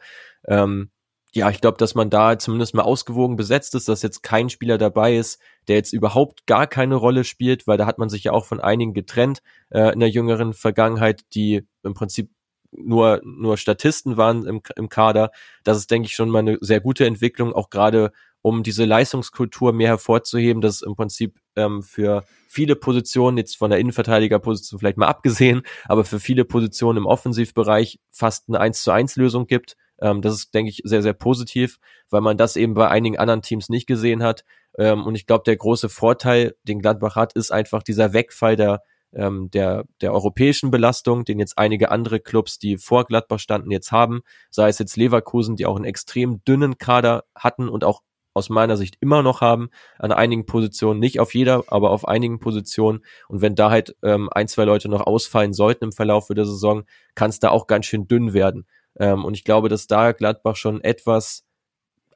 Ähm, 0.49 0.91
ja, 1.35 1.49
ich 1.49 1.63
glaube, 1.63 1.79
dass 1.79 1.95
man 1.95 2.11
da 2.11 2.39
zumindest 2.39 2.75
mal 2.75 2.83
ausgewogen 2.83 3.37
besetzt 3.37 3.75
ist, 3.75 3.89
dass 3.89 4.03
jetzt 4.03 4.23
kein 4.23 4.51
Spieler 4.51 4.77
dabei 4.77 5.17
ist, 5.17 5.41
der 5.67 5.77
jetzt 5.77 5.95
überhaupt 5.95 6.47
gar 6.47 6.67
keine 6.67 6.97
Rolle 6.97 7.25
spielt, 7.25 7.67
weil 7.67 7.79
da 7.79 7.87
hat 7.87 7.99
man 7.99 8.11
sich 8.11 8.25
ja 8.25 8.33
auch 8.33 8.45
von 8.45 8.61
einigen 8.61 8.93
getrennt 8.93 9.43
äh, 9.71 9.93
in 9.93 10.01
der 10.01 10.11
jüngeren 10.11 10.53
Vergangenheit, 10.53 11.23
die 11.35 11.67
im 11.83 11.95
Prinzip 11.95 12.31
nur, 12.71 13.23
nur 13.25 13.57
Statisten 13.57 14.19
waren 14.19 14.47
im, 14.47 14.61
im 14.77 14.89
Kader. 14.91 15.31
Das 15.65 15.79
ist, 15.79 15.91
denke 15.91 16.07
ich, 16.07 16.15
schon 16.15 16.29
mal 16.29 16.41
eine 16.41 16.59
sehr 16.61 16.81
gute 16.81 17.07
Entwicklung, 17.07 17.55
auch 17.55 17.71
gerade 17.71 18.13
um 18.43 18.63
diese 18.63 18.85
Leistungskultur 18.85 19.73
mehr 19.73 19.89
hervorzuheben, 19.89 20.61
dass 20.61 20.83
im 20.83 20.97
Prinzip 20.97 21.39
ähm, 21.57 21.83
für 21.83 22.25
viele 22.49 22.77
Positionen, 22.77 23.39
jetzt 23.39 23.57
von 23.57 23.71
der 23.71 23.79
Innenverteidigerposition 23.79 24.81
vielleicht 24.81 24.99
mal 24.99 25.07
abgesehen, 25.07 25.63
aber 25.85 26.05
für 26.05 26.21
viele 26.21 26.45
Positionen 26.45 26.99
im 26.99 27.07
Offensivbereich 27.07 28.01
fast 28.11 28.49
eine 28.49 28.61
1 28.61 28.83
zu 28.83 28.91
1 28.91 29.17
Lösung 29.17 29.47
gibt 29.47 29.77
ähm, 30.03 30.21
das 30.21 30.35
ist, 30.35 30.55
denke 30.55 30.71
ich, 30.71 30.83
sehr, 30.85 31.03
sehr 31.03 31.15
positiv, 31.15 31.79
weil 32.11 32.21
man 32.21 32.37
das 32.37 32.57
eben 32.57 32.75
bei 32.75 32.89
einigen 32.89 33.19
anderen 33.19 33.41
Teams 33.41 33.69
nicht 33.69 33.87
gesehen 33.87 34.23
hat. 34.23 34.45
Ähm, 34.77 35.07
und 35.07 35.15
ich 35.15 35.27
glaube, 35.27 35.45
der 35.47 35.57
große 35.57 35.89
Vorteil, 35.89 36.55
den 36.65 36.81
Gladbach 36.81 37.17
hat, 37.17 37.35
ist 37.35 37.53
einfach 37.53 37.83
dieser 37.83 38.13
Wegfall 38.13 38.57
der, 38.57 38.83
ähm, 39.15 39.51
der, 39.53 39.85
der 40.01 40.13
europäischen 40.13 40.71
Belastung, 40.71 41.25
den 41.25 41.39
jetzt 41.39 41.57
einige 41.57 41.91
andere 41.91 42.19
Clubs, 42.21 42.59
die 42.59 42.79
vor 42.79 43.05
Gladbach 43.05 43.39
standen, 43.39 43.71
jetzt 43.71 43.93
haben. 43.93 44.23
Sei 44.51 44.69
es 44.69 44.79
jetzt 44.79 44.97
Leverkusen, 44.97 45.57
die 45.57 45.67
auch 45.67 45.77
einen 45.77 45.85
extrem 45.85 46.43
dünnen 46.45 46.79
Kader 46.79 47.25
hatten 47.35 47.69
und 47.69 47.85
auch 47.85 48.03
aus 48.35 48.49
meiner 48.49 48.79
Sicht 48.79 48.97
immer 49.01 49.23
noch 49.23 49.43
haben, 49.43 49.69
an 49.99 50.11
einigen 50.11 50.47
Positionen, 50.47 50.99
nicht 50.99 51.21
auf 51.21 51.35
jeder, 51.35 51.65
aber 51.67 51.91
auf 51.91 52.09
einigen 52.09 52.41
Positionen. 52.41 53.05
Und 53.29 53.43
wenn 53.43 53.55
da 53.55 53.71
halt 53.71 53.95
ähm, 54.03 54.31
ein, 54.33 54.49
zwei 54.49 54.65
Leute 54.65 54.89
noch 54.89 55.07
ausfallen 55.07 55.53
sollten 55.53 55.85
im 55.85 55.93
Verlauf 55.93 56.29
der 56.29 56.47
Saison, 56.47 56.85
kann 57.15 57.31
es 57.31 57.41
da 57.41 57.51
auch 57.51 57.67
ganz 57.67 57.87
schön 57.87 58.09
dünn 58.09 58.33
werden. 58.33 58.67
Ähm, 58.99 59.25
und 59.25 59.35
ich 59.35 59.45
glaube, 59.45 59.69
dass 59.69 59.87
da 59.87 60.13
Gladbach 60.13 60.57
schon 60.57 60.83
etwas, 60.83 61.45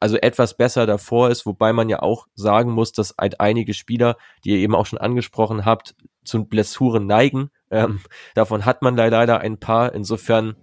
also 0.01 0.17
etwas 0.17 0.57
besser 0.57 0.87
davor 0.87 1.31
ist, 1.31 1.47
wobei 1.47 1.73
man 1.73 1.89
ja 1.89 2.01
auch 2.01 2.27
sagen 2.35 2.71
muss, 2.71 2.93
dass 2.93 3.15
halt 3.19 3.41
einige 3.41 3.75
Spieler, 3.75 4.17
die 4.45 4.51
ihr 4.51 4.59
eben 4.59 4.75
auch 4.75 4.87
schon 4.87 4.99
angesprochen 4.99 5.65
habt, 5.65 5.95
zu 6.25 6.45
Blessuren 6.45 7.07
neigen. 7.07 7.51
Ähm, 7.71 8.01
davon 8.35 8.65
hat 8.65 8.83
man 8.83 8.97
leider 8.97 9.41
ein 9.41 9.59
paar. 9.59 9.95
Insofern 9.95 10.57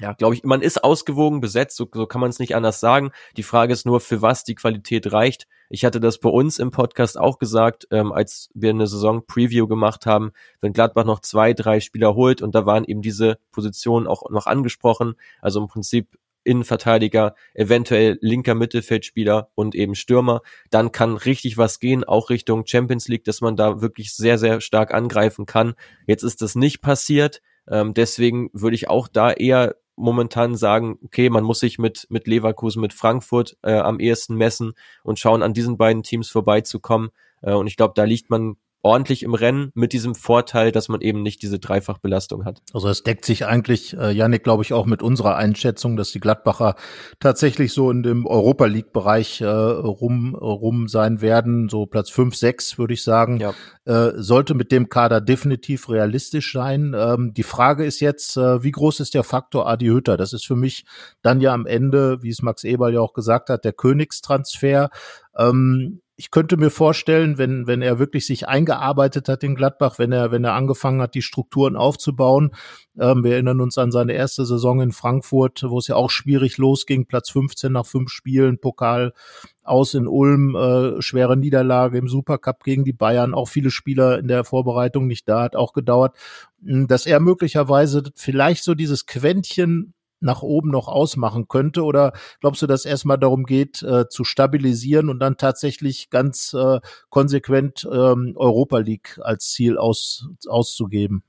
ja, 0.00 0.14
glaube 0.14 0.34
ich, 0.34 0.44
man 0.44 0.62
ist 0.62 0.82
ausgewogen 0.82 1.40
besetzt, 1.40 1.76
so, 1.76 1.88
so 1.92 2.06
kann 2.06 2.20
man 2.20 2.30
es 2.30 2.38
nicht 2.38 2.56
anders 2.56 2.80
sagen. 2.80 3.10
Die 3.36 3.42
Frage 3.42 3.72
ist 3.72 3.86
nur, 3.86 4.00
für 4.00 4.22
was 4.22 4.44
die 4.44 4.54
Qualität 4.54 5.12
reicht. 5.12 5.46
Ich 5.68 5.84
hatte 5.84 6.00
das 6.00 6.18
bei 6.18 6.30
uns 6.30 6.58
im 6.58 6.70
Podcast 6.70 7.18
auch 7.18 7.38
gesagt, 7.38 7.86
ähm, 7.90 8.10
als 8.10 8.50
wir 8.54 8.70
eine 8.70 8.86
Saison-Preview 8.86 9.68
gemacht 9.68 10.06
haben, 10.06 10.32
wenn 10.60 10.72
Gladbach 10.72 11.04
noch 11.04 11.20
zwei, 11.20 11.52
drei 11.52 11.80
Spieler 11.80 12.14
holt 12.14 12.42
und 12.42 12.54
da 12.54 12.66
waren 12.66 12.84
eben 12.84 13.02
diese 13.02 13.38
Positionen 13.52 14.06
auch 14.06 14.28
noch 14.30 14.46
angesprochen, 14.46 15.14
also 15.40 15.60
im 15.60 15.68
Prinzip 15.68 16.18
Innenverteidiger, 16.42 17.34
eventuell 17.54 18.18
linker 18.22 18.54
Mittelfeldspieler 18.54 19.50
und 19.54 19.74
eben 19.74 19.94
Stürmer, 19.94 20.40
dann 20.70 20.90
kann 20.90 21.16
richtig 21.16 21.58
was 21.58 21.80
gehen, 21.80 22.02
auch 22.02 22.30
Richtung 22.30 22.66
Champions 22.66 23.08
League, 23.08 23.24
dass 23.24 23.42
man 23.42 23.56
da 23.56 23.82
wirklich 23.82 24.14
sehr, 24.14 24.38
sehr 24.38 24.62
stark 24.62 24.94
angreifen 24.94 25.44
kann. 25.44 25.74
Jetzt 26.06 26.22
ist 26.22 26.40
das 26.40 26.54
nicht 26.54 26.80
passiert. 26.80 27.42
Ähm, 27.68 27.94
deswegen 27.94 28.50
würde 28.52 28.74
ich 28.74 28.88
auch 28.88 29.06
da 29.06 29.30
eher 29.30 29.76
momentan 30.00 30.56
sagen, 30.56 30.98
okay, 31.04 31.30
man 31.30 31.44
muss 31.44 31.60
sich 31.60 31.78
mit, 31.78 32.06
mit 32.10 32.26
Leverkusen, 32.26 32.80
mit 32.80 32.92
Frankfurt 32.92 33.56
äh, 33.62 33.78
am 33.78 34.00
ehesten 34.00 34.36
messen 34.36 34.72
und 35.02 35.18
schauen, 35.18 35.42
an 35.42 35.54
diesen 35.54 35.76
beiden 35.76 36.02
Teams 36.02 36.30
vorbeizukommen. 36.30 37.10
Äh, 37.42 37.52
und 37.52 37.66
ich 37.66 37.76
glaube, 37.76 37.94
da 37.94 38.04
liegt 38.04 38.30
man 38.30 38.56
ordentlich 38.82 39.22
im 39.22 39.34
Rennen 39.34 39.70
mit 39.74 39.92
diesem 39.92 40.14
Vorteil, 40.14 40.72
dass 40.72 40.88
man 40.88 41.00
eben 41.00 41.22
nicht 41.22 41.42
diese 41.42 41.58
Dreifachbelastung 41.58 42.44
hat. 42.44 42.62
Also 42.72 42.88
es 42.88 43.02
deckt 43.02 43.24
sich 43.24 43.46
eigentlich, 43.46 43.96
äh, 43.96 44.10
Janik, 44.10 44.42
glaube 44.42 44.62
ich, 44.62 44.72
auch 44.72 44.86
mit 44.86 45.02
unserer 45.02 45.36
Einschätzung, 45.36 45.96
dass 45.96 46.12
die 46.12 46.20
Gladbacher 46.20 46.76
tatsächlich 47.18 47.72
so 47.72 47.90
in 47.90 48.02
dem 48.02 48.26
Europa 48.26 48.64
League-Bereich 48.64 49.42
äh, 49.42 49.46
rum, 49.46 50.34
rum 50.34 50.88
sein 50.88 51.20
werden, 51.20 51.68
so 51.68 51.86
Platz 51.86 52.10
fünf, 52.10 52.36
sechs, 52.36 52.78
würde 52.78 52.94
ich 52.94 53.02
sagen. 53.02 53.38
Ja. 53.40 53.54
Äh, 53.84 54.12
sollte 54.16 54.54
mit 54.54 54.72
dem 54.72 54.88
Kader 54.88 55.20
definitiv 55.20 55.88
realistisch 55.90 56.52
sein. 56.52 56.94
Ähm, 56.96 57.32
die 57.34 57.42
Frage 57.42 57.84
ist 57.84 58.00
jetzt, 58.00 58.36
äh, 58.36 58.62
wie 58.62 58.70
groß 58.70 59.00
ist 59.00 59.14
der 59.14 59.24
Faktor 59.24 59.68
Adi 59.68 59.86
Hütter? 59.86 60.16
Das 60.16 60.32
ist 60.32 60.46
für 60.46 60.56
mich 60.56 60.84
dann 61.22 61.40
ja 61.40 61.52
am 61.52 61.66
Ende, 61.66 62.22
wie 62.22 62.30
es 62.30 62.42
Max 62.42 62.64
Eberl 62.64 62.94
ja 62.94 63.00
auch 63.00 63.12
gesagt 63.12 63.50
hat, 63.50 63.64
der 63.64 63.72
Königstransfer. 63.72 64.90
Ähm, 65.36 66.00
ich 66.20 66.30
könnte 66.30 66.58
mir 66.58 66.68
vorstellen, 66.68 67.38
wenn, 67.38 67.66
wenn 67.66 67.80
er 67.80 67.98
wirklich 67.98 68.26
sich 68.26 68.46
eingearbeitet 68.46 69.26
hat 69.30 69.42
in 69.42 69.54
Gladbach, 69.54 69.98
wenn 69.98 70.12
er, 70.12 70.30
wenn 70.30 70.44
er 70.44 70.52
angefangen 70.52 71.00
hat, 71.00 71.14
die 71.14 71.22
Strukturen 71.22 71.76
aufzubauen. 71.76 72.50
Ähm, 72.98 73.24
wir 73.24 73.32
erinnern 73.32 73.62
uns 73.62 73.78
an 73.78 73.90
seine 73.90 74.12
erste 74.12 74.44
Saison 74.44 74.82
in 74.82 74.92
Frankfurt, 74.92 75.62
wo 75.66 75.78
es 75.78 75.86
ja 75.86 75.96
auch 75.96 76.10
schwierig 76.10 76.58
losging, 76.58 77.06
Platz 77.06 77.30
15 77.30 77.72
nach 77.72 77.86
fünf 77.86 78.10
Spielen, 78.10 78.60
Pokal 78.60 79.14
aus 79.62 79.94
in 79.94 80.06
Ulm, 80.06 80.54
äh, 80.56 81.00
schwere 81.00 81.38
Niederlage 81.38 81.96
im 81.96 82.06
Supercup 82.06 82.64
gegen 82.64 82.84
die 82.84 82.92
Bayern, 82.92 83.32
auch 83.32 83.48
viele 83.48 83.70
Spieler 83.70 84.18
in 84.18 84.28
der 84.28 84.44
Vorbereitung 84.44 85.06
nicht 85.06 85.26
da, 85.26 85.44
hat 85.44 85.56
auch 85.56 85.72
gedauert, 85.72 86.14
hm, 86.62 86.86
dass 86.86 87.06
er 87.06 87.20
möglicherweise 87.20 88.02
vielleicht 88.14 88.62
so 88.62 88.74
dieses 88.74 89.06
Quäntchen 89.06 89.94
nach 90.20 90.42
oben 90.42 90.70
noch 90.70 90.88
ausmachen 90.88 91.48
könnte? 91.48 91.82
Oder 91.82 92.12
glaubst 92.40 92.62
du, 92.62 92.66
dass 92.66 92.84
erstmal 92.84 93.18
darum 93.18 93.44
geht, 93.44 93.82
äh, 93.82 94.08
zu 94.08 94.24
stabilisieren 94.24 95.08
und 95.08 95.18
dann 95.18 95.36
tatsächlich 95.36 96.10
ganz 96.10 96.54
äh, 96.54 96.80
konsequent 97.08 97.88
ähm, 97.90 98.34
Europa 98.36 98.78
League 98.78 99.18
als 99.22 99.50
Ziel 99.50 99.78
aus, 99.78 100.28
auszugeben? 100.46 101.24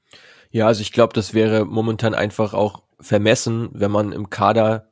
Ja, 0.52 0.68
also 0.68 0.82
ich 0.82 0.92
glaube, 0.92 1.14
das 1.14 1.34
wäre 1.34 1.66
momentan 1.66 2.14
einfach 2.14 2.54
auch 2.54 2.84
vermessen, 3.00 3.70
wenn 3.74 3.92
man 3.92 4.12
im 4.12 4.30
Kader 4.30 4.92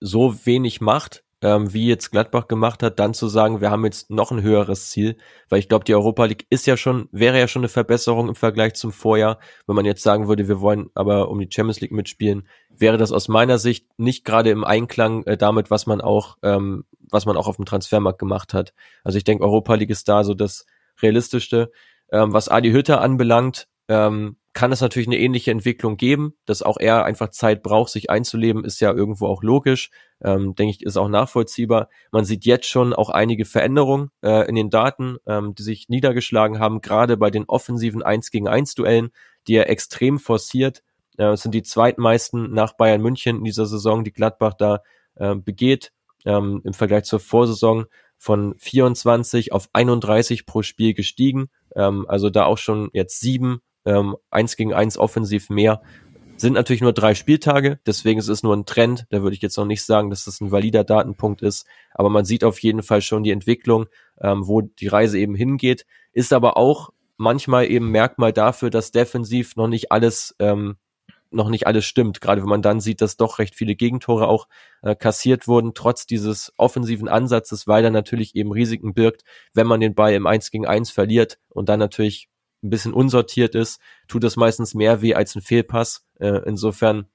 so 0.00 0.46
wenig 0.46 0.80
macht, 0.80 1.24
ähm, 1.42 1.72
wie 1.72 1.86
jetzt 1.86 2.10
Gladbach 2.10 2.48
gemacht 2.48 2.82
hat, 2.82 2.98
dann 2.98 3.14
zu 3.14 3.28
sagen, 3.28 3.60
wir 3.60 3.70
haben 3.70 3.84
jetzt 3.84 4.10
noch 4.10 4.32
ein 4.32 4.42
höheres 4.42 4.90
Ziel, 4.90 5.16
weil 5.48 5.60
ich 5.60 5.68
glaube, 5.68 5.84
die 5.84 5.94
Europa 5.94 6.24
League 6.24 6.46
ist 6.50 6.66
ja 6.66 6.76
schon, 6.76 7.08
wäre 7.12 7.38
ja 7.38 7.46
schon 7.46 7.60
eine 7.60 7.68
Verbesserung 7.68 8.28
im 8.28 8.34
Vergleich 8.34 8.74
zum 8.74 8.90
Vorjahr. 8.90 9.38
Wenn 9.66 9.76
man 9.76 9.84
jetzt 9.84 10.02
sagen 10.02 10.26
würde, 10.26 10.48
wir 10.48 10.60
wollen 10.60 10.90
aber 10.94 11.28
um 11.28 11.38
die 11.38 11.48
Champions 11.50 11.80
League 11.80 11.92
mitspielen, 11.92 12.48
wäre 12.70 12.96
das 12.96 13.12
aus 13.12 13.28
meiner 13.28 13.58
Sicht 13.58 13.86
nicht 13.98 14.24
gerade 14.24 14.50
im 14.50 14.64
Einklang 14.64 15.24
äh, 15.24 15.36
damit, 15.36 15.70
was 15.70 15.86
man 15.86 16.00
auch, 16.00 16.38
ähm, 16.42 16.84
was 17.10 17.24
man 17.24 17.36
auch 17.36 17.46
auf 17.46 17.56
dem 17.56 17.66
Transfermarkt 17.66 18.18
gemacht 18.18 18.52
hat. 18.52 18.74
Also 19.04 19.18
ich 19.18 19.24
denke, 19.24 19.44
Europa 19.44 19.74
League 19.74 19.90
ist 19.90 20.08
da 20.08 20.24
so 20.24 20.34
das 20.34 20.66
realistischste. 21.00 21.70
Ähm, 22.10 22.32
was 22.32 22.48
Adi 22.48 22.72
Hütter 22.72 23.00
anbelangt, 23.00 23.68
ähm, 23.88 24.37
kann 24.58 24.72
es 24.72 24.80
natürlich 24.80 25.06
eine 25.06 25.20
ähnliche 25.20 25.52
Entwicklung 25.52 25.96
geben, 25.96 26.34
dass 26.44 26.64
auch 26.64 26.78
er 26.80 27.04
einfach 27.04 27.28
Zeit 27.28 27.62
braucht, 27.62 27.92
sich 27.92 28.10
einzuleben, 28.10 28.64
ist 28.64 28.80
ja 28.80 28.92
irgendwo 28.92 29.28
auch 29.28 29.44
logisch, 29.44 29.92
ähm, 30.20 30.56
denke 30.56 30.72
ich, 30.72 30.82
ist 30.82 30.96
auch 30.96 31.08
nachvollziehbar. 31.08 31.88
Man 32.10 32.24
sieht 32.24 32.44
jetzt 32.44 32.66
schon 32.66 32.92
auch 32.92 33.08
einige 33.08 33.44
Veränderungen 33.44 34.10
äh, 34.20 34.48
in 34.48 34.56
den 34.56 34.68
Daten, 34.68 35.18
ähm, 35.28 35.54
die 35.54 35.62
sich 35.62 35.88
niedergeschlagen 35.88 36.58
haben, 36.58 36.80
gerade 36.80 37.16
bei 37.16 37.30
den 37.30 37.44
offensiven 37.44 38.02
1 38.02 38.32
gegen 38.32 38.48
1 38.48 38.74
Duellen, 38.74 39.10
die 39.46 39.54
er 39.54 39.70
extrem 39.70 40.18
forciert. 40.18 40.82
Äh, 41.18 41.36
sind 41.36 41.54
die 41.54 41.62
zweitmeisten 41.62 42.52
nach 42.52 42.72
Bayern 42.72 43.00
München 43.00 43.36
in 43.36 43.44
dieser 43.44 43.66
Saison, 43.66 44.02
die 44.02 44.12
Gladbach 44.12 44.54
da 44.54 44.82
äh, 45.14 45.36
begeht, 45.36 45.92
ähm, 46.24 46.62
im 46.64 46.74
Vergleich 46.74 47.04
zur 47.04 47.20
Vorsaison 47.20 47.86
von 48.16 48.56
24 48.58 49.52
auf 49.52 49.68
31 49.72 50.46
pro 50.46 50.62
Spiel 50.62 50.94
gestiegen. 50.94 51.48
Ähm, 51.76 52.06
also 52.08 52.28
da 52.28 52.46
auch 52.46 52.58
schon 52.58 52.90
jetzt 52.92 53.20
sieben 53.20 53.60
ähm, 53.88 54.16
eins 54.30 54.56
gegen 54.56 54.74
eins 54.74 54.98
offensiv 54.98 55.48
mehr. 55.48 55.80
Sind 56.36 56.52
natürlich 56.52 56.82
nur 56.82 56.92
drei 56.92 57.14
Spieltage, 57.14 57.80
deswegen 57.84 58.20
ist 58.20 58.28
es 58.28 58.44
nur 58.44 58.54
ein 58.54 58.66
Trend. 58.66 59.06
Da 59.10 59.22
würde 59.22 59.34
ich 59.34 59.42
jetzt 59.42 59.56
noch 59.56 59.64
nicht 59.64 59.82
sagen, 59.82 60.10
dass 60.10 60.24
das 60.24 60.40
ein 60.40 60.52
valider 60.52 60.84
Datenpunkt 60.84 61.42
ist, 61.42 61.66
aber 61.94 62.10
man 62.10 62.24
sieht 62.24 62.44
auf 62.44 62.60
jeden 62.60 62.82
Fall 62.82 63.02
schon 63.02 63.24
die 63.24 63.32
Entwicklung, 63.32 63.86
ähm, 64.20 64.46
wo 64.46 64.60
die 64.60 64.86
Reise 64.86 65.18
eben 65.18 65.34
hingeht. 65.34 65.84
Ist 66.12 66.32
aber 66.32 66.56
auch 66.56 66.90
manchmal 67.16 67.68
eben 67.68 67.90
Merkmal 67.90 68.32
dafür, 68.32 68.70
dass 68.70 68.92
defensiv 68.92 69.56
noch 69.56 69.66
nicht 69.66 69.90
alles 69.90 70.36
ähm, 70.38 70.76
noch 71.30 71.48
nicht 71.48 71.66
alles 71.66 71.84
stimmt. 71.84 72.20
Gerade 72.20 72.40
wenn 72.42 72.48
man 72.48 72.62
dann 72.62 72.80
sieht, 72.80 73.00
dass 73.00 73.16
doch 73.16 73.38
recht 73.38 73.54
viele 73.54 73.74
Gegentore 73.74 74.28
auch 74.28 74.48
äh, 74.82 74.94
kassiert 74.94 75.48
wurden, 75.48 75.74
trotz 75.74 76.06
dieses 76.06 76.52
offensiven 76.56 77.08
Ansatzes, 77.08 77.66
weil 77.66 77.84
er 77.84 77.90
natürlich 77.90 78.34
eben 78.34 78.52
Risiken 78.52 78.94
birgt, 78.94 79.24
wenn 79.54 79.66
man 79.66 79.80
den 79.80 79.94
Ball 79.94 80.14
im 80.14 80.26
1 80.26 80.50
gegen 80.50 80.66
1 80.66 80.90
verliert 80.90 81.38
und 81.50 81.68
dann 81.68 81.80
natürlich 81.80 82.28
ein 82.62 82.70
bisschen 82.70 82.92
unsortiert 82.92 83.54
ist, 83.54 83.80
tut 84.08 84.24
das 84.24 84.36
meistens 84.36 84.74
mehr 84.74 85.02
weh 85.02 85.14
als 85.14 85.34
ein 85.34 85.42
Fehlpass. 85.42 86.06
Äh, 86.18 86.40
insofern, 86.46 87.06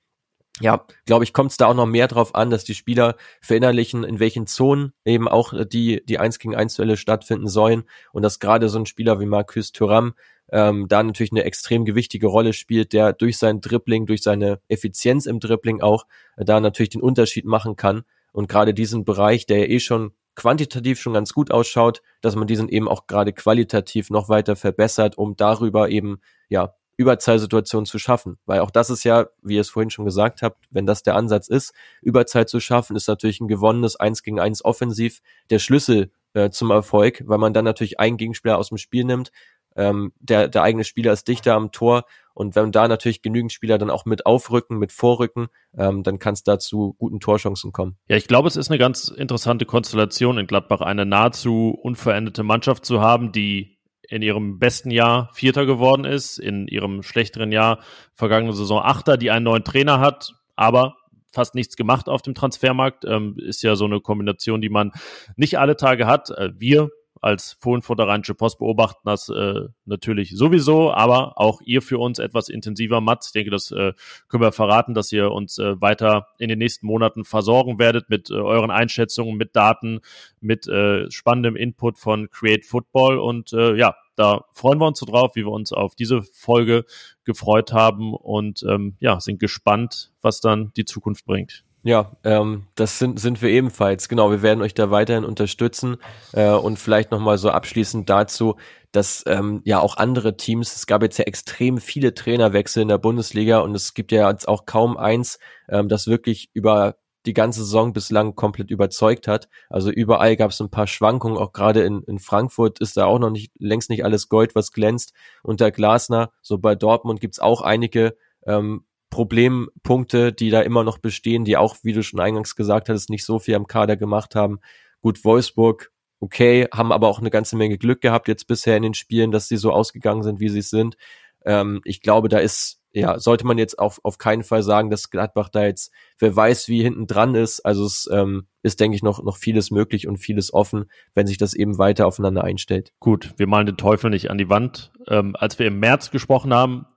ja, 0.59 0.85
glaube 1.05 1.23
ich, 1.23 1.33
kommt 1.33 1.51
es 1.51 1.57
da 1.57 1.67
auch 1.67 1.73
noch 1.73 1.85
mehr 1.85 2.07
drauf 2.07 2.35
an, 2.35 2.49
dass 2.49 2.63
die 2.63 2.75
Spieler 2.75 3.15
verinnerlichen, 3.41 4.03
in 4.03 4.19
welchen 4.19 4.47
Zonen 4.47 4.93
eben 5.03 5.27
auch 5.27 5.53
die, 5.65 6.03
die 6.05 6.19
1 6.19 6.39
gegen 6.39 6.55
1 6.55 6.75
Duelle 6.75 6.97
stattfinden 6.97 7.47
sollen 7.47 7.83
und 8.11 8.21
dass 8.21 8.39
gerade 8.39 8.69
so 8.69 8.79
ein 8.79 8.85
Spieler 8.85 9.19
wie 9.19 9.25
Marcus 9.25 9.71
Thuram 9.71 10.13
ähm, 10.51 10.87
da 10.87 11.01
natürlich 11.01 11.31
eine 11.31 11.45
extrem 11.45 11.83
gewichtige 11.83 12.27
Rolle 12.27 12.53
spielt, 12.53 12.93
der 12.93 13.13
durch 13.13 13.37
sein 13.37 13.59
Dribbling, 13.59 14.05
durch 14.05 14.21
seine 14.21 14.59
Effizienz 14.67 15.25
im 15.25 15.39
Dribbling 15.39 15.81
auch 15.81 16.05
äh, 16.37 16.45
da 16.45 16.59
natürlich 16.59 16.89
den 16.91 17.01
Unterschied 17.01 17.45
machen 17.45 17.75
kann. 17.75 18.03
Und 18.31 18.49
gerade 18.49 18.73
diesen 18.73 19.05
Bereich, 19.05 19.45
der 19.45 19.59
ja 19.59 19.65
eh 19.65 19.79
schon 19.79 20.13
quantitativ 20.35 20.99
schon 20.99 21.13
ganz 21.13 21.33
gut 21.33 21.51
ausschaut, 21.51 22.01
dass 22.21 22.35
man 22.35 22.47
diesen 22.47 22.69
eben 22.69 22.87
auch 22.87 23.07
gerade 23.07 23.33
qualitativ 23.33 24.09
noch 24.09 24.29
weiter 24.29 24.55
verbessert, 24.55 25.17
um 25.17 25.35
darüber 25.35 25.89
eben, 25.89 26.21
ja, 26.49 26.75
Überzahlsituationen 26.95 27.85
zu 27.85 27.97
schaffen. 27.97 28.37
Weil 28.45 28.59
auch 28.59 28.71
das 28.71 28.89
ist 28.89 29.03
ja, 29.03 29.27
wie 29.41 29.55
ihr 29.55 29.61
es 29.61 29.69
vorhin 29.69 29.89
schon 29.89 30.05
gesagt 30.05 30.41
habt, 30.41 30.65
wenn 30.69 30.85
das 30.85 31.03
der 31.03 31.15
Ansatz 31.15 31.47
ist, 31.47 31.73
Überzeit 32.01 32.49
zu 32.49 32.59
schaffen, 32.59 32.95
ist 32.95 33.07
natürlich 33.07 33.41
ein 33.41 33.47
gewonnenes 33.47 33.95
1 33.95 34.21
gegen 34.23 34.39
1 34.39 34.63
offensiv 34.63 35.21
der 35.49 35.59
Schlüssel 35.59 36.11
äh, 36.33 36.49
zum 36.49 36.71
Erfolg, 36.71 37.23
weil 37.25 37.39
man 37.39 37.53
dann 37.53 37.65
natürlich 37.65 37.99
einen 37.99 38.17
Gegenspieler 38.17 38.57
aus 38.57 38.69
dem 38.69 38.77
Spiel 38.77 39.05
nimmt, 39.05 39.31
ähm, 39.75 40.13
der, 40.19 40.47
der 40.47 40.63
eigene 40.63 40.83
Spieler 40.83 41.13
ist 41.13 41.27
dichter 41.27 41.55
am 41.55 41.71
Tor 41.71 42.05
und 42.33 42.55
wenn 42.55 42.71
da 42.71 42.87
natürlich 42.87 43.21
genügend 43.21 43.51
Spieler 43.51 43.77
dann 43.77 43.89
auch 43.89 44.05
mit 44.05 44.25
aufrücken, 44.25 44.77
mit 44.77 44.91
vorrücken, 44.91 45.47
ähm, 45.77 46.03
dann 46.03 46.19
kann 46.19 46.33
es 46.33 46.43
da 46.43 46.57
zu 46.57 46.93
guten 46.97 47.19
Torchancen 47.19 47.71
kommen. 47.71 47.97
Ja, 48.07 48.17
ich 48.17 48.27
glaube, 48.27 48.47
es 48.47 48.55
ist 48.55 48.69
eine 48.69 48.79
ganz 48.79 49.07
interessante 49.07 49.65
Konstellation 49.65 50.37
in 50.37 50.47
Gladbach, 50.47 50.81
eine 50.81 51.05
nahezu 51.05 51.77
unveränderte 51.81 52.43
Mannschaft 52.43 52.85
zu 52.85 53.01
haben, 53.01 53.31
die 53.31 53.77
in 54.09 54.21
ihrem 54.21 54.59
besten 54.59 54.91
Jahr 54.91 55.29
Vierter 55.33 55.65
geworden 55.65 56.05
ist, 56.05 56.39
in 56.39 56.67
ihrem 56.67 57.03
schlechteren 57.03 57.51
Jahr 57.51 57.79
vergangene 58.13 58.53
Saison 58.53 58.81
Achter, 58.81 59.17
die 59.17 59.31
einen 59.31 59.45
neuen 59.45 59.63
Trainer 59.63 59.99
hat, 59.99 60.33
aber 60.55 60.97
fast 61.31 61.55
nichts 61.55 61.75
gemacht 61.75 62.09
auf 62.09 62.21
dem 62.21 62.35
Transfermarkt. 62.35 63.05
Ähm, 63.05 63.37
ist 63.39 63.63
ja 63.63 63.75
so 63.75 63.85
eine 63.85 64.01
Kombination, 64.01 64.61
die 64.61 64.69
man 64.69 64.91
nicht 65.35 65.57
alle 65.57 65.77
Tage 65.77 66.05
hat. 66.05 66.29
Äh, 66.31 66.51
wir 66.57 66.89
als 67.23 67.53
Fohlenfutterrheinische 67.61 68.35
Post 68.35 68.59
beobachten 68.59 69.01
das 69.05 69.29
äh, 69.29 69.61
natürlich 69.85 70.35
sowieso, 70.35 70.91
aber 70.91 71.39
auch 71.39 71.61
ihr 71.61 71.81
für 71.81 71.97
uns 71.97 72.19
etwas 72.19 72.49
intensiver, 72.49 72.99
Mats. 72.99 73.27
Ich 73.27 73.31
denke, 73.31 73.49
das 73.49 73.71
äh, 73.71 73.93
können 74.27 74.43
wir 74.43 74.51
verraten, 74.51 74.93
dass 74.93 75.11
ihr 75.13 75.31
uns 75.31 75.57
äh, 75.57 75.79
weiter 75.79 76.27
in 76.37 76.49
den 76.49 76.59
nächsten 76.59 76.85
Monaten 76.85 77.23
versorgen 77.23 77.79
werdet 77.79 78.09
mit 78.09 78.29
äh, 78.29 78.33
euren 78.33 78.71
Einschätzungen, 78.71 79.37
mit 79.37 79.55
Daten, 79.55 80.01
mit 80.41 80.67
äh, 80.67 81.09
spannendem 81.09 81.55
Input 81.55 81.97
von 81.97 82.29
Create 82.29 82.65
Football 82.65 83.17
und 83.19 83.53
äh, 83.53 83.75
ja, 83.75 83.95
da 84.15 84.43
freuen 84.51 84.79
wir 84.79 84.87
uns 84.87 84.99
so 84.99 85.05
drauf, 85.05 85.31
wie 85.35 85.45
wir 85.45 85.51
uns 85.51 85.71
auf 85.71 85.95
diese 85.95 86.23
Folge 86.23 86.85
gefreut 87.23 87.71
haben 87.71 88.13
und 88.13 88.63
ähm, 88.63 88.95
ja, 88.99 89.19
sind 89.21 89.39
gespannt, 89.39 90.11
was 90.21 90.41
dann 90.41 90.71
die 90.75 90.85
Zukunft 90.85 91.25
bringt. 91.25 91.63
Ja, 91.85 92.15
ähm, 92.23 92.67
das 92.75 92.97
sind, 92.97 93.19
sind 93.19 93.41
wir 93.41 93.49
ebenfalls. 93.49 94.07
Genau, 94.07 94.31
wir 94.31 94.41
werden 94.41 94.61
euch 94.61 94.73
da 94.73 94.89
weiterhin 94.89 95.25
unterstützen 95.25 95.97
äh, 96.31 96.49
und 96.51 96.79
vielleicht 96.79 97.11
nochmal 97.11 97.37
so 97.37 97.49
abschließend 97.49 98.09
dazu, 98.09 98.55
dass 98.93 99.23
ähm, 99.27 99.61
ja 99.65 99.79
auch 99.81 99.97
andere 99.97 100.37
Teams, 100.37 100.75
es 100.77 100.87
gab 100.87 101.03
jetzt 101.03 101.17
ja 101.17 101.25
extrem 101.25 101.79
viele 101.79 102.13
Trainerwechsel 102.13 102.83
in 102.83 102.87
der 102.87 102.99
Bundesliga 102.99 103.59
und 103.59 103.75
es 103.75 103.93
gibt 103.93 104.13
ja 104.13 104.29
jetzt 104.29 104.47
auch 104.47 104.65
kaum 104.65 104.95
eins, 104.95 105.39
ähm, 105.67 105.89
das 105.89 106.07
wirklich 106.07 106.49
über 106.53 106.95
die 107.25 107.33
ganze 107.33 107.61
Saison 107.65 107.91
bislang 107.91 108.35
komplett 108.35 108.69
überzeugt 108.71 109.27
hat. 109.27 109.49
Also 109.69 109.91
überall 109.91 110.37
gab 110.37 110.51
es 110.51 110.61
ein 110.61 110.69
paar 110.69 110.87
Schwankungen, 110.87 111.37
auch 111.37 111.51
gerade 111.51 111.83
in, 111.83 112.01
in 112.03 112.19
Frankfurt 112.19 112.79
ist 112.79 112.95
da 112.95 113.05
auch 113.05 113.19
noch 113.19 113.29
nicht 113.29 113.51
längst 113.59 113.89
nicht 113.89 114.05
alles 114.05 114.29
Gold, 114.29 114.55
was 114.55 114.71
glänzt. 114.71 115.13
Unter 115.41 115.69
Glasner, 115.71 116.31
so 116.41 116.57
bei 116.59 116.75
Dortmund 116.75 117.19
gibt's 117.19 117.39
auch 117.39 117.61
einige 117.61 118.15
ähm, 118.45 118.85
Problempunkte, 119.13 120.33
die 120.33 120.49
da 120.49 120.61
immer 120.61 120.83
noch 120.83 120.97
bestehen, 120.97 121.45
die 121.45 121.55
auch, 121.55 121.75
wie 121.83 121.93
du 121.93 122.01
schon 122.01 122.19
eingangs 122.19 122.55
gesagt 122.55 122.89
hattest, 122.89 123.11
nicht 123.11 123.25
so 123.25 123.37
viel 123.37 123.53
am 123.53 123.67
Kader 123.67 123.95
gemacht 123.95 124.33
haben. 124.33 124.59
Gut, 125.01 125.23
Wolfsburg, 125.23 125.91
okay, 126.19 126.67
haben 126.73 126.91
aber 126.91 127.09
auch 127.09 127.19
eine 127.19 127.29
ganze 127.29 127.55
Menge 127.55 127.77
Glück 127.77 128.01
gehabt 128.01 128.27
jetzt 128.27 128.47
bisher 128.47 128.75
in 128.75 128.81
den 128.81 128.95
Spielen, 128.95 129.29
dass 129.29 129.47
sie 129.47 129.57
so 129.57 129.71
ausgegangen 129.71 130.23
sind, 130.23 130.39
wie 130.39 130.49
sie 130.49 130.63
sind. 130.63 130.97
Ähm, 131.45 131.81
ich 131.83 132.01
glaube, 132.01 132.27
da 132.27 132.39
ist, 132.39 132.81
ja, 132.91 133.19
sollte 133.19 133.45
man 133.45 133.59
jetzt 133.59 133.77
auch 133.77 133.99
auf 134.01 134.17
keinen 134.17 134.41
Fall 134.41 134.63
sagen, 134.63 134.89
dass 134.89 135.11
Gladbach 135.11 135.49
da 135.49 135.63
jetzt, 135.63 135.91
wer 136.17 136.35
weiß, 136.35 136.67
wie 136.67 136.81
hinten 136.81 137.05
dran 137.05 137.35
ist. 137.35 137.59
Also 137.59 137.85
es 137.85 138.09
ähm, 138.11 138.47
ist, 138.63 138.79
denke 138.79 138.95
ich, 138.95 139.03
noch, 139.03 139.23
noch 139.23 139.37
vieles 139.37 139.69
möglich 139.69 140.07
und 140.07 140.17
vieles 140.17 140.51
offen, 140.51 140.85
wenn 141.13 141.27
sich 141.27 141.37
das 141.37 141.53
eben 141.53 141.77
weiter 141.77 142.07
aufeinander 142.07 142.43
einstellt. 142.43 142.93
Gut, 142.99 143.35
wir 143.37 143.45
malen 143.45 143.67
den 143.67 143.77
Teufel 143.77 144.09
nicht 144.09 144.31
an 144.31 144.39
die 144.39 144.49
Wand. 144.49 144.91
Ähm, 145.07 145.35
als 145.37 145.59
wir 145.59 145.67
im 145.67 145.79
März 145.79 146.09
gesprochen 146.09 146.51
haben, 146.51 146.87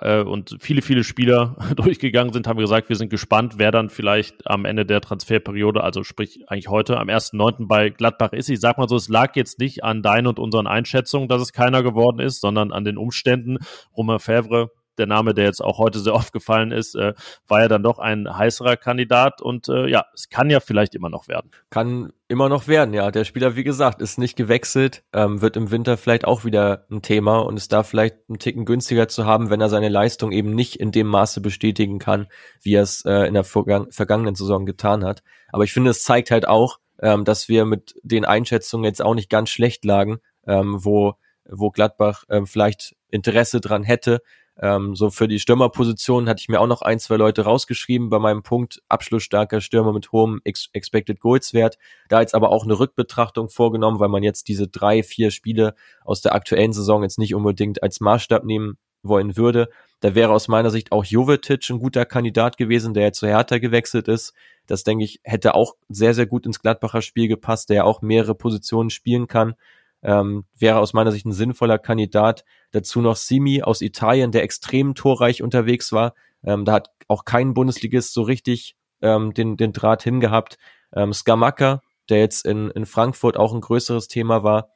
äh, 0.00 0.22
und 0.22 0.56
viele, 0.60 0.82
viele 0.82 1.04
Spieler 1.04 1.56
durchgegangen 1.76 2.32
sind, 2.32 2.46
haben 2.46 2.58
gesagt, 2.58 2.88
wir 2.88 2.96
sind 2.96 3.10
gespannt, 3.10 3.54
wer 3.56 3.70
dann 3.70 3.90
vielleicht 3.90 4.46
am 4.46 4.64
Ende 4.64 4.84
der 4.84 5.00
Transferperiode, 5.00 5.82
also 5.82 6.04
sprich 6.04 6.44
eigentlich 6.48 6.68
heute 6.68 6.98
am 6.98 7.08
1.9. 7.08 7.66
bei 7.66 7.90
Gladbach 7.90 8.32
ist. 8.32 8.48
Ich 8.48 8.60
sag 8.60 8.78
mal 8.78 8.88
so, 8.88 8.96
es 8.96 9.08
lag 9.08 9.36
jetzt 9.36 9.58
nicht 9.58 9.84
an 9.84 10.02
deinen 10.02 10.26
und 10.26 10.38
unseren 10.38 10.66
Einschätzungen, 10.66 11.28
dass 11.28 11.42
es 11.42 11.52
keiner 11.52 11.82
geworden 11.82 12.20
ist, 12.20 12.40
sondern 12.40 12.72
an 12.72 12.84
den 12.84 12.98
Umständen. 12.98 13.58
Romain 13.96 14.18
Fèvre 14.18 14.68
der 14.98 15.06
Name, 15.06 15.34
der 15.34 15.44
jetzt 15.44 15.62
auch 15.62 15.78
heute 15.78 15.98
sehr 15.98 16.14
oft 16.14 16.32
gefallen 16.32 16.72
ist, 16.72 16.94
äh, 16.94 17.14
war 17.46 17.60
ja 17.60 17.68
dann 17.68 17.82
doch 17.82 17.98
ein 17.98 18.28
heißerer 18.28 18.76
Kandidat 18.76 19.40
und 19.42 19.68
äh, 19.68 19.88
ja, 19.88 20.06
es 20.14 20.28
kann 20.28 20.50
ja 20.50 20.60
vielleicht 20.60 20.94
immer 20.94 21.10
noch 21.10 21.28
werden. 21.28 21.50
Kann 21.70 22.12
immer 22.28 22.48
noch 22.48 22.66
werden, 22.66 22.94
ja. 22.94 23.10
Der 23.10 23.24
Spieler, 23.24 23.56
wie 23.56 23.64
gesagt, 23.64 24.02
ist 24.02 24.18
nicht 24.18 24.36
gewechselt, 24.36 25.04
ähm, 25.12 25.40
wird 25.42 25.56
im 25.56 25.70
Winter 25.70 25.96
vielleicht 25.96 26.24
auch 26.24 26.44
wieder 26.44 26.86
ein 26.90 27.02
Thema 27.02 27.38
und 27.38 27.56
ist 27.56 27.72
da 27.72 27.82
vielleicht 27.82 28.16
einen 28.28 28.38
Ticken 28.38 28.64
günstiger 28.64 29.08
zu 29.08 29.26
haben, 29.26 29.50
wenn 29.50 29.60
er 29.60 29.68
seine 29.68 29.88
Leistung 29.88 30.32
eben 30.32 30.54
nicht 30.54 30.80
in 30.80 30.92
dem 30.92 31.06
Maße 31.06 31.40
bestätigen 31.40 31.98
kann, 31.98 32.26
wie 32.62 32.74
er 32.74 32.82
es 32.82 33.04
äh, 33.04 33.26
in 33.26 33.34
der 33.34 33.44
vergangenen 33.44 34.34
Saison 34.34 34.66
getan 34.66 35.04
hat. 35.04 35.22
Aber 35.48 35.64
ich 35.64 35.72
finde, 35.72 35.90
es 35.90 36.02
zeigt 36.02 36.30
halt 36.30 36.48
auch, 36.48 36.78
ähm, 37.00 37.24
dass 37.24 37.48
wir 37.48 37.64
mit 37.64 37.94
den 38.02 38.24
Einschätzungen 38.24 38.84
jetzt 38.84 39.02
auch 39.02 39.14
nicht 39.14 39.30
ganz 39.30 39.50
schlecht 39.50 39.84
lagen, 39.84 40.18
ähm, 40.46 40.76
wo, 40.84 41.14
wo 41.48 41.70
Gladbach 41.70 42.24
ähm, 42.28 42.46
vielleicht 42.46 42.96
Interesse 43.10 43.60
dran 43.60 43.82
hätte. 43.82 44.20
Ähm, 44.58 44.94
so 44.94 45.10
für 45.10 45.28
die 45.28 45.38
Stürmerposition 45.38 46.28
hatte 46.28 46.40
ich 46.40 46.48
mir 46.48 46.60
auch 46.60 46.66
noch 46.66 46.80
ein, 46.80 46.98
zwei 46.98 47.16
Leute 47.16 47.42
rausgeschrieben 47.42 48.08
bei 48.08 48.18
meinem 48.18 48.42
Punkt 48.42 48.82
abschlussstarker 48.88 49.60
Stürmer 49.60 49.92
mit 49.92 50.12
hohem 50.12 50.40
Ex 50.44 50.70
Expected 50.72 51.20
Goals 51.20 51.52
Wert. 51.52 51.76
Da 52.08 52.20
jetzt 52.20 52.34
aber 52.34 52.50
auch 52.50 52.64
eine 52.64 52.78
Rückbetrachtung 52.78 53.50
vorgenommen, 53.50 54.00
weil 54.00 54.08
man 54.08 54.22
jetzt 54.22 54.48
diese 54.48 54.66
drei, 54.66 55.02
vier 55.02 55.30
Spiele 55.30 55.74
aus 56.04 56.22
der 56.22 56.34
aktuellen 56.34 56.72
Saison 56.72 57.02
jetzt 57.02 57.18
nicht 57.18 57.34
unbedingt 57.34 57.82
als 57.82 58.00
Maßstab 58.00 58.44
nehmen 58.44 58.78
wollen 59.02 59.36
würde. 59.36 59.68
Da 60.00 60.14
wäre 60.14 60.32
aus 60.32 60.48
meiner 60.48 60.70
Sicht 60.70 60.90
auch 60.90 61.04
Jovetic 61.04 61.68
ein 61.70 61.78
guter 61.78 62.06
Kandidat 62.06 62.56
gewesen, 62.56 62.94
der 62.94 63.04
jetzt 63.04 63.18
zu 63.18 63.26
Hertha 63.26 63.58
gewechselt 63.58 64.08
ist. 64.08 64.32
Das 64.66 64.84
denke 64.84 65.04
ich 65.04 65.20
hätte 65.22 65.54
auch 65.54 65.76
sehr, 65.88 66.14
sehr 66.14 66.26
gut 66.26 66.46
ins 66.46 66.60
Gladbacher 66.60 67.02
Spiel 67.02 67.28
gepasst, 67.28 67.68
der 67.68 67.86
auch 67.86 68.02
mehrere 68.02 68.34
Positionen 68.34 68.90
spielen 68.90 69.26
kann 69.26 69.54
ähm, 70.02 70.44
wäre 70.56 70.78
aus 70.78 70.92
meiner 70.92 71.12
Sicht 71.12 71.26
ein 71.26 71.32
sinnvoller 71.32 71.78
Kandidat. 71.78 72.44
Dazu 72.70 73.00
noch 73.00 73.16
Simi 73.16 73.62
aus 73.62 73.80
Italien, 73.80 74.32
der 74.32 74.42
extrem 74.42 74.94
torreich 74.94 75.42
unterwegs 75.42 75.92
war. 75.92 76.14
Ähm, 76.44 76.64
da 76.64 76.72
hat 76.72 76.90
auch 77.08 77.24
kein 77.24 77.54
Bundesligist 77.54 78.12
so 78.12 78.22
richtig 78.22 78.76
ähm, 79.02 79.34
den, 79.34 79.56
den 79.56 79.72
Draht 79.72 80.02
hingehabt. 80.02 80.58
Ähm, 80.94 81.12
Skamaka, 81.12 81.80
der 82.08 82.18
jetzt 82.18 82.46
in, 82.46 82.70
in 82.70 82.86
Frankfurt 82.86 83.36
auch 83.36 83.52
ein 83.52 83.60
größeres 83.60 84.08
Thema 84.08 84.42
war, 84.42 84.70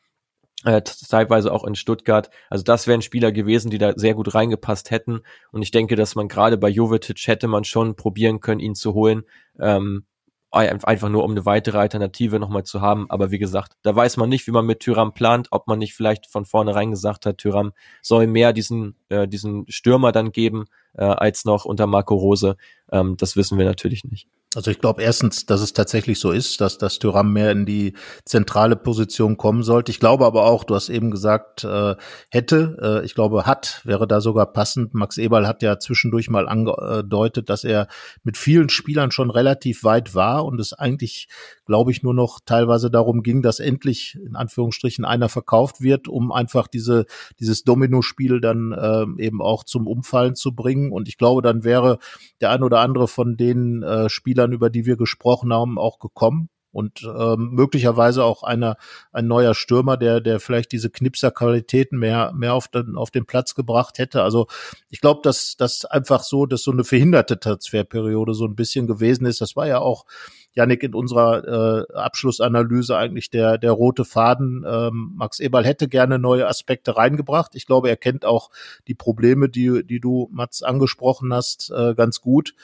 äh, 0.65 0.83
teilweise 0.83 1.53
auch 1.53 1.65
in 1.65 1.75
Stuttgart. 1.75 2.31
Also 2.51 2.65
das 2.65 2.87
wären 2.87 3.03
Spieler 3.03 3.33
gewesen, 3.33 3.71
die 3.71 3.79
da 3.79 3.93
sehr 3.97 4.15
gut 4.15 4.35
reingepasst 4.35 4.91
hätten. 4.91 5.21
Und 5.53 5.63
ich 5.63 5.71
denke, 5.71 5.97
dass 5.97 6.15
man 6.15 6.29
gerade 6.29 6.59
bei 6.59 6.69
Jovetic 6.69 7.27
hätte 7.27 7.49
man 7.49 7.65
schon 7.65 7.97
probieren 7.97 8.41
können, 8.41 8.61
ihn 8.61 8.75
zu 8.75 8.95
holen. 8.95 9.23
Ähm, 9.59 10.05
einfach 10.53 11.09
nur 11.09 11.25
um 11.25 11.31
eine 11.31 11.47
weitere 11.47 11.79
Alternative 11.79 12.39
nochmal 12.41 12.65
zu 12.65 12.81
haben. 12.81 13.07
Aber 13.09 13.31
wie 13.31 13.39
gesagt, 13.39 13.75
da 13.83 13.95
weiß 13.95 14.17
man 14.17 14.29
nicht, 14.29 14.47
wie 14.47 14.51
man 14.51 14.67
mit 14.67 14.81
Tyram 14.81 15.13
plant, 15.13 15.49
ob 15.51 15.69
man 15.69 15.79
nicht 15.79 15.95
vielleicht 15.95 16.27
von 16.27 16.45
vornherein 16.45 16.91
gesagt 16.91 17.27
hat, 17.27 17.39
Tyram 17.39 17.73
soll 18.03 18.27
mehr 18.27 18.53
diesen, 18.53 18.97
äh, 19.09 19.29
diesen 19.29 19.65
Stürmer 19.69 20.13
dann 20.13 20.33
geben, 20.33 20.65
äh, 20.95 21.05
als 21.05 21.45
noch 21.45 21.65
unter 21.65 21.87
Marco 21.87 22.15
Rose. 22.17 22.57
Ähm, 22.91 23.17
das 23.17 23.37
wissen 23.37 23.59
wir 23.59 23.65
natürlich 23.65 24.05
nicht. 24.05 24.29
Also 24.57 24.73
ich 24.73 24.81
glaube 24.81 25.01
erstens, 25.01 25.47
dass 25.47 25.61
es 25.61 25.75
tatsächlich 25.75 26.19
so 26.19 26.33
ist, 26.33 26.61
dass 26.61 26.77
das 26.77 26.99
Tyram 26.99 27.33
mehr 27.33 27.53
in 27.53 27.67
die 27.67 27.95
zentrale 28.25 28.75
Position 28.75 29.37
kommen 29.37 29.63
sollte. 29.63 29.93
Ich 29.93 30.01
glaube 30.01 30.27
aber 30.27 30.47
auch, 30.47 30.65
du 30.65 30.75
hast 30.75 30.89
eben 30.89 31.13
gesagt, 31.13 31.63
äh, 31.63 31.95
hätte, 32.33 32.77
äh, 32.83 33.05
ich 33.05 33.15
glaube 33.15 33.47
hat, 33.47 33.81
wäre 33.85 34.09
da 34.09 34.21
sogar 34.21 34.53
passend. 34.53 34.93
Max 34.93 35.19
Eberl 35.19 35.47
hat 35.47 35.63
ja 35.63 35.79
zwischendurch 35.79 36.31
mal 36.31 36.49
angedeutet, 36.49 37.49
dass 37.49 37.63
er 37.63 37.87
mit 38.25 38.37
vielen 38.37 38.71
Spielern 38.71 39.13
schon 39.13 39.31
relativ 39.31 39.85
weit 39.85 40.17
war 40.17 40.45
und 40.45 40.59
es 40.59 40.73
eigentlich, 40.73 41.29
glaube 41.65 41.93
ich, 41.93 42.03
nur 42.03 42.15
noch 42.15 42.41
teilweise 42.45 42.91
darum 42.91 43.23
ging, 43.23 43.43
dass 43.43 43.61
endlich 43.61 44.19
in 44.27 44.35
Anführungsstrichen 44.35 45.05
einer 45.05 45.29
verkauft 45.29 45.81
wird, 45.81 46.09
um 46.09 46.33
einfach 46.33 46.67
diese 46.67 47.07
dieses 47.39 47.63
Domino-Spiel 47.63 48.41
dann 48.41 48.73
äh, 48.73 49.23
eben 49.23 49.41
auch 49.41 49.63
zum 49.63 49.87
Umfallen 49.87 50.35
zu 50.35 50.57
bringen. 50.57 50.91
Und 50.91 51.07
ich 51.07 51.19
glaube, 51.19 51.41
dann 51.41 51.63
wäre 51.63 51.99
der 52.41 52.51
ein 52.51 52.65
oder 52.65 52.81
andere 52.81 53.07
von 53.07 53.37
den 53.37 53.85
äh, 53.85 54.09
Spielern, 54.09 54.40
über 54.47 54.71
die 54.71 54.87
wir 54.87 54.97
gesprochen 54.97 55.53
haben, 55.53 55.79
auch 55.79 55.99
gekommen 55.99 56.49
und 56.73 57.03
ähm, 57.03 57.51
möglicherweise 57.53 58.25
auch 58.25 58.43
einer 58.43 58.77
ein 59.13 59.27
neuer 59.27 59.55
Stürmer, 59.55 59.97
der 59.97 60.21
der 60.21 60.41
vielleicht 60.41 60.73
diese 60.73 60.91
Knipser-Qualitäten 60.91 61.99
mehr 61.99 62.33
mehr 62.35 62.55
auf 62.55 62.69
den 62.69 62.97
auf 62.97 63.11
den 63.11 63.27
Platz 63.27 63.55
gebracht 63.55 63.99
hätte. 63.99 64.23
Also 64.23 64.47
ich 64.89 65.01
glaube, 65.01 65.21
dass 65.23 65.57
das 65.57 65.85
einfach 65.85 66.23
so, 66.23 66.47
dass 66.47 66.63
so 66.63 66.71
eine 66.71 66.85
verhinderte 66.85 67.39
Transferperiode 67.41 68.35
so 68.35 68.45
ein 68.45 68.55
bisschen 68.55 68.87
gewesen 68.87 69.27
ist. 69.27 69.41
Das 69.41 69.57
war 69.57 69.67
ja 69.67 69.79
auch 69.79 70.07
Janik 70.53 70.83
in 70.83 70.95
unserer 70.95 71.89
äh, 71.91 71.93
Abschlussanalyse 71.95 72.97
eigentlich 72.97 73.31
der 73.31 73.59
der 73.59 73.73
rote 73.73 74.05
Faden. 74.05 74.65
Ähm, 74.67 75.13
Max 75.17 75.41
Eberl 75.41 75.65
hätte 75.65 75.89
gerne 75.89 76.19
neue 76.19 76.47
Aspekte 76.47 76.97
reingebracht. 76.97 77.55
Ich 77.55 77.67
glaube, 77.67 77.89
er 77.89 77.97
kennt 77.97 78.25
auch 78.25 78.51
die 78.87 78.95
Probleme, 78.95 79.49
die 79.49 79.85
die 79.85 80.01
du 80.01 80.29
Mats 80.33 80.63
angesprochen 80.63 81.35
hast, 81.35 81.71
äh, 81.71 81.95
ganz 81.95 82.21
gut 82.21 82.55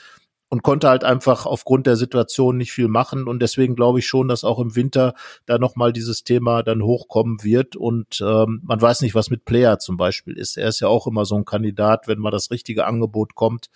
und 0.49 0.63
konnte 0.63 0.87
halt 0.87 1.03
einfach 1.03 1.45
aufgrund 1.45 1.87
der 1.87 1.95
Situation 1.95 2.57
nicht 2.57 2.71
viel 2.71 2.87
machen. 2.87 3.27
Und 3.27 3.41
deswegen 3.41 3.75
glaube 3.75 3.99
ich 3.99 4.07
schon, 4.07 4.27
dass 4.27 4.43
auch 4.43 4.59
im 4.59 4.75
Winter 4.75 5.13
da 5.45 5.57
nochmal 5.57 5.91
dieses 5.91 6.23
Thema 6.23 6.63
dann 6.63 6.81
hochkommen 6.81 7.43
wird. 7.43 7.75
Und 7.75 8.21
ähm, 8.21 8.61
man 8.63 8.81
weiß 8.81 9.01
nicht, 9.01 9.15
was 9.15 9.29
mit 9.29 9.45
Player 9.45 9.79
zum 9.79 9.97
Beispiel 9.97 10.37
ist. 10.37 10.57
Er 10.57 10.69
ist 10.69 10.79
ja 10.79 10.87
auch 10.87 11.07
immer 11.07 11.25
so 11.25 11.35
ein 11.35 11.45
Kandidat, 11.45 12.07
wenn 12.07 12.19
mal 12.19 12.31
das 12.31 12.49
richtige 12.49 12.85
Angebot 12.85 13.35
kommt. 13.35 13.69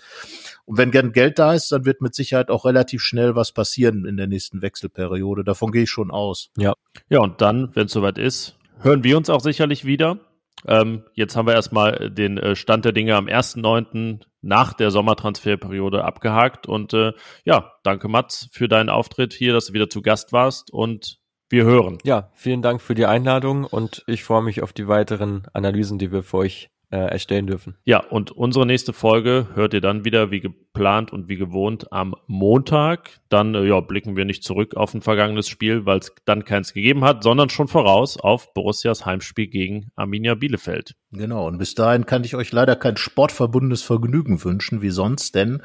Und 0.65 0.77
wenn 0.77 0.91
gern 0.91 1.11
Geld 1.11 1.39
da 1.39 1.53
ist, 1.53 1.71
dann 1.71 1.85
wird 1.85 2.01
mit 2.01 2.15
Sicherheit 2.15 2.49
auch 2.49 2.65
relativ 2.65 3.01
schnell 3.01 3.35
was 3.35 3.51
passieren 3.51 4.05
in 4.05 4.15
der 4.15 4.27
nächsten 4.27 4.61
Wechselperiode. 4.61 5.43
Davon 5.43 5.71
gehe 5.71 5.83
ich 5.83 5.89
schon 5.89 6.11
aus. 6.11 6.51
Ja. 6.57 6.73
Ja, 7.09 7.19
und 7.19 7.41
dann, 7.41 7.75
wenn 7.75 7.87
es 7.87 7.91
soweit 7.91 8.17
ist, 8.17 8.57
hören 8.79 9.03
wir 9.03 9.17
uns 9.17 9.29
auch 9.29 9.41
sicherlich 9.41 9.85
wieder. 9.85 10.19
Ähm, 10.67 11.03
jetzt 11.13 11.35
haben 11.35 11.47
wir 11.47 11.53
erstmal 11.53 12.09
den 12.11 12.37
äh, 12.37 12.55
Stand 12.55 12.85
der 12.85 12.91
Dinge 12.91 13.15
am 13.15 13.25
1.9. 13.25 14.21
nach 14.41 14.73
der 14.73 14.91
Sommertransferperiode 14.91 16.03
abgehakt. 16.03 16.67
Und 16.67 16.93
äh, 16.93 17.13
ja, 17.43 17.73
danke 17.83 18.07
Mats 18.07 18.49
für 18.51 18.67
deinen 18.67 18.89
Auftritt 18.89 19.33
hier, 19.33 19.53
dass 19.53 19.67
du 19.67 19.73
wieder 19.73 19.89
zu 19.89 20.01
Gast 20.01 20.33
warst 20.33 20.71
und 20.71 21.19
wir 21.49 21.65
hören. 21.65 21.97
Ja, 22.03 22.31
vielen 22.33 22.61
Dank 22.61 22.81
für 22.81 22.95
die 22.95 23.05
Einladung 23.05 23.65
und 23.65 24.03
ich 24.07 24.23
freue 24.23 24.41
mich 24.41 24.61
auf 24.61 24.71
die 24.71 24.87
weiteren 24.87 25.43
Analysen, 25.53 25.99
die 25.99 26.11
wir 26.11 26.23
für 26.23 26.37
euch 26.37 26.69
äh, 26.91 26.97
erstellen 26.97 27.47
dürfen. 27.47 27.75
Ja, 27.85 27.99
und 27.99 28.31
unsere 28.31 28.65
nächste 28.65 28.93
Folge 28.93 29.47
hört 29.55 29.73
ihr 29.73 29.81
dann 29.81 30.05
wieder 30.05 30.29
wie 30.29 30.41
geplant 30.41 31.11
und 31.11 31.27
wie 31.29 31.37
gewohnt 31.37 31.91
am 31.91 32.15
Montag. 32.27 33.21
Dann 33.29 33.55
äh, 33.55 33.65
ja, 33.65 33.79
blicken 33.79 34.15
wir 34.15 34.25
nicht 34.25 34.43
zurück 34.43 34.75
auf 34.75 34.93
ein 34.93 35.01
vergangenes 35.01 35.47
Spiel, 35.47 35.85
weil 35.85 35.99
es 35.99 36.13
dann 36.25 36.43
keins 36.45 36.73
gegeben 36.73 37.03
hat, 37.03 37.23
sondern 37.23 37.49
schon 37.49 37.67
voraus 37.67 38.17
auf 38.17 38.53
Borussias 38.53 39.05
Heimspiel 39.05 39.47
gegen 39.47 39.91
Arminia 39.95 40.35
Bielefeld. 40.35 40.95
Genau, 41.11 41.47
und 41.47 41.57
bis 41.57 41.75
dahin 41.75 42.05
kann 42.05 42.23
ich 42.23 42.35
euch 42.35 42.51
leider 42.51 42.75
kein 42.75 42.97
sportverbundenes 42.97 43.81
Vergnügen 43.81 44.43
wünschen, 44.43 44.81
wie 44.81 44.91
sonst, 44.91 45.35
denn 45.35 45.61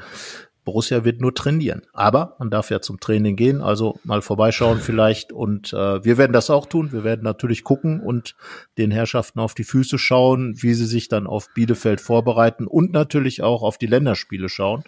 Borussia 0.67 1.05
wird 1.05 1.21
nur 1.21 1.33
trainieren. 1.33 1.83
Aber 1.93 2.35
man 2.39 2.49
darf 2.49 2.71
ja 2.71 2.81
zum 2.81 2.99
Training 2.99 3.37
gehen, 3.37 3.61
also 3.61 4.01
mal 4.03 4.21
vorbeischauen 4.21 4.81
vielleicht. 4.81 5.31
Und 5.31 5.71
äh, 5.71 6.03
wir 6.03 6.17
werden 6.17 6.33
das 6.33 6.49
auch 6.49 6.65
tun. 6.65 6.91
Wir 6.91 7.05
werden 7.05 7.23
natürlich 7.23 7.63
gucken 7.63 8.01
und 8.01 8.35
den 8.77 8.91
Herrschaften 8.91 9.39
auf 9.39 9.53
die 9.53 9.63
Füße 9.63 9.97
schauen, 9.97 10.61
wie 10.61 10.73
sie 10.73 10.85
sich 10.85 11.07
dann 11.07 11.25
auf 11.25 11.53
Bielefeld 11.53 12.01
vorbereiten 12.01 12.67
und 12.67 12.91
natürlich 12.91 13.41
auch 13.43 13.61
auf 13.61 13.77
die 13.77 13.87
Länderspiele 13.87 14.49
schauen. 14.49 14.83